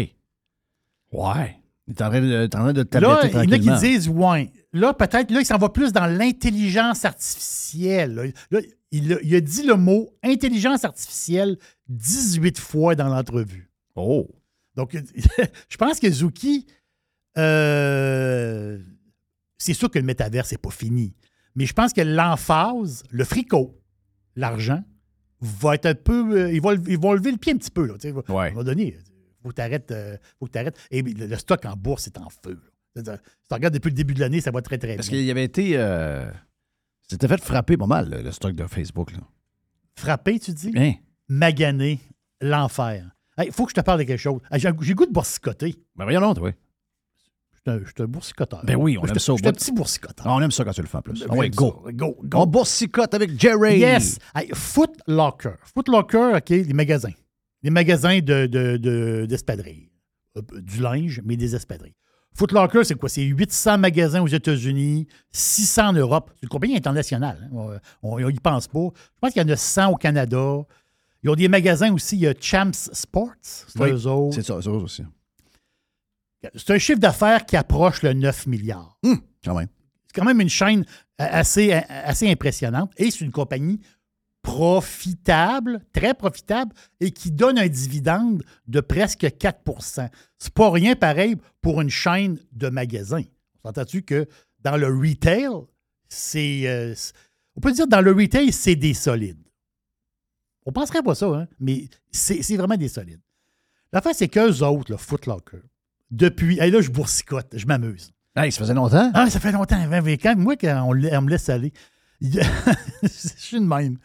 Ouais. 1.12 1.58
Il 1.88 1.94
est 1.94 2.02
en 2.02 2.10
train 2.10 2.22
de, 2.22 2.46
en 2.46 2.50
train 2.50 2.74
de 2.74 2.82
Là, 3.00 3.22
il 3.24 3.32
y 3.32 3.38
en 3.38 3.52
a 3.52 3.60
qui 3.60 3.80
disent, 3.88 4.10
ouais. 4.10 4.52
Là, 4.74 4.94
peut-être, 4.94 5.32
là, 5.32 5.40
il 5.40 5.46
s'en 5.46 5.58
va 5.58 5.70
plus 5.70 5.94
dans 5.94 6.06
l'intelligence 6.06 7.06
artificielle. 7.06 8.14
Là, 8.14 8.24
Là, 8.52 8.60
il, 8.92 9.14
a, 9.14 9.18
il 9.24 9.36
a 9.36 9.42
dit 9.42 9.64
le 9.64 9.76
mot 9.76 10.14
intelligence 10.24 10.86
artificielle 10.86 11.58
18 11.90 12.58
fois 12.60 12.96
dans 12.96 13.08
l'entrevue. 13.08 13.70
Oh. 13.96 14.28
Donc, 14.76 14.96
je 15.70 15.78
pense 15.78 16.00
que 16.00 16.10
Zuki, 16.10 16.66
euh, 17.38 18.78
c'est 19.58 19.74
sûr 19.74 19.90
que 19.90 20.00
le 20.00 20.06
métaverse 20.06 20.52
n'est 20.52 20.58
pas 20.58 20.70
fini. 20.72 21.16
Mais 21.56 21.66
je 21.66 21.74
pense 21.74 21.94
que 21.94 22.02
l'emphase, 22.02 23.04
le 23.10 23.24
fricot, 23.24 23.80
l'argent, 24.36 24.84
va 25.42 25.76
être 25.76 25.86
un 25.88 25.96
peu. 25.96 26.38
euh, 26.40 26.52
ils, 26.54 26.62
vont, 26.62 26.74
ils 26.88 27.00
vont 27.00 27.14
lever 27.14 27.32
le 27.32 27.38
pied 27.38 27.54
un 27.54 27.58
petit 27.58 27.72
peu. 27.72 27.86
Là, 27.88 27.96
tu 28.00 28.10
sais. 28.10 28.16
À 28.28 28.32
un 28.42 28.50
moment 28.52 28.64
donné, 28.64 28.96
il 28.98 29.44
faut 29.44 29.50
que 29.50 29.56
tu 29.56 29.62
arrêtes. 29.62 29.94
t'arrêtes. 30.52 30.78
Et 30.92 31.02
le, 31.02 31.36
stock 31.38 31.66
en 31.66 31.76
bourse 31.76 32.08
est 32.08 32.18
en 32.18 32.30
feu. 32.30 32.60
là. 32.96 33.02
Si 33.04 33.48
tu 33.50 33.54
regardes 33.54 33.74
depuis 33.74 33.90
le 33.90 33.96
début 33.96 34.14
de 34.14 34.20
l'année, 34.20 34.42
ça 34.42 34.52
va 34.52 34.62
très, 34.62 34.78
très 34.78 34.96
Parce 34.96 35.10
bien. 35.10 35.20
qu'il 35.20 35.30
avait 35.32 35.44
été. 35.44 35.72
euh, 35.76 36.30
C'était 37.10 37.28
fait 37.28 37.42
frapper 37.44 37.78
pas 37.78 37.88
mal, 37.88 38.10
le, 38.10 38.22
le 38.22 38.32
stock 38.32 38.54
de 38.56 38.66
Facebook. 38.68 39.12
Là. 39.14 39.20
Frappé, 39.96 40.40
tu 40.40 40.52
dis? 40.52 40.72
Hein? 40.76 40.94
Magané, 41.30 42.00
l'enfer. 42.42 43.10
Il 43.44 43.52
faut 43.52 43.66
que 43.66 43.72
je 43.72 43.76
te 43.76 43.82
parle 43.82 44.00
de 44.00 44.04
quelque 44.04 44.20
chose. 44.20 44.42
Hey, 44.52 44.60
J'ai 44.60 44.94
goût 44.94 45.06
de 45.06 45.12
boursicoter. 45.12 45.76
Ben 45.96 46.04
voyons 46.06 46.22
donc, 46.22 46.38
oui. 46.42 46.52
Je 47.54 47.72
suis 47.72 47.78
un- 47.80 47.86
je 47.86 47.92
suis 47.92 48.04
un 48.04 48.08
boursicoteur. 48.08 48.62
Ben 48.66 48.76
oui, 48.76 48.98
on 48.98 49.06
aime 49.06 49.20
ça 49.20 49.34
au 49.34 49.38
Je 49.38 49.42
suis 49.42 49.48
un 49.48 49.52
bout. 49.52 49.58
petit 49.58 49.72
boursicoteur. 49.72 50.26
Ah, 50.28 50.34
on 50.36 50.42
aime 50.42 50.52
ça 50.52 50.64
quand 50.64 50.72
tu 50.72 50.82
le 50.82 50.88
fais 50.88 50.98
en 50.98 51.02
plus. 51.02 51.20
Ben, 51.20 51.28
Ah 51.30 51.36
ouais, 51.36 51.50
go. 51.50 51.84
Go, 51.94 52.18
go. 52.24 52.38
On 52.40 52.46
boursicote 52.48 53.14
avec 53.14 53.40
Jerry. 53.40 53.80
Yes. 53.80 54.18
Hey, 54.36 54.50
Foot 54.54 54.92
Locker. 55.08 55.56
Foot 55.74 55.88
Locker, 55.90 56.34
OK, 56.38 56.50
les 56.50 56.74
magasins. 56.74 57.12
Les 57.64 57.70
magasins 57.70 58.20
de, 58.20 58.46
de, 58.48 58.78
de- 58.78 59.26
d'espadrilles. 59.28 59.90
Euh, 60.38 60.42
Du 60.62 60.80
linge, 60.82 61.22
mais 61.26 61.36
des 61.38 61.56
espadrilles. 61.56 61.96
Foot 62.38 62.52
Locker, 62.52 62.84
c'est 62.84 62.94
quoi? 62.94 63.10
C'est 63.10 63.24
800 63.24 63.80
magasins 63.80 64.22
aux 64.22 64.28
États-Unis, 64.28 65.08
600 65.32 65.88
en 65.88 65.94
Europe. 65.94 66.30
C'est 66.36 66.44
une 66.44 66.50
compagnie 66.50 66.78
internationale. 66.78 67.50
hein. 67.52 67.80
On 68.04 68.20
n'y 68.20 68.40
pense 68.40 68.68
pas. 68.68 68.80
Je 68.94 69.20
pense 69.20 69.34
qu'il 69.34 69.42
y 69.42 69.46
en 69.46 69.50
a 69.50 69.56
100 69.56 69.92
au 69.92 69.96
Canada. 69.96 70.58
Ils 71.24 71.30
ont 71.32 71.36
des 71.36 71.48
magasins 71.48 71.92
aussi. 71.92 72.16
Il 72.16 72.22
y 72.22 72.28
a 72.28 72.36
Champs 72.40 72.70
Sports. 72.74 73.32
C'est 73.42 73.80
Oui, 73.82 73.90
eux 73.90 74.06
autres. 74.06 74.36
C'est 74.36 74.46
ça, 74.46 74.60
c'est 74.62 74.70
eux 74.70 74.74
aussi. 74.74 75.04
C'est 76.56 76.70
un 76.72 76.78
chiffre 76.78 77.00
d'affaires 77.00 77.44
qui 77.44 77.58
approche 77.58 78.04
le 78.04 78.14
9 78.14 78.46
milliards. 78.46 79.00
Quand 79.44 79.56
même. 79.56 79.68
C'est 80.06 80.14
quand 80.22 80.26
même 80.26 80.40
une 80.40 80.50
chaîne 80.50 80.86
assez, 81.18 81.74
assez 81.74 82.30
impressionnante. 82.30 82.92
Et 82.98 83.10
c'est 83.10 83.26
une 83.26 83.32
compagnie 83.32 83.80
profitable, 84.48 85.82
très 85.92 86.14
profitable, 86.14 86.74
et 87.02 87.12
qui 87.12 87.32
donne 87.32 87.60
un 87.60 87.68
dividende 87.68 88.44
de 88.68 88.80
presque 88.80 89.24
4% 89.24 90.10
C'est 90.40 90.54
pas 90.54 90.72
rien 90.72 90.96
pareil 90.96 91.36
pour 91.62 91.82
une 91.82 91.90
chaîne 91.90 92.40
de 92.54 92.70
magasins. 92.70 93.26
S'entends-tu 93.64 94.04
que 94.04 94.26
dans 94.64 94.78
le 94.78 94.88
retail, 94.88 95.50
c'est. 96.08 96.62
euh, 96.66 96.96
on 97.58 97.60
peut 97.60 97.74
dire 97.74 97.88
dans 97.88 98.00
le 98.00 98.14
retail, 98.14 98.54
c'est 98.54 98.78
des 98.78 98.94
solides. 98.94 99.44
On 100.66 100.72
penserait 100.72 101.04
pas 101.04 101.16
ça, 101.16 101.28
hein, 101.28 101.48
mais 101.60 101.90
c'est 102.12 102.56
vraiment 102.56 102.78
des 102.78 102.88
solides. 102.88 103.22
L'affaire, 103.92 104.16
c'est 104.16 104.30
qu'eux 104.30 104.64
autres, 104.64 104.92
le 104.92 104.98
Foot 104.98 105.26
Locker, 105.26 105.62
depuis. 106.10 106.58
Et 106.60 106.72
là, 106.72 106.80
je 106.80 106.90
boursicote, 106.90 107.50
je 107.54 107.66
m'amuse. 107.66 108.12
Hey, 108.36 108.52
ça 108.54 108.60
faisait 108.60 108.74
longtemps. 108.74 109.12
Ah, 109.14 109.30
ça 109.30 109.42
fait 109.42 109.52
longtemps. 109.52 109.84
Quand, 109.92 110.36
moi, 110.38 110.56
quand 110.56 110.84
on, 110.84 110.92
on 110.92 111.22
me 111.22 111.30
laisse 111.30 111.50
aller, 111.50 111.74
je 112.22 112.40
suis 113.38 113.60
de 113.60 113.66
même. 113.66 113.98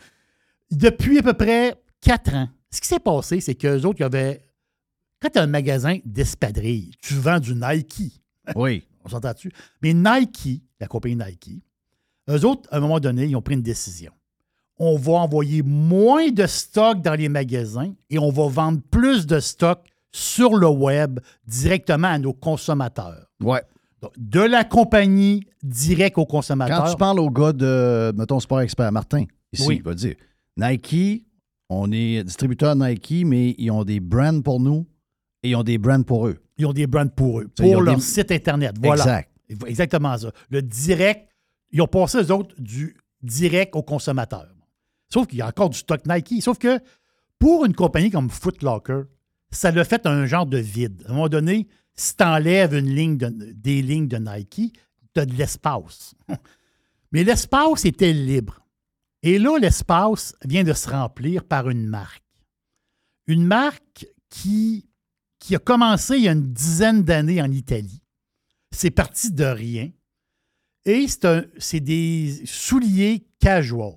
Depuis 0.72 1.18
à 1.18 1.22
peu 1.22 1.34
près 1.34 1.74
quatre 2.00 2.34
ans, 2.34 2.48
ce 2.70 2.80
qui 2.80 2.88
s'est 2.88 2.98
passé, 2.98 3.40
c'est 3.40 3.54
qu'eux 3.54 3.82
autres, 3.82 4.00
il 4.00 4.02
y 4.02 4.06
avait. 4.06 4.42
Quand 5.20 5.28
tu 5.30 5.38
as 5.38 5.42
un 5.42 5.46
magasin 5.46 5.98
d'espadrilles, 6.04 6.92
tu 7.00 7.14
vends 7.14 7.38
du 7.38 7.54
Nike. 7.54 8.20
Oui. 8.56 8.84
On 9.04 9.08
s'entend-tu? 9.08 9.52
Mais 9.82 9.92
Nike, 9.94 10.62
la 10.80 10.86
compagnie 10.86 11.16
Nike, 11.16 11.62
eux 12.30 12.44
autres, 12.44 12.68
à 12.72 12.76
un 12.78 12.80
moment 12.80 13.00
donné, 13.00 13.26
ils 13.26 13.36
ont 13.36 13.42
pris 13.42 13.54
une 13.54 13.62
décision. 13.62 14.12
On 14.78 14.96
va 14.96 15.12
envoyer 15.14 15.62
moins 15.62 16.30
de 16.30 16.46
stock 16.46 17.02
dans 17.02 17.14
les 17.14 17.28
magasins 17.28 17.92
et 18.10 18.18
on 18.18 18.30
va 18.30 18.48
vendre 18.48 18.80
plus 18.90 19.26
de 19.26 19.38
stock 19.38 19.80
sur 20.12 20.54
le 20.56 20.66
web 20.68 21.20
directement 21.46 22.08
à 22.08 22.18
nos 22.18 22.32
consommateurs. 22.32 23.26
Ouais. 23.40 23.62
Donc, 24.00 24.12
de 24.16 24.40
la 24.40 24.64
compagnie 24.64 25.44
direct 25.62 26.18
aux 26.18 26.26
consommateurs. 26.26 26.84
Quand 26.84 26.90
tu 26.90 26.96
parles 26.96 27.20
au 27.20 27.30
gars 27.30 27.52
de, 27.52 28.12
mettons, 28.16 28.40
Sport 28.40 28.62
Expert, 28.62 28.90
Martin, 28.90 29.24
ici, 29.52 29.66
Oui. 29.68 29.76
il 29.76 29.82
va 29.82 29.94
dire 29.94 30.16
Nike, 30.56 31.26
on 31.68 31.90
est 31.92 32.24
distributeur 32.24 32.76
Nike, 32.76 33.24
mais 33.26 33.54
ils 33.58 33.70
ont 33.70 33.84
des 33.84 34.00
brands 34.00 34.40
pour 34.42 34.60
nous 34.60 34.86
et 35.42 35.50
ils 35.50 35.56
ont 35.56 35.62
des 35.62 35.78
brands 35.78 36.02
pour 36.02 36.28
eux. 36.28 36.38
Ils 36.58 36.66
ont 36.66 36.72
des 36.72 36.86
brands 36.86 37.08
pour 37.08 37.40
eux, 37.40 37.48
pour 37.48 37.80
leur 37.82 37.96
des- 37.96 38.02
site 38.02 38.30
Internet. 38.30 38.74
Voilà. 38.80 39.02
Exact. 39.02 39.28
Exactement 39.66 40.16
ça. 40.16 40.32
Le 40.50 40.62
direct, 40.62 41.28
ils 41.70 41.80
ont 41.82 41.86
passé, 41.86 42.18
eux 42.18 42.30
autres, 42.32 42.54
du 42.58 42.96
direct 43.22 43.74
aux 43.76 43.82
consommateurs. 43.82 44.48
Sauf 45.12 45.26
qu'il 45.26 45.38
y 45.38 45.42
a 45.42 45.48
encore 45.48 45.70
du 45.70 45.78
stock 45.78 46.00
Nike. 46.06 46.42
Sauf 46.42 46.58
que 46.58 46.78
pour 47.38 47.64
une 47.64 47.74
compagnie 47.74 48.10
comme 48.10 48.30
Foot 48.30 48.62
Locker, 48.62 49.02
ça 49.50 49.70
l'a 49.70 49.84
fait 49.84 50.06
un 50.06 50.24
genre 50.26 50.46
de 50.46 50.58
vide. 50.58 51.02
À 51.06 51.10
un 51.10 51.14
moment 51.14 51.28
donné, 51.28 51.68
si 51.94 52.16
tu 52.16 52.24
enlèves 52.24 52.74
une 52.74 52.94
ligne 52.94 53.16
de- 53.18 53.52
des 53.54 53.82
lignes 53.82 54.08
de 54.08 54.16
Nike, 54.16 54.74
tu 55.14 55.20
as 55.20 55.26
de 55.26 55.34
l'espace. 55.34 56.14
Mais 57.12 57.24
l'espace 57.24 57.84
était 57.84 58.12
libre. 58.12 58.60
Et 59.22 59.38
là, 59.38 59.58
l'espace 59.58 60.34
vient 60.44 60.64
de 60.64 60.72
se 60.72 60.88
remplir 60.88 61.44
par 61.44 61.68
une 61.70 61.86
marque. 61.86 62.22
Une 63.26 63.44
marque 63.44 64.06
qui, 64.28 64.88
qui 65.38 65.54
a 65.54 65.58
commencé 65.58 66.16
il 66.16 66.22
y 66.24 66.28
a 66.28 66.32
une 66.32 66.52
dizaine 66.52 67.02
d'années 67.02 67.40
en 67.40 67.50
Italie. 67.50 68.02
C'est 68.72 68.90
parti 68.90 69.30
de 69.30 69.44
rien. 69.44 69.90
Et 70.84 71.06
c'est 71.06 71.24
un- 71.26 71.44
c'est 71.58 71.78
des 71.80 72.42
souliers 72.44 73.24
casual. 73.38 73.92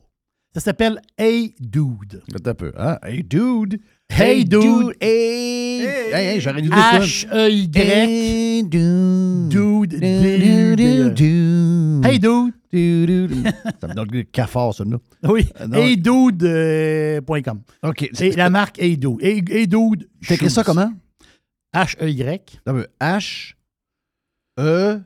Ça 0.53 0.60
s'appelle 0.60 1.02
Hey 1.18 1.56
Dude. 1.60 2.22
Attends 2.34 2.52
un 2.52 2.53
peu. 2.53 2.72
hein? 2.77 2.99
Hey, 3.03 3.23
dude. 3.23 3.80
Hey, 4.10 4.45
dude. 4.45 4.95
Hey. 5.02 5.81
Hey, 5.81 6.14
hey, 6.14 6.39
j'aurais 6.39 6.61
dû 6.61 6.69
dire 6.69 6.77
ça. 6.77 6.99
H-E-Y. 6.99 7.77
Hey, 7.77 8.64
dude. 8.64 9.49
Dude. 9.49 9.99
Du, 9.99 10.76
du, 10.76 11.11
Dude. 11.11 12.06
Hey 12.06 12.19
Dude. 12.19 12.53
Ça 13.81 13.88
me 13.88 13.93
donne 13.93 14.11
le 14.11 14.23
cafard, 14.23 14.73
ça, 14.73 14.84
là. 14.84 14.97
Oui. 15.23 15.47
Euh, 15.60 15.68
non. 15.68 15.77
Heydude.com. 15.77 17.61
OK. 17.84 18.10
Et 18.22 18.31
la 18.31 18.49
marque 18.49 18.80
Hey 18.80 18.97
Dude. 18.97 19.22
Hey, 19.22 19.43
hey 19.49 19.68
Dude. 19.68 20.07
T'écris 20.27 20.49
ça 20.49 20.64
comment? 20.64 20.91
H-E-Y. 21.73 22.22
Attends 22.65 22.72
un 22.72 22.73
peu. 22.73 22.88
H. 23.02 23.56
E. 24.60 25.02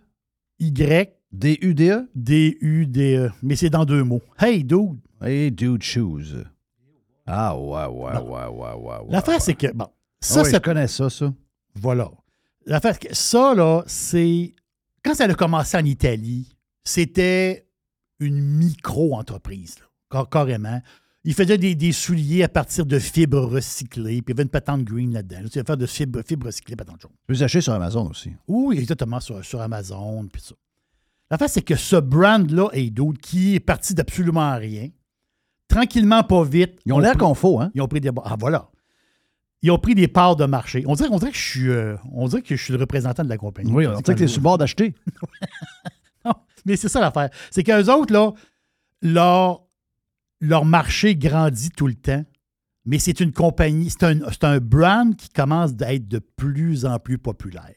Y. 0.60 1.14
D-U-D-E? 1.32 2.10
D-U-D-E. 2.16 3.32
Mais 3.44 3.56
c'est 3.56 3.70
dans 3.70 3.86
deux 3.86 4.04
mots. 4.04 4.22
Hey 4.40 4.64
Dude. 4.64 5.00
Hey, 5.22 5.52
dude, 5.52 5.84
shoes. 5.84 6.46
Ah, 7.28 7.56
ouais, 7.56 7.86
ouais, 7.86 8.18
ouais, 8.18 8.20
ouais, 8.22 8.48
ouais, 8.48 8.74
ouais. 8.76 9.08
L'affaire, 9.10 9.42
c'est 9.42 9.54
que, 9.54 9.72
bon, 9.74 9.88
ça, 10.20 10.42
oui, 10.42 10.48
c'est 10.50 10.56
je 10.56 10.62
connais 10.62 10.88
ça, 10.88 11.10
ça. 11.10 11.32
Voilà. 11.76 12.10
L'affaire, 12.66 12.94
c'est 12.94 13.10
que 13.10 13.16
ça, 13.16 13.54
là, 13.54 13.84
c'est. 13.86 14.54
Quand 15.04 15.14
ça 15.14 15.26
a 15.26 15.34
commencé 15.34 15.78
en 15.78 15.86
Italie, 15.86 16.56
c'était 16.84 17.68
une 18.20 18.40
micro-entreprise, 18.42 19.76
carrément. 20.32 20.82
Ils 21.26 21.34
faisaient 21.34 21.58
des, 21.58 21.76
des 21.76 21.92
souliers 21.92 22.44
à 22.44 22.50
partir 22.50 22.86
de 22.86 22.98
fibres 22.98 23.42
recyclées, 23.46 24.22
puis 24.22 24.32
il 24.34 24.36
y 24.36 24.36
avait 24.38 24.44
une 24.44 24.50
patente 24.50 24.84
green 24.84 25.14
là-dedans. 25.14 25.42
Tu 25.52 25.60
vas 25.60 25.66
faire 25.66 25.78
de 25.78 25.86
fibres, 25.86 26.22
fibres 26.26 26.46
recyclées, 26.48 26.76
patente 26.76 27.02
jaune. 27.02 27.12
Tu 27.12 27.18
peux 27.28 27.34
les 27.34 27.44
acheter 27.44 27.62
sur 27.62 27.74
Amazon 27.74 28.08
aussi. 28.10 28.32
Oui, 28.48 28.78
exactement, 28.80 29.20
sur, 29.20 29.44
sur 29.44 29.62
Amazon, 29.62 30.28
puis 30.32 30.42
ça. 30.42 30.56
L'affaire, 31.30 31.50
c'est 31.50 31.62
que 31.62 31.76
ce 31.76 31.98
brand-là, 31.98 32.70
et 32.74 32.90
d'autres, 32.90 33.20
qui 33.20 33.54
est 33.56 33.60
parti 33.60 33.94
d'absolument 33.94 34.56
rien, 34.58 34.90
tranquillement, 35.68 36.24
pas 36.24 36.44
vite. 36.44 36.80
Ils 36.86 36.94
ont 36.94 37.00
l'air 37.00 37.12
pris- 37.12 37.20
confort, 37.20 37.62
hein? 37.62 37.72
Ils 37.76 37.82
ont 37.82 37.88
pris 37.88 38.00
des. 38.02 38.10
Ah, 38.24 38.36
voilà. 38.40 38.70
Ils 39.62 39.70
ont 39.72 39.78
pris 39.78 39.94
des 39.94 40.08
parts 40.08 40.38
de 40.38 40.46
marché. 40.46 40.84
On 40.88 40.94
dirait, 40.96 41.10
on 41.12 41.18
dirait 41.20 41.32
que 41.32 41.38
je 41.38 41.44
suis, 41.50 41.70
euh, 41.70 41.98
on 42.14 42.28
dirait 42.30 42.42
que 42.42 42.56
je 42.56 42.64
suis 42.64 42.74
le 42.74 42.80
représentant 42.80 43.24
de 43.26 43.30
la 43.30 43.38
compagnie. 43.38 43.72
Oui, 43.74 43.86
on 43.86 44.00
dirait 44.00 44.16
que 44.16 44.26
sur 44.26 44.40
le 44.40 44.44
bord 44.44 44.58
d'acheter. 44.58 44.96
Non, 46.26 46.34
mais 46.66 46.76
c'est 46.76 46.90
ça 46.90 47.00
l'affaire. 47.00 47.30
C'est 47.52 47.64
qu'eux 47.64 47.90
autres, 47.90 48.14
là, 48.14 48.34
leur, 49.02 49.64
leur 50.42 50.66
marché 50.66 51.16
grandit 51.16 51.70
tout 51.70 51.88
le 51.88 51.96
temps, 51.96 52.26
mais 52.86 53.00
c'est 53.00 53.20
une 53.20 53.32
compagnie, 53.32 53.90
c'est 53.90 54.04
un, 54.04 54.20
un 54.42 54.60
brand 54.60 55.16
qui 55.16 55.30
commence 55.30 55.72
à 55.82 55.94
être 55.94 56.08
de 56.08 56.20
plus 56.20 56.86
en 56.86 57.00
plus 57.00 57.18
populaire. 57.18 57.76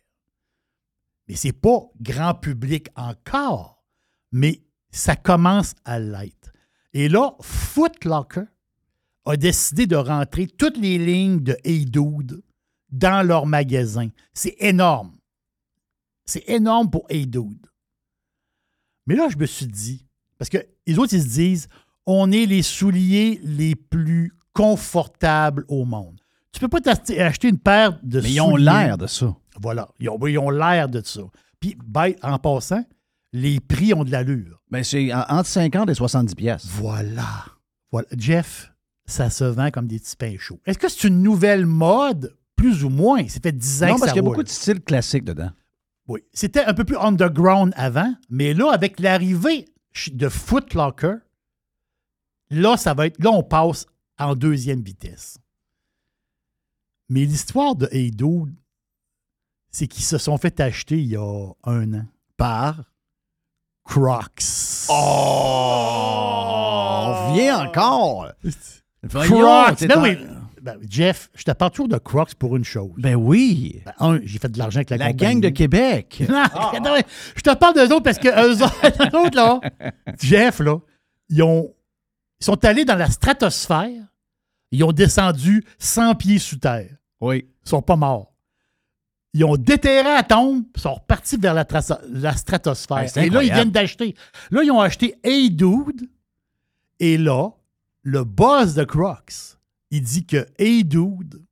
Mais 1.28 1.36
c'est 1.36 1.52
pas 1.52 1.80
grand 2.00 2.34
public 2.34 2.88
encore, 2.96 3.84
mais 4.32 4.62
ça 4.90 5.16
commence 5.16 5.74
à 5.84 5.98
l'être. 5.98 6.52
Et 6.92 7.08
là, 7.08 7.34
Foot 7.40 8.04
Locker 8.04 8.44
a 9.24 9.36
décidé 9.36 9.86
de 9.86 9.96
rentrer 9.96 10.46
toutes 10.46 10.76
les 10.76 10.98
lignes 10.98 11.40
de 11.40 11.56
Hey 11.64 11.84
Dude 11.84 12.42
dans 12.90 13.26
leur 13.26 13.46
magasin. 13.46 14.08
C'est 14.34 14.56
énorme. 14.58 15.16
C'est 16.24 16.48
énorme 16.48 16.90
pour 16.90 17.06
Hey 17.08 17.26
Dude. 17.26 17.66
Mais 19.06 19.14
là, 19.16 19.28
je 19.30 19.36
me 19.36 19.46
suis 19.46 19.66
dit, 19.66 20.06
parce 20.38 20.48
que 20.48 20.58
les 20.86 20.98
autres, 20.98 21.12
ils 21.14 21.22
se 21.22 21.28
disent, 21.28 21.68
on 22.06 22.30
est 22.32 22.46
les 22.46 22.62
souliers 22.62 23.40
les 23.44 23.74
plus 23.74 24.32
confortables 24.52 25.64
au 25.68 25.84
monde. 25.84 26.20
Tu 26.52 26.60
peux 26.60 26.68
pas 26.68 26.80
t'acheter 26.80 27.20
acheter 27.20 27.48
une 27.48 27.58
paire 27.58 27.98
de 28.02 28.16
Mais 28.20 28.22
souliers. 28.22 28.34
ils 28.34 28.40
ont 28.40 28.56
l'air 28.56 28.98
de 28.98 29.06
ça. 29.06 29.34
Voilà. 29.60 29.88
Ils 30.00 30.08
ont, 30.10 30.18
ils 30.26 30.38
ont 30.38 30.50
l'air 30.50 30.88
de 30.88 31.00
ça. 31.04 31.22
Puis, 31.60 31.76
ben, 31.84 32.12
en 32.22 32.38
passant, 32.38 32.84
les 33.32 33.60
prix 33.60 33.94
ont 33.94 34.04
de 34.04 34.10
l'allure. 34.10 34.60
Ben, 34.70 34.82
c'est 34.84 35.12
en- 35.12 35.24
entre 35.28 35.48
50 35.48 35.88
et 35.90 35.94
70 35.94 36.34
pièces. 36.34 36.66
Voilà. 36.66 37.44
voilà. 37.90 38.08
Jeff, 38.16 38.72
ça 39.06 39.30
se 39.30 39.44
vend 39.44 39.70
comme 39.70 39.86
des 39.86 39.98
petits 39.98 40.16
pains 40.16 40.36
chauds. 40.38 40.60
Est-ce 40.66 40.78
que 40.78 40.88
c'est 40.90 41.08
une 41.08 41.22
nouvelle 41.22 41.66
mode? 41.66 42.36
Plus 42.56 42.84
ou 42.84 42.90
moins. 42.90 43.26
Ça 43.28 43.40
fait 43.42 43.50
10 43.52 43.82
ans 43.82 43.86
Non, 43.88 43.94
que 43.94 44.00
parce 44.00 44.10
ça 44.10 44.12
qu'il 44.12 44.16
y 44.16 44.18
a 44.18 44.22
roule. 44.22 44.32
beaucoup 44.36 44.42
de 44.44 44.48
styles 44.48 44.80
classiques 44.82 45.24
dedans. 45.24 45.50
Oui. 46.08 46.20
C'était 46.32 46.64
un 46.64 46.74
peu 46.74 46.84
plus 46.84 46.96
underground 46.98 47.72
avant, 47.76 48.12
mais 48.28 48.54
là, 48.54 48.70
avec 48.72 48.98
l'arrivée 49.00 49.66
de 50.12 50.28
Foot 50.28 50.74
Locker, 50.74 51.14
là, 52.50 52.76
ça 52.76 52.94
va 52.94 53.06
être. 53.06 53.22
Là, 53.22 53.30
on 53.30 53.42
passe 53.42 53.86
en 54.18 54.34
deuxième 54.34 54.82
vitesse. 54.82 55.38
Mais 57.08 57.24
l'histoire 57.24 57.74
de 57.76 57.88
Hey 57.92 58.10
Dude, 58.10 58.54
c'est 59.70 59.86
qu'ils 59.86 60.04
se 60.04 60.18
sont 60.18 60.38
fait 60.38 60.60
acheter 60.60 60.98
il 60.98 61.08
y 61.08 61.16
a 61.16 61.46
un 61.64 61.94
an. 61.94 62.06
Par 62.36 62.84
Crocs. 63.84 64.42
Oh! 64.88 64.92
On 67.04 67.30
revient 67.32 67.52
encore! 67.52 68.28
Crocs! 69.08 69.86
Ben 69.86 69.98
en- 69.98 70.02
oui. 70.02 70.18
Ben, 70.62 70.78
Jeff, 70.88 71.28
je 71.34 71.42
te 71.42 71.50
parle 71.50 71.72
toujours 71.72 71.88
de 71.88 71.98
Crocs 71.98 72.36
pour 72.36 72.56
une 72.56 72.64
chose. 72.64 72.92
Ben 72.96 73.16
oui! 73.16 73.82
Ben, 73.84 73.94
un, 73.98 74.20
j'ai 74.22 74.38
fait 74.38 74.48
de 74.48 74.58
l'argent 74.58 74.78
avec 74.78 74.90
la, 74.90 74.96
La 74.96 75.10
compagnie. 75.10 75.34
gang 75.34 75.40
de 75.40 75.48
Québec! 75.48 76.22
Non, 76.28 76.80
non, 76.80 76.96
je 77.34 77.42
te 77.42 77.52
parle 77.54 77.74
d'eux 77.74 77.92
autres 77.92 78.04
parce 78.04 78.18
que 78.18 78.28
eux 78.28 78.62
autres, 78.62 79.36
là, 79.36 79.60
Jeff, 80.20 80.60
là, 80.60 80.78
ils, 81.28 81.42
ont, 81.42 81.74
ils 82.40 82.44
sont 82.44 82.64
allés 82.64 82.84
dans 82.84 82.94
la 82.94 83.10
stratosphère, 83.10 84.06
ils 84.70 84.84
ont 84.84 84.92
descendu 84.92 85.64
100 85.78 86.14
pieds 86.14 86.38
sous 86.38 86.58
terre. 86.58 86.96
Oui. 87.20 87.48
Ils 87.66 87.68
sont 87.68 87.82
pas 87.82 87.96
morts. 87.96 88.32
Ils 89.34 89.44
ont 89.44 89.56
déterré 89.56 90.14
la 90.14 90.22
tombe, 90.22 90.64
ils 90.76 90.80
sont 90.80 90.94
repartis 90.94 91.38
vers 91.38 91.54
la, 91.54 91.64
stratosphère. 92.36 93.08
C'est 93.08 93.26
et 93.26 93.30
là, 93.30 93.42
ils 93.42 93.52
viennent 93.52 93.70
d'acheter. 93.70 94.14
Là, 94.50 94.62
ils 94.62 94.70
ont 94.70 94.80
acheté 94.80 95.16
Hey 95.24 95.50
Dude. 95.50 96.08
Et 97.00 97.18
là, 97.18 97.50
le 98.02 98.24
boss 98.24 98.74
de 98.74 98.84
Crocs, 98.84 99.56
il 99.92 100.02
dit 100.02 100.24
que 100.24 100.48
Hey 100.58 100.84
Dude, 100.84 101.44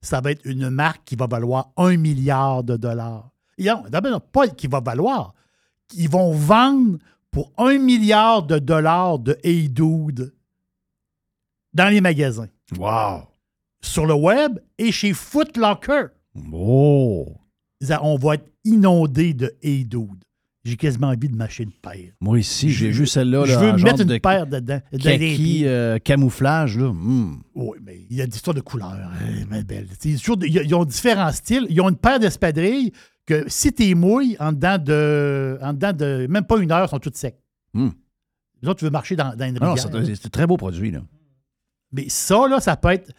ça 0.00 0.20
va 0.20 0.30
être 0.30 0.46
une 0.46 0.70
marque 0.70 1.04
qui 1.04 1.16
va 1.16 1.26
valoir 1.26 1.72
un 1.76 1.96
milliard 1.96 2.62
de 2.62 2.76
dollars. 2.76 3.32
Non, 3.58 3.82
d'abord, 3.88 4.20
pas 4.20 4.46
qui 4.48 4.68
va 4.68 4.80
valoir. 4.80 5.34
Ils 5.94 6.08
vont 6.08 6.32
vendre 6.32 6.98
pour 7.32 7.52
un 7.58 7.76
milliard 7.76 8.44
de 8.44 8.60
dollars 8.60 9.18
de 9.18 9.36
Hey 9.42 9.68
Dude 9.68 10.32
dans 11.74 11.92
les 11.92 12.00
magasins. 12.00 12.48
Wow! 12.76 13.22
Sur 13.80 14.06
le 14.06 14.14
web 14.14 14.60
et 14.78 14.92
chez 14.92 15.12
Foot 15.12 15.56
Locker. 15.56 16.06
Oh! 16.52 17.26
On 18.00 18.16
va 18.16 18.34
être 18.34 18.50
inondé 18.64 19.34
de 19.34 19.56
Hey 19.60 19.84
Dude. 19.84 20.24
J'ai 20.68 20.76
quasiment 20.76 21.08
envie 21.08 21.28
de 21.28 21.36
m'acheter 21.36 21.64
une 21.64 21.72
paire. 21.72 22.12
Moi 22.20 22.38
ici, 22.40 22.70
j'ai 22.70 22.90
vu 22.90 23.06
celle-là. 23.06 23.44
Je 23.46 23.52
là, 23.52 23.72
veux 23.72 23.82
mettre 23.82 24.02
une 24.02 24.08
de 24.08 24.18
paire 24.18 24.46
dedans. 24.46 24.80
de 24.92 24.98
Kaki 24.98 25.66
euh, 25.66 25.98
camouflage, 25.98 26.78
là. 26.78 26.92
Hmm. 26.92 27.40
Oui, 27.54 27.78
mais 27.82 28.06
il 28.10 28.16
y 28.16 28.22
a 28.22 28.26
des 28.26 28.36
histoires 28.36 28.54
de 28.54 28.60
couleurs, 28.60 28.90
hein, 28.90 29.62
belle. 29.62 29.88
Ils 30.04 30.74
ont 30.74 30.84
différents 30.84 31.32
styles. 31.32 31.66
Ils 31.70 31.80
ont 31.80 31.88
une 31.88 31.96
paire 31.96 32.20
d'espadrilles 32.20 32.92
que 33.26 33.44
si 33.48 33.72
tu 33.72 33.94
mouilles, 33.94 34.36
en 34.40 34.52
dedans 34.52 34.78
de, 34.78 35.58
en 35.62 35.72
dedans 35.72 35.92
de 35.92 36.26
même 36.28 36.44
pas 36.44 36.58
une 36.58 36.72
heure, 36.72 36.88
sont 36.88 36.98
toutes 36.98 37.16
secs. 37.16 37.38
Hmm. 37.74 37.90
Autres, 38.64 38.80
tu 38.80 38.84
veux 38.84 38.90
marcher 38.90 39.16
dans, 39.16 39.34
dans 39.36 39.46
une 39.46 39.58
Ah 39.60 39.66
non, 39.66 39.74
rivière. 39.74 40.04
c'est 40.06 40.14
c'est 40.16 40.26
un 40.26 40.30
très 40.30 40.46
beau 40.46 40.56
produit, 40.56 40.90
là. 40.90 41.00
Mais 41.92 42.08
ça, 42.08 42.46
là, 42.48 42.60
ça 42.60 42.76
peut 42.76 42.90
être. 42.90 43.10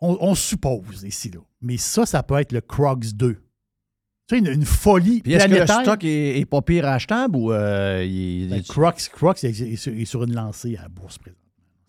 On, 0.00 0.18
on 0.20 0.34
suppose 0.34 1.04
ici, 1.04 1.30
là. 1.30 1.40
Mais 1.62 1.78
ça, 1.78 2.04
ça 2.04 2.22
peut 2.22 2.36
être 2.38 2.52
le 2.52 2.60
Crocs 2.60 3.06
2. 3.14 3.38
Tu 4.28 4.34
sais, 4.34 4.38
une, 4.40 4.46
une 4.48 4.64
folie 4.64 5.20
Puis 5.22 5.34
est-ce 5.34 5.44
que 5.44 5.50
le 5.50 5.56
planétaire. 5.56 5.82
stock 5.82 6.02
est, 6.04 6.38
est 6.40 6.44
pas 6.46 6.60
pire 6.62 6.86
achetable 6.86 7.36
ou 7.36 7.52
euh, 7.52 8.04
il, 8.04 8.48
Ben, 8.48 8.56
il- 8.56 8.62
Crocs, 8.64 9.08
Crocs 9.12 9.44
est, 9.44 9.50
est 9.60 9.76
sur, 9.76 9.92
est 9.94 10.04
sur 10.04 10.24
une 10.24 10.34
lancée 10.34 10.76
à 10.76 10.82
la 10.82 10.88
bourse 10.88 11.18
présentement. 11.18 11.42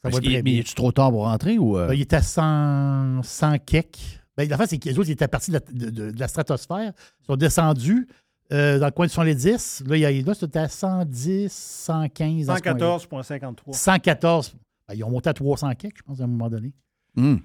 Ça 0.03 0.09
va 0.09 0.09
Est-ce 0.09 0.21
qu'il- 0.21 0.29
très 0.33 0.37
mais 0.37 0.43
bien. 0.43 0.59
est-tu 0.59 0.75
trop 0.75 0.91
tard 0.91 1.09
pour 1.11 1.23
rentrer 1.23 1.57
ou. 1.57 1.77
euh? 1.77 1.87
Ben, 1.87 1.93
il 1.95 2.01
était 2.01 2.17
à 2.17 2.21
100, 2.21 3.23
100 3.23 3.57
kek. 3.65 3.97
Ben, 4.37 4.47
la 4.47 4.55
fin, 4.57 4.67
c'est 4.67 4.77
que 4.77 4.87
les 4.87 4.99
autres, 4.99 5.09
ils 5.09 5.13
étaient 5.13 5.27
partis 5.27 5.49
de 5.49 5.55
la, 5.55 5.61
de- 5.71 5.89
de- 5.89 6.11
de 6.11 6.19
la 6.19 6.27
stratosphère. 6.27 6.91
Ils 7.21 7.25
sont 7.25 7.35
descendus 7.37 8.07
euh, 8.53 8.77
dans 8.77 8.85
le 8.85 8.91
coin 8.91 9.07
de 9.07 9.11
70. 9.11 9.83
Là, 9.87 9.97
il 9.97 10.01
y 10.01 10.05
a- 10.05 10.11
là 10.11 10.33
c'était 10.35 10.59
à 10.59 10.69
110, 10.69 11.51
115. 11.51 12.45
dans 12.45 12.55
ce 12.55 12.61
coin-là. 12.61 12.77
114,53. 12.99 13.73
114. 13.73 14.53
Ben, 14.87 14.93
ils 14.95 15.03
ont 15.03 15.09
monté 15.09 15.27
à 15.29 15.33
300 15.33 15.71
kek, 15.73 15.93
je 15.97 16.03
pense, 16.03 16.21
à 16.21 16.25
un 16.25 16.27
moment 16.27 16.49
donné. 16.49 16.71
Hmm. 17.15 17.37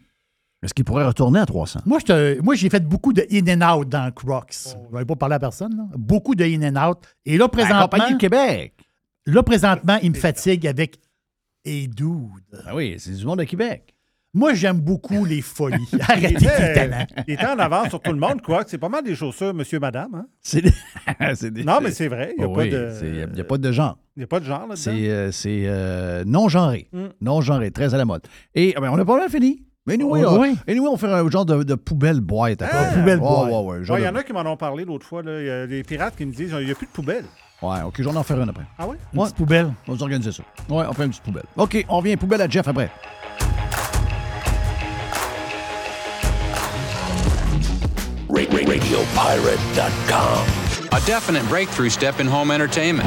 Est-ce 0.62 0.74
qu'il 0.74 0.84
pourrait 0.84 1.04
retourner 1.06 1.40
à 1.40 1.46
300? 1.46 1.80
Moi, 1.86 1.98
je 1.98 2.04
te- 2.04 2.40
moi, 2.40 2.54
j'ai 2.54 2.70
fait 2.70 2.86
beaucoup 2.86 3.12
de 3.12 3.24
in 3.32 3.60
and 3.60 3.78
out 3.80 3.88
dans 3.88 4.10
Crocs. 4.12 4.54
Je 4.92 4.96
vais 4.96 5.04
pas 5.04 5.16
parler 5.16 5.34
à 5.34 5.38
personne. 5.40 5.76
là. 5.76 5.84
Beaucoup 5.96 6.34
de 6.34 6.44
in 6.44 6.62
and 6.76 6.88
out. 6.90 6.98
Et 7.26 7.36
là, 7.36 7.48
présentement. 7.48 7.78
La 7.80 7.82
compagnie 7.88 8.12
de 8.14 8.18
Québec. 8.18 8.74
Là, 9.26 9.42
présentement, 9.42 9.98
il 10.02 10.10
me 10.12 10.16
fatigue 10.16 10.66
avec 10.66 10.98
Hey 11.64 11.88
Dude. 11.88 12.06
Ah 12.66 12.74
oui, 12.74 12.96
c'est 12.98 13.12
du 13.12 13.24
monde 13.24 13.38
de 13.40 13.44
Québec. 13.44 13.94
Moi, 14.34 14.54
j'aime 14.54 14.80
beaucoup 14.80 15.24
les 15.26 15.42
folies. 15.42 15.76
Arrêtez 16.08 16.28
les 16.40 16.74
talents. 16.74 17.06
il 17.28 17.34
était 17.34 17.46
en 17.46 17.58
avance 17.58 17.88
sur 17.90 18.00
tout 18.00 18.12
le 18.12 18.18
monde, 18.18 18.40
quoi. 18.40 18.64
C'est 18.66 18.78
pas 18.78 18.88
mal 18.88 19.04
des 19.04 19.14
chaussures, 19.14 19.52
monsieur, 19.52 19.78
madame. 19.78 20.14
hein? 20.14 20.26
C'est 20.40 20.62
des- 20.62 20.72
c'est 21.34 21.50
des- 21.50 21.64
Non, 21.64 21.78
mais 21.82 21.90
c'est 21.90 22.08
vrai. 22.08 22.32
Il 22.36 22.38
n'y 22.40 22.44
a, 22.44 22.48
Oh 22.48 22.54
pas 22.54 22.62
oui, 22.62 22.70
de- 22.70 22.90
c'est- 22.98 23.08
il 23.08 23.36
y 23.36 23.40
a 23.40 23.44
pas 23.44 23.58
de 23.58 23.72
genre. 23.72 23.98
il 24.16 24.20
y 24.20 24.24
a 24.24 24.26
pas 24.26 24.40
de 24.40 24.44
genre 24.46 24.60
là-dedans. 24.60 24.76
C'est 24.76 25.10
euh, 25.10 25.30
c'est, 25.32 25.62
euh, 25.66 26.24
non-genré. 26.24 26.88
Mm. 26.92 27.06
Non-genré, 27.20 27.70
très 27.72 27.92
à 27.94 27.98
la 27.98 28.04
mode. 28.06 28.22
Et 28.54 28.72
ah 28.76 28.80
ben, 28.80 28.90
on 28.90 28.98
a 28.98 29.04
pas 29.04 29.18
mal 29.18 29.28
fini. 29.28 29.62
Mais 29.86 29.94
anyway, 29.94 30.20
Oui, 30.20 30.26
on, 30.28 30.40
oui. 30.40 30.56
anyway, 30.68 30.88
on 30.88 30.96
fait 30.96 31.08
un 31.12 31.28
genre 31.28 31.44
de, 31.44 31.64
de 31.64 31.74
poubelle 31.74 32.20
boîte. 32.20 32.62
après. 32.62 32.76
Ah, 32.78 32.92
poubelle 32.92 33.18
Ouais, 33.18 33.28
boîte. 33.28 33.50
ouais, 33.50 33.58
ouais, 33.80 33.90
Ouais, 33.90 34.00
Il 34.00 34.04
y 34.04 34.08
en 34.08 34.14
a 34.14 34.22
qui 34.22 34.32
m'en 34.32 34.42
ont 34.42 34.56
parlé 34.56 34.84
l'autre 34.84 35.04
fois. 35.04 35.22
là. 35.22 35.40
Il 35.40 35.46
y 35.46 35.50
a 35.50 35.66
des 35.66 35.82
pirates 35.82 36.14
qui 36.16 36.24
me 36.24 36.32
disent 36.32 36.54
il 36.56 36.66
n'y 36.66 36.70
a 36.70 36.74
plus 36.76 36.86
de 36.86 36.92
poubelle. 36.92 37.24
Ouais, 37.60 37.82
OK, 37.84 38.00
j'en 38.00 38.14
en 38.14 38.22
faire 38.22 38.40
une 38.40 38.48
après. 38.48 38.64
Ah 38.78 38.86
ouais? 38.86 38.96
Une 39.12 39.20
petite 39.22 39.36
poubelle. 39.36 39.72
On 39.88 39.92
va 39.92 39.98
s'organiser 39.98 40.30
ça. 40.32 40.42
Ouais, 40.68 40.84
on 40.88 40.92
fait 40.92 41.02
une 41.04 41.10
petite 41.10 41.24
poubelle. 41.24 41.44
OK, 41.56 41.84
on 41.88 42.00
vient 42.00 42.16
poubelle 42.16 42.42
à 42.42 42.48
Jeff 42.48 42.68
après. 42.68 42.90
RadioPirate.com. 49.12 50.88
A 50.92 51.00
definite 51.06 51.46
breakthrough 51.48 51.90
step 51.90 52.20
in 52.20 52.26
home 52.28 52.50
entertainment. 52.50 53.06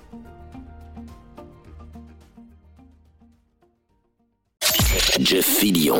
Jeff 5.23 5.45
Fillion. 5.45 5.99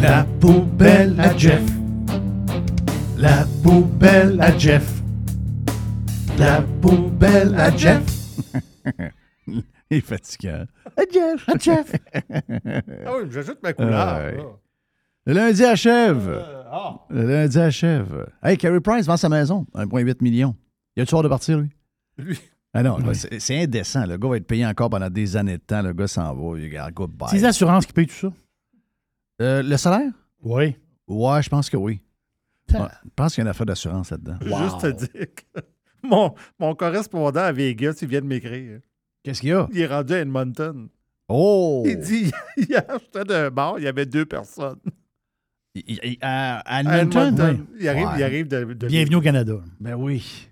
La 0.00 0.24
poubelle 0.40 1.18
à 1.20 1.36
Jeff. 1.36 1.62
La 3.16 3.44
poubelle 3.62 4.40
à 4.40 4.56
Jeff. 4.58 5.02
La 6.38 6.62
poubelle 6.80 7.54
à 7.58 7.74
Jeff. 7.76 8.02
Il 9.46 9.62
est 9.90 10.00
fatigant. 10.00 10.64
Hey, 10.96 11.06
Jeff, 11.12 11.48
hey, 11.48 11.56
Jeff. 11.60 11.92
Ah 13.06 13.12
oui, 13.18 13.28
j'ajoute 13.30 13.58
ma 13.62 13.72
couleur. 13.72 13.94
Ah 13.94 14.18
ouais. 14.24 14.38
Le 15.26 15.32
lundi 15.34 15.64
achève. 15.64 16.44
ah. 16.70 16.96
Le 17.10 17.26
lundi 17.26 17.58
achève. 17.58 18.26
Hey, 18.42 18.56
Carey 18.56 18.80
Price 18.80 19.06
vend 19.06 19.16
sa 19.16 19.28
maison. 19.28 19.66
1,8 19.74 20.16
million. 20.22 20.56
Il 20.96 21.02
a-tu 21.02 21.14
hâte 21.14 21.22
de 21.24 21.28
partir, 21.28 21.58
lui? 21.58 21.70
Lui. 22.18 22.38
Ah 22.76 22.82
non, 22.82 22.98
c'est 23.38 23.62
indécent. 23.62 24.04
Le 24.04 24.16
gars 24.18 24.28
va 24.28 24.36
être 24.36 24.46
payé 24.46 24.66
encore 24.66 24.90
pendant 24.90 25.08
des 25.08 25.36
années 25.36 25.58
de 25.58 25.62
temps. 25.62 25.80
Le 25.80 25.92
gars 25.92 26.08
s'en 26.08 26.34
va. 26.34 26.58
Il 26.58 26.64
regarde, 26.64 26.92
goodbye. 26.92 27.28
C'est 27.30 27.36
les 27.36 27.44
assurances 27.44 27.86
qui 27.86 27.92
payent 27.92 28.06
tout 28.08 28.14
ça? 28.14 28.32
Euh, 29.42 29.62
le 29.62 29.76
salaire? 29.76 30.10
Oui. 30.42 30.76
Ouais, 31.06 31.42
je 31.42 31.48
pense 31.48 31.70
que 31.70 31.76
oui. 31.76 32.00
Ouais, 32.72 32.80
je 33.04 33.10
pense 33.14 33.34
qu'il 33.34 33.42
y 33.42 33.42
a 33.42 33.46
une 33.46 33.50
affaire 33.50 33.66
d'assurance 33.66 34.10
là-dedans. 34.10 34.36
Je 34.40 34.48
veux 34.48 34.56
Juste 34.64 34.80
te 34.80 34.86
dire 34.88 35.26
que 35.34 35.60
mon, 36.02 36.34
mon 36.58 36.74
correspondant 36.74 37.40
à 37.42 37.52
Vegas, 37.52 37.98
il 38.02 38.08
vient 38.08 38.20
de 38.20 38.26
m'écrire. 38.26 38.80
Qu'est-ce 39.22 39.40
qu'il 39.40 39.50
y 39.50 39.52
a? 39.52 39.68
Il 39.72 39.80
est 39.80 39.86
rendu 39.86 40.12
à 40.14 40.18
Edmonton. 40.20 40.88
Oh! 41.28 41.84
Il 41.86 41.98
dit 41.98 42.30
hier, 42.56 42.84
j'étais 43.00 43.24
d'un 43.24 43.50
bar, 43.50 43.78
il 43.78 43.84
y 43.84 43.88
avait 43.88 44.06
deux 44.06 44.24
personnes. 44.26 44.78
Il- 45.74 45.84
il- 46.02 46.18
à, 46.20 46.58
à 46.60 46.76
À 46.76 46.80
Edmonton? 47.02 47.28
Edmonton. 47.28 47.66
Oui. 47.72 47.76
Il 47.80 47.88
arrive, 47.88 48.06
Ouais. 48.06 48.12
il 48.18 48.22
arrive 48.22 48.48
de, 48.48 48.64
de- 48.74 48.86
Bienvenue 48.86 49.16
au 49.16 49.20
Canada. 49.20 49.54
Ben 49.80 49.94
oui. 49.94 50.48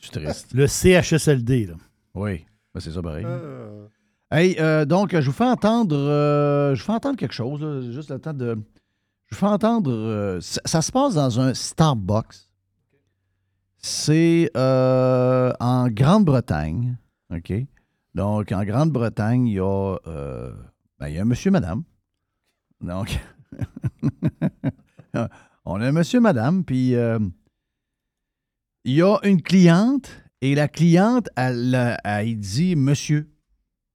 Je 0.00 0.06
suis 0.06 0.10
triste. 0.12 0.52
Le 0.54 0.66
CHSLD, 0.66 1.66
là. 1.66 1.74
Oui. 2.14 2.44
Ben, 2.74 2.80
c'est 2.80 2.90
ça 2.90 3.00
pareil. 3.02 3.24
Euh, 3.26 3.86
Hey, 4.32 4.54
euh, 4.60 4.84
donc, 4.84 5.10
je 5.12 5.26
vous 5.26 5.32
fais 5.32 5.44
entendre, 5.44 5.96
euh, 5.96 6.72
je 6.76 6.80
vous 6.80 6.86
fais 6.86 6.92
entendre 6.92 7.16
quelque 7.18 7.34
chose, 7.34 7.60
là, 7.60 7.80
juste 7.90 8.10
le 8.10 8.20
temps 8.20 8.32
de. 8.32 8.56
Je 9.26 9.34
vous 9.34 9.40
fais 9.40 9.46
entendre. 9.46 9.90
euh, 9.90 10.40
ça, 10.40 10.60
ça 10.64 10.82
se 10.82 10.92
passe 10.92 11.14
dans 11.14 11.40
un 11.40 11.52
Starbucks. 11.52 12.36
C'est 13.78 14.48
euh, 14.56 15.52
en 15.58 15.88
Grande-Bretagne. 15.88 16.96
OK? 17.34 17.52
Donc, 18.14 18.52
en 18.52 18.62
Grande-Bretagne, 18.64 19.46
il 19.48 19.54
y 19.54 19.58
a, 19.60 19.96
euh, 20.06 20.52
ben, 21.00 21.08
il 21.08 21.14
y 21.14 21.18
a 21.18 21.22
un 21.22 21.24
monsieur, 21.24 21.50
madame. 21.50 21.82
Donc, 22.80 23.18
on 25.64 25.80
a 25.80 25.86
un 25.88 25.92
monsieur, 25.92 26.20
madame, 26.20 26.64
puis 26.64 26.94
euh, 26.94 27.18
il 28.84 28.94
y 28.94 29.02
a 29.02 29.18
une 29.24 29.42
cliente, 29.42 30.10
et 30.40 30.54
la 30.54 30.68
cliente, 30.68 31.28
elle, 31.36 31.98
elle 32.04 32.38
dit 32.38 32.76
monsieur. 32.76 33.30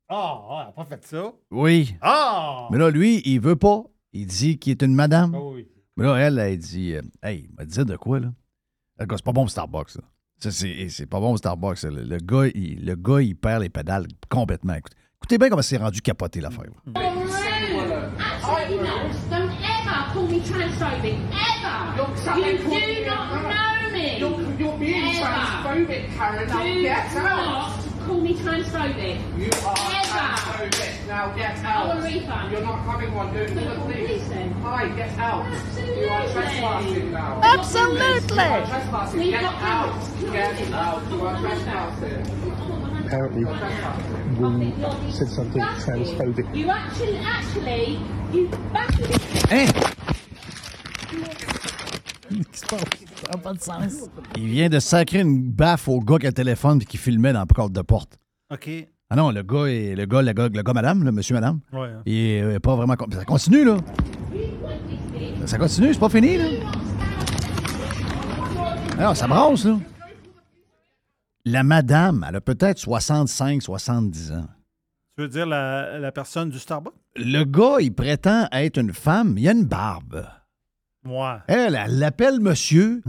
Ah, 0.07 0.41
ah, 0.49 0.57
elle 0.61 0.65
n'a 0.67 0.71
pas 0.73 0.85
fait 0.85 1.05
ça. 1.05 1.33
Oui. 1.49 1.95
Ah! 2.01 2.67
Mais 2.71 2.77
là, 2.77 2.91
lui, 2.91 3.21
il 3.25 3.39
veut 3.39 3.55
pas. 3.55 3.83
Il 4.13 4.27
dit 4.27 4.59
qu'il 4.59 4.71
est 4.71 4.83
une 4.83 4.93
madame. 4.93 5.33
Ah 5.35 5.41
oui. 5.41 5.67
Mais 5.97 6.05
là, 6.05 6.15
elle, 6.17 6.37
elle 6.37 6.57
dit 6.59 6.93
euh, 6.93 7.01
Hey, 7.23 7.47
il 7.49 7.55
m'a 7.57 7.65
dit 7.65 7.83
de 7.83 7.95
quoi, 7.97 8.19
là? 8.19 8.31
Le 8.99 9.05
gars, 9.05 9.15
C'est 9.17 9.25
pas 9.25 9.31
bon 9.31 9.41
pour 9.41 9.49
Starbucks, 9.49 9.89
ça. 9.89 10.01
Ça, 10.37 10.51
c'est 10.51 10.89
c'est 10.89 11.05
pas 11.07 11.19
bon 11.19 11.29
pour 11.29 11.37
Starbucks. 11.39 11.81
Le, 11.83 12.03
le 12.03 12.17
gars, 12.17 12.47
il, 12.53 12.85
le 12.85 12.95
gars, 12.95 13.21
il 13.21 13.35
perd 13.35 13.63
les 13.63 13.69
pédales 13.69 14.05
complètement. 14.29 14.75
Écoutez, 14.75 14.95
écoutez 15.17 15.37
bien 15.39 15.49
comment 15.49 15.61
c'est 15.63 15.77
rendu 15.77 16.01
capoté, 16.01 16.41
l'affaire. 16.41 16.65
Absolutely 16.93 18.77
not. 18.77 19.11
Don't 19.31 19.49
ever 19.49 20.13
call 20.13 20.27
me 20.27 20.39
transphobic. 20.39 21.17
Ever. 21.31 21.75
you 22.37 22.57
do 22.57 23.05
not 23.05 23.43
know 23.43 23.74
me. 24.05 24.19
You're, 24.19 24.51
you're 24.59 24.77
being 24.77 25.15
transphobic, 25.15 26.15
Karen. 26.15 26.47
Now 26.47 26.63
Do 26.63 26.81
get 26.81 27.13
not 27.15 27.25
out. 27.25 28.05
call 28.05 28.21
me 28.21 28.33
transphobic. 28.35 29.17
You 29.37 29.49
are 29.65 29.75
Ever. 29.75 30.07
transphobic. 30.13 31.07
Now 31.07 31.33
get 31.35 31.57
I 31.57 31.71
out. 31.73 31.87
want 31.87 31.99
a 31.99 32.03
refund. 32.03 32.51
You're 32.51 32.61
not 32.61 32.79
having 32.79 33.13
one, 33.13 33.33
dude. 33.33 33.53
But 33.55 33.63
Look, 33.63 33.79
please 33.85 34.07
please. 34.07 34.29
then. 34.29 34.51
Hi, 34.51 34.87
get 34.95 35.17
out. 35.17 35.45
Absolutely. 35.45 36.01
You 36.01 36.07
are 36.09 36.27
trespassing 36.29 37.11
now. 37.11 37.39
Absolutely. 37.43 38.05
You 38.35 38.41
are 38.41 38.65
trespassing. 38.65 39.19
We've 39.19 39.31
Get 39.31 39.41
got 39.41 39.53
out. 39.61 39.93
cameras. 40.21 40.59
Get 40.59 40.73
out. 40.73 41.11
You 41.11 41.25
are 41.25 41.39
trespassing. 41.41 43.05
apparently 43.05 43.45
we 43.45 45.11
said 45.11 45.27
something 45.29 45.61
transphobic. 45.61 46.55
You 46.55 46.69
actually, 46.71 47.17
actually, 47.17 47.99
you 48.33 48.47
battered 48.73 49.11
eh? 49.51 49.71
Hein? 49.71 51.44
Ça 52.53 52.77
n'a 53.31 53.37
pas 53.37 53.53
de 53.53 53.59
sens. 53.61 54.09
Il 54.37 54.47
vient 54.47 54.69
de 54.69 54.79
sacrer 54.79 55.19
une 55.21 55.51
baffe 55.51 55.87
au 55.87 55.99
gars 55.99 56.17
qui 56.17 56.25
a 56.25 56.29
le 56.29 56.33
téléphone 56.33 56.81
et 56.81 56.85
qui 56.85 56.97
filmait 56.97 57.33
dans 57.33 57.39
la 57.39 57.45
porte 57.45 57.71
de 57.71 57.81
porte. 57.81 58.17
OK. 58.51 58.69
Ah 59.09 59.15
non, 59.15 59.29
le 59.31 59.43
gars, 59.43 59.65
est, 59.67 59.95
le 59.95 60.05
gars, 60.05 60.21
le 60.23 60.33
gars, 60.33 60.49
le 60.51 60.63
gars 60.63 60.73
madame, 60.73 61.03
le 61.03 61.11
monsieur 61.11 61.35
madame, 61.35 61.59
Ouais. 61.71 61.87
hein. 61.89 62.01
il 62.07 62.15
est 62.15 62.41
euh, 62.41 62.59
pas 62.59 62.75
vraiment. 62.75 62.95
Ça 63.11 63.23
continue, 63.25 63.63
là. 63.63 63.77
Ça 65.45 65.57
continue, 65.59 65.93
c'est 65.93 65.99
pas 65.99 66.09
fini, 66.09 66.37
là. 66.37 66.45
Alors, 68.97 69.15
ça 69.15 69.27
brasse, 69.27 69.65
là. 69.65 69.77
La 71.45 71.63
madame, 71.63 72.25
elle 72.27 72.35
a 72.37 72.41
peut-être 72.41 72.79
65, 72.79 73.61
70 73.61 74.31
ans. 74.31 74.47
Tu 75.17 75.21
veux 75.23 75.27
dire 75.29 75.45
la, 75.45 75.99
la 75.99 76.11
personne 76.11 76.49
du 76.49 76.57
Starbucks? 76.57 76.93
Le 77.15 77.43
gars, 77.43 77.77
il 77.79 77.93
prétend 77.93 78.47
être 78.51 78.77
une 78.79 78.91
femme, 78.93 79.35
il 79.37 79.47
a 79.47 79.51
une 79.51 79.65
barbe. 79.65 80.25
Elle, 81.47 81.75
elle 81.75 81.99
l'appelle 81.99 82.39
monsieur. 82.39 83.01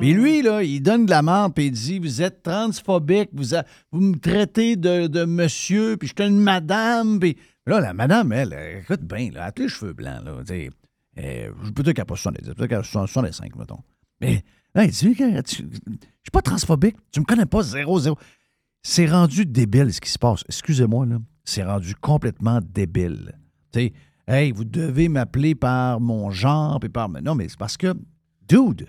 Mais 0.00 0.12
lui, 0.12 0.42
là, 0.42 0.62
il 0.62 0.80
donne 0.80 1.06
de 1.06 1.10
la 1.10 1.22
merde 1.22 1.54
puis 1.54 1.66
il 1.66 1.72
dit 1.72 1.98
Vous 1.98 2.20
êtes 2.22 2.42
transphobique, 2.42 3.30
vous, 3.32 3.54
a- 3.54 3.64
vous 3.92 4.00
me 4.00 4.16
traitez 4.18 4.76
de, 4.76 5.06
de 5.06 5.24
monsieur, 5.24 5.96
puis 5.96 6.08
je 6.08 6.14
suis 6.20 6.28
une 6.30 6.40
madame. 6.40 7.18
Puis 7.20 7.36
là, 7.66 7.80
la 7.80 7.94
madame, 7.94 8.32
elle, 8.32 8.52
elle, 8.52 8.78
écoute 8.82 9.02
bien, 9.02 9.30
là, 9.30 9.42
elle 9.42 9.48
a 9.48 9.52
tous 9.52 9.62
les 9.62 9.68
cheveux 9.68 9.92
blancs. 9.92 10.24
Là, 10.24 10.32
tu 10.40 10.46
sais. 10.46 10.70
Euh, 11.18 11.50
peut-être 11.76 11.92
qu'elle 11.92 12.02
n'a 12.02 12.04
pas 12.06 12.16
70, 12.16 12.42
peut-être 12.54 12.66
qu'elle 12.66 12.78
a 12.78 12.82
65, 12.82 13.54
mettons. 13.56 13.78
Mais 14.20 14.42
là, 14.74 14.84
il 14.84 14.90
dit 14.90 15.14
Je 15.16 15.42
suis 15.46 16.30
pas 16.32 16.42
transphobique, 16.42 16.96
tu 17.12 17.20
me 17.20 17.24
connais 17.24 17.46
pas, 17.46 17.62
zéro, 17.62 18.00
zéro. 18.00 18.18
C'est 18.82 19.06
rendu 19.06 19.46
débile 19.46 19.92
ce 19.94 20.00
qui 20.00 20.10
se 20.10 20.18
passe. 20.18 20.42
Excusez-moi, 20.48 21.06
là. 21.06 21.18
C'est 21.44 21.62
rendu 21.62 21.94
complètement 21.94 22.60
débile. 22.62 23.32
Tu 23.72 23.78
sais, 23.80 23.92
hey, 24.28 24.52
vous 24.52 24.64
devez 24.64 25.08
m'appeler 25.08 25.54
par 25.54 26.00
mon 26.00 26.30
genre, 26.30 26.78
puis 26.80 26.88
par. 26.88 27.08
Non, 27.08 27.34
mais 27.34 27.48
c'est 27.48 27.58
parce 27.58 27.76
que, 27.76 27.94
dude, 28.48 28.88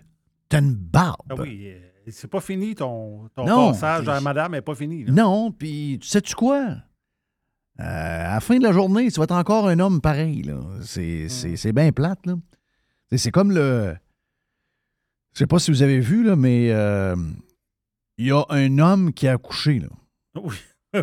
t'as 0.49 0.59
une 0.61 0.73
barbe. 0.75 1.21
Ah 1.29 1.35
oui, 1.37 1.63
euh, 1.67 1.79
c'est 2.09 2.29
pas 2.29 2.41
fini 2.41 2.75
ton, 2.75 3.29
ton 3.35 3.45
Non, 3.45 3.71
passage 3.71 4.07
à 4.07 4.19
madame 4.21 4.51
n'est 4.53 4.61
pas 4.61 4.75
fini. 4.75 5.03
là. 5.05 5.11
Non, 5.11 5.51
puis 5.51 5.97
tu 6.01 6.07
sais-tu 6.07 6.35
quoi? 6.35 6.59
Euh, 7.79 7.83
à 7.83 8.35
la 8.35 8.39
fin 8.39 8.57
de 8.57 8.63
la 8.63 8.71
journée, 8.71 9.11
tu 9.11 9.17
vas 9.19 9.25
être 9.25 9.31
encore 9.33 9.67
un 9.67 9.79
homme 9.79 9.99
pareil. 10.01 10.43
là. 10.43 10.59
C'est 10.81 11.73
bien 11.73 11.91
plate. 11.91 12.25
là. 12.25 12.35
C'est- 13.11 13.31
comme 13.31 13.51
le. 13.51 13.95
Je 15.33 15.39
sais 15.39 15.47
pas 15.47 15.59
si 15.59 15.69
vous 15.71 15.81
avez 15.83 15.99
vu, 15.99 16.23
là, 16.23 16.35
mais 16.37 16.71
euh, 16.71 17.15
il 18.17 18.27
y 18.27 18.31
a 18.31 18.43
un 18.49 18.79
homme 18.79 19.11
qui 19.13 19.27
a 19.27 19.33
accouché. 19.33 19.79
Là. 19.79 19.87
Oui, 20.41 20.55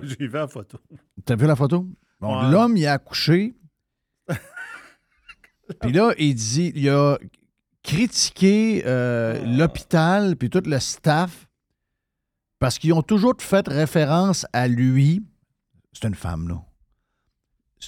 j'ai 0.04 0.26
vu 0.26 0.30
la 0.32 0.48
photo. 0.48 0.78
T'as 1.26 1.36
vu 1.36 1.46
la 1.46 1.54
photo? 1.56 1.86
Ouais. 2.22 2.50
l'homme, 2.50 2.76
il 2.78 2.86
a 2.86 2.94
accouché. 2.94 3.54
Puis 5.80 5.92
là, 5.92 6.12
il 6.18 6.34
dit, 6.34 6.72
il 6.74 6.88
a 6.88 7.18
critiqué 7.82 8.82
euh, 8.86 9.40
Ah. 9.42 9.46
l'hôpital 9.46 10.36
puis 10.36 10.50
tout 10.50 10.62
le 10.64 10.78
staff 10.78 11.48
parce 12.58 12.78
qu'ils 12.78 12.92
ont 12.92 13.02
toujours 13.02 13.34
fait 13.38 13.66
référence 13.66 14.46
à 14.52 14.68
lui. 14.68 15.22
C'est 15.92 16.06
une 16.06 16.14
femme, 16.14 16.48
là. 16.48 16.62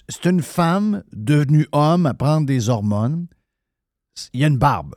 C'est 0.09 0.25
une 0.25 0.43
femme 0.43 1.05
devenue 1.13 1.69
homme 1.71 2.07
à 2.07 2.15
prendre 2.15 2.47
des 2.47 2.69
hormones. 2.69 3.29
Il 4.33 4.41
y 4.41 4.45
a 4.45 4.49
une 4.49 4.59
barbe. 4.59 4.95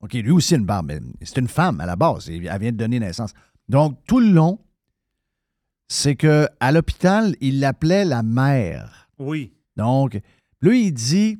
OK, 0.00 0.14
lui 0.14 0.32
aussi 0.32 0.54
a 0.54 0.56
une 0.58 0.66
barbe, 0.66 0.86
mais 0.86 1.00
c'est 1.22 1.38
une 1.38 1.48
femme 1.48 1.80
à 1.80 1.86
la 1.86 1.94
base. 1.94 2.28
Elle 2.28 2.40
vient 2.40 2.72
de 2.72 2.76
donner 2.76 2.98
naissance. 2.98 3.32
Donc, 3.68 3.98
tout 4.06 4.18
le 4.18 4.30
long, 4.30 4.58
c'est 5.86 6.16
que 6.16 6.48
à 6.58 6.72
l'hôpital, 6.72 7.36
il 7.40 7.60
l'appelait 7.60 8.04
la 8.04 8.22
mère. 8.24 9.08
Oui. 9.18 9.52
Donc, 9.76 10.20
lui, 10.60 10.86
il 10.86 10.92
dit 10.92 11.38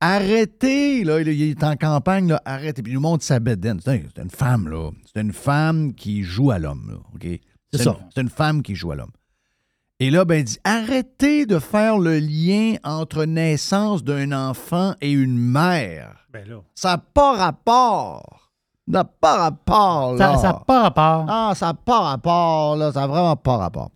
arrêtez, 0.00 1.04
là, 1.04 1.20
il 1.20 1.42
est 1.42 1.64
en 1.64 1.76
campagne, 1.76 2.28
là, 2.28 2.40
arrêtez. 2.44 2.82
Puis 2.82 2.92
il 2.92 2.94
nous 2.96 3.00
montre 3.00 3.24
sa 3.24 3.40
bedaine. 3.40 3.80
C'est 3.82 3.90
un- 3.90 4.00
c'est 4.14 4.22
une 4.22 4.30
femme, 4.30 4.68
là. 4.68 4.90
C'est 5.12 5.20
une 5.20 5.32
femme 5.32 5.94
qui 5.94 6.22
joue 6.22 6.50
à 6.50 6.58
l'homme. 6.58 7.00
OK? 7.14 7.22
C'est 7.72 7.78
une- 7.78 7.84
ça. 7.84 7.96
C'est 8.14 8.20
une 8.20 8.28
femme 8.30 8.62
qui 8.62 8.74
joue 8.74 8.92
à 8.92 8.96
l'homme. 8.96 9.10
Et 9.98 10.10
là, 10.10 10.24
ben, 10.26 10.36
il 10.40 10.44
dit 10.44 10.58
arrêtez 10.64 11.46
de 11.46 11.58
faire 11.58 11.98
le 11.98 12.18
lien 12.18 12.74
entre 12.84 13.24
naissance 13.24 14.04
d'un 14.04 14.30
enfant 14.32 14.94
et 15.00 15.10
une 15.10 15.38
mère. 15.38 16.26
Ben 16.32 16.46
là. 16.46 16.56
Ça 16.74 16.90
n'a 16.90 16.98
pas 16.98 17.34
rapport. 17.36 18.50
Ça 18.86 18.98
n'a 18.98 19.04
pas 19.04 19.36
rapport, 19.38 20.14
là. 20.14 20.36
Ça 20.36 20.42
n'a 20.48 20.54
pas 20.66 20.82
rapport. 20.82 21.26
Ah, 21.28 21.52
ça 21.56 21.66
n'a 21.66 21.74
pas 21.74 22.00
rapport, 22.00 22.76
là. 22.76 22.92
Ça 22.92 23.00
n'a 23.00 23.06
vraiment 23.06 23.36
pas 23.36 23.56
rapport. 23.56 23.90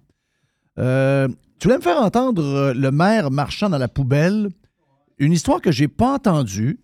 Euh, 0.78 1.28
tu 1.58 1.68
voulais 1.68 1.76
me 1.78 1.82
faire 1.82 2.00
entendre 2.00 2.42
euh, 2.42 2.72
le 2.74 2.90
maire 2.90 3.30
marchant 3.30 3.68
dans 3.68 3.76
la 3.78 3.88
poubelle? 3.88 4.48
Une 5.20 5.32
histoire 5.32 5.60
que 5.60 5.70
j'ai 5.70 5.86
pas 5.86 6.14
entendue. 6.14 6.80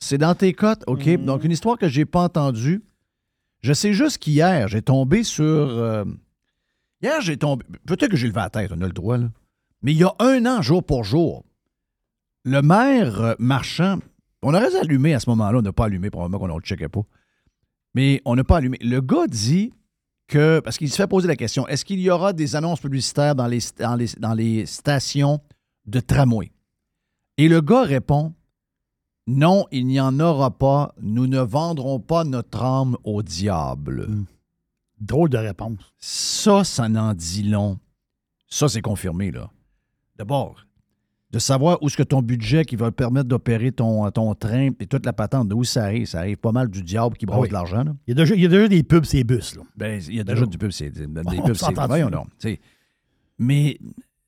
C'est 0.00 0.18
dans 0.18 0.34
tes 0.34 0.54
cotes, 0.54 0.82
OK? 0.88 1.08
Donc, 1.24 1.44
une 1.44 1.52
histoire 1.52 1.78
que 1.78 1.86
j'ai 1.86 2.04
pas 2.04 2.22
entendue. 2.22 2.82
Je 3.60 3.72
sais 3.72 3.92
juste 3.92 4.18
qu'hier, 4.18 4.66
j'ai 4.66 4.82
tombé 4.82 5.22
sur. 5.22 5.44
euh, 5.44 6.04
hier, 7.00 7.20
j'ai 7.20 7.36
tombé. 7.36 7.64
Peut-être 7.86 8.10
que 8.10 8.16
j'ai 8.16 8.26
levé 8.26 8.40
la 8.40 8.50
tête, 8.50 8.72
on 8.74 8.80
a 8.80 8.86
le 8.86 8.92
droit, 8.92 9.18
là. 9.18 9.30
Mais 9.82 9.92
il 9.92 9.98
y 9.98 10.04
a 10.04 10.12
un 10.18 10.44
an, 10.46 10.62
jour 10.62 10.82
pour 10.82 11.04
jour, 11.04 11.44
le 12.44 12.62
maire 12.62 13.20
euh, 13.20 13.34
marchand, 13.38 13.98
on 14.42 14.54
aurait 14.54 14.70
dû 14.70 14.76
allumer 14.76 15.14
à 15.14 15.20
ce 15.20 15.30
moment-là, 15.30 15.58
on 15.58 15.62
n'a 15.62 15.72
pas 15.72 15.84
allumé, 15.84 16.10
probablement 16.10 16.38
qu'on 16.40 16.48
ne 16.48 16.58
le 16.58 16.64
checkait 16.64 16.88
pas. 16.88 17.02
Mais 17.94 18.20
on 18.24 18.34
n'a 18.34 18.42
pas 18.42 18.56
allumé. 18.56 18.78
Le 18.80 19.00
gars 19.00 19.26
dit 19.28 19.72
que. 20.26 20.60
Parce 20.60 20.78
qu'il 20.78 20.90
se 20.90 20.96
fait 20.96 21.06
poser 21.06 21.28
la 21.28 21.36
question 21.36 21.68
est-ce 21.68 21.84
qu'il 21.84 22.00
y 22.00 22.10
aura 22.10 22.32
des 22.32 22.56
annonces 22.56 22.80
publicitaires 22.80 23.34
dans 23.34 23.46
les, 23.46 23.60
dans 23.78 23.94
les, 23.94 24.08
dans 24.18 24.34
les 24.34 24.66
stations 24.66 25.40
de 25.86 26.00
tramway? 26.00 26.50
Et 27.38 27.48
le 27.48 27.60
gars 27.60 27.82
répond 27.84 28.34
Non, 29.26 29.66
il 29.70 29.86
n'y 29.86 30.00
en 30.00 30.18
aura 30.20 30.50
pas. 30.50 30.94
Nous 31.00 31.26
ne 31.26 31.38
vendrons 31.40 32.00
pas 32.00 32.24
notre 32.24 32.62
âme 32.62 32.96
au 33.04 33.22
diable. 33.22 34.08
Drôle 35.00 35.30
de 35.30 35.38
réponse. 35.38 35.78
Ça, 35.98 36.64
ça 36.64 36.88
n'en 36.88 37.14
dit 37.14 37.44
long. 37.44 37.78
Ça, 38.48 38.68
c'est 38.68 38.80
confirmé, 38.82 39.30
là. 39.30 39.50
D'abord, 40.16 40.64
de 41.30 41.38
savoir 41.38 41.80
où 41.82 41.86
est-ce 41.86 41.96
que 41.96 42.02
ton 42.02 42.22
budget 42.22 42.64
qui 42.64 42.74
va 42.74 42.90
te 42.90 42.96
permettre 42.96 43.28
d'opérer 43.28 43.70
ton, 43.70 44.10
ton 44.10 44.34
train 44.34 44.70
et 44.80 44.86
toute 44.86 45.06
la 45.06 45.12
patente, 45.12 45.48
d'où 45.48 45.62
ça 45.62 45.84
arrive. 45.84 46.06
Ça 46.06 46.20
arrive 46.20 46.38
pas 46.38 46.50
mal 46.50 46.68
du 46.68 46.82
diable 46.82 47.16
qui 47.16 47.26
brasse 47.26 47.38
Ah 47.38 47.42
oui. 47.42 47.48
de 47.48 47.52
l'argent. 47.52 47.84
Il 48.06 48.10
y, 48.10 48.12
a 48.12 48.14
déjà, 48.14 48.34
il 48.34 48.40
y 48.40 48.46
a 48.46 48.48
déjà 48.48 48.66
des 48.66 48.82
pubs, 48.82 49.04
ces 49.04 49.22
bus. 49.22 49.54
Là. 49.54 49.62
Ben, 49.76 50.02
il 50.08 50.16
y 50.16 50.20
a 50.20 50.24
déjà 50.24 50.44
du 50.44 50.58
pub, 50.58 50.72
c'est 50.72 50.90
des 50.90 51.06
pubs, 51.06 51.54
c'est 51.54 51.74
voyons 51.86 52.10
donc. 52.10 52.26
Mais 53.38 53.78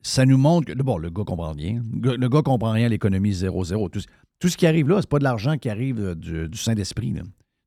ça 0.02 0.24
nous 0.24 0.38
montre 0.38 0.72
que, 0.72 0.82
bon, 0.82 0.98
le 0.98 1.10
gars 1.10 1.24
comprend 1.24 1.52
rien. 1.52 1.82
Le 2.02 2.28
gars, 2.28 2.42
comprend 2.42 2.72
rien 2.72 2.86
à 2.86 2.88
l'économie 2.88 3.32
0-0. 3.32 3.90
Tout, 3.90 4.48
ce 4.48 4.56
qui 4.56 4.66
arrive 4.66 4.88
là, 4.88 4.96
c'est 5.00 5.10
pas 5.10 5.18
de 5.18 5.24
l'argent 5.24 5.58
qui 5.58 5.68
arrive 5.68 6.00
euh, 6.00 6.14
du, 6.14 6.56
Saint-Esprit. 6.56 7.14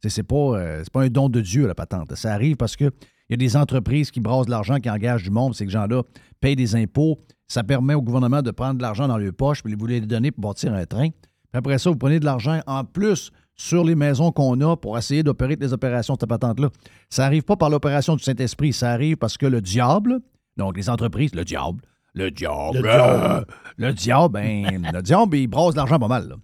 C'est 0.08 0.24
pas, 0.24 0.36
euh, 0.36 0.84
pas 0.92 1.04
un 1.04 1.10
don 1.10 1.30
de 1.30 1.42
Dieu, 1.42 1.68
la 1.68 1.76
patente. 1.76 2.16
Ça 2.16 2.34
arrive 2.34 2.58
parce 2.58 2.76
que 2.76 2.92
il 3.30 3.34
y 3.34 3.36
a 3.36 3.38
des 3.38 3.56
entreprises 3.56 4.12
qui 4.12 4.20
brassent 4.20 4.48
de 4.48 4.52
l'argent, 4.52 4.80
qui 4.80 4.90
engagent 4.90 5.24
du 5.24 5.32
monde. 5.32 5.56
Ces 5.56 5.68
gens-là 5.70 6.04
payent 6.42 6.56
des 6.56 6.76
impôts. 6.76 7.20
Ça 7.48 7.64
permet 7.64 7.94
au 7.94 8.02
gouvernement 8.02 8.42
de 8.42 8.52
prendre 8.52 8.78
de 8.78 8.82
l'argent 8.82 9.08
dans 9.08 9.18
leur 9.18 9.34
poche, 9.34 9.64
puis 9.64 9.76
vous 9.76 9.86
les 9.86 10.02
donner 10.02 10.32
pour 10.32 10.50
bâtir 10.50 10.74
un 10.74 10.86
train. 10.86 11.10
Puis 11.10 11.60
après 11.60 11.78
ça, 11.78 11.90
vous 11.90 11.96
prenez 11.96 12.20
de 12.20 12.26
l'argent 12.26 12.60
en 12.68 12.84
plus 12.84 13.32
sur 13.56 13.84
les 13.84 13.96
maisons 13.96 14.32
qu'on 14.32 14.60
a 14.62 14.76
pour 14.76 14.98
essayer 14.98 15.24
d'opérer 15.24 15.56
les 15.56 15.72
opérations 15.72 16.16
de 16.16 16.20
cette 16.20 16.30
patente-là. 16.30 16.70
Ça 17.10 17.24
n'arrive 17.24 17.44
pas 17.44 17.56
par 17.56 17.70
l'opération 17.70 18.16
du 18.16 18.24
Saint-Esprit, 18.24 18.74
ça 18.74 18.92
arrive 18.92 19.18
parce 19.18 19.38
que 19.38 19.46
le 19.46 19.62
diable, 19.62 20.20
donc 20.58 20.76
les 20.76 20.90
entreprises, 20.90 21.36
le 21.36 21.46
diable, 21.46 21.82
le 22.14 22.30
diable, 22.32 22.78
Le 22.78 22.82
diable. 22.82 23.46
le 23.78 23.94
diable, 23.94 24.34
ben, 24.34 24.90
le 24.94 25.02
diable, 25.02 25.38
il 25.38 25.48
brasse 25.48 25.72
de 25.74 25.78
l'argent 25.78 26.00
pas 26.00 26.08
mal. 26.08 26.28
là. 26.30 26.36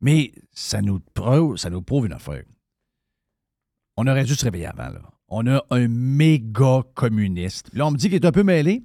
Mais 0.00 0.32
ça 0.52 0.82
nous, 0.82 0.98
prouve, 1.14 1.56
ça 1.56 1.70
nous 1.70 1.82
prouve 1.82 2.06
une 2.06 2.12
affaire. 2.12 2.42
On 3.96 4.06
aurait 4.06 4.24
dû 4.24 4.34
se 4.34 4.44
réveiller 4.44 4.66
avant. 4.66 4.88
Là. 4.88 5.00
On 5.28 5.46
a 5.46 5.62
un 5.70 5.86
méga 5.88 6.80
communiste. 6.94 7.70
Là, 7.74 7.86
on 7.86 7.90
me 7.90 7.96
dit 7.96 8.08
qu'il 8.08 8.16
est 8.16 8.24
un 8.26 8.32
peu 8.32 8.42
mêlé. 8.42 8.82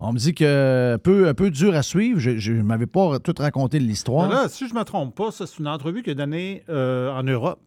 On 0.00 0.12
me 0.12 0.18
dit 0.18 0.34
que 0.34 0.94
un 0.94 0.98
peu, 0.98 1.28
un 1.28 1.34
peu 1.34 1.50
dur 1.50 1.74
à 1.74 1.82
suivre. 1.82 2.18
Je 2.20 2.52
ne 2.52 2.62
m'avais 2.62 2.86
pas 2.86 3.18
tout 3.20 3.34
raconté 3.38 3.78
de 3.78 3.84
l'histoire. 3.84 4.28
Là, 4.28 4.48
si 4.48 4.68
je 4.68 4.74
ne 4.74 4.78
me 4.78 4.84
trompe 4.84 5.14
pas, 5.16 5.30
c'est 5.30 5.58
une 5.58 5.68
entrevue 5.68 6.02
qu'il 6.02 6.12
a 6.12 6.14
donnée 6.14 6.62
euh, 6.68 7.10
en 7.12 7.22
Europe. 7.22 7.60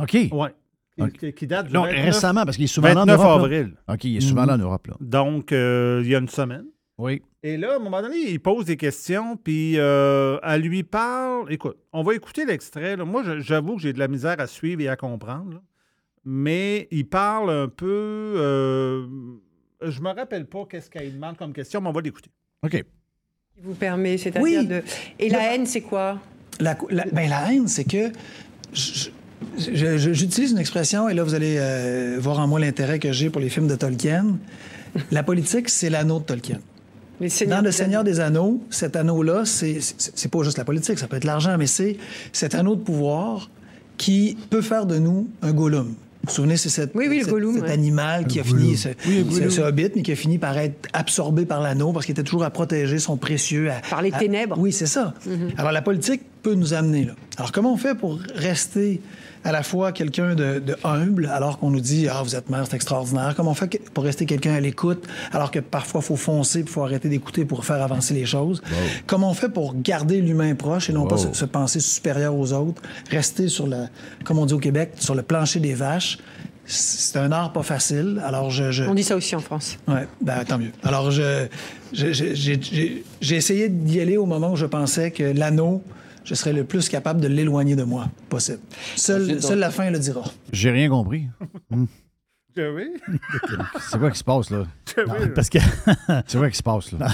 OK. 0.00 0.16
Oui. 0.30 0.48
Qui, 0.96 1.12
qui- 1.18 1.32
qui 1.32 1.46
date 1.46 1.68
du 1.68 1.72
Non, 1.72 1.82
29 1.84 2.04
récemment, 2.06 2.44
parce 2.44 2.56
qu'il 2.56 2.64
est 2.64 2.68
souvent 2.68 2.88
là 2.88 3.02
en 3.02 3.06
29 3.06 3.20
Europe, 3.20 3.38
là. 3.38 3.44
avril. 3.44 3.74
OK, 3.88 4.04
il 4.04 4.16
est 4.16 4.20
souvent 4.20 4.44
là 4.44 4.54
en 4.54 4.58
Europe. 4.58 4.86
Là. 4.88 4.94
Donc, 5.00 5.52
euh, 5.52 6.00
il 6.04 6.10
y 6.10 6.14
a 6.14 6.18
une 6.18 6.28
semaine. 6.28 6.64
Oui. 6.98 7.22
Et 7.44 7.56
là, 7.56 7.74
à 7.74 7.76
un 7.76 7.78
moment 7.78 8.02
donné, 8.02 8.16
il 8.16 8.40
pose 8.40 8.64
des 8.64 8.76
questions, 8.76 9.36
puis 9.36 9.74
euh, 9.78 10.38
elle 10.42 10.62
lui 10.62 10.82
parle. 10.82 11.52
Écoute, 11.52 11.76
on 11.92 12.02
va 12.02 12.14
écouter 12.14 12.44
l'extrait. 12.44 12.96
Moi, 12.96 13.22
j'avoue 13.38 13.76
que 13.76 13.82
j'ai 13.82 13.92
de 13.92 14.00
la 14.00 14.08
misère 14.08 14.36
à 14.40 14.46
suivre 14.48 14.80
et 14.82 14.88
à 14.88 14.96
comprendre. 14.96 15.52
là. 15.54 15.62
Mais 16.24 16.88
il 16.90 17.06
parle 17.06 17.50
un 17.50 17.68
peu. 17.68 17.86
euh, 18.36 19.06
je 19.80 20.00
me 20.00 20.08
rappelle 20.12 20.46
pas 20.46 20.66
qu'est-ce 20.68 20.90
qu'elle 20.90 21.14
demande 21.14 21.36
comme 21.36 21.52
question, 21.52 21.80
mais 21.80 21.88
on 21.88 21.92
va 21.92 22.00
l'écouter. 22.00 22.30
OK. 22.64 22.72
qui 22.72 23.62
vous 23.62 23.74
permet, 23.74 24.18
c'est-à-dire 24.18 24.42
Oui. 24.42 24.66
de... 24.66 24.82
Et 25.20 25.28
la 25.28 25.54
haine, 25.54 25.66
c'est 25.66 25.80
quoi? 25.82 26.18
La, 26.58 26.76
la- 26.90 27.04
ben, 27.12 27.30
la 27.30 27.52
haine, 27.52 27.68
c'est 27.68 27.84
que 27.84 28.10
je- 28.72 29.10
j'utilise 30.12 30.50
une 30.52 30.58
expression, 30.58 31.08
et 31.08 31.14
là, 31.14 31.22
vous 31.22 31.34
allez 31.34 31.56
euh, 31.58 32.18
voir 32.20 32.40
en 32.40 32.48
moi 32.48 32.58
l'intérêt 32.60 32.98
que 32.98 33.12
j'ai 33.12 33.30
pour 33.30 33.40
les 33.40 33.48
films 33.48 33.68
de 33.68 33.76
Tolkien. 33.76 34.36
La 35.12 35.22
politique, 35.22 35.68
c'est 35.68 35.90
l'anneau 35.90 36.18
de 36.18 36.24
Tolkien. 36.24 36.58
Dans 37.20 37.60
Le 37.64 37.70
Seigneur 37.72 38.04
des 38.04 38.20
Anneaux, 38.20 38.60
cet 38.70 38.94
anneau-là, 38.96 39.42
c'est 39.44 39.78
pas 40.30 40.42
juste 40.42 40.58
la 40.58 40.64
politique, 40.64 40.98
ça 40.98 41.06
peut 41.08 41.16
être 41.16 41.24
l'argent, 41.24 41.56
mais 41.58 41.66
c'est 41.66 41.96
cet 42.32 42.54
anneau 42.54 42.76
de 42.76 42.80
pouvoir 42.80 43.50
qui 43.96 44.36
peut 44.50 44.62
faire 44.62 44.86
de 44.86 44.98
nous 44.98 45.28
un 45.42 45.52
Gollum. 45.52 45.86
Vous 45.88 45.94
vous 46.28 46.34
souvenez, 46.34 46.56
c'est 46.56 46.94
Oui, 46.94 47.06
oui, 47.08 47.20
cet- 47.20 47.30
Gollum, 47.30 47.54
cet 47.54 47.62
ouais. 47.64 47.70
animal 47.72 48.26
qui 48.26 48.38
a 48.38 48.44
fini, 48.44 48.76
ce, 48.76 48.88
Oui, 49.06 49.24
le 49.24 49.24
ce- 49.24 49.30
Gollum. 49.38 49.50
ce 49.50 49.60
hobbit, 49.62 49.90
mais 49.96 50.02
qui 50.02 50.12
a 50.12 50.16
fini 50.16 50.36
par 50.38 50.56
être 50.58 50.88
absorbé 50.92 51.46
par 51.46 51.60
l'anneau 51.62 51.92
parce 51.92 52.04
qu'il 52.06 52.12
était 52.12 52.22
toujours 52.22 52.44
à 52.44 52.50
protéger 52.50 52.98
son 52.98 53.16
précieux. 53.16 53.70
Par 53.88 54.02
les 54.02 54.10
ténèbres. 54.12 54.56
Oui, 54.58 54.72
c'est 54.72 54.86
ça. 54.86 55.14
Alors, 55.56 55.72
la 55.72 55.80
politique 55.82 56.22
peut 56.48 56.54
nous 56.54 56.72
amener 56.74 57.04
là. 57.04 57.12
Alors, 57.36 57.52
comment 57.52 57.72
on 57.72 57.76
fait 57.76 57.94
pour 57.94 58.18
rester 58.34 59.00
à 59.44 59.52
la 59.52 59.62
fois 59.62 59.92
quelqu'un 59.92 60.34
de, 60.34 60.58
de 60.58 60.76
humble, 60.82 61.26
alors 61.26 61.58
qu'on 61.58 61.70
nous 61.70 61.80
dit 61.80 62.08
Ah, 62.10 62.22
vous 62.24 62.34
êtes 62.34 62.48
mère, 62.50 62.64
c'est 62.68 62.74
extraordinaire. 62.76 63.34
Comment 63.36 63.52
on 63.52 63.54
fait 63.54 63.80
pour 63.94 64.04
rester 64.04 64.24
quelqu'un 64.26 64.54
à 64.54 64.60
l'écoute, 64.60 65.06
alors 65.32 65.50
que 65.50 65.58
parfois, 65.60 66.00
il 66.02 66.06
faut 66.06 66.16
foncer, 66.16 66.60
il 66.60 66.66
faut 66.68 66.82
arrêter 66.82 67.08
d'écouter 67.08 67.44
pour 67.44 67.64
faire 67.64 67.80
avancer 67.82 68.14
les 68.14 68.26
choses. 68.26 68.62
Comment 69.06 69.30
on 69.30 69.34
fait 69.34 69.48
pour 69.48 69.74
garder 69.80 70.20
l'humain 70.20 70.54
proche 70.54 70.88
et 70.90 70.92
non 70.92 71.06
pas 71.06 71.16
se, 71.18 71.32
se 71.32 71.44
penser 71.44 71.80
supérieur 71.80 72.34
aux 72.34 72.52
autres, 72.52 72.80
rester 73.10 73.48
sur 73.48 73.66
le, 73.66 73.84
comme 74.24 74.38
on 74.38 74.46
dit 74.46 74.54
au 74.54 74.58
Québec, 74.58 74.92
sur 74.98 75.14
le 75.14 75.22
plancher 75.22 75.60
des 75.60 75.74
vaches? 75.74 76.18
C'est 76.70 77.18
un 77.18 77.32
art 77.32 77.52
pas 77.54 77.62
facile. 77.62 78.20
Alors, 78.26 78.50
je. 78.50 78.70
je- 78.72 78.84
On 78.84 78.94
dit 78.94 79.02
ça 79.04 79.16
aussi 79.16 79.34
en 79.36 79.40
France. 79.40 79.78
Ouais, 79.86 80.06
ben, 80.20 80.44
tant 80.44 80.58
mieux. 80.58 80.72
Alors, 80.82 81.10
je, 81.10 81.46
je- 81.94 82.12
je- 82.12 82.34
j'ai- 82.34 82.60
j'ai 82.60 83.04
j'ai 83.22 83.36
essayé 83.36 83.68
d'y 83.70 84.00
aller 84.00 84.18
au 84.18 84.26
moment 84.26 84.52
où 84.52 84.56
je 84.56 84.66
pensais 84.66 85.10
que 85.10 85.22
l'anneau, 85.22 85.82
je 86.28 86.34
serais 86.34 86.52
le 86.52 86.64
plus 86.64 86.90
capable 86.90 87.22
de 87.22 87.26
l'éloigner 87.26 87.74
de 87.74 87.84
moi 87.84 88.10
possible. 88.28 88.60
Seule, 88.96 89.40
seule 89.40 89.60
la 89.60 89.70
fin 89.70 89.90
le 89.90 89.98
dira. 89.98 90.24
J'ai 90.52 90.70
rien 90.70 90.90
compris. 90.90 91.26
Hmm. 91.70 91.86
Jerry? 92.54 92.90
C'est 93.80 93.98
quoi 93.98 94.10
qui 94.10 94.18
se 94.18 94.24
passe, 94.24 94.50
là? 94.50 94.66
Parce 95.34 95.48
que. 95.48 95.58
C'est 96.26 96.36
quoi 96.36 96.50
qui 96.50 96.56
se 96.56 96.62
passe, 96.62 96.92
là? 96.92 97.08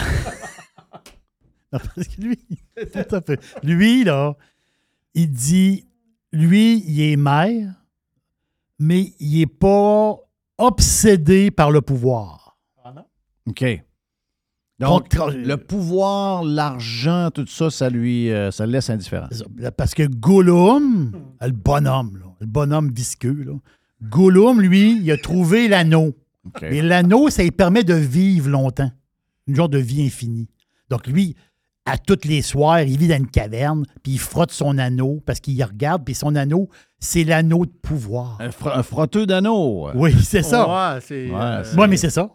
Non, 1.72 1.78
parce 1.94 2.08
que 2.08 2.20
lui, 2.20 2.38
lui, 3.62 4.02
là, 4.02 4.36
il 5.14 5.30
dit, 5.30 5.86
lui, 6.32 6.82
il 6.84 7.12
est 7.12 7.16
maire, 7.16 7.72
mais 8.80 9.12
il 9.20 9.38
n'est 9.38 9.46
pas 9.46 10.16
obsédé 10.58 11.52
par 11.52 11.70
le 11.70 11.82
pouvoir. 11.82 12.58
OK. 13.46 13.64
Donc, 14.80 15.14
le 15.36 15.56
pouvoir, 15.56 16.42
l'argent, 16.42 17.30
tout 17.32 17.46
ça, 17.46 17.70
ça 17.70 17.88
lui 17.90 18.30
euh, 18.32 18.50
ça 18.50 18.66
le 18.66 18.72
laisse 18.72 18.90
indifférent. 18.90 19.28
Parce 19.76 19.94
que 19.94 20.02
Gollum, 20.04 21.12
le 21.40 21.50
bonhomme, 21.52 22.16
là, 22.18 22.26
le 22.40 22.46
bonhomme 22.46 22.90
visqueux, 22.92 23.44
là, 23.46 23.52
Gollum, 24.02 24.60
lui, 24.60 24.98
il 25.00 25.10
a 25.12 25.16
trouvé 25.16 25.68
l'anneau. 25.68 26.14
Et 26.62 26.82
l'anneau, 26.82 27.30
ça 27.30 27.42
lui 27.42 27.52
permet 27.52 27.84
de 27.84 27.94
vivre 27.94 28.50
longtemps. 28.50 28.90
Une 29.46 29.54
genre 29.54 29.68
de 29.68 29.78
vie 29.78 30.04
infinie. 30.04 30.48
Donc, 30.90 31.06
lui, 31.06 31.36
à 31.86 31.96
tous 31.96 32.18
les 32.24 32.42
soirs, 32.42 32.80
il 32.80 32.98
vit 32.98 33.08
dans 33.08 33.16
une 33.16 33.28
caverne, 33.30 33.84
puis 34.02 34.12
il 34.14 34.18
frotte 34.18 34.50
son 34.50 34.76
anneau 34.78 35.22
parce 35.24 35.40
qu'il 35.40 35.54
y 35.54 35.62
regarde, 35.62 36.02
puis 36.04 36.14
son 36.14 36.34
anneau, 36.34 36.68
c'est 36.98 37.24
l'anneau 37.24 37.64
de 37.66 37.70
pouvoir. 37.70 38.38
Un, 38.40 38.48
fro- 38.48 38.72
un 38.76 38.82
frotteux 38.82 39.24
d'anneau. 39.26 39.88
Oui, 39.94 40.12
c'est 40.22 40.42
ça. 40.42 40.94
Ouais, 40.94 41.00
c'est. 41.02 41.30
Ouais, 41.30 41.36
euh, 41.40 41.64
Oui, 41.78 41.86
mais 41.88 41.96
c'est 41.96 42.10
ça. 42.10 42.28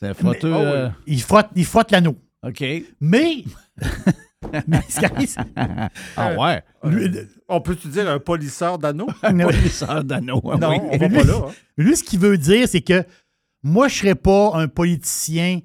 C'est 0.00 0.08
un 0.08 0.14
frotteux. 0.14 0.50
Mais- 0.50 0.56
oh 0.56 0.60
euh, 0.64 0.88
Il 1.06 1.20
frotte, 1.22 1.48
il 1.54 1.64
frotte 1.64 1.90
l'anneau. 1.92 2.16
OK. 2.46 2.64
Mais. 3.00 3.44
mais 4.66 4.80
ce 4.88 5.00
qui- 5.00 5.34
Ah 6.16 6.34
ouais. 6.38 6.62
Lui- 6.84 7.10
On 7.48 7.60
peut-tu 7.60 7.88
dire 7.88 8.08
un 8.08 8.18
polisseur 8.18 8.78
d'anneaux? 8.78 9.08
Un 9.22 9.36
polisseur 9.38 10.02
d'anneau. 10.04 10.40
Non, 10.44 10.70
oui. 10.70 10.76
on 10.92 10.96
va 10.98 11.08
pas 11.08 11.24
là. 11.24 11.34
hein. 11.48 11.52
Lui, 11.76 11.96
ce 11.96 12.04
qu'il 12.04 12.20
veut 12.20 12.38
dire, 12.38 12.66
c'est 12.68 12.80
que 12.80 13.04
moi, 13.62 13.88
je 13.88 13.94
ne 13.94 13.98
serais 13.98 14.14
pas 14.14 14.52
un 14.54 14.68
politicien 14.68 15.60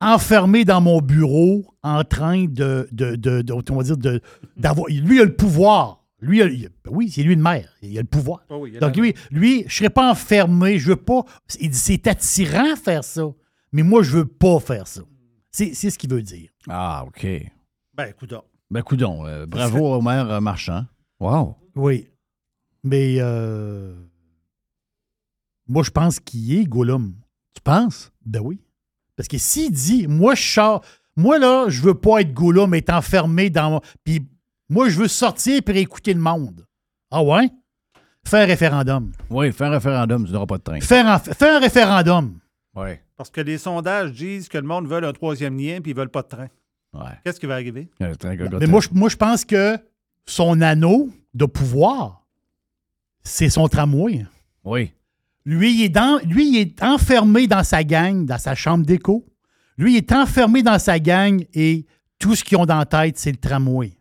enfermé 0.00 0.64
dans 0.64 0.80
mon 0.80 1.00
bureau 1.00 1.64
en 1.82 2.04
train 2.04 2.44
de, 2.44 2.88
de, 2.92 3.16
de, 3.16 3.42
de- 3.42 3.52
on 3.72 3.76
va 3.76 3.82
dire, 3.82 3.96
de, 3.96 4.20
d'avoir. 4.56 4.86
Lui, 4.88 5.16
il 5.16 5.20
a 5.20 5.24
le 5.24 5.34
pouvoir. 5.34 6.04
Lui, 6.20 6.38
il 6.38 6.42
a- 6.42 6.46
il- 6.46 6.68
oui, 6.88 7.10
c'est 7.10 7.22
lui 7.22 7.34
le 7.34 7.42
maire. 7.42 7.70
Il 7.82 7.96
a 7.98 8.02
le 8.02 8.06
pouvoir. 8.06 8.42
Ah 8.50 8.56
oui, 8.58 8.76
a 8.76 8.80
Donc, 8.80 8.96
lui, 8.96 9.14
lui, 9.32 9.60
je 9.60 9.64
ne 9.64 9.70
serais 9.70 9.90
pas 9.90 10.10
enfermé. 10.10 10.78
Je 10.78 10.88
veux 10.90 10.96
pas. 10.96 11.24
Il 11.58 11.70
dit, 11.70 11.78
c'est 11.78 12.06
attirant 12.06 12.76
faire 12.76 13.02
ça. 13.02 13.22
Mais 13.72 13.82
moi, 13.82 14.02
je 14.02 14.10
veux 14.10 14.26
pas 14.26 14.58
faire 14.60 14.86
ça. 14.86 15.02
C'est, 15.50 15.74
ce 15.74 15.98
qu'il 15.98 16.10
veut 16.10 16.22
dire. 16.22 16.50
Ah, 16.68 17.04
OK. 17.06 17.26
Ben, 17.94 18.06
écoute. 18.06 18.34
Ben, 18.70 18.82
coudon. 18.82 19.26
euh, 19.26 19.46
bravo 19.46 19.94
au 19.94 20.00
maire 20.00 20.30
euh, 20.30 20.40
Marchand. 20.40 20.86
Wow. 21.18 21.56
Oui. 21.74 22.08
Mais 22.84 23.16
euh, 23.18 23.94
moi, 25.66 25.82
je 25.82 25.90
pense 25.90 26.20
qu'il 26.20 26.52
est 26.58 26.64
Gollum. 26.64 27.14
Tu 27.54 27.60
penses? 27.62 28.12
Ben 28.24 28.40
oui. 28.40 28.60
Parce 29.16 29.28
que 29.28 29.38
s'il 29.38 29.72
dit, 29.72 30.06
moi, 30.06 30.34
je 30.34 30.42
sors, 30.42 30.84
moi, 31.16 31.38
là, 31.38 31.66
je 31.68 31.82
veux 31.82 31.94
pas 31.94 32.20
être 32.20 32.32
Gollum, 32.32 32.72
être 32.74 32.90
enfermé 32.90 33.50
dans. 33.50 33.80
Puis 34.04 34.26
moi, 34.68 34.88
je 34.88 34.98
veux 34.98 35.08
sortir 35.08 35.62
pour 35.62 35.74
écouter 35.74 36.14
le 36.14 36.20
monde. 36.20 36.64
Ah 37.10 37.22
ouais? 37.22 37.50
Faire 38.26 38.44
un 38.44 38.46
référendum. 38.46 39.12
Oui, 39.30 39.52
fais 39.52 39.64
un 39.64 39.70
référendum, 39.70 40.26
tu 40.26 40.32
n'auras 40.32 40.46
pas 40.46 40.58
de 40.58 40.62
train. 40.62 40.80
Faire 40.80 41.06
un, 41.08 41.18
faire 41.18 41.56
un 41.56 41.60
référendum. 41.60 42.38
Parce 43.16 43.30
que 43.30 43.40
les 43.40 43.58
sondages 43.58 44.12
disent 44.12 44.48
que 44.48 44.58
le 44.58 44.64
monde 44.66 44.86
veut 44.88 45.02
un 45.04 45.12
troisième 45.12 45.58
lien 45.58 45.80
puis 45.80 45.92
ils 45.92 45.96
veulent 45.96 46.08
pas 46.10 46.22
de 46.22 46.28
train. 46.28 46.48
Ouais. 46.92 47.12
Qu'est-ce 47.24 47.38
qui 47.38 47.46
va 47.46 47.54
arriver? 47.54 47.88
Un 48.00 48.14
train 48.14 48.36
que- 48.36 48.56
Mais 48.58 48.66
moi, 48.66 48.80
je, 48.80 48.88
moi, 48.92 49.08
je 49.08 49.16
pense 49.16 49.44
que 49.44 49.78
son 50.26 50.60
anneau 50.60 51.08
de 51.34 51.44
pouvoir, 51.46 52.26
c'est 53.22 53.48
son 53.50 53.68
tramway. 53.68 54.26
Oui. 54.64 54.92
Lui, 55.44 55.72
il 55.74 55.84
est, 55.84 55.88
dans, 55.88 56.20
lui, 56.26 56.48
il 56.50 56.56
est 56.58 56.82
enfermé 56.82 57.46
dans 57.46 57.64
sa 57.64 57.82
gang, 57.84 58.24
dans 58.26 58.38
sa 58.38 58.54
chambre 58.54 58.84
d'écho. 58.84 59.24
Lui, 59.78 59.94
il 59.94 59.96
est 59.96 60.12
enfermé 60.12 60.62
dans 60.62 60.78
sa 60.78 60.98
gang 60.98 61.44
et 61.54 61.86
tout 62.18 62.34
ce 62.34 62.44
qu'ils 62.44 62.58
ont 62.58 62.66
dans 62.66 62.78
la 62.78 62.86
tête, 62.86 63.18
c'est 63.18 63.30
le 63.30 63.38
tramway. 63.38 63.92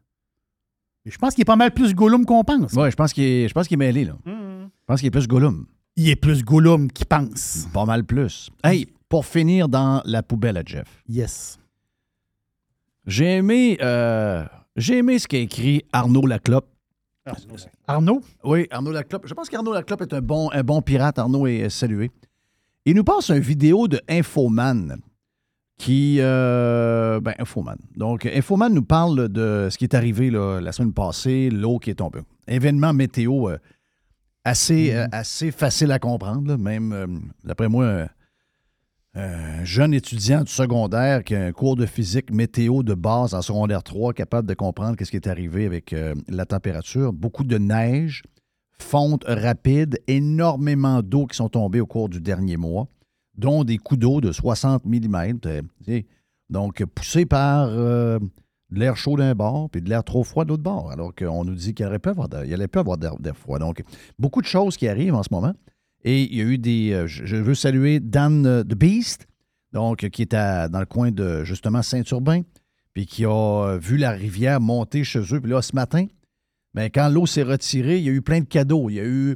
Et 1.06 1.12
je 1.12 1.18
pense 1.18 1.34
qu'il 1.34 1.44
est 1.44 1.46
pas 1.46 1.56
mal 1.56 1.74
plus 1.74 1.94
Gollum 1.96 2.26
qu'on 2.26 2.44
pense. 2.44 2.74
Oui, 2.74 2.92
je 2.92 2.96
pense 2.96 3.14
qu'il 3.14 3.24
est, 3.24 3.48
je 3.48 3.54
pense 3.54 3.68
qu'il 3.68 3.76
est 3.76 3.78
mêlé, 3.78 4.04
là. 4.06 4.18
Je 4.26 4.68
pense 4.86 5.00
qu'il 5.00 5.08
est 5.08 5.12
plus 5.12 5.28
Gollum. 5.28 5.66
Il 6.02 6.08
est 6.08 6.16
plus 6.16 6.46
Gollum 6.46 6.90
qu'il 6.90 7.08
pense. 7.08 7.68
Pas 7.74 7.84
mal 7.84 8.06
plus. 8.06 8.50
Hey, 8.64 8.88
pour 9.10 9.26
finir 9.26 9.68
dans 9.68 10.02
la 10.06 10.24
poubelle 10.24 10.56
à 10.56 10.62
Jeff. 10.66 11.04
Yes. 11.10 11.60
J'ai 13.06 13.36
aimé, 13.36 13.78
euh, 13.82 14.46
j'ai 14.78 15.00
aimé 15.00 15.20
ce 15.20 15.28
qu'a 15.28 15.40
écrit 15.40 15.84
Arnaud 15.92 16.26
Laclope. 16.26 16.70
Arnaud? 17.86 18.22
Oui, 18.46 18.66
Arnaud 18.72 18.94
Laclope. 18.94 19.28
Je 19.28 19.34
pense 19.34 19.50
qu'Arnaud 19.50 19.74
Laclope 19.74 20.04
est 20.04 20.14
un 20.14 20.22
bon, 20.22 20.50
un 20.54 20.64
bon 20.64 20.82
pirate. 20.82 21.20
Arnaud 21.20 21.48
est 21.48 21.68
salué. 21.68 22.12
Il 22.86 22.96
nous 22.96 23.04
passe 23.04 23.30
une 23.30 23.40
vidéo 23.40 23.90
de 23.90 24.00
Infoman 24.08 25.02
qui... 25.78 26.20
euh, 26.22 27.20
ben, 27.20 27.34
Infoman. 27.40 27.76
Donc, 27.98 28.26
Infoman 28.26 28.74
nous 28.74 28.86
parle 28.86 29.28
de 29.28 29.68
ce 29.70 29.78
qui 29.78 29.84
est 29.84 29.96
arrivé 29.96 30.30
là, 30.30 30.62
la 30.62 30.72
semaine 30.72 30.94
passée, 30.94 31.50
l'eau 31.50 31.78
qui 31.78 31.90
est 31.90 31.96
tombée. 31.96 32.22
Événement 32.48 32.94
météo 32.94 33.50
euh, 33.50 33.58
assez, 34.44 34.94
euh, 34.94 35.07
assez 35.11 35.52
facile 35.52 35.91
à 35.91 35.99
comprendre. 35.99 36.48
là. 36.48 36.57
Même, 36.57 36.94
euh, 36.94 37.07
d'après 37.44 37.70
moi, 37.70 37.84
euh, 37.86 38.07
un 39.16 39.64
jeune 39.66 39.94
étudiant 39.94 40.44
du 40.44 40.52
secondaire 40.52 41.24
qui 41.24 41.36
a 41.36 41.44
un 41.44 41.52
cours 41.52 41.76
de 41.76 41.86
physique 41.86 42.32
météo 42.32 42.84
de 42.84 42.94
base 42.94 43.34
en 43.34 43.41
secondaire 43.41 43.84
3, 43.84 44.14
capable 44.14 44.48
de 44.48 44.53
comprendre 44.53 44.95
ce 44.99 45.10
qui 45.10 45.16
est 45.16 45.28
arrivé 45.28 45.66
avec 45.66 45.94
euh, 45.94 46.16
la 46.28 46.45
température. 46.45 47.11
Beaucoup 47.11 47.44
de 47.44 47.57
neige, 47.57 48.24
fonte 48.78 49.24
rapide, 49.28 49.99
énormément 50.07 51.02
d'eau 51.02 51.26
qui 51.26 51.36
sont 51.36 51.49
tombées 51.49 51.82
au 51.82 51.88
cours 51.88 52.10
du 52.10 52.22
dernier 52.22 52.57
mois, 52.57 52.88
dont 53.36 53.64
des 53.64 53.78
coups 53.78 53.99
d'eau 53.99 54.22
de 54.22 54.32
60 54.32 54.86
mm. 54.86 55.40
donc, 56.49 56.86
poussés 56.86 57.26
par 57.26 57.70
de 58.72 58.80
l'air 58.80 58.96
chaud 58.98 59.18
d'un 59.18 59.34
bord 59.36 59.70
puis 59.70 59.82
de 59.82 59.90
l'air 59.90 60.04
trop 60.04 60.24
froid 60.24 60.44
de 60.46 60.50
l'autre 60.50 60.64
bord, 60.64 60.91
alors 60.91 61.14
qu'on 61.16 61.44
nous 61.46 61.56
dit 61.56 61.74
qu'il 61.74 61.86
avoir 61.86 62.30
d'air- 62.30 62.46
il 62.46 62.54
allait 62.54 62.68
pas 62.68 62.82
avoir 62.82 62.98
d'air 62.98 63.16
froid. 63.36 63.60
Donc, 63.60 63.84
beaucoup 64.20 64.41
de 64.41 64.48
choses 64.48 64.78
qui 64.78 64.88
arrivent 64.88 65.16
en 65.16 65.24
ce 65.24 65.30
moment. 65.32 65.54
Et 66.04 66.24
il 66.24 66.36
y 66.38 66.41
a 66.41 66.46
eu 66.46 66.58
des. 66.58 66.91
euh, 66.94 67.08
Je 67.08 67.36
veux 67.36 67.56
saluer 67.56 68.00
Dan 68.00 68.46
euh, 68.46 68.64
The 68.64 68.76
Beast, 68.76 69.28
donc, 69.74 70.08
qui 70.10 70.22
est 70.22 70.34
à- 70.34 70.70
dans 70.70 70.80
le 70.80 70.86
coin 70.86 71.12
de 71.12 71.44
justement 71.44 71.82
Saint-Urbain, 71.82 72.41
puis 72.94 73.06
qui 73.06 73.26
a 73.26 73.30
euh, 73.66 73.78
vu 73.78 73.98
la 73.98 74.12
rivière 74.12 74.62
monter 74.62 75.04
chez 75.04 75.20
eux. 75.34 75.41
Puis 75.41 75.52
là, 75.52 75.62
ce 75.62 75.76
matin, 75.76 76.06
ben, 76.74 76.90
quand 76.94 77.10
l'eau 77.10 77.26
s'est 77.26 77.44
retirée, 77.44 77.98
il 77.98 78.04
y 78.04 78.10
a 78.10 78.12
eu 78.14 78.22
plein 78.22 78.40
de 78.40 78.46
cadeaux. 78.46 78.90
Il 78.90 78.96
y 78.96 79.00
a 79.00 79.06
eu 79.06 79.36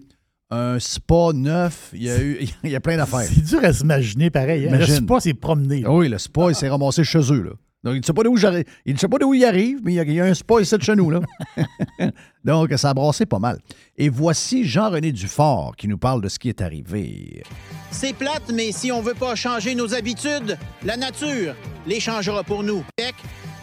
un 0.51 0.77
spa 0.79 1.33
neuf, 1.33 1.89
il 1.93 2.03
y 2.03 2.09
a 2.11 2.21
eu 2.23 2.37
il 2.63 2.69
y 2.69 2.75
a 2.75 2.79
plein 2.79 2.95
d'affaires. 2.97 3.21
C'est 3.27 3.43
dur 3.43 3.59
à 3.63 3.73
s'imaginer 3.73 4.29
pareil. 4.29 4.67
hein. 4.67 4.77
Le 4.77 4.85
spa, 4.85 5.19
c'est 5.19 5.33
promené. 5.33 5.81
là. 5.81 5.87
Ah 5.91 5.95
Oui, 5.95 6.07
le 6.07 6.17
spa, 6.19 6.49
il 6.49 6.55
s'est 6.55 6.69
ramassé 6.69 7.03
chez 7.03 7.19
eux. 7.33 7.41
Là. 7.41 7.51
Donc, 7.83 7.95
il 7.95 7.99
ne 7.99 8.05
sait 8.05 8.13
pas 8.13 8.23
d'où. 8.23 8.37
Il 8.85 8.93
ne 8.93 8.99
sait 8.99 9.07
pas 9.07 9.17
d'où 9.17 9.33
il 9.33 9.43
arrive, 9.43 9.79
mais 9.83 9.93
il 9.93 9.95
y 9.95 9.99
a, 9.99 10.03
il 10.03 10.13
y 10.13 10.19
a 10.21 10.25
un 10.25 10.33
spa 10.33 10.61
ici 10.61 10.77
de 10.77 10.83
chez 10.83 10.95
nous. 10.95 11.09
Là. 11.09 11.19
Donc, 12.45 12.73
ça 12.77 12.91
a 12.91 12.93
brassé 12.93 13.25
pas 13.25 13.39
mal. 13.39 13.59
Et 13.97 14.09
voici 14.09 14.63
Jean-René 14.63 15.11
Dufort 15.11 15.75
qui 15.75 15.87
nous 15.87 15.97
parle 15.97 16.21
de 16.21 16.29
ce 16.29 16.39
qui 16.39 16.49
est 16.49 16.61
arrivé. 16.61 17.43
C'est 17.91 18.13
plate, 18.13 18.51
mais 18.53 18.71
si 18.71 18.91
on 18.91 19.01
veut 19.01 19.13
pas 19.13 19.35
changer 19.35 19.75
nos 19.75 19.93
habitudes, 19.93 20.57
la 20.83 20.97
nature 20.97 21.55
les 21.85 21.99
changera 21.99 22.43
pour 22.43 22.63
nous. 22.63 22.83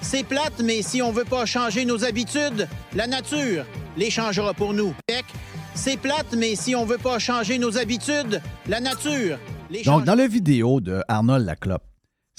C'est 0.02 0.24
plate, 0.24 0.60
mais 0.62 0.82
si 0.82 1.02
on 1.02 1.12
veut 1.12 1.24
pas 1.24 1.46
changer 1.46 1.84
nos 1.84 2.04
habitudes, 2.04 2.68
la 2.94 3.06
nature 3.06 3.64
les 3.96 4.10
changera 4.10 4.54
pour 4.54 4.72
nous. 4.72 4.94
C'est 5.74 5.96
plate, 5.96 6.34
mais 6.36 6.56
si 6.56 6.74
on 6.74 6.84
veut 6.84 6.98
pas 6.98 7.18
changer 7.18 7.58
nos 7.58 7.78
habitudes, 7.78 8.40
la 8.68 8.80
nature 8.80 9.38
les 9.70 9.82
Donc, 9.82 10.04
dans 10.04 10.14
la 10.14 10.26
vidéo 10.26 10.80
de 10.80 11.02
Arnold 11.08 11.46
Laclope, 11.46 11.84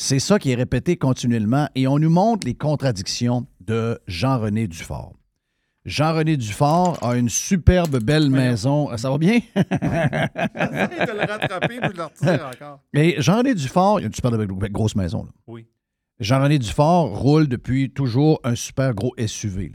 c'est 0.01 0.19
ça 0.19 0.39
qui 0.39 0.51
est 0.51 0.55
répété 0.55 0.97
continuellement 0.97 1.67
et 1.75 1.85
on 1.87 1.99
nous 1.99 2.09
montre 2.09 2.47
les 2.47 2.55
contradictions 2.55 3.45
de 3.59 3.99
Jean-René 4.07 4.67
Dufort. 4.67 5.13
Jean-René 5.85 6.37
Dufort 6.37 6.97
a 7.03 7.17
une 7.17 7.29
superbe 7.29 7.99
belle 8.03 8.29
maison. 8.31 8.95
Ça 8.97 9.11
va 9.11 9.17
bien? 9.19 9.39
De 9.55 11.11
le 11.13 11.31
rattraper 11.31 11.79
puis 11.79 11.89
de 11.89 11.97
le 11.97 12.03
retirer 12.03 12.41
encore. 12.55 12.79
Et 12.93 13.15
Jean-René 13.21 13.53
Dufort, 13.55 13.99
il 13.99 14.03
a 14.03 14.07
une 14.07 14.13
super 14.13 14.31
belle- 14.31 14.47
belle 14.47 14.71
grosse 14.71 14.95
maison. 14.95 15.23
là. 15.23 15.31
Oui. 15.47 15.67
Jean-René 16.19 16.57
Dufort 16.59 17.17
roule 17.19 17.47
depuis 17.47 17.91
toujours 17.91 18.39
un 18.43 18.55
super 18.55 18.93
gros 18.93 19.13
SUV. 19.23 19.71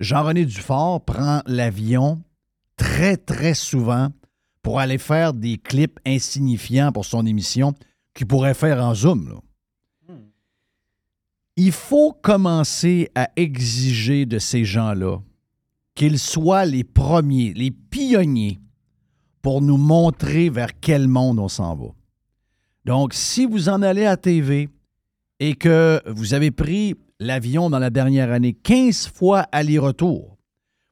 Jean-René 0.00 0.44
Dufort 0.44 1.04
prend 1.04 1.42
l'avion 1.46 2.22
très, 2.76 3.16
très 3.16 3.54
souvent 3.54 4.08
pour 4.62 4.78
aller 4.80 4.98
faire 4.98 5.32
des 5.32 5.58
clips 5.58 5.98
insignifiants 6.06 6.92
pour 6.92 7.04
son 7.04 7.24
émission 7.26 7.74
qu'il 8.18 8.26
pourrait 8.26 8.54
faire 8.54 8.84
en 8.84 8.96
Zoom. 8.96 9.28
là. 9.28 10.14
Il 11.56 11.70
faut 11.70 12.12
commencer 12.12 13.10
à 13.14 13.30
exiger 13.36 14.26
de 14.26 14.40
ces 14.40 14.64
gens-là 14.64 15.18
qu'ils 15.94 16.18
soient 16.18 16.64
les 16.64 16.82
premiers, 16.82 17.54
les 17.54 17.70
pionniers 17.70 18.58
pour 19.40 19.62
nous 19.62 19.76
montrer 19.76 20.50
vers 20.50 20.80
quel 20.80 21.06
monde 21.06 21.38
on 21.38 21.46
s'en 21.46 21.76
va. 21.76 21.86
Donc, 22.84 23.14
si 23.14 23.46
vous 23.46 23.68
en 23.68 23.82
allez 23.82 24.04
à 24.04 24.16
TV 24.16 24.68
et 25.38 25.54
que 25.54 26.02
vous 26.10 26.34
avez 26.34 26.50
pris 26.50 26.96
l'avion 27.20 27.70
dans 27.70 27.78
la 27.78 27.90
dernière 27.90 28.32
année 28.32 28.52
15 28.52 29.12
fois 29.14 29.46
aller-retour 29.52 30.36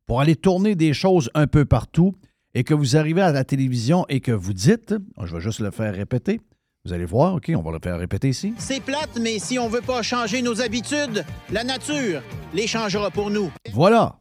pour 0.06 0.20
aller 0.20 0.36
tourner 0.36 0.76
des 0.76 0.92
choses 0.92 1.28
un 1.34 1.48
peu 1.48 1.64
partout 1.64 2.14
et 2.54 2.62
que 2.62 2.74
vous 2.74 2.96
arrivez 2.96 3.22
à 3.22 3.32
la 3.32 3.42
télévision 3.42 4.04
et 4.08 4.20
que 4.20 4.32
vous 4.32 4.52
dites, 4.52 4.94
je 5.24 5.34
vais 5.34 5.40
juste 5.40 5.60
le 5.60 5.72
faire 5.72 5.92
répéter, 5.92 6.40
vous 6.86 6.92
allez 6.92 7.04
voir, 7.04 7.34
OK, 7.34 7.50
on 7.54 7.62
va 7.62 7.72
le 7.72 7.80
faire 7.82 7.98
répéter 7.98 8.28
ici. 8.28 8.54
C'est 8.58 8.80
plate, 8.80 9.18
mais 9.20 9.40
si 9.40 9.58
on 9.58 9.68
veut 9.68 9.80
pas 9.80 10.02
changer 10.02 10.40
nos 10.40 10.60
habitudes, 10.60 11.24
la 11.50 11.64
nature 11.64 12.22
les 12.54 12.68
changera 12.68 13.10
pour 13.10 13.28
nous. 13.28 13.50
Voilà. 13.72 14.20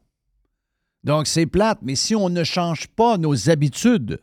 Donc, 1.03 1.27
c'est 1.27 1.45
plate, 1.45 1.77
mais 1.83 1.95
si 1.95 2.15
on 2.15 2.29
ne 2.29 2.43
change 2.43 2.87
pas 2.87 3.17
nos 3.17 3.51
habitudes, 3.51 4.19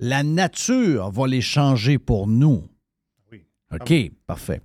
la 0.00 0.24
nature 0.24 1.12
va 1.12 1.28
les 1.28 1.40
changer 1.40 1.98
pour 1.98 2.26
nous. 2.26 2.68
OK, 3.72 3.92
parfait. 4.26 4.60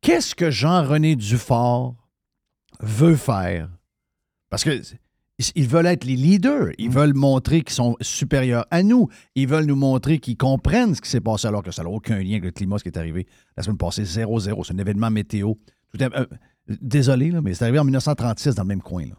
Qu'est-ce 0.00 0.34
que 0.34 0.50
Jean-René 0.50 1.14
Dufort 1.14 1.94
veut 2.80 3.16
faire? 3.16 3.70
Parce 4.50 4.64
que 4.64 4.82
ils 5.54 5.68
veulent 5.68 5.86
être 5.86 6.04
les 6.04 6.16
leaders. 6.16 6.68
Ils 6.78 6.90
veulent 6.90 7.14
montrer 7.14 7.62
qu'ils 7.62 7.74
sont 7.74 7.96
supérieurs 8.00 8.66
à 8.70 8.82
nous. 8.82 9.08
Ils 9.34 9.46
veulent 9.46 9.66
nous 9.66 9.76
montrer 9.76 10.18
qu'ils 10.18 10.36
comprennent 10.36 10.94
ce 10.94 11.00
qui 11.00 11.08
s'est 11.08 11.20
passé 11.20 11.46
alors 11.46 11.62
que 11.62 11.70
ça 11.70 11.82
n'a 11.82 11.88
aucun 11.90 12.18
lien 12.18 12.32
avec 12.32 12.44
le 12.44 12.50
climat, 12.50 12.78
ce 12.78 12.82
qui 12.82 12.88
est 12.88 12.98
arrivé 12.98 13.26
la 13.56 13.62
semaine 13.62 13.78
passée. 13.78 14.02
0-0. 14.04 14.64
C'est 14.64 14.74
un 14.74 14.78
événement 14.78 15.10
météo. 15.10 15.54
Tout 15.92 16.04
à- 16.04 16.20
euh, 16.20 16.26
désolé, 16.80 17.30
là, 17.30 17.40
mais 17.40 17.54
c'est 17.54 17.64
arrivé 17.64 17.78
en 17.78 17.84
1936 17.84 18.54
dans 18.56 18.62
le 18.64 18.68
même 18.68 18.82
coin. 18.82 19.04
là. 19.06 19.14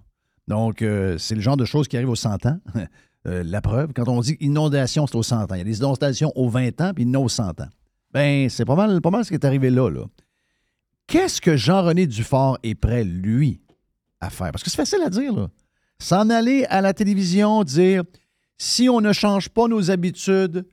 Donc, 0.47 0.81
euh, 0.81 1.17
c'est 1.17 1.35
le 1.35 1.41
genre 1.41 1.57
de 1.57 1.65
choses 1.65 1.87
qui 1.87 1.95
arrivent 1.95 2.09
aux 2.09 2.15
100 2.15 2.45
ans. 2.45 2.59
Euh, 3.27 3.43
la 3.43 3.59
preuve, 3.61 3.91
quand 3.93 4.07
on 4.07 4.21
dit 4.21 4.37
inondation, 4.39 5.05
c'est 5.05 5.17
aux 5.17 5.23
100 5.23 5.51
ans. 5.51 5.55
Il 5.55 5.57
y 5.57 5.61
a 5.61 5.65
des 5.65 5.79
inondations 5.79 6.31
aux 6.37 6.47
20 6.47 6.79
ans, 6.79 6.93
puis 6.95 7.05
a 7.13 7.19
aux 7.19 7.27
100 7.27 7.59
ans. 7.59 7.67
Ben, 8.13 8.49
c'est 8.49 8.63
pas 8.63 8.75
mal, 8.77 9.01
pas 9.01 9.09
mal 9.09 9.25
ce 9.25 9.29
qui 9.29 9.33
est 9.35 9.43
arrivé 9.43 9.69
là. 9.69 9.89
là. 9.89 10.05
Qu'est-ce 11.05 11.41
que 11.41 11.57
Jean-René 11.57 12.07
Dufort 12.07 12.57
est 12.63 12.75
prêt, 12.75 13.03
lui, 13.03 13.59
à 14.21 14.29
faire? 14.29 14.51
Parce 14.53 14.63
que 14.63 14.69
c'est 14.69 14.77
facile 14.77 15.01
à 15.05 15.09
dire, 15.09 15.33
là. 15.35 15.49
S'en 16.01 16.30
aller 16.30 16.65
à 16.69 16.81
la 16.81 16.93
télévision, 16.93 17.63
dire 17.63 18.03
si 18.57 18.89
on 18.89 19.01
ne 19.01 19.13
change 19.13 19.49
pas 19.49 19.67
nos 19.67 19.91
habitudes, 19.91 20.65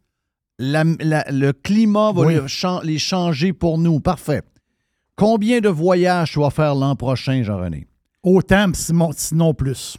la- 0.58 0.84
la- 1.00 1.24
le 1.30 1.52
climat 1.52 2.12
va 2.12 2.22
Oui. 2.22 2.34
les, 2.34 2.48
chan- 2.48 2.80
les 2.82 2.98
changer 2.98 3.52
pour 3.52 3.78
nous. 3.78 4.00
Parfait. 4.00 4.42
Combien 5.16 5.60
de 5.60 5.68
voyages 5.68 6.32
tu 6.32 6.40
vas 6.40 6.50
faire 6.50 6.74
l'an 6.74 6.94
prochain, 6.96 7.42
Jean-René? 7.42 7.86
Autant, 8.22 8.70
sinon, 8.74 9.10
sinon 9.16 9.54
plus. 9.54 9.96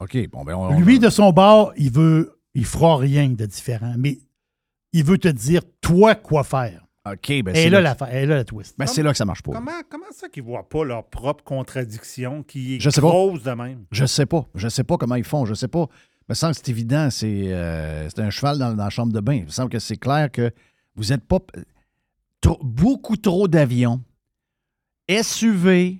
OK, 0.00 0.16
bon, 0.30 0.44
ben 0.44 0.54
on, 0.54 0.78
Lui, 0.80 0.98
de 0.98 1.10
son 1.10 1.30
bord, 1.32 1.72
il 1.76 1.90
veut, 1.92 2.38
il 2.54 2.64
fera 2.64 2.96
rien 2.96 3.28
de 3.28 3.46
différent, 3.46 3.94
mais 3.98 4.18
il 4.92 5.04
veut 5.04 5.18
te 5.18 5.28
dire, 5.28 5.62
toi, 5.80 6.14
quoi 6.14 6.42
faire. 6.42 6.84
OK, 7.06 7.42
ben 7.42 7.54
Et 7.54 7.62
c'est 7.62 7.70
là, 7.70 7.80
là, 7.80 7.96
la, 7.98 8.12
et 8.22 8.26
là, 8.26 8.36
la 8.36 8.44
twist. 8.44 8.74
ben, 8.78 8.86
c'est 8.86 9.02
là 9.02 9.10
que 9.12 9.16
ça 9.16 9.24
marche 9.24 9.42
pas. 9.42 9.52
Comment, 9.52 9.70
comment 9.88 10.04
ça 10.12 10.28
qu'ils 10.28 10.42
ne 10.42 10.48
voient 10.48 10.68
pas 10.68 10.84
leur 10.84 11.04
propre 11.08 11.42
contradiction 11.42 12.42
qui 12.42 12.76
est 12.76 12.80
Je 12.80 12.90
sais 12.90 13.00
pas. 13.00 13.08
grosse 13.08 13.42
de 13.42 13.52
même? 13.52 13.84
Je 13.90 14.04
sais 14.04 14.26
pas. 14.26 14.46
Je 14.54 14.68
sais 14.68 14.84
pas 14.84 14.98
comment 14.98 15.14
ils 15.14 15.24
font. 15.24 15.46
Je 15.46 15.54
sais 15.54 15.68
pas. 15.68 15.86
Il 16.22 16.24
me 16.30 16.34
semble 16.34 16.52
que 16.54 16.60
c'est 16.62 16.68
évident. 16.70 17.08
C'est 17.10 17.52
euh, 17.54 18.06
c'est 18.10 18.20
un 18.20 18.28
cheval 18.30 18.58
dans, 18.58 18.74
dans 18.74 18.84
la 18.84 18.90
chambre 18.90 19.12
de 19.14 19.20
bain. 19.20 19.34
Il 19.34 19.44
me 19.44 19.48
semble 19.50 19.70
que 19.70 19.78
c'est 19.78 19.96
clair 19.96 20.30
que 20.30 20.52
vous 20.94 21.04
n'êtes 21.06 21.24
pas. 21.24 21.38
trop- 22.42 22.60
beaucoup 22.62 23.16
trop 23.16 23.48
d'avions, 23.48 24.02
SUV, 25.08 25.98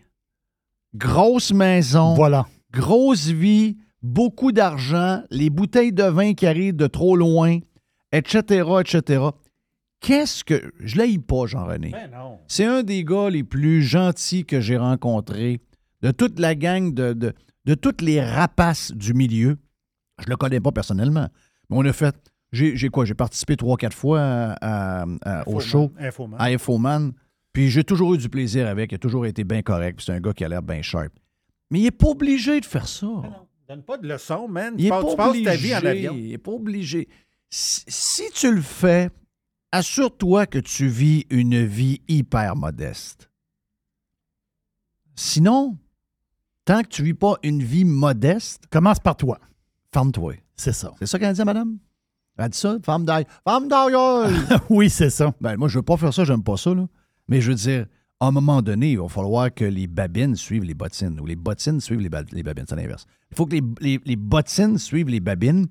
grosse 0.94 1.52
maison, 1.52 2.14
Voilà. 2.14 2.46
grosse 2.72 3.26
vie, 3.28 3.78
beaucoup 4.02 4.52
d'argent, 4.52 5.22
les 5.30 5.50
bouteilles 5.50 5.92
de 5.92 6.04
vin 6.04 6.34
qui 6.34 6.46
arrivent 6.46 6.76
de 6.76 6.86
trop 6.86 7.16
loin, 7.16 7.58
etc., 8.12 8.64
etc. 8.80 9.22
Qu'est-ce 10.00 10.44
que. 10.44 10.72
Je 10.80 10.96
l'ai 10.96 11.18
pas, 11.18 11.46
Jean-René. 11.46 11.90
Ben 11.90 12.10
non. 12.10 12.38
C'est 12.48 12.64
un 12.64 12.82
des 12.82 13.04
gars 13.04 13.28
les 13.30 13.44
plus 13.44 13.82
gentils 13.82 14.44
que 14.44 14.60
j'ai 14.60 14.76
rencontrés, 14.76 15.60
de 16.02 16.10
toute 16.10 16.38
la 16.38 16.54
gang, 16.54 16.94
de, 16.94 17.12
de, 17.12 17.32
de 17.66 17.74
toutes 17.74 18.00
les 18.00 18.20
rapaces 18.22 18.92
du 18.92 19.12
milieu. 19.14 19.56
Je 20.24 20.28
le 20.28 20.36
connais 20.36 20.60
pas 20.60 20.72
personnellement, 20.72 21.28
mais 21.68 21.76
on 21.76 21.84
a 21.84 21.92
fait 21.92 22.14
J'ai 22.52 22.88
quoi? 22.88 23.04
J'ai 23.04 23.14
participé 23.14 23.56
trois, 23.56 23.76
quatre 23.76 23.96
fois 23.96 24.20
à- 24.20 25.02
à- 25.02 25.06
à- 25.22 25.48
au 25.48 25.60
show. 25.60 25.92
Infoman. 25.98 26.40
À 26.40 26.46
Infoman. 26.46 27.12
Puis 27.52 27.68
j'ai 27.70 27.84
toujours 27.84 28.14
eu 28.14 28.18
du 28.18 28.28
plaisir 28.28 28.66
avec. 28.68 28.92
Il 28.92 28.94
a 28.94 28.98
toujours 28.98 29.26
été 29.26 29.44
bien 29.44 29.60
correct. 29.62 29.96
Puis 29.96 30.06
c'est 30.06 30.12
un 30.12 30.20
gars 30.20 30.32
qui 30.32 30.44
a 30.44 30.48
l'air 30.48 30.62
bien 30.62 30.82
sharp. 30.82 31.12
Mais 31.70 31.80
il 31.80 31.82
n'est 31.84 31.90
pas 31.90 32.08
obligé 32.08 32.58
de 32.60 32.64
faire 32.64 32.88
ça. 32.88 33.06
Donne 33.68 33.82
pas 33.82 33.98
de 33.98 34.08
leçons, 34.08 34.48
man. 34.48 34.74
Il 34.78 34.80
Tu 34.80 34.86
est 34.86 34.90
passes, 34.90 35.14
pas 35.14 35.24
tu 35.24 35.28
obligé. 35.30 35.44
ta 35.44 35.54
vie 35.56 35.74
en 35.74 35.84
avion. 35.84 36.14
Il 36.16 36.28
n'est 36.30 36.38
pas 36.38 36.50
obligé. 36.52 37.08
Si, 37.50 37.82
si 37.86 38.22
tu 38.34 38.52
le 38.52 38.60
fais, 38.60 39.10
assure-toi 39.72 40.46
que 40.46 40.58
tu 40.58 40.88
vis 40.88 41.26
une 41.30 41.64
vie 41.64 42.00
hyper 42.08 42.56
modeste. 42.56 43.30
Sinon, 45.14 45.76
tant 46.64 46.82
que 46.82 46.88
tu 46.88 47.02
vis 47.02 47.14
pas 47.14 47.36
une 47.42 47.62
vie 47.62 47.84
modeste, 47.84 48.64
commence 48.70 48.98
par 49.00 49.16
toi. 49.16 49.38
Ferme-toi. 49.92 50.34
C'est 50.56 50.72
ça. 50.72 50.92
C'est 50.98 51.06
ça 51.06 51.18
qu'elle 51.18 51.34
dit, 51.34 51.44
madame? 51.44 51.78
Elle 52.38 52.48
dit 52.50 52.58
ça? 52.58 52.78
Femme 52.82 53.04
d'ail. 53.04 53.26
Femme 53.44 53.68
d'ailleurs! 53.68 54.30
oui, 54.70 54.88
c'est 54.88 55.10
ça. 55.10 55.34
Ben, 55.40 55.56
moi, 55.56 55.68
je 55.68 55.78
veux 55.78 55.82
pas 55.82 55.96
faire 55.96 56.14
ça, 56.14 56.24
j'aime 56.24 56.42
pas 56.42 56.56
ça, 56.56 56.72
là. 56.74 56.86
Mais 57.28 57.40
je 57.40 57.50
veux 57.50 57.56
dire, 57.56 57.86
à 58.18 58.26
un 58.26 58.30
moment 58.30 58.62
donné, 58.62 58.92
il 58.92 58.98
va 58.98 59.08
falloir 59.08 59.52
que 59.52 59.64
les 59.64 59.86
babines 59.86 60.36
suivent 60.36 60.64
les 60.64 60.74
bottines 60.74 61.18
ou 61.20 61.26
les 61.26 61.36
bottines 61.36 61.80
suivent 61.80 62.00
les, 62.00 62.08
ba- 62.08 62.22
les 62.32 62.42
babines. 62.42 62.64
C'est 62.68 62.76
l'inverse. 62.76 63.04
Il 63.30 63.36
faut 63.36 63.46
que 63.46 63.54
les, 63.56 63.62
les- 63.80 64.00
les 64.04 64.16
bottines 64.16 64.78
suivent 64.78 65.08
les 65.08 65.20
babines. 65.20 65.66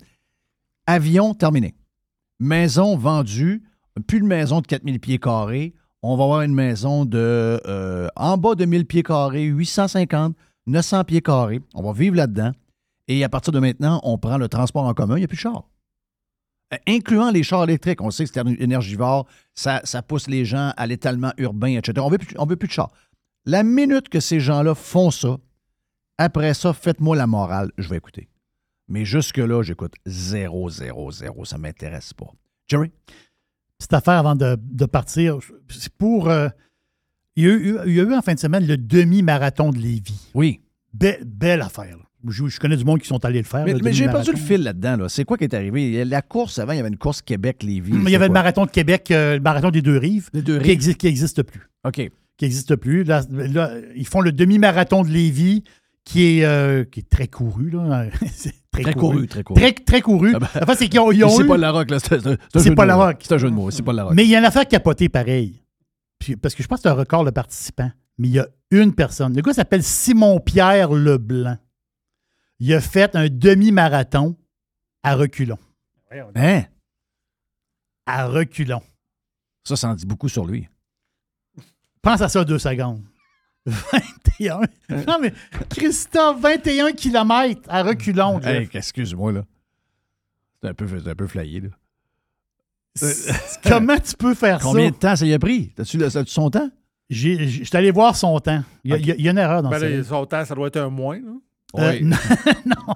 Avion 0.85 1.33
terminé. 1.33 1.75
Maison 2.39 2.97
vendue. 2.97 3.63
Plus 4.03 4.19
de 4.21 4.25
maison 4.25 4.61
de 4.61 4.67
4000 4.67 4.99
pieds 4.99 5.19
carrés. 5.19 5.73
On 6.01 6.15
va 6.15 6.23
avoir 6.23 6.41
une 6.41 6.53
maison 6.53 7.05
de 7.05 7.59
euh, 7.65 8.07
en 8.15 8.37
bas 8.37 8.55
de 8.55 8.65
1000 8.65 8.85
pieds 8.85 9.03
carrés, 9.03 9.43
850, 9.45 10.35
900 10.67 11.03
pieds 11.03 11.21
carrés. 11.21 11.61
On 11.73 11.83
va 11.83 11.91
vivre 11.93 12.15
là-dedans. 12.15 12.51
Et 13.07 13.23
à 13.23 13.29
partir 13.29 13.51
de 13.51 13.59
maintenant, 13.59 13.99
on 14.03 14.17
prend 14.17 14.37
le 14.37 14.47
transport 14.47 14.85
en 14.85 14.93
commun. 14.93 15.15
Il 15.17 15.19
n'y 15.19 15.25
a 15.25 15.27
plus 15.27 15.35
de 15.35 15.41
char. 15.41 15.63
Euh, 16.73 16.77
incluant 16.87 17.31
les 17.31 17.43
chars 17.43 17.63
électriques. 17.63 18.01
On 18.01 18.11
sait 18.11 18.25
que 18.25 18.31
c'est 18.33 18.61
énergivore, 18.61 19.27
ça, 19.55 19.81
ça 19.83 20.01
pousse 20.01 20.27
les 20.27 20.45
gens 20.45 20.71
à 20.77 20.85
l'étalement 20.87 21.33
urbain, 21.37 21.75
etc. 21.77 21.93
On 21.99 22.05
ne 22.09 22.11
veut, 22.11 22.57
plus- 22.57 22.67
de 22.67 22.71
chars. 22.71 22.91
La 23.45 23.63
minute 23.63 24.09
que 24.09 24.19
ces 24.19 24.39
gens-là 24.39 24.75
font 24.75 25.11
ça, 25.11 25.37
après 26.17 26.53
ça, 26.53 26.73
faites-moi 26.73 27.15
la 27.15 27.27
morale, 27.27 27.71
je 27.77 27.89
vais 27.89 27.97
écouter. 27.97 28.29
Mais 28.87 29.05
jusque-là, 29.05 29.63
j'écoute 29.63 29.93
zéro, 30.05 30.69
zéro, 30.69 31.11
zéro. 31.11 31.45
Ça 31.45 31.57
ne 31.57 31.63
m'intéresse 31.63 32.13
pas. 32.13 32.27
Jerry? 32.67 32.91
Petite 33.79 33.93
affaire 33.93 34.13
avant 34.15 34.35
de, 34.35 34.57
de 34.61 34.85
partir. 34.85 35.37
C'est 35.69 35.93
pour. 35.93 36.29
euh, 36.29 36.49
il, 37.35 37.43
y 37.45 37.47
a 37.47 37.49
eu, 37.53 37.77
il 37.87 37.93
y 37.93 37.99
a 37.99 38.03
eu 38.03 38.13
en 38.13 38.21
fin 38.21 38.33
de 38.33 38.39
semaine 38.39 38.67
le 38.67 38.75
demi-marathon 38.77 39.71
de 39.71 39.77
Lévis. 39.77 40.29
Oui. 40.33 40.59
Be- 40.97 41.23
belle 41.25 41.61
affaire. 41.61 41.97
là. 41.97 42.03
Je, 42.27 42.47
je 42.47 42.59
connais 42.59 42.75
du 42.75 42.83
monde 42.83 42.99
qui 42.99 43.07
sont 43.07 43.23
allés 43.23 43.39
le 43.39 43.45
faire. 43.45 43.63
Mais, 43.63 43.73
mais 43.81 43.93
j'ai 43.93 44.05
perdu 44.07 44.31
le 44.31 44.37
fil 44.37 44.61
là-dedans. 44.63 44.97
Là. 44.97 45.07
C'est 45.09 45.23
quoi 45.23 45.37
qui 45.37 45.45
est 45.45 45.53
arrivé? 45.53 46.03
La 46.03 46.21
course, 46.21 46.59
avant, 46.59 46.73
il 46.73 46.77
y 46.77 46.79
avait 46.79 46.89
une 46.89 46.97
course 46.97 47.21
Québec-Lévis. 47.21 47.93
Il 47.93 48.09
y 48.09 48.15
avait 48.17 48.27
le 48.27 48.33
marathon 48.33 48.65
de 48.65 48.71
Québec, 48.71 49.09
euh, 49.11 49.35
le 49.35 49.39
marathon 49.41 49.69
des 49.71 49.81
deux 49.81 49.97
rives, 49.97 50.29
deux 50.33 50.41
qui 50.43 50.51
rives. 50.63 50.69
existe, 50.71 50.97
qui 50.97 51.07
existe 51.07 51.43
plus. 51.43 51.61
OK. 51.85 52.01
Qui 52.35 52.45
existe 52.45 52.75
plus. 52.75 53.05
Là, 53.05 53.21
là, 53.31 53.71
ils 53.95 54.05
font 54.07 54.19
le 54.19 54.33
demi-marathon 54.33 55.03
de 55.03 55.09
Lévis, 55.09 55.63
qui 56.09 56.39
est, 56.39 56.45
euh, 56.45 56.83
qui 56.85 57.01
est 57.01 57.09
très 57.09 57.27
couru. 57.27 57.69
Là. 57.69 58.05
Très 58.71 58.93
couru, 58.93 59.27
très 59.27 59.43
couru. 59.43 59.59
Très, 59.59 59.73
très 59.73 59.99
couru. 60.01 60.31
Ah 60.35 60.39
ben, 60.39 60.47
Enfin, 60.61 60.75
c'est 60.75 60.87
qu'ils 60.87 60.99
ont, 61.01 61.11
ils 61.11 61.23
ont 61.25 61.29
c'est 61.35 61.43
eu- 61.43 61.47
pas 61.47 61.57
la 61.57 61.71
rock, 61.71 61.89
là. 61.89 61.99
C'est 61.99 62.21
pas 62.75 62.83
mots, 62.83 62.87
la 62.87 62.95
rock. 62.95 63.17
C'est 63.23 63.33
un 63.33 63.37
jeu 63.37 63.49
de 63.49 63.55
mots. 63.55 63.71
C'est 63.71 63.81
pas 63.83 63.91
la 63.91 64.05
rock. 64.05 64.13
Mais 64.13 64.23
il 64.23 64.29
y 64.29 64.35
a 64.35 64.39
une 64.39 64.45
affaire 64.45 64.65
capotée 64.67 65.09
pareil. 65.09 65.61
Puis- 66.19 66.35
parce 66.37 66.55
que 66.55 66.63
je 66.63 66.67
pense 66.67 66.77
que 66.77 66.83
c'est 66.83 66.89
un 66.89 66.93
record 66.93 67.25
de 67.25 67.31
participants. 67.31 67.91
Mais 68.19 68.27
il 68.29 68.33
y 68.35 68.39
a 68.39 68.47
une 68.71 68.93
personne. 68.93 69.35
Le 69.35 69.41
gars 69.41 69.53
s'appelle 69.53 69.83
Simon-Pierre 69.83 70.91
Leblanc. 70.93 71.57
Il 72.59 72.73
a 72.73 72.79
fait 72.79 73.15
un 73.15 73.27
demi-marathon 73.27 74.37
à 75.03 75.15
reculons. 75.15 75.57
Hein? 76.35 76.63
À 78.05 78.27
reculons. 78.27 78.81
Ça, 79.67 79.75
ça 79.75 79.89
en 79.89 79.95
dit 79.95 80.05
beaucoup 80.05 80.29
sur 80.29 80.45
lui. 80.45 80.69
Pense 82.01 82.21
à 82.21 82.29
ça 82.29 82.45
deux 82.45 82.59
secondes. 82.59 83.03
21. 83.69 84.61
non, 85.07 85.17
mais 85.21 85.33
Christophe, 85.69 86.39
21 86.41 86.91
km 86.93 87.61
à 87.67 87.83
reculons. 87.83 88.39
Hey, 88.41 88.67
excuse-moi, 88.73 89.31
là. 89.31 89.41
C'est 90.61 90.69
un 90.69 90.73
peu, 90.73 90.87
c'est 90.87 91.09
un 91.09 91.15
peu 91.15 91.27
flyé, 91.27 91.61
là. 91.61 91.69
Comment 93.63 93.97
tu 93.97 94.15
peux 94.17 94.33
faire 94.33 94.59
Combien 94.59 94.85
ça? 94.87 94.91
de 94.91 94.95
temps 94.97 95.15
ça 95.15 95.25
y 95.25 95.33
a 95.33 95.39
pris? 95.39 95.71
T'as-tu 95.75 95.97
le- 95.97 96.05
as-tu 96.17 96.31
son 96.31 96.49
temps? 96.49 96.69
J'ai- 97.09 97.47
j'ai- 97.47 97.63
Je 97.63 97.63
suis 97.63 97.77
allé 97.77 97.91
voir 97.91 98.15
son 98.15 98.37
temps. 98.39 98.61
Il 98.83 98.91
y 98.91 98.93
a, 98.93 98.97
il 98.97 99.05
y 99.07 99.11
a- 99.11 99.15
il 99.15 99.21
y 99.23 99.27
a 99.27 99.31
une 99.31 99.37
erreur 99.37 99.63
dans 99.63 99.69
Ben 99.69 99.79
ça. 100.03 100.09
son 100.09 100.25
temps, 100.25 100.43
ça 100.45 100.53
doit 100.55 100.67
être 100.67 100.77
un 100.77 100.89
moins. 100.89 101.17
Là. 101.17 101.31
Euh, 101.77 101.91
Oui. 101.91 102.03
non, 102.65 102.95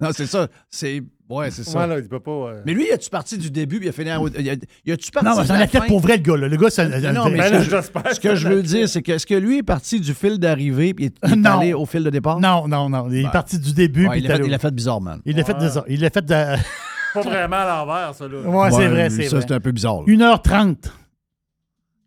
Non, 0.00 0.08
c'est 0.12 0.26
ça. 0.26 0.48
C'est. 0.70 1.02
Ouais, 1.28 1.50
c'est 1.50 1.64
ça. 1.64 1.78
Ouais, 1.80 1.86
là, 1.86 1.98
il 1.98 2.08
peut 2.08 2.20
pas. 2.20 2.30
euh, 2.30 2.62
Mais 2.64 2.72
lui, 2.72 2.90
as-tu 2.90 3.10
parti 3.10 3.36
du 3.36 3.50
début 3.50 3.76
puis 3.78 3.86
il 3.86 3.88
a 3.90 3.92
fini 3.92 4.10
en. 4.12 4.26
Il 4.28 4.48
a, 4.50 4.54
il 4.84 4.92
a-tu 4.92 5.10
parti 5.10 5.28
Non, 5.28 5.36
mais 5.36 5.42
de 5.42 5.46
c'est 5.46 5.52
un 5.52 5.58
la 5.58 5.64
athlète 5.64 5.82
fin? 5.82 5.88
pour 5.88 6.00
vrai, 6.00 6.16
le 6.16 6.22
gars. 6.22 6.36
là. 6.36 6.48
Le 6.48 6.56
gars, 6.56 6.70
c'est 6.70 6.82
un- 6.82 7.12
Non, 7.12 7.28
mais 7.28 7.36
Ben 7.38 7.62
ce 7.64 7.70
là, 7.70 7.82
que 7.82 8.14
ce 8.14 8.20
que 8.20 8.34
je 8.34 8.48
veux 8.48 8.62
dire, 8.62 8.88
c'est 8.88 9.02
que 9.02 9.12
est-ce 9.12 9.26
que 9.26 9.34
lui 9.34 9.58
est 9.58 9.62
parti 9.62 10.00
du 10.00 10.14
fil 10.14 10.38
d'arrivée 10.38 10.94
puis 10.94 11.12
il 11.24 11.32
est 11.42 11.46
allé 11.46 11.74
au 11.74 11.84
fil 11.84 12.02
de 12.02 12.08
départ? 12.10 12.40
Non, 12.40 12.66
non, 12.66 12.88
non. 12.88 13.08
Il 13.10 13.18
est 13.18 13.24
Ouais. 13.24 13.30
parti 13.30 13.58
du 13.58 13.74
début. 13.74 14.06
Ouais, 14.06 14.12
puis 14.12 14.20
il 14.20 14.22
l'a 14.28 14.34
est 14.34 14.36
fait, 14.38 14.42
allé- 14.44 14.52
il 14.54 14.58
fait 14.58 14.70
bizarre, 14.74 15.00
man. 15.02 15.20
Il 15.26 15.36
l'a 15.36 15.44
fait 15.44 15.60
ça. 15.68 15.84
Il 15.88 16.00
l'a 16.00 16.08
fait 16.10 16.24
de. 16.24 16.34
Pas 17.14 17.20
vraiment 17.22 17.56
à 17.56 17.66
l'envers, 17.84 18.14
ça. 18.14 18.26
Là. 18.28 18.38
Ouais, 18.40 18.70
c'est 18.70 18.88
vrai, 18.88 19.10
c'est 19.10 19.24
Ça, 19.28 19.36
vrai. 19.36 19.44
c'est 19.48 19.54
un 19.54 19.60
peu 19.60 19.72
bizarre. 19.72 20.00
là. 20.00 20.06
1h30 20.06 20.76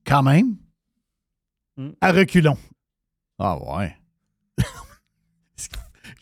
Quand 0.07 0.23
même? 0.23 0.55
à 2.01 2.11
reculons. 2.11 2.57
Ah, 3.37 3.57
ouais. 3.77 3.95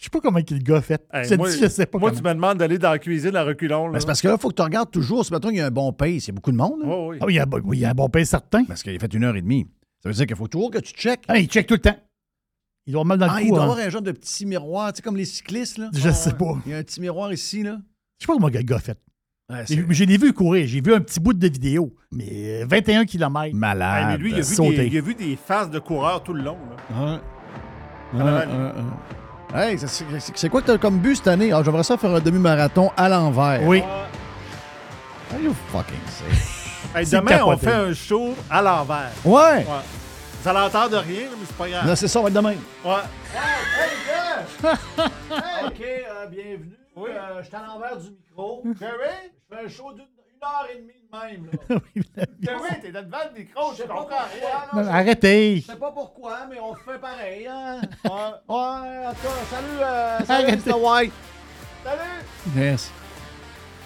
Je 0.08 0.14
sais 0.14 0.22
pas 0.22 0.22
comment 0.22 0.40
le 0.40 0.58
gars 0.60 0.78
a 0.78 0.82
fait. 0.82 1.06
Hey, 1.12 1.26
je 1.26 1.30
te 1.32 1.36
moi, 1.36 1.50
dis, 1.52 1.60
je 1.60 1.68
sais 1.68 1.86
pas 1.86 1.98
moi 2.00 2.12
comment. 2.12 2.22
tu 2.22 2.28
me 2.28 2.34
demandes 2.34 2.58
d'aller 2.60 2.78
dans 2.78 2.92
la 2.92 3.00
cuisine 3.00 3.36
à 3.36 3.44
reculons. 3.44 3.90
Ben, 3.92 4.00
c'est 4.00 4.06
parce 4.06 4.22
que 4.22 4.30
là, 4.30 4.36
il 4.38 4.42
faut 4.42 4.48
que 4.50 4.56
tu 4.56 4.62
regardes 4.62 4.90
toujours. 4.90 5.26
Si 5.26 5.34
mettons 5.34 5.50
qu'il 5.50 5.58
y 5.58 5.62
a 5.62 5.66
un 5.66 5.72
bon 5.72 5.92
pace, 5.92 6.10
il 6.10 6.28
y 6.28 6.32
a 6.32 6.34
beaucoup 6.34 6.52
de 6.54 6.56
monde. 6.58 6.80
oui. 6.86 7.18
Ah 7.20 7.26
oui, 7.26 7.34
il 7.34 7.36
y 7.36 7.40
a, 7.40 7.46
oui, 7.66 7.78
il 7.78 7.82
y 7.82 7.86
a 7.86 7.90
un 7.90 7.94
bon 7.94 8.08
pain 8.08 8.24
certain. 8.24 8.64
Parce 8.64 8.84
qu'il 8.84 8.96
a 8.96 9.00
fait 9.00 9.14
une 9.14 9.26
heure 9.26 9.36
et 9.36 9.42
demie. 9.42 9.68
Ça 10.02 10.08
veut 10.08 10.16
dire 10.16 10.26
qu'il 10.26 10.36
faut 10.38 10.48
toujours 10.48 10.72
que 10.72 10.78
tu 10.78 10.94
checkes. 10.94 11.24
Ah, 11.28 11.38
il 11.38 11.48
check 11.48 11.68
tout 11.68 11.74
le 11.74 11.82
temps. 11.82 11.98
Il 12.86 12.94
doit 12.94 13.02
avoir 13.02 13.18
mal 13.18 13.28
dans 13.28 13.34
Ah, 13.34 13.40
le 13.40 13.44
il 13.46 13.50
cou. 13.50 13.56
doit 13.56 13.64
hein. 13.66 13.70
avoir 13.72 13.86
un 13.86 13.90
genre 13.90 14.02
de 14.02 14.12
petit 14.14 14.46
miroir, 14.46 14.94
tu 14.94 14.98
sais, 14.98 15.02
comme 15.02 15.18
les 15.18 15.26
cyclistes, 15.26 15.78
là. 15.78 15.90
Je 15.94 16.10
sais 16.10 16.32
pas. 16.34 16.58
Il 16.66 16.72
y 16.72 16.76
a 16.76 16.78
un 16.78 16.84
petit 16.84 17.02
miroir 17.02 17.34
ici, 17.34 17.64
là. 17.64 17.78
Je 18.18 18.24
sais 18.24 18.28
pas 18.28 18.34
comment 18.36 18.48
le 18.48 18.62
gars 18.62 18.76
a 18.78 18.80
fait. 18.80 18.98
Ouais, 19.50 19.64
J'ai- 19.68 19.76
c'est 19.76 19.94
Je 19.94 20.04
l'ai 20.06 20.18
vu 20.18 20.32
courir. 20.32 20.66
J'ai 20.68 20.80
vu 20.80 20.94
un 20.94 21.02
petit 21.02 21.20
bout 21.20 21.34
de 21.34 21.48
vidéo. 21.50 21.94
Mais 22.14 22.62
euh, 22.62 22.66
21 22.70 23.04
km. 23.06 23.46
Hey, 23.48 23.54
malade. 23.54 24.06
mais 24.12 24.18
lui, 24.18 24.32
il 24.32 24.36
a, 24.40 24.42
vu 24.42 24.56
des, 24.76 24.86
il 24.88 24.98
a 24.98 25.02
vu 25.02 25.16
des 25.16 25.36
faces 25.36 25.70
de 25.70 25.80
coureurs 25.80 26.24
tout 26.24 26.34
le 26.34 26.44
long. 26.44 26.58
Là. 26.96 27.22
Hey, 29.54 29.78
c'est- 29.80 30.50
quoi 30.50 30.62
que 30.62 30.68
t'as 30.68 30.78
comme 30.78 31.00
but 31.00 31.16
cette 31.16 31.28
année? 31.28 31.52
Ah, 31.54 31.62
j'aimerais 31.64 31.84
ça 31.84 31.98
faire 31.98 32.14
un 32.14 32.20
demi-marathon 32.20 32.92
à 32.98 33.08
l'envers. 33.08 33.62
Oui. 33.64 33.82
Are 33.82 35.40
you 35.42 35.54
fucking 35.72 36.00
sick? 36.08 36.54
Hey, 36.96 37.06
demain, 37.06 37.44
on 37.44 37.58
fait 37.58 37.74
un 37.74 37.94
show 37.94 38.34
à 38.50 38.62
l'envers. 38.62 39.12
Ouais. 39.26 39.58
Ouais. 39.58 39.66
Ça 40.42 40.54
l'entend 40.54 40.88
de 40.88 40.96
rien, 40.96 41.28
mais 41.32 41.46
c'est 41.46 41.56
pas 41.58 41.68
grave. 41.70 41.96
C'est 41.96 42.08
ça, 42.08 42.20
on 42.20 42.24
va 42.24 42.30
être 42.30 42.36
demain. 42.36 42.54
Ouais. 42.86 42.92
OK, 45.66 45.82
euh, 45.82 46.26
bienvenue. 46.28 46.78
Euh, 46.98 47.42
je 47.42 47.46
suis 47.48 47.56
à 47.56 47.66
l'envers 47.68 47.98
du 47.98 48.10
micro. 48.12 48.64
Jerry? 48.80 49.32
Je 49.52 49.56
fais 49.56 49.66
un 49.66 49.68
show 49.70 49.92
d'une 49.94 50.06
heure 50.44 50.68
et 50.72 50.78
demie 50.82 50.94
de 50.94 51.18
même. 51.18 51.50
Là. 51.70 51.76
Jerry, 52.42 52.82
t'es 52.82 52.92
devant 52.92 53.18
le 53.34 53.40
micro, 53.40 53.74
je 53.78 53.84
comprends 53.84 54.06
rien. 54.08 54.84
Non, 54.84 54.90
Arrêtez. 54.92 55.62
Je 55.66 55.72
sais 55.72 55.78
pas 55.78 55.92
pourquoi, 55.92 56.40
mais 56.50 56.60
on 56.60 56.74
le 56.74 56.80
fait 56.80 57.00
pareil. 57.00 57.48
Hein? 57.48 57.82
ouais. 58.04 58.10
ouais, 58.12 59.08
en 59.08 59.12
tout 59.12 59.28
cas, 59.28 59.46
salut, 59.50 59.82
euh, 59.82 60.20
salut 60.26 60.48
Arrêtez. 60.48 60.70
Mr. 60.72 60.76
White. 60.80 61.14
Salut! 61.84 62.56
Yes. 62.64 62.92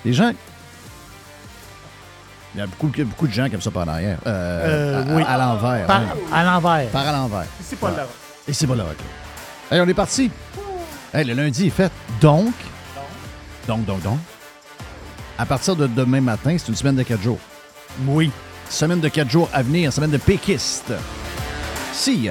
Les 0.06 0.14
gens. 0.14 0.32
Il 2.54 2.58
y 2.60 2.62
a 2.62 2.68
beaucoup, 2.68 2.88
beaucoup 3.06 3.28
de 3.28 3.32
gens 3.34 3.48
qui 3.48 3.54
aiment 3.56 3.62
ça 3.62 3.72
par 3.72 3.86
l'arrière. 3.86 4.18
Euh, 4.28 5.00
Euh, 5.00 5.04
à, 5.04 5.16
oui. 5.16 5.24
à 5.28 5.38
l'envers. 5.38 5.86
Par- 5.88 6.02
à 6.34 6.44
l'envers. 6.44 6.90
Par 6.90 7.08
à 7.08 7.12
l'envers. 7.14 7.46
C'est 7.62 7.80
pas 7.80 7.92
là. 7.92 8.06
Et 8.48 8.54
c'est 8.54 8.68
pas 8.68 8.76
le 8.76 8.82
rock. 8.84 8.98
Allez, 9.70 9.82
on 9.82 9.88
est 9.88 9.94
parti. 9.94 10.30
Hey, 11.14 11.24
le 11.26 11.34
lundi 11.34 11.68
est 11.68 11.70
fait. 11.70 11.92
Donc, 12.20 12.54
donc, 13.68 13.86
donc, 13.86 14.02
donc, 14.02 14.18
à 15.42 15.46
partir 15.48 15.76
de 15.76 15.88
demain 15.88 16.22
matin, 16.22 16.56
c'est 16.56 16.68
une 16.68 16.76
semaine 16.76 16.96
de 16.96 17.02
quatre 17.02 17.24
jours. 17.24 17.40
Oui. 18.06 18.30
Semaine 18.70 19.00
de 19.00 19.08
quatre 19.10 19.30
jours 19.32 19.50
à 19.52 19.64
venir, 19.64 19.92
semaine 19.92 20.12
de 20.12 20.18
péquiste. 20.18 20.94
Si. 21.94 22.30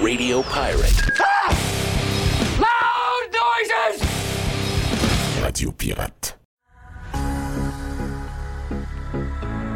Radio 0.00 0.42
Pirate. 0.42 1.12
Loud 2.58 3.32
noises! 3.34 4.08
Radio 5.42 5.72
Pirate. 5.72 6.35